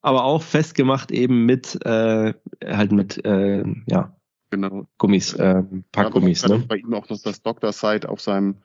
aber 0.06 0.24
auch 0.24 0.44
festgemacht 0.44 1.12
eben 1.12 1.46
mit 1.46 1.84
äh, 1.84 2.34
halt 2.64 2.92
mit 2.92 3.26
äh, 3.26 3.64
ja 3.88 4.16
genau 4.52 4.88
Gummis, 5.00 5.34
äh, 5.34 5.64
Packgummis. 5.92 6.44
Ja, 6.44 6.50
ne? 6.50 6.60
bei 6.68 6.78
ihm 6.78 6.94
auch 6.94 7.10
noch 7.10 7.20
das 7.20 7.42
Dr. 7.42 7.74
Side 7.74 8.08
auf 8.08 8.22
seinem 8.22 8.58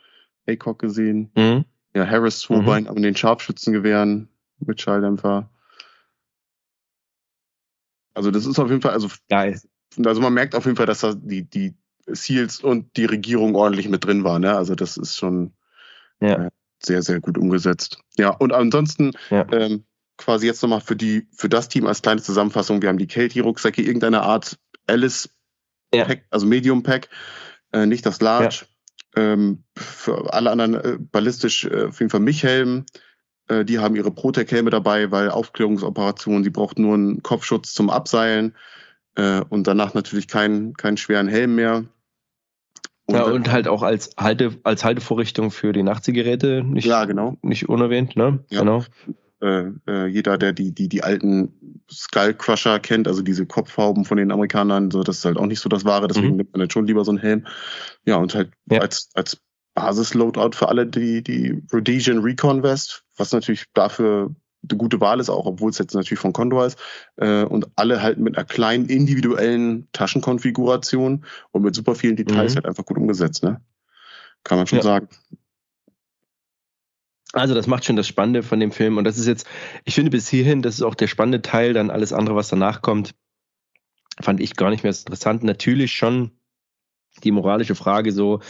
ACOG 0.46 0.78
gesehen. 0.78 1.30
Mhm. 1.34 1.64
Ja, 1.94 2.06
Harris 2.06 2.40
Zwurbein 2.40 2.84
mhm. 2.84 2.90
an 2.90 3.02
den 3.02 3.16
Scharfschützengewehren 3.16 4.28
mit 4.58 4.82
Schalldämpfer. 4.82 5.48
Also 8.12 8.30
das 8.30 8.44
ist 8.44 8.58
auf 8.58 8.68
jeden 8.68 8.82
Fall, 8.82 8.92
also 8.92 9.08
geil. 9.30 9.58
Also 10.04 10.20
man 10.20 10.34
merkt 10.34 10.54
auf 10.54 10.66
jeden 10.66 10.76
Fall, 10.76 10.86
dass 10.86 11.00
da 11.00 11.14
die, 11.14 11.48
die 11.48 11.74
Seals 12.06 12.60
und 12.60 12.96
die 12.98 13.06
Regierung 13.06 13.54
ordentlich 13.54 13.88
mit 13.88 14.04
drin 14.04 14.24
war. 14.24 14.38
Ne? 14.38 14.54
Also 14.54 14.74
das 14.74 14.98
ist 14.98 15.16
schon 15.16 15.54
ja. 16.20 16.46
äh, 16.46 16.50
sehr, 16.82 17.02
sehr 17.02 17.20
gut 17.20 17.38
umgesetzt. 17.38 17.98
Ja, 18.18 18.28
und 18.30 18.52
ansonsten 18.52 19.12
ja. 19.30 19.46
ähm, 19.52 19.84
quasi 20.20 20.46
jetzt 20.46 20.62
nochmal 20.62 20.80
für 20.80 20.96
die, 20.96 21.26
für 21.32 21.48
das 21.48 21.68
Team 21.68 21.86
als 21.86 22.02
kleine 22.02 22.22
Zusammenfassung. 22.22 22.82
Wir 22.82 22.88
haben 22.88 22.98
die 22.98 23.06
Kelty-Rucksäcke, 23.06 23.82
irgendeine 23.82 24.22
Art 24.22 24.58
Alice 24.86 25.30
ja. 25.92 26.04
Pack, 26.04 26.24
also 26.30 26.46
Medium 26.46 26.82
Pack, 26.82 27.08
äh, 27.72 27.86
nicht 27.86 28.06
das 28.06 28.20
Large. 28.20 28.66
Ja. 29.16 29.22
Ähm, 29.22 29.64
für 29.76 30.32
alle 30.32 30.50
anderen 30.50 30.74
äh, 30.74 30.98
ballistisch 31.00 31.64
äh, 31.64 31.86
auf 31.86 31.98
jeden 31.98 32.10
Fall 32.10 32.20
Michhelm. 32.20 32.84
Äh, 33.48 33.64
die 33.64 33.80
haben 33.80 33.96
ihre 33.96 34.12
Protec-Helme 34.12 34.70
dabei, 34.70 35.10
weil 35.10 35.30
Aufklärungsoperationen, 35.30 36.44
sie 36.44 36.50
braucht 36.50 36.78
nur 36.78 36.94
einen 36.94 37.22
Kopfschutz 37.22 37.72
zum 37.72 37.90
Abseilen 37.90 38.54
äh, 39.16 39.40
und 39.48 39.66
danach 39.66 39.94
natürlich 39.94 40.28
keinen, 40.28 40.74
keinen 40.74 40.96
schweren 40.96 41.26
Helm 41.26 41.56
mehr. 41.56 41.84
Und 43.06 43.16
ja, 43.16 43.24
und 43.24 43.50
halt 43.50 43.66
auch 43.66 43.82
als 43.82 44.10
Halte, 44.16 44.56
als 44.62 44.84
Haltevorrichtung 44.84 45.50
für 45.50 45.72
die 45.72 45.82
Nachtzigarette 45.82 46.62
nicht, 46.62 46.84
ja, 46.84 47.04
genau. 47.06 47.36
nicht 47.42 47.68
unerwähnt, 47.68 48.14
ne? 48.14 48.44
Ja. 48.50 48.60
Genau. 48.60 48.84
Äh, 49.40 49.70
äh, 49.88 50.06
jeder, 50.06 50.36
der 50.36 50.52
die, 50.52 50.72
die, 50.72 50.88
die 50.88 51.02
alten 51.02 51.80
Skull 51.90 52.34
Crusher 52.34 52.78
kennt, 52.78 53.08
also 53.08 53.22
diese 53.22 53.46
Kopfhauben 53.46 54.04
von 54.04 54.18
den 54.18 54.30
Amerikanern, 54.30 54.90
so, 54.90 55.02
das 55.02 55.18
ist 55.18 55.24
halt 55.24 55.38
auch 55.38 55.46
nicht 55.46 55.60
so 55.60 55.68
das 55.68 55.84
Wahre, 55.84 56.08
deswegen 56.08 56.32
mhm. 56.32 56.36
nimmt 56.36 56.52
man 56.52 56.60
dann 56.60 56.70
schon 56.70 56.86
lieber 56.86 57.04
so 57.04 57.10
einen 57.10 57.20
Helm. 57.20 57.46
Ja, 58.04 58.16
und 58.16 58.34
halt 58.34 58.50
ja. 58.70 58.80
als, 58.80 59.08
als 59.14 59.40
Basis-Loadout 59.74 60.56
für 60.56 60.68
alle 60.68 60.86
die, 60.86 61.22
die 61.22 61.62
Rhodesian 61.72 62.18
Recon 62.18 62.62
Vest, 62.62 63.04
was 63.16 63.32
natürlich 63.32 63.64
dafür 63.72 64.34
eine 64.68 64.76
gute 64.76 65.00
Wahl 65.00 65.20
ist, 65.20 65.30
auch 65.30 65.46
obwohl 65.46 65.70
es 65.70 65.78
jetzt 65.78 65.94
natürlich 65.94 66.20
von 66.20 66.32
Condor 66.32 66.66
ist. 66.66 66.78
Äh, 67.16 67.44
und 67.44 67.66
alle 67.76 68.02
halt 68.02 68.18
mit 68.18 68.36
einer 68.36 68.44
kleinen 68.44 68.86
individuellen 68.86 69.88
Taschenkonfiguration 69.92 71.24
und 71.52 71.62
mit 71.62 71.74
super 71.74 71.94
vielen 71.94 72.16
Details 72.16 72.52
mhm. 72.52 72.56
halt 72.56 72.66
einfach 72.66 72.84
gut 72.84 72.98
umgesetzt, 72.98 73.42
ne? 73.42 73.60
Kann 74.44 74.58
man 74.58 74.66
schon 74.66 74.78
ja. 74.78 74.84
sagen. 74.84 75.08
Also 77.32 77.54
das 77.54 77.66
macht 77.66 77.84
schon 77.84 77.96
das 77.96 78.08
Spannende 78.08 78.42
von 78.42 78.58
dem 78.58 78.72
Film 78.72 78.98
und 78.98 79.04
das 79.04 79.18
ist 79.18 79.26
jetzt, 79.26 79.46
ich 79.84 79.94
finde 79.94 80.10
bis 80.10 80.28
hierhin, 80.28 80.62
das 80.62 80.74
ist 80.74 80.82
auch 80.82 80.96
der 80.96 81.06
spannende 81.06 81.42
Teil, 81.42 81.72
dann 81.72 81.90
alles 81.90 82.12
andere, 82.12 82.34
was 82.34 82.48
danach 82.48 82.82
kommt, 82.82 83.14
fand 84.20 84.40
ich 84.40 84.56
gar 84.56 84.70
nicht 84.70 84.82
mehr 84.82 84.92
so 84.92 85.02
interessant. 85.02 85.44
Natürlich 85.44 85.92
schon 85.92 86.32
die 87.22 87.30
moralische 87.30 87.74
Frage 87.74 88.12
so, 88.12 88.40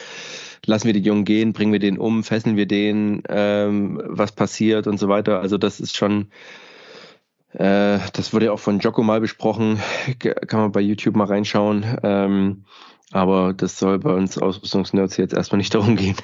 lassen 0.64 0.86
wir 0.86 0.94
den 0.94 1.04
Jungen 1.04 1.24
gehen, 1.24 1.52
bringen 1.52 1.72
wir 1.72 1.78
den 1.78 1.98
um, 1.98 2.24
fesseln 2.24 2.56
wir 2.56 2.66
den, 2.66 3.22
ähm, 3.28 4.00
was 4.04 4.32
passiert 4.32 4.86
und 4.86 4.98
so 4.98 5.08
weiter. 5.08 5.40
Also 5.40 5.58
das 5.58 5.80
ist 5.80 5.96
schon, 5.96 6.30
äh, 7.52 7.98
das 8.12 8.32
wurde 8.32 8.46
ja 8.46 8.52
auch 8.52 8.60
von 8.60 8.78
Jocko 8.78 9.02
mal 9.02 9.20
besprochen, 9.20 9.80
kann 10.18 10.60
man 10.60 10.72
bei 10.72 10.80
YouTube 10.80 11.16
mal 11.16 11.26
reinschauen. 11.26 11.84
Ähm, 12.02 12.64
aber 13.12 13.52
das 13.52 13.78
soll 13.78 13.98
bei 13.98 14.12
uns 14.12 14.38
Ausrüstungsnerds 14.38 15.16
jetzt 15.16 15.34
erstmal 15.34 15.58
nicht 15.58 15.74
darum 15.74 15.96
gehen, 15.96 16.16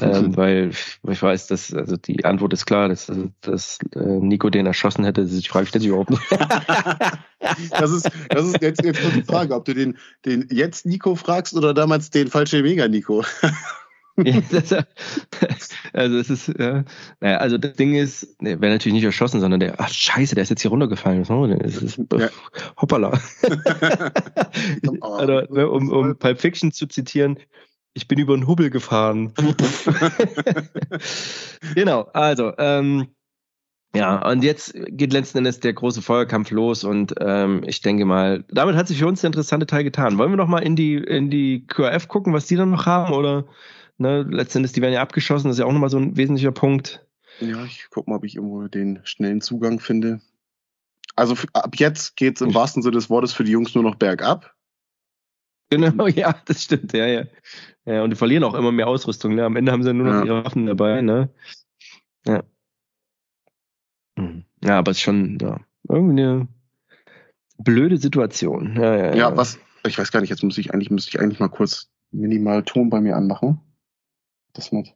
ähm, 0.00 0.36
weil 0.36 0.70
ich 1.08 1.22
weiß, 1.22 1.46
dass 1.46 1.72
also 1.72 1.96
die 1.96 2.24
Antwort 2.24 2.52
ist 2.52 2.66
klar, 2.66 2.88
dass, 2.88 3.10
dass 3.40 3.78
äh, 3.94 4.00
Nico 4.00 4.50
den 4.50 4.66
erschossen 4.66 5.04
hätte. 5.04 5.24
Die 5.24 5.48
Frage 5.48 5.66
stellt 5.66 5.82
sich 5.82 5.90
überhaupt 5.90 6.10
nicht. 6.10 6.22
das 7.70 7.90
ist, 7.90 8.10
das 8.28 8.46
ist 8.46 8.62
jetzt, 8.62 8.84
jetzt 8.84 9.00
die 9.14 9.22
Frage, 9.22 9.54
ob 9.54 9.64
du 9.64 9.74
den, 9.74 9.96
den 10.24 10.46
jetzt 10.50 10.86
Nico 10.86 11.14
fragst 11.14 11.54
oder 11.54 11.72
damals 11.72 12.10
den 12.10 12.28
falschen 12.28 12.62
Mega 12.62 12.88
Nico. 12.88 13.24
also 15.92 16.16
es 16.18 16.30
ist, 16.30 16.48
ja, 16.58 16.84
naja, 17.20 17.36
also 17.38 17.56
das 17.56 17.74
Ding 17.74 17.94
ist, 17.94 18.36
der 18.40 18.60
wäre 18.60 18.72
natürlich 18.72 18.94
nicht 18.94 19.04
erschossen, 19.04 19.40
sondern 19.40 19.60
der, 19.60 19.80
ach 19.80 19.88
scheiße, 19.88 20.34
der 20.34 20.42
ist 20.42 20.50
jetzt 20.50 20.62
hier 20.62 20.70
runtergefallen. 20.70 21.20
Was 21.20 21.28
machen 21.28 21.42
wir 21.42 21.56
denn? 21.56 21.60
Das 21.60 21.76
ist, 21.76 21.98
ja. 22.12 22.28
Hoppala. 22.80 23.10
also, 25.00 25.42
ne, 25.50 25.68
um, 25.68 25.90
um 25.90 26.16
Pulp 26.16 26.40
Fiction 26.40 26.72
zu 26.72 26.86
zitieren, 26.86 27.38
ich 27.94 28.08
bin 28.08 28.18
über 28.18 28.34
einen 28.34 28.46
Hubbel 28.46 28.70
gefahren. 28.70 29.32
genau, 31.74 32.02
also, 32.12 32.52
ähm, 32.58 33.08
ja, 33.94 34.28
und 34.28 34.44
jetzt 34.44 34.74
geht 34.88 35.12
letzten 35.12 35.38
Endes 35.38 35.60
der 35.60 35.72
große 35.72 36.02
Feuerkampf 36.02 36.50
los 36.50 36.84
und 36.84 37.14
ähm, 37.20 37.62
ich 37.66 37.80
denke 37.80 38.04
mal, 38.04 38.44
damit 38.48 38.76
hat 38.76 38.86
sich 38.86 38.98
für 38.98 39.06
uns 39.06 39.22
der 39.22 39.28
interessante 39.28 39.66
Teil 39.66 39.82
getan. 39.82 40.18
Wollen 40.18 40.30
wir 40.30 40.36
noch 40.36 40.46
mal 40.46 40.58
in 40.58 40.76
die 40.76 40.94
in 40.94 41.30
die 41.30 41.66
QRF 41.66 42.06
gucken, 42.06 42.34
was 42.34 42.46
die 42.46 42.56
dann 42.56 42.70
noch 42.70 42.84
haben 42.84 43.14
oder 43.14 43.46
Ne, 43.98 44.22
letztendlich, 44.22 44.72
die 44.72 44.80
werden 44.80 44.94
ja 44.94 45.02
abgeschossen, 45.02 45.48
das 45.48 45.56
ist 45.56 45.60
ja 45.60 45.66
auch 45.66 45.72
nochmal 45.72 45.90
so 45.90 45.98
ein 45.98 46.16
wesentlicher 46.16 46.52
Punkt. 46.52 47.04
Ja, 47.40 47.64
ich 47.64 47.88
guck 47.90 48.06
mal, 48.06 48.16
ob 48.16 48.24
ich 48.24 48.36
irgendwo 48.36 48.68
den 48.68 49.00
schnellen 49.02 49.40
Zugang 49.40 49.80
finde. 49.80 50.20
Also 51.16 51.34
ab 51.52 51.74
jetzt 51.76 52.16
geht 52.16 52.36
es 52.36 52.40
im 52.42 52.54
wahrsten 52.54 52.82
Sinne 52.82 52.94
des 52.94 53.10
Wortes 53.10 53.32
für 53.32 53.42
die 53.42 53.50
Jungs 53.50 53.74
nur 53.74 53.82
noch 53.82 53.96
bergab. 53.96 54.54
Genau, 55.70 56.06
ja, 56.06 56.40
das 56.44 56.62
stimmt, 56.62 56.92
ja, 56.92 57.06
ja. 57.06 57.24
Ja, 57.84 58.04
und 58.04 58.10
die 58.10 58.16
verlieren 58.16 58.44
auch 58.44 58.54
immer 58.54 58.70
mehr 58.70 58.86
Ausrüstung, 58.86 59.34
ne? 59.34 59.44
Am 59.44 59.56
Ende 59.56 59.72
haben 59.72 59.82
sie 59.82 59.92
nur 59.92 60.06
noch 60.06 60.20
ja. 60.20 60.24
ihre 60.24 60.44
Waffen 60.44 60.66
dabei, 60.66 61.00
ne? 61.02 61.30
Ja. 62.24 62.44
Hm. 64.16 64.44
Ja, 64.62 64.78
aber 64.78 64.92
es 64.92 64.98
ist 64.98 65.02
schon, 65.02 65.38
ja, 65.40 65.60
irgendwie 65.88 66.22
eine 66.22 66.48
blöde 67.58 67.98
Situation. 67.98 68.76
Ja, 68.76 68.96
ja, 68.96 69.06
ja, 69.06 69.14
ja. 69.14 69.36
was, 69.36 69.58
ich 69.84 69.98
weiß 69.98 70.12
gar 70.12 70.20
nicht, 70.20 70.30
jetzt 70.30 70.44
muss 70.44 70.58
ich 70.58 70.72
eigentlich, 70.72 70.90
müsste 70.90 71.10
ich 71.10 71.20
eigentlich 71.20 71.40
mal 71.40 71.48
kurz 71.48 71.90
minimal 72.12 72.62
Ton 72.62 72.90
bei 72.90 73.00
mir 73.00 73.16
anmachen 73.16 73.60
das 74.58 74.72
nicht. 74.72 74.94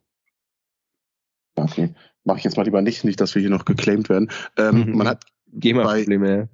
Okay, 1.55 1.93
mache 2.23 2.39
ich 2.39 2.43
jetzt 2.43 2.57
mal 2.57 2.63
lieber 2.63 2.81
nicht, 2.81 3.03
nicht, 3.03 3.19
dass 3.21 3.35
wir 3.35 3.41
hier 3.41 3.49
noch 3.49 3.65
geclaimed 3.65 4.09
werden. 4.09 4.29
Ähm, 4.57 4.85
mhm. 4.87 4.97
Man 4.97 5.07
hat 5.07 5.25
GEMA-Probleme, 5.47 6.37
ja. 6.37 6.47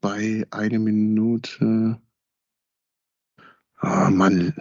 Bei 0.00 0.46
einer 0.50 0.78
Minute. 0.78 2.00
Oh 3.82 4.10
Mann, 4.10 4.54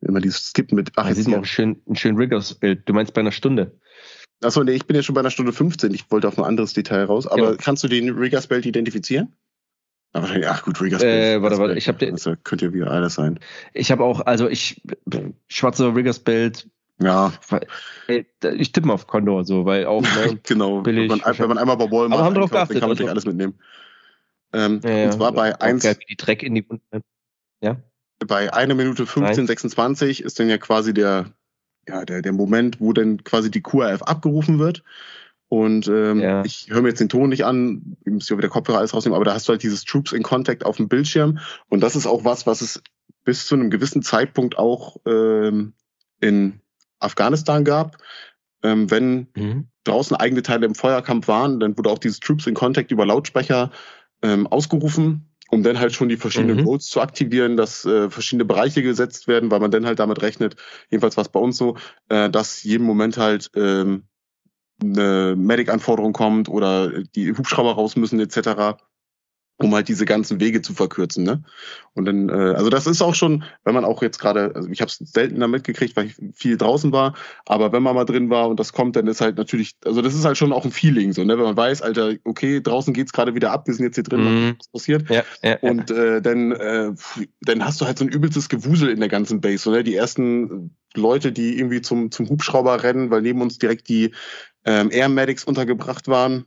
immer 0.00 0.20
dieses 0.20 0.50
Skip 0.50 0.72
mit. 0.72 0.92
Ach, 0.96 1.08
das 1.08 1.18
ist 1.18 1.28
noch 1.28 1.44
schön, 1.44 1.82
ein 1.88 1.96
schön 1.96 2.16
Riggers-Bild. 2.16 2.88
Du 2.88 2.92
meinst 2.92 3.14
bei 3.14 3.20
einer 3.20 3.32
Stunde? 3.32 3.78
Achso, 4.42 4.62
nee, 4.64 4.72
ich 4.72 4.86
bin 4.86 4.96
ja 4.96 5.02
schon 5.02 5.14
bei 5.14 5.20
einer 5.20 5.30
Stunde 5.30 5.52
15. 5.52 5.94
Ich 5.94 6.10
wollte 6.10 6.28
auf 6.28 6.38
ein 6.38 6.44
anderes 6.44 6.72
Detail 6.72 7.04
raus. 7.04 7.26
Aber 7.26 7.52
ja. 7.52 7.56
kannst 7.56 7.84
du 7.84 7.88
den 7.88 8.10
Riggers-Bild 8.10 8.66
identifizieren? 8.66 9.34
Aber 10.12 10.28
ach 10.46 10.64
gut, 10.64 10.80
Riggers 10.80 11.02
äh, 11.02 11.40
warte, 11.40 11.58
warte, 11.58 11.74
ich 11.74 11.88
habe 11.88 11.98
den. 11.98 12.16
Das 12.16 12.28
könnte 12.44 12.66
ja 12.66 12.72
wieder 12.74 12.90
alles 12.90 13.14
sein. 13.14 13.40
Ich 13.72 13.90
habe 13.90 14.04
auch, 14.04 14.20
also 14.26 14.48
ich, 14.48 14.82
schwarzer 15.48 15.94
Riggers 15.94 16.18
Belt, 16.18 16.68
ja. 17.00 17.32
Ich 18.08 18.72
tippe 18.72 18.86
mal 18.86 18.94
auf 18.94 19.06
Condor 19.06 19.44
so, 19.44 19.64
weil 19.64 19.86
auch 19.86 20.02
ne, 20.26 20.38
genau. 20.42 20.82
Billig, 20.82 21.10
wenn, 21.10 21.18
man, 21.18 21.38
wenn 21.38 21.48
man 21.48 21.58
einmal 21.58 21.76
bei 21.76 21.90
Walmart 21.90 22.20
Aber 22.20 22.24
haben 22.24 22.36
einkauft, 22.36 22.70
dann 22.70 22.80
kann 22.80 22.88
man 22.88 22.96
sich 22.96 23.06
also. 23.06 23.12
alles 23.12 23.26
mitnehmen. 23.26 23.54
Ähm, 24.52 24.80
ja, 24.84 25.06
und 25.06 25.12
zwar 25.12 25.32
bei 25.32 25.60
1. 25.60 25.82
Die 26.08 26.16
Dreck 26.16 26.42
in 26.42 26.54
die 26.54 26.66
Ja. 27.62 27.76
Bei 28.26 28.52
1 28.52 28.74
Minute 28.74 29.06
15, 29.06 29.46
26 29.46 30.22
ist 30.22 30.38
dann 30.38 30.48
ja 30.48 30.58
quasi 30.58 30.94
der, 30.94 31.32
ja, 31.88 32.04
der, 32.04 32.22
der 32.22 32.32
Moment, 32.32 32.80
wo 32.80 32.92
dann 32.92 33.24
quasi 33.24 33.50
die 33.50 33.62
QRF 33.62 34.02
abgerufen 34.02 34.58
wird. 34.58 34.84
Und 35.48 35.86
ähm, 35.88 36.20
ja. 36.20 36.42
ich 36.44 36.68
höre 36.70 36.80
mir 36.80 36.88
jetzt 36.88 37.00
den 37.00 37.10
Ton 37.10 37.28
nicht 37.28 37.44
an, 37.44 37.96
ich 38.06 38.12
muss 38.12 38.28
ja 38.28 38.38
wieder 38.38 38.48
Kopfhörer 38.48 38.78
alles 38.78 38.94
rausnehmen, 38.94 39.16
aber 39.16 39.26
da 39.26 39.34
hast 39.34 39.48
du 39.48 39.50
halt 39.50 39.62
dieses 39.62 39.84
Troops 39.84 40.12
in 40.12 40.22
Contact 40.22 40.64
auf 40.64 40.78
dem 40.78 40.88
Bildschirm. 40.88 41.40
Und 41.68 41.82
das 41.82 41.94
ist 41.94 42.06
auch 42.06 42.24
was, 42.24 42.46
was 42.46 42.62
es 42.62 42.82
bis 43.24 43.46
zu 43.46 43.54
einem 43.54 43.68
gewissen 43.68 44.02
Zeitpunkt 44.02 44.56
auch 44.56 44.96
ähm, 45.04 45.74
in 46.20 46.61
Afghanistan 47.02 47.64
gab. 47.64 47.98
Ähm, 48.62 48.90
wenn 48.90 49.28
mhm. 49.34 49.68
draußen 49.84 50.16
eigene 50.16 50.42
Teile 50.42 50.66
im 50.66 50.74
Feuerkampf 50.74 51.28
waren, 51.28 51.60
dann 51.60 51.76
wurde 51.76 51.90
auch 51.90 51.98
dieses 51.98 52.20
Troops 52.20 52.46
in 52.46 52.54
Contact 52.54 52.90
über 52.92 53.04
Lautsprecher 53.04 53.70
ähm, 54.22 54.46
ausgerufen, 54.46 55.34
um 55.50 55.62
dann 55.62 55.80
halt 55.80 55.92
schon 55.92 56.08
die 56.08 56.16
verschiedenen 56.16 56.58
mhm. 56.58 56.64
Codes 56.64 56.86
zu 56.86 57.00
aktivieren, 57.00 57.56
dass 57.56 57.84
äh, 57.84 58.08
verschiedene 58.08 58.44
Bereiche 58.44 58.82
gesetzt 58.82 59.26
werden, 59.26 59.50
weil 59.50 59.60
man 59.60 59.72
dann 59.72 59.86
halt 59.86 59.98
damit 59.98 60.22
rechnet, 60.22 60.56
jedenfalls 60.90 61.16
war 61.16 61.22
es 61.22 61.30
bei 61.30 61.40
uns 61.40 61.56
so, 61.56 61.76
äh, 62.08 62.30
dass 62.30 62.62
jeden 62.62 62.86
Moment 62.86 63.18
halt 63.18 63.50
ähm, 63.56 64.04
eine 64.80 65.34
Medic-Anforderung 65.36 66.12
kommt 66.12 66.48
oder 66.48 67.02
die 67.02 67.36
Hubschrauber 67.36 67.72
raus 67.72 67.96
müssen 67.96 68.20
etc 68.20 68.76
um 69.62 69.74
halt 69.74 69.88
diese 69.88 70.04
ganzen 70.04 70.40
Wege 70.40 70.62
zu 70.62 70.74
verkürzen. 70.74 71.24
Ne? 71.24 71.42
Und 71.94 72.06
dann, 72.06 72.28
äh, 72.28 72.54
also 72.54 72.70
das 72.70 72.86
ist 72.86 73.02
auch 73.02 73.14
schon, 73.14 73.44
wenn 73.64 73.74
man 73.74 73.84
auch 73.84 74.02
jetzt 74.02 74.18
gerade, 74.18 74.52
also 74.54 74.68
ich 74.68 74.80
habe 74.80 74.88
es 74.88 74.98
seltener 74.98 75.48
mitgekriegt, 75.48 75.96
weil 75.96 76.06
ich 76.06 76.16
viel 76.34 76.56
draußen 76.56 76.92
war, 76.92 77.14
aber 77.46 77.72
wenn 77.72 77.82
man 77.82 77.94
mal 77.94 78.04
drin 78.04 78.30
war 78.30 78.48
und 78.48 78.58
das 78.58 78.72
kommt, 78.72 78.96
dann 78.96 79.06
ist 79.06 79.20
halt 79.20 79.36
natürlich, 79.36 79.74
also 79.84 80.02
das 80.02 80.14
ist 80.14 80.24
halt 80.24 80.36
schon 80.36 80.52
auch 80.52 80.64
ein 80.64 80.70
Feeling, 80.70 81.12
so, 81.12 81.24
ne? 81.24 81.36
wenn 81.36 81.44
man 81.44 81.56
weiß, 81.56 81.82
Alter, 81.82 82.14
okay, 82.24 82.60
draußen 82.60 82.94
geht's 82.94 83.12
gerade 83.12 83.34
wieder 83.34 83.52
ab, 83.52 83.66
wir 83.66 83.74
sind 83.74 83.84
jetzt 83.84 83.96
hier 83.96 84.04
drin, 84.04 84.24
mhm. 84.24 84.54
was 84.58 84.68
passiert. 84.68 85.10
Ja, 85.10 85.22
ja, 85.42 85.58
und 85.60 85.90
äh, 85.90 86.22
dann, 86.22 86.52
äh, 86.52 86.92
dann 87.42 87.64
hast 87.64 87.80
du 87.80 87.86
halt 87.86 87.98
so 87.98 88.04
ein 88.04 88.10
übelstes 88.10 88.48
Gewusel 88.48 88.88
in 88.88 89.00
der 89.00 89.08
ganzen 89.08 89.40
Base. 89.40 89.62
So, 89.62 89.70
ne? 89.70 89.84
Die 89.84 89.94
ersten 89.94 90.74
Leute, 90.94 91.32
die 91.32 91.58
irgendwie 91.58 91.80
zum, 91.80 92.10
zum 92.10 92.28
Hubschrauber 92.28 92.82
rennen, 92.82 93.10
weil 93.10 93.22
neben 93.22 93.40
uns 93.40 93.58
direkt 93.58 93.88
die 93.88 94.12
ähm, 94.64 94.90
Air 94.90 95.08
Medics 95.08 95.44
untergebracht 95.44 96.08
waren 96.08 96.46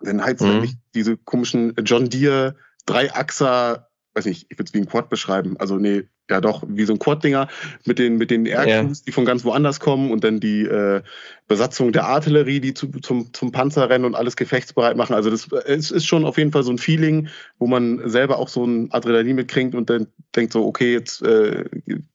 dann 0.00 0.22
heizt 0.22 0.42
mhm. 0.42 0.60
nicht 0.60 0.78
diese 0.94 1.16
komischen 1.16 1.74
John 1.84 2.08
Deere 2.08 2.56
Dreiachser, 2.86 3.88
weiß 4.14 4.26
nicht, 4.26 4.46
ich 4.50 4.58
würde 4.58 4.68
es 4.68 4.74
wie 4.74 4.78
ein 4.78 4.88
Quad 4.88 5.08
beschreiben. 5.08 5.56
Also 5.58 5.76
nee, 5.76 6.08
ja 6.30 6.40
doch, 6.40 6.62
wie 6.66 6.84
so 6.84 6.92
ein 6.94 6.98
Quad-Dinger 6.98 7.48
mit 7.84 7.98
den, 7.98 8.16
mit 8.16 8.30
den 8.30 8.46
Air 8.46 8.68
ja. 8.68 8.82
die 8.84 9.12
von 9.12 9.24
ganz 9.24 9.44
woanders 9.44 9.80
kommen 9.80 10.10
und 10.10 10.24
dann 10.24 10.40
die 10.40 10.62
äh, 10.62 11.02
Besatzung 11.48 11.92
der 11.92 12.06
Artillerie, 12.06 12.60
die 12.60 12.72
zu, 12.72 12.88
zum, 13.02 13.34
zum 13.34 13.52
Panzer 13.52 13.90
rennen 13.90 14.04
und 14.04 14.14
alles 14.14 14.36
gefechtsbereit 14.36 14.96
machen. 14.96 15.14
Also 15.14 15.28
das 15.28 15.48
es 15.66 15.90
ist 15.90 16.06
schon 16.06 16.24
auf 16.24 16.38
jeden 16.38 16.52
Fall 16.52 16.62
so 16.62 16.70
ein 16.70 16.78
Feeling, 16.78 17.28
wo 17.58 17.66
man 17.66 18.08
selber 18.08 18.38
auch 18.38 18.48
so 18.48 18.64
ein 18.64 18.90
Adrenalin 18.92 19.36
mitkriegt 19.36 19.74
und 19.74 19.90
dann 19.90 20.06
denkt 20.34 20.52
so, 20.52 20.64
okay, 20.64 20.92
jetzt 20.92 21.22
äh, 21.22 21.64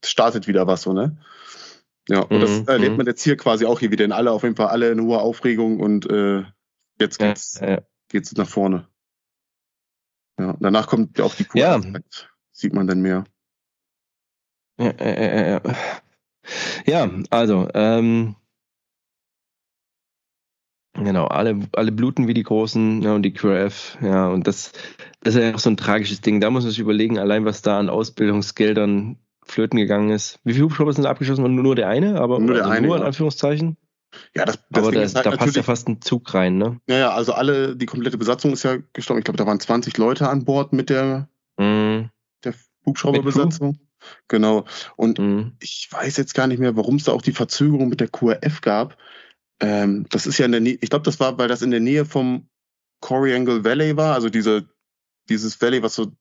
startet 0.03 0.47
wieder 0.47 0.65
was 0.65 0.83
so, 0.83 0.93
ne? 0.93 1.17
Ja, 2.07 2.19
und 2.19 2.37
mhm. 2.37 2.41
das 2.41 2.61
erlebt 2.67 2.91
mhm. 2.91 2.97
man 2.97 3.07
jetzt 3.07 3.23
hier 3.23 3.35
quasi 3.35 3.65
auch 3.65 3.79
hier 3.79 3.91
wieder 3.91 4.05
in 4.05 4.11
alle, 4.11 4.31
auf 4.31 4.43
jeden 4.43 4.55
Fall 4.55 4.67
alle 4.67 4.91
in 4.91 5.01
hoher 5.01 5.21
Aufregung 5.21 5.79
und 5.79 6.09
äh, 6.09 6.43
Jetzt 6.99 7.19
geht's, 7.19 7.59
ja. 7.59 7.81
geht's 8.09 8.33
nach 8.35 8.47
vorne. 8.47 8.87
Ja, 10.39 10.55
danach 10.59 10.87
kommt 10.87 11.17
ja 11.17 11.25
auch 11.25 11.35
die 11.35 11.45
Kur. 11.45 11.59
Ja. 11.59 11.81
Sieht 12.51 12.73
man 12.73 12.87
dann 12.87 13.01
mehr. 13.01 13.25
Ja, 14.77 14.93
ja, 14.99 15.47
ja. 15.47 15.61
ja 16.85 17.11
also, 17.29 17.67
ähm, 17.73 18.35
genau, 20.93 21.27
alle, 21.27 21.59
alle 21.73 21.91
bluten 21.91 22.27
wie 22.27 22.33
die 22.33 22.43
Großen 22.43 23.01
ja, 23.01 23.13
und 23.13 23.23
die 23.23 23.33
QRF, 23.33 23.97
ja, 24.01 24.27
und 24.27 24.47
das, 24.47 24.73
das 25.21 25.35
ist 25.35 25.41
ja 25.41 25.55
auch 25.55 25.59
so 25.59 25.69
ein 25.69 25.77
tragisches 25.77 26.21
Ding. 26.21 26.41
Da 26.41 26.49
muss 26.49 26.63
man 26.63 26.71
sich 26.71 26.79
überlegen, 26.79 27.19
allein 27.19 27.45
was 27.45 27.61
da 27.61 27.79
an 27.79 27.89
Ausbildungsgeldern 27.89 29.17
flöten 29.43 29.77
gegangen 29.77 30.09
ist. 30.09 30.39
Wie 30.43 30.53
viele 30.53 30.65
Hubschrauber 30.65 30.91
sind 30.91 31.05
abgeschossen 31.05 31.43
worden? 31.43 31.55
Nur 31.55 31.75
der 31.75 31.87
eine, 31.87 32.19
aber 32.19 32.39
nur, 32.39 32.55
der 32.55 32.63
also 32.63 32.75
eine, 32.75 32.87
nur 32.87 32.97
in 32.97 33.03
Anführungszeichen. 33.03 33.77
Ja, 34.35 34.45
das, 34.45 34.59
aber 34.73 34.91
das, 34.91 35.15
halt 35.15 35.25
da 35.25 35.31
passt 35.31 35.55
ja 35.55 35.63
fast 35.63 35.87
ein 35.87 36.01
Zug 36.01 36.33
rein, 36.33 36.57
ne? 36.57 36.79
Ja, 36.87 36.97
ja, 36.97 37.13
also 37.13 37.33
alle, 37.33 37.75
die 37.75 37.85
komplette 37.85 38.17
Besatzung 38.17 38.53
ist 38.53 38.63
ja 38.63 38.77
gestorben. 38.93 39.19
Ich 39.19 39.25
glaube, 39.25 39.37
da 39.37 39.45
waren 39.45 39.59
20 39.59 39.97
Leute 39.97 40.29
an 40.29 40.45
Bord 40.45 40.73
mit 40.73 40.89
der, 40.89 41.29
mm. 41.57 42.09
der 42.43 42.53
Hubschrauberbesatzung. 42.85 43.79
Genau. 44.27 44.65
Und 44.95 45.19
mm. 45.19 45.53
ich 45.61 45.87
weiß 45.91 46.17
jetzt 46.17 46.33
gar 46.33 46.47
nicht 46.47 46.59
mehr, 46.59 46.75
warum 46.75 46.95
es 46.95 47.05
da 47.05 47.11
auch 47.11 47.21
die 47.21 47.31
Verzögerung 47.31 47.89
mit 47.89 47.99
der 47.99 48.09
QRF 48.09 48.61
gab. 48.61 48.97
Ähm, 49.59 50.05
das 50.09 50.27
ist 50.27 50.37
ja 50.37 50.45
in 50.45 50.51
der 50.51 50.61
Nähe, 50.61 50.77
ich 50.81 50.89
glaube, 50.89 51.05
das 51.05 51.19
war, 51.19 51.37
weil 51.37 51.47
das 51.47 51.61
in 51.61 51.71
der 51.71 51.79
Nähe 51.79 52.05
vom 52.05 52.49
Coriangle 53.01 53.63
Valley 53.63 53.95
war, 53.97 54.15
also 54.15 54.29
diese, 54.29 54.67
dieses 55.29 55.61
Valley, 55.61 55.81
was 55.81 55.95
so 55.95 56.11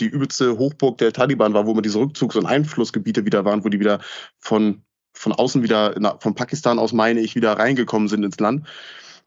die 0.00 0.06
übelste 0.06 0.58
Hochburg 0.58 0.98
der 0.98 1.12
Taliban 1.12 1.54
war, 1.54 1.66
wo 1.66 1.72
immer 1.72 1.82
diese 1.82 1.98
Rückzugs- 1.98 2.36
und 2.36 2.46
Einflussgebiete 2.46 3.24
wieder 3.24 3.44
waren, 3.44 3.64
wo 3.64 3.68
die 3.68 3.80
wieder 3.80 4.00
von, 4.38 4.82
von 5.16 5.32
außen 5.32 5.62
wieder, 5.62 5.94
na, 5.98 6.18
von 6.18 6.34
Pakistan 6.34 6.78
aus 6.78 6.92
meine 6.92 7.20
ich, 7.20 7.34
wieder 7.34 7.52
reingekommen 7.52 8.08
sind 8.08 8.24
ins 8.24 8.38
Land. 8.38 8.66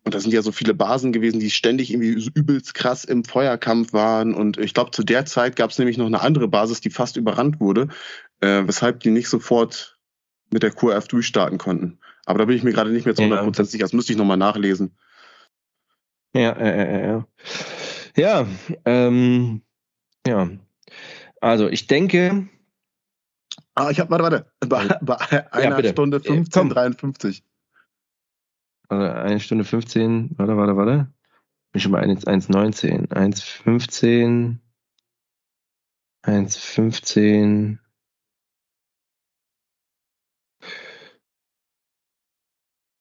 Und 0.05 0.15
da 0.15 0.19
sind 0.19 0.33
ja 0.33 0.41
so 0.41 0.51
viele 0.51 0.73
Basen 0.73 1.11
gewesen, 1.11 1.39
die 1.39 1.49
ständig 1.49 1.91
irgendwie 1.91 2.31
übelst 2.33 2.73
krass 2.73 3.03
im 3.03 3.25
Feuerkampf 3.25 3.91
waren. 3.91 4.33
Und 4.33 4.57
ich 4.57 4.73
glaube, 4.73 4.91
zu 4.91 5.03
der 5.03 5.25
Zeit 5.25 5.55
gab 5.55 5.71
es 5.71 5.77
nämlich 5.77 5.97
noch 5.97 6.05
eine 6.05 6.21
andere 6.21 6.47
Basis, 6.47 6.79
die 6.79 6.89
fast 6.89 7.17
überrannt 7.17 7.59
wurde, 7.59 7.89
äh, 8.39 8.63
weshalb 8.65 9.01
die 9.01 9.11
nicht 9.11 9.27
sofort 9.27 9.99
mit 10.51 10.63
der 10.63 10.71
QRF 10.71 11.07
durchstarten 11.07 11.57
konnten. 11.57 11.99
Aber 12.25 12.39
da 12.39 12.45
bin 12.45 12.55
ich 12.55 12.63
mir 12.63 12.71
gerade 12.71 12.91
nicht 12.91 13.05
mehr 13.05 13.15
zu 13.15 13.23
100% 13.23 13.57
ja, 13.57 13.65
sicher. 13.65 13.83
Das 13.83 13.93
müsste 13.93 14.13
ich 14.13 14.17
nochmal 14.17 14.37
nachlesen. 14.37 14.95
Ja, 16.33 16.51
äh, 16.51 17.01
äh, 17.01 17.07
ja. 17.07 17.27
Ja, 18.15 18.47
ähm, 18.85 19.61
ja. 20.25 20.49
Also 21.41 21.67
ich 21.67 21.87
denke. 21.87 22.47
Ah, 23.79 23.91
ich 23.91 23.99
habe, 24.01 24.09
warte, 24.09 24.23
warte. 24.23 24.45
Bei, 24.67 24.87
bei 25.01 25.53
einer 25.53 25.81
ja, 25.81 25.91
Stunde 25.91 26.19
15, 26.19 26.67
53. 26.67 27.45
Also 28.89 29.05
eine 29.05 29.39
Stunde 29.39 29.63
15, 29.63 30.31
warte, 30.37 30.57
warte, 30.57 30.75
warte. 30.75 31.13
Bin 31.71 31.81
schon 31.81 31.93
bei 31.93 32.03
1,19. 32.03 33.07
1,15. 33.07 34.57
1,15. 36.25 37.77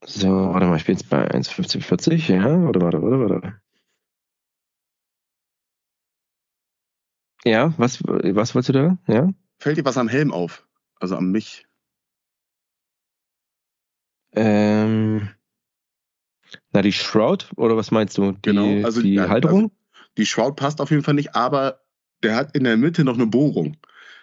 So, 0.05 0.29
warte 0.29 0.67
mal, 0.67 0.77
ich 0.77 0.85
bin 0.85 0.95
jetzt 0.95 1.11
bei 1.11 1.29
1,1540, 1.29 2.33
ja? 2.33 2.45
Warte, 2.45 2.81
warte, 2.81 3.03
warte, 3.03 3.35
warte. 3.35 3.61
Ja, 7.45 7.75
was, 7.79 8.01
was 8.05 8.55
wolltest 8.55 8.69
du 8.69 8.73
da? 8.75 8.99
Ja? 9.09 9.33
Fällt 9.59 9.77
dir 9.77 9.85
was 9.85 9.99
am 9.99 10.07
Helm 10.07 10.33
auf? 10.33 10.68
Also 11.01 11.17
am 11.17 11.31
mich? 11.31 11.67
Ähm, 14.33 15.31
na, 16.73 16.83
die 16.83 16.93
Shroud, 16.93 17.51
oder 17.57 17.77
was 17.77 17.91
meinst 17.91 18.19
du? 18.19 18.33
Die, 18.33 18.39
genau, 18.43 18.85
also 18.85 19.03
die 19.03 19.15
ja, 19.15 19.29
Halterung? 19.29 19.65
Also 19.65 19.75
die 20.17 20.27
Shroud 20.27 20.57
passt 20.57 20.81
auf 20.81 20.91
jeden 20.91 21.03
Fall 21.03 21.15
nicht, 21.15 21.35
aber 21.35 21.81
der 22.23 22.37
hat 22.37 22.57
in 22.57 22.65
der 22.65 22.77
Mitte 22.77 23.05
noch 23.05 23.15
eine 23.15 23.27
Bohrung. 23.27 23.77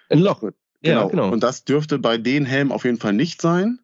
Ein 0.09 0.19
Loch. 0.19 0.41
Genau. 0.41 0.51
Ja, 0.81 1.07
genau. 1.07 1.31
Und 1.31 1.41
das 1.41 1.63
dürfte 1.63 1.97
bei 1.97 2.17
den 2.17 2.45
Helmen 2.45 2.71
auf 2.71 2.85
jeden 2.85 2.99
Fall 2.99 3.13
nicht 3.13 3.41
sein. 3.41 3.79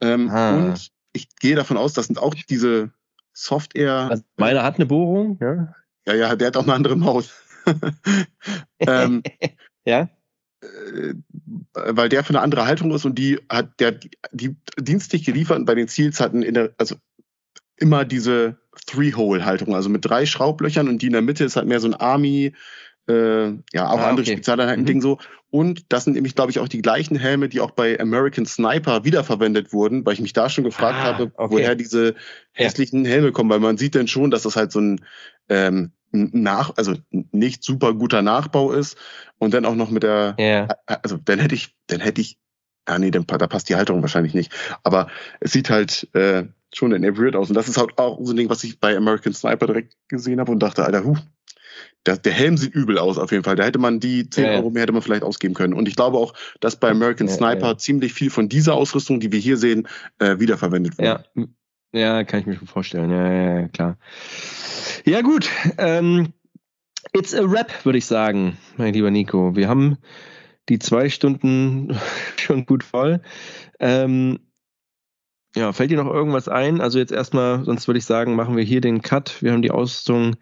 Ähm, 0.00 0.30
ah. 0.30 0.56
und 0.56 0.90
ich 1.12 1.34
gehe 1.36 1.56
davon 1.56 1.76
aus, 1.76 1.92
das 1.92 2.06
sind 2.06 2.18
auch 2.18 2.34
diese 2.34 2.92
Software. 3.32 4.08
Also 4.10 4.22
meiner 4.36 4.62
hat 4.62 4.76
eine 4.76 4.86
Bohrung, 4.86 5.38
ja. 5.40 5.74
Ja, 6.06 6.14
ja, 6.14 6.36
der 6.36 6.48
hat 6.48 6.56
auch 6.56 6.62
eine 6.62 6.74
andere 6.74 6.96
Maus. 6.96 7.34
ähm, 8.78 9.22
ja. 9.84 10.08
Äh, 10.60 11.14
weil 11.74 12.08
der 12.08 12.24
für 12.24 12.30
eine 12.30 12.40
andere 12.40 12.66
Haltung 12.66 12.90
ist 12.92 13.04
und 13.04 13.18
die 13.18 13.38
hat 13.48 13.78
der 13.78 13.92
die 14.32 14.56
dienstlich 14.78 15.24
geliefert 15.24 15.64
bei 15.64 15.74
den 15.74 15.86
Ziels 15.86 16.20
hatten 16.20 16.42
in 16.42 16.54
der, 16.54 16.72
also 16.78 16.96
immer 17.76 18.04
diese 18.04 18.58
Three-Hole-Haltung, 18.86 19.74
also 19.74 19.88
mit 19.88 20.04
drei 20.04 20.26
Schraublöchern 20.26 20.88
und 20.88 21.02
die 21.02 21.06
in 21.06 21.12
der 21.12 21.22
Mitte 21.22 21.44
ist 21.44 21.56
halt 21.56 21.68
mehr 21.68 21.78
so 21.78 21.88
ein 21.88 21.94
Army, 21.94 22.54
äh, 23.08 23.48
ja, 23.72 23.88
auch 23.88 24.00
ah, 24.00 24.08
andere 24.08 24.22
okay. 24.22 24.32
Spezialeinheiten-Ding 24.32 24.96
mhm. 24.96 25.02
so. 25.02 25.18
Und 25.50 25.92
das 25.92 26.04
sind 26.04 26.14
nämlich, 26.14 26.34
glaube 26.34 26.50
ich, 26.50 26.58
auch 26.58 26.68
die 26.68 26.82
gleichen 26.82 27.16
Helme, 27.16 27.48
die 27.48 27.60
auch 27.60 27.70
bei 27.70 27.98
American 27.98 28.44
Sniper 28.44 29.04
wiederverwendet 29.04 29.72
wurden, 29.72 30.04
weil 30.04 30.14
ich 30.14 30.20
mich 30.20 30.34
da 30.34 30.50
schon 30.50 30.64
gefragt 30.64 30.98
ah, 31.00 31.04
habe, 31.04 31.32
okay. 31.36 31.54
woher 31.54 31.74
diese 31.74 32.16
hässlichen 32.52 33.04
ja. 33.04 33.12
Helme 33.12 33.32
kommen, 33.32 33.48
weil 33.50 33.60
man 33.60 33.78
sieht 33.78 33.94
dann 33.94 34.08
schon, 34.08 34.30
dass 34.30 34.42
das 34.42 34.56
halt 34.56 34.72
so 34.72 34.80
ein 34.80 35.00
ähm, 35.48 35.92
nach, 36.10 36.76
also 36.76 36.94
nicht 37.10 37.62
super 37.62 37.94
guter 37.94 38.22
Nachbau 38.22 38.72
ist 38.72 38.96
und 39.38 39.54
dann 39.54 39.64
auch 39.64 39.74
noch 39.74 39.90
mit 39.90 40.02
der, 40.02 40.36
yeah. 40.38 40.68
also 40.86 41.18
dann 41.18 41.38
hätte 41.38 41.54
ich, 41.54 41.74
dann 41.86 42.00
hätte 42.00 42.20
ich, 42.20 42.38
ah 42.86 42.98
nee, 42.98 43.10
dann, 43.10 43.26
da 43.26 43.46
passt 43.46 43.68
die 43.68 43.76
Halterung 43.76 44.02
wahrscheinlich 44.02 44.34
nicht, 44.34 44.52
aber 44.82 45.08
es 45.40 45.52
sieht 45.52 45.70
halt 45.70 46.08
äh, 46.14 46.44
schon 46.72 46.92
in 46.92 47.18
weird 47.18 47.36
aus 47.36 47.48
und 47.48 47.54
das 47.54 47.68
ist 47.68 47.76
halt 47.78 47.98
auch 47.98 48.18
so 48.22 48.32
ein 48.32 48.36
Ding, 48.36 48.48
was 48.48 48.64
ich 48.64 48.80
bei 48.80 48.96
American 48.96 49.32
Sniper 49.32 49.66
direkt 49.66 49.96
gesehen 50.08 50.40
habe 50.40 50.52
und 50.52 50.60
dachte, 50.60 50.84
Alter, 50.84 51.04
huh, 51.04 51.16
der, 52.06 52.16
der 52.16 52.32
Helm 52.32 52.56
sieht 52.56 52.74
übel 52.74 52.98
aus 52.98 53.18
auf 53.18 53.30
jeden 53.32 53.44
Fall. 53.44 53.56
Da 53.56 53.64
hätte 53.64 53.78
man 53.78 54.00
die 54.00 54.28
10 54.28 54.44
ja, 54.44 54.50
Euro 54.52 54.70
mehr 54.70 54.82
hätte 54.82 54.92
man 54.92 55.02
vielleicht 55.02 55.22
ausgeben 55.22 55.54
können. 55.54 55.74
Und 55.74 55.88
ich 55.88 55.96
glaube 55.96 56.16
auch, 56.16 56.34
dass 56.60 56.76
bei 56.76 56.90
American 56.90 57.28
Sniper 57.28 57.68
ja, 57.68 57.78
ziemlich 57.78 58.12
viel 58.14 58.30
von 58.30 58.48
dieser 58.48 58.74
Ausrüstung, 58.74 59.20
die 59.20 59.32
wir 59.32 59.38
hier 59.38 59.56
sehen, 59.56 59.88
äh, 60.18 60.38
wiederverwendet 60.38 60.98
wurde. 60.98 61.24
Ja. 61.34 61.44
Ja, 61.92 62.24
kann 62.24 62.40
ich 62.40 62.46
mir 62.46 62.56
schon 62.56 62.68
vorstellen. 62.68 63.10
Ja, 63.10 63.32
ja, 63.32 63.68
klar. 63.68 63.96
Ja, 65.04 65.22
gut. 65.22 65.48
Ähm, 65.78 66.32
it's 67.12 67.34
a 67.34 67.42
rap, 67.42 67.84
würde 67.84 67.98
ich 67.98 68.06
sagen, 68.06 68.58
mein 68.76 68.92
lieber 68.92 69.10
Nico. 69.10 69.56
Wir 69.56 69.68
haben 69.68 69.98
die 70.68 70.78
zwei 70.78 71.08
Stunden 71.08 71.98
schon 72.36 72.66
gut 72.66 72.84
voll. 72.84 73.22
Ähm, 73.80 74.40
ja, 75.56 75.72
fällt 75.72 75.90
dir 75.90 76.02
noch 76.02 76.12
irgendwas 76.12 76.48
ein? 76.48 76.80
Also 76.80 76.98
jetzt 76.98 77.12
erstmal, 77.12 77.64
sonst 77.64 77.88
würde 77.88 77.98
ich 77.98 78.04
sagen, 78.04 78.36
machen 78.36 78.56
wir 78.56 78.64
hier 78.64 78.80
den 78.80 79.02
Cut. 79.02 79.42
Wir 79.42 79.52
haben 79.52 79.62
die 79.62 79.70
Ausrüstung 79.70 80.36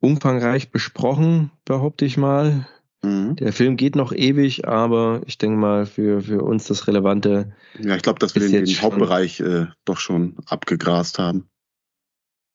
umfangreich 0.00 0.72
besprochen, 0.72 1.52
behaupte 1.64 2.04
ich 2.04 2.16
mal. 2.16 2.66
Mhm. 3.04 3.36
Der 3.36 3.52
Film 3.52 3.76
geht 3.76 3.96
noch 3.96 4.12
ewig, 4.12 4.66
aber 4.66 5.22
ich 5.26 5.38
denke 5.38 5.58
mal, 5.58 5.86
für, 5.86 6.22
für 6.22 6.42
uns 6.42 6.66
das 6.66 6.86
Relevante. 6.86 7.52
Ja, 7.78 7.96
ich 7.96 8.02
glaube, 8.02 8.20
dass 8.20 8.34
wir 8.34 8.42
den, 8.42 8.64
den 8.64 8.82
Hauptbereich 8.82 9.40
äh, 9.40 9.66
doch 9.84 9.98
schon 9.98 10.36
abgegrast 10.46 11.18
haben. 11.18 11.48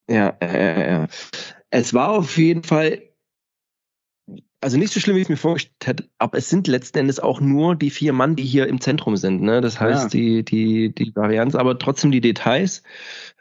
Ja, 0.10 0.30
äh, 0.40 0.91
ja. 0.91 1.07
Es 1.69 1.94
war 1.94 2.10
auf 2.11 2.38
jeden 2.38 2.64
Fall, 2.64 3.02
also 4.61 4.78
nicht 4.78 4.94
so 4.94 5.02
schlimm, 5.02 5.18
wie 5.18 5.19
ich 5.19 5.26
es 5.26 5.30
mir 5.30 5.36
vorgestellt 5.36 5.76
hätte, 5.84 6.10
aber 6.18 6.38
es 6.38 6.49
sind 6.49 6.68
letzten 6.68 6.99
Endes 6.99 7.19
auch 7.19 7.41
nur 7.41 7.76
die 7.76 7.90
vier 7.90 8.14
Mann, 8.14 8.38
die 8.38 8.45
hier 8.45 8.68
im 8.68 8.80
Zentrum 8.80 9.18
sind. 9.18 9.41
Ne? 9.41 9.60
Das 9.60 9.82
heißt, 9.82 10.03
ja. 10.03 10.10
die, 10.10 10.45
die, 10.45 10.95
die 10.95 11.14
Varianz, 11.14 11.56
aber 11.56 11.78
trotzdem 11.78 12.11
die 12.11 12.22
Details. 12.22 12.84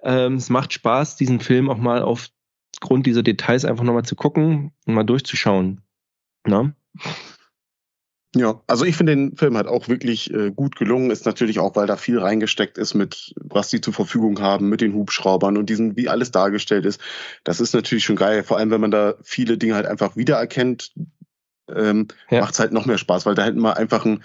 Ähm, 0.02 0.34
es 0.34 0.50
macht 0.50 0.72
Spaß, 0.72 1.14
diesen 1.14 1.38
Film 1.38 1.70
auch 1.70 1.78
mal 1.78 2.02
aufgrund 2.02 3.06
dieser 3.06 3.22
Details 3.22 3.64
einfach 3.64 3.84
nochmal 3.84 4.04
zu 4.04 4.16
gucken 4.16 4.72
und 4.86 4.94
mal 4.94 5.04
durchzuschauen. 5.04 5.82
Ne? 6.44 6.74
Ja, 8.34 8.60
also 8.66 8.84
ich 8.84 8.96
finde 8.96 9.16
den 9.16 9.36
Film 9.36 9.56
halt 9.56 9.66
auch 9.66 9.88
wirklich 9.88 10.32
äh, 10.32 10.50
gut 10.50 10.76
gelungen. 10.76 11.10
Ist 11.10 11.24
natürlich 11.24 11.58
auch, 11.58 11.74
weil 11.74 11.86
da 11.86 11.96
viel 11.96 12.18
reingesteckt 12.18 12.76
ist 12.76 12.92
mit, 12.92 13.34
was 13.36 13.70
die 13.70 13.80
zur 13.80 13.94
Verfügung 13.94 14.40
haben, 14.40 14.68
mit 14.68 14.82
den 14.82 14.92
Hubschraubern 14.92 15.56
und 15.56 15.70
diesen, 15.70 15.96
wie 15.96 16.10
alles 16.10 16.32
dargestellt 16.32 16.84
ist. 16.84 17.00
Das 17.44 17.60
ist 17.60 17.72
natürlich 17.72 18.04
schon 18.04 18.16
geil. 18.16 18.42
Vor 18.44 18.58
allem, 18.58 18.70
wenn 18.70 18.80
man 18.80 18.90
da 18.90 19.14
viele 19.22 19.56
Dinge 19.56 19.74
halt 19.74 19.86
einfach 19.86 20.16
wiedererkennt, 20.16 20.92
ähm, 21.74 22.08
ja. 22.30 22.40
macht 22.40 22.52
es 22.52 22.60
halt 22.60 22.72
noch 22.72 22.84
mehr 22.84 22.98
Spaß, 22.98 23.24
weil 23.24 23.34
da 23.34 23.44
hätten 23.44 23.60
wir 23.60 23.78
einfach 23.78 24.04
ein, 24.04 24.22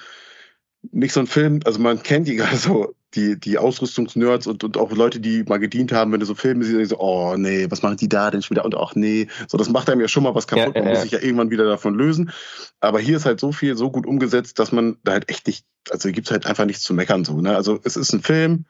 nicht 0.91 1.13
so 1.13 1.21
ein 1.21 1.27
Film, 1.27 1.61
also 1.65 1.79
man 1.79 2.03
kennt 2.03 2.27
die 2.27 2.35
gerade 2.35 2.57
so, 2.57 2.93
die, 3.15 3.39
die 3.39 3.57
Ausrüstungsnerds 3.57 4.47
und, 4.47 4.63
und 4.63 4.77
auch 4.77 4.91
Leute, 4.91 5.19
die 5.19 5.43
mal 5.43 5.57
gedient 5.57 5.91
haben, 5.91 6.11
wenn 6.11 6.19
du 6.19 6.25
so 6.25 6.35
Filme 6.35 6.63
siehst, 6.63 6.91
so, 6.91 6.99
oh 6.99 7.35
nee, 7.37 7.67
was 7.69 7.81
machen 7.81 7.97
die 7.97 8.09
da 8.09 8.31
denn 8.31 8.41
schon 8.41 8.55
wieder? 8.55 8.65
Und 8.65 8.75
ach 8.75 8.95
nee, 8.95 9.27
so, 9.47 9.57
das 9.57 9.69
macht 9.69 9.89
einem 9.89 10.01
ja 10.01 10.07
schon 10.07 10.23
mal 10.23 10.35
was 10.35 10.47
kaputt, 10.47 10.75
ja, 10.75 10.81
man 10.81 10.89
ja, 10.89 10.95
muss 10.95 11.03
sich 11.03 11.11
ja 11.11 11.19
irgendwann 11.19 11.51
wieder 11.51 11.65
davon 11.65 11.95
lösen. 11.95 12.31
Aber 12.79 12.99
hier 12.99 13.17
ist 13.17 13.25
halt 13.25 13.39
so 13.39 13.51
viel, 13.51 13.75
so 13.75 13.91
gut 13.91 14.05
umgesetzt, 14.05 14.59
dass 14.59 14.71
man 14.71 14.97
da 15.03 15.13
halt 15.13 15.29
echt 15.29 15.47
nicht, 15.47 15.65
also 15.89 16.11
gibt's 16.11 16.31
halt 16.31 16.45
einfach 16.45 16.65
nichts 16.65 16.83
zu 16.83 16.93
meckern, 16.93 17.25
so, 17.25 17.41
ne? 17.41 17.55
Also 17.55 17.79
es 17.83 17.97
ist 17.97 18.13
ein 18.13 18.21
Film, 18.21 18.65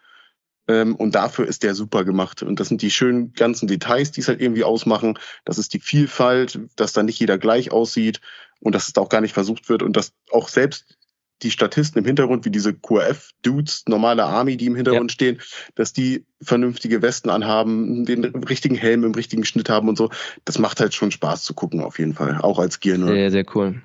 ähm, 0.67 0.95
und 0.95 1.15
dafür 1.15 1.47
ist 1.47 1.63
der 1.63 1.75
super 1.75 2.03
gemacht. 2.03 2.43
Und 2.43 2.59
das 2.59 2.69
sind 2.69 2.81
die 2.81 2.91
schönen 2.91 3.33
ganzen 3.33 3.67
Details, 3.67 4.11
die 4.11 4.21
es 4.21 4.27
halt 4.27 4.41
irgendwie 4.41 4.63
ausmachen. 4.63 5.17
Das 5.43 5.57
ist 5.57 5.73
die 5.73 5.79
Vielfalt, 5.79 6.59
dass 6.75 6.93
da 6.93 7.03
nicht 7.03 7.19
jeder 7.19 7.37
gleich 7.37 7.71
aussieht 7.71 8.21
und 8.59 8.75
dass 8.75 8.87
es 8.87 8.93
da 8.93 9.01
auch 9.01 9.09
gar 9.09 9.21
nicht 9.21 9.33
versucht 9.33 9.69
wird 9.69 9.83
und 9.83 9.97
dass 9.97 10.13
auch 10.31 10.47
selbst 10.47 10.97
die 11.43 11.51
Statisten 11.51 11.99
im 11.99 12.05
Hintergrund, 12.05 12.45
wie 12.45 12.51
diese 12.51 12.73
QRF-Dudes, 12.73 13.83
normale 13.87 14.23
Army, 14.23 14.57
die 14.57 14.67
im 14.67 14.75
Hintergrund 14.75 15.11
ja. 15.11 15.13
stehen, 15.13 15.41
dass 15.75 15.93
die 15.93 16.25
vernünftige 16.41 17.01
Westen 17.01 17.29
anhaben, 17.29 18.05
den 18.05 18.25
richtigen 18.25 18.75
Helm 18.75 19.03
im 19.03 19.13
richtigen 19.13 19.45
Schnitt 19.45 19.69
haben 19.69 19.89
und 19.89 19.97
so. 19.97 20.09
Das 20.45 20.59
macht 20.59 20.79
halt 20.79 20.93
schon 20.93 21.11
Spaß 21.11 21.43
zu 21.43 21.53
gucken, 21.53 21.81
auf 21.81 21.99
jeden 21.99 22.13
Fall. 22.13 22.39
Auch 22.41 22.59
als 22.59 22.79
Gear. 22.79 22.97
Sehr, 22.97 23.31
sehr 23.31 23.45
cool. 23.55 23.81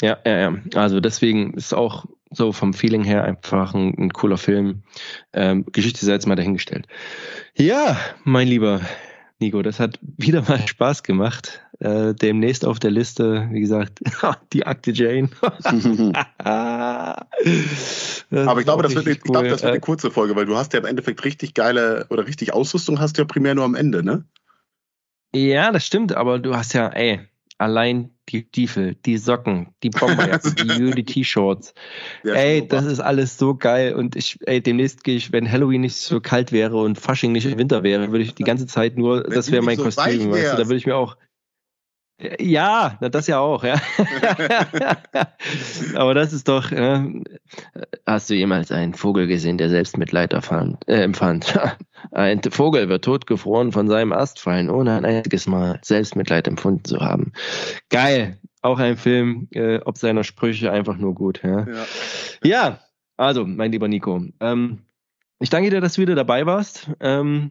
Ja, 0.00 0.18
ja, 0.24 0.38
ja. 0.38 0.58
Also 0.74 1.00
deswegen 1.00 1.54
ist 1.54 1.72
auch 1.72 2.06
so 2.30 2.52
vom 2.52 2.74
Feeling 2.74 3.04
her 3.04 3.24
einfach 3.24 3.74
ein, 3.74 3.94
ein 3.98 4.12
cooler 4.12 4.38
Film. 4.38 4.82
Ähm, 5.32 5.64
Geschichte 5.70 6.04
sei 6.04 6.12
jetzt 6.12 6.26
mal 6.26 6.34
dahingestellt. 6.34 6.86
Ja, 7.54 7.98
mein 8.24 8.48
lieber 8.48 8.80
Nico, 9.38 9.60
das 9.62 9.80
hat 9.80 9.98
wieder 10.02 10.42
mal 10.42 10.66
Spaß 10.66 11.02
gemacht. 11.02 11.62
Äh, 11.82 12.14
demnächst 12.14 12.64
auf 12.64 12.78
der 12.78 12.92
Liste, 12.92 13.48
wie 13.50 13.60
gesagt, 13.60 14.00
die 14.52 14.64
Akte 14.66 14.92
Jane. 14.92 15.30
Aber 15.50 17.26
ich 18.60 18.64
glaube, 18.64 18.84
das 18.84 18.94
wird, 18.94 19.06
cool. 19.06 19.12
ich 19.12 19.22
glaube, 19.22 19.48
das 19.48 19.62
wird 19.62 19.72
eine 19.72 19.80
kurze 19.80 20.10
Folge, 20.10 20.36
weil 20.36 20.46
du 20.46 20.56
hast 20.56 20.72
ja 20.72 20.78
im 20.78 20.86
Endeffekt 20.86 21.24
richtig 21.24 21.54
geile 21.54 22.06
oder 22.10 22.26
richtig 22.26 22.52
Ausrüstung 22.52 23.00
hast 23.00 23.18
du 23.18 23.22
ja 23.22 23.26
primär 23.26 23.56
nur 23.56 23.64
am 23.64 23.74
Ende, 23.74 24.04
ne? 24.04 24.24
Ja, 25.34 25.72
das 25.72 25.84
stimmt, 25.84 26.14
aber 26.14 26.38
du 26.38 26.54
hast 26.54 26.72
ja, 26.74 26.88
ey, 26.88 27.20
allein 27.58 28.10
die 28.28 28.46
Stiefel, 28.48 28.94
die 29.06 29.16
Socken, 29.18 29.74
die 29.82 29.90
Bomberjacken, 29.90 30.54
die 30.96 31.04
T-Shirts. 31.04 31.74
Ja, 32.22 32.34
ey, 32.34 32.68
das 32.68 32.84
ist 32.84 33.00
alles 33.00 33.38
so 33.38 33.56
geil. 33.56 33.94
Und 33.94 34.14
ich, 34.14 34.38
ey, 34.46 34.62
demnächst 34.62 35.02
gehe 35.02 35.16
ich, 35.16 35.32
wenn 35.32 35.50
Halloween 35.50 35.80
nicht 35.80 35.96
so 35.96 36.20
kalt 36.20 36.52
wäre 36.52 36.76
und 36.76 37.00
Fasching 37.00 37.32
nicht 37.32 37.46
im 37.46 37.58
Winter 37.58 37.82
wäre, 37.82 38.12
würde 38.12 38.24
ich 38.24 38.34
die 38.34 38.44
ganze 38.44 38.66
Zeit 38.66 38.96
nur, 38.96 39.24
wenn 39.24 39.34
das 39.34 39.50
wäre 39.50 39.62
mein 39.62 39.78
so 39.78 39.84
Kostüm, 39.84 40.30
weißt 40.30 40.52
du, 40.52 40.56
da 40.56 40.66
würde 40.66 40.76
ich 40.76 40.86
mir 40.86 40.96
auch, 40.96 41.16
ja, 42.40 42.98
das 43.00 43.26
ja 43.26 43.38
auch, 43.38 43.64
ja. 43.64 43.80
Aber 45.94 46.14
das 46.14 46.32
ist 46.32 46.48
doch. 46.48 46.70
Äh, 46.70 47.22
hast 48.06 48.30
du 48.30 48.34
jemals 48.34 48.70
einen 48.70 48.94
Vogel 48.94 49.26
gesehen, 49.26 49.58
der 49.58 49.70
Selbstmitleid 49.70 50.32
erfand, 50.32 50.86
äh, 50.88 51.02
empfand? 51.02 51.58
ein 52.12 52.40
Vogel 52.42 52.88
wird 52.88 53.04
totgefroren 53.04 53.72
von 53.72 53.88
seinem 53.88 54.12
Ast 54.12 54.40
fallen, 54.40 54.70
ohne 54.70 54.96
ein 54.96 55.04
einziges 55.04 55.46
Mal 55.46 55.78
Selbstmitleid 55.82 56.48
empfunden 56.48 56.84
zu 56.84 57.00
haben. 57.00 57.32
Geil. 57.88 58.38
Auch 58.62 58.78
ein 58.78 58.96
Film, 58.96 59.48
äh, 59.52 59.78
ob 59.78 59.98
seiner 59.98 60.22
Sprüche 60.22 60.70
einfach 60.70 60.96
nur 60.96 61.14
gut. 61.14 61.42
Ja, 61.42 61.66
ja. 61.66 61.86
ja 62.44 62.78
also, 63.16 63.44
mein 63.44 63.72
lieber 63.72 63.88
Nico. 63.88 64.24
Ähm, 64.40 64.84
ich 65.40 65.50
danke 65.50 65.70
dir, 65.70 65.80
dass 65.80 65.94
du 65.94 66.02
wieder 66.02 66.14
dabei 66.14 66.46
warst. 66.46 66.90
Ähm, 67.00 67.50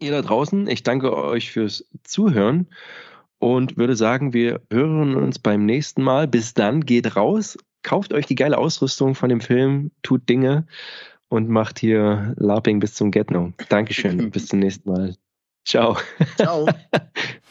ihr 0.00 0.12
da 0.12 0.22
draußen, 0.22 0.68
ich 0.68 0.82
danke 0.82 1.16
euch 1.16 1.50
fürs 1.50 1.88
Zuhören 2.04 2.68
und 3.44 3.76
würde 3.76 3.94
sagen, 3.94 4.32
wir 4.32 4.62
hören 4.70 5.14
uns 5.16 5.38
beim 5.38 5.66
nächsten 5.66 6.02
Mal. 6.02 6.26
Bis 6.26 6.54
dann, 6.54 6.80
geht 6.80 7.14
raus, 7.14 7.58
kauft 7.82 8.14
euch 8.14 8.24
die 8.24 8.36
geile 8.36 8.56
Ausrüstung 8.56 9.14
von 9.14 9.28
dem 9.28 9.42
Film, 9.42 9.90
tut 10.02 10.30
Dinge 10.30 10.66
und 11.28 11.50
macht 11.50 11.78
hier 11.78 12.32
LARPing 12.38 12.80
bis 12.80 12.94
zum 12.94 13.10
Get-No. 13.10 13.52
Dankeschön, 13.68 14.30
bis 14.30 14.46
zum 14.46 14.60
nächsten 14.60 14.90
Mal. 14.90 15.14
Ciao. 15.66 15.98
Ciao. 16.36 16.66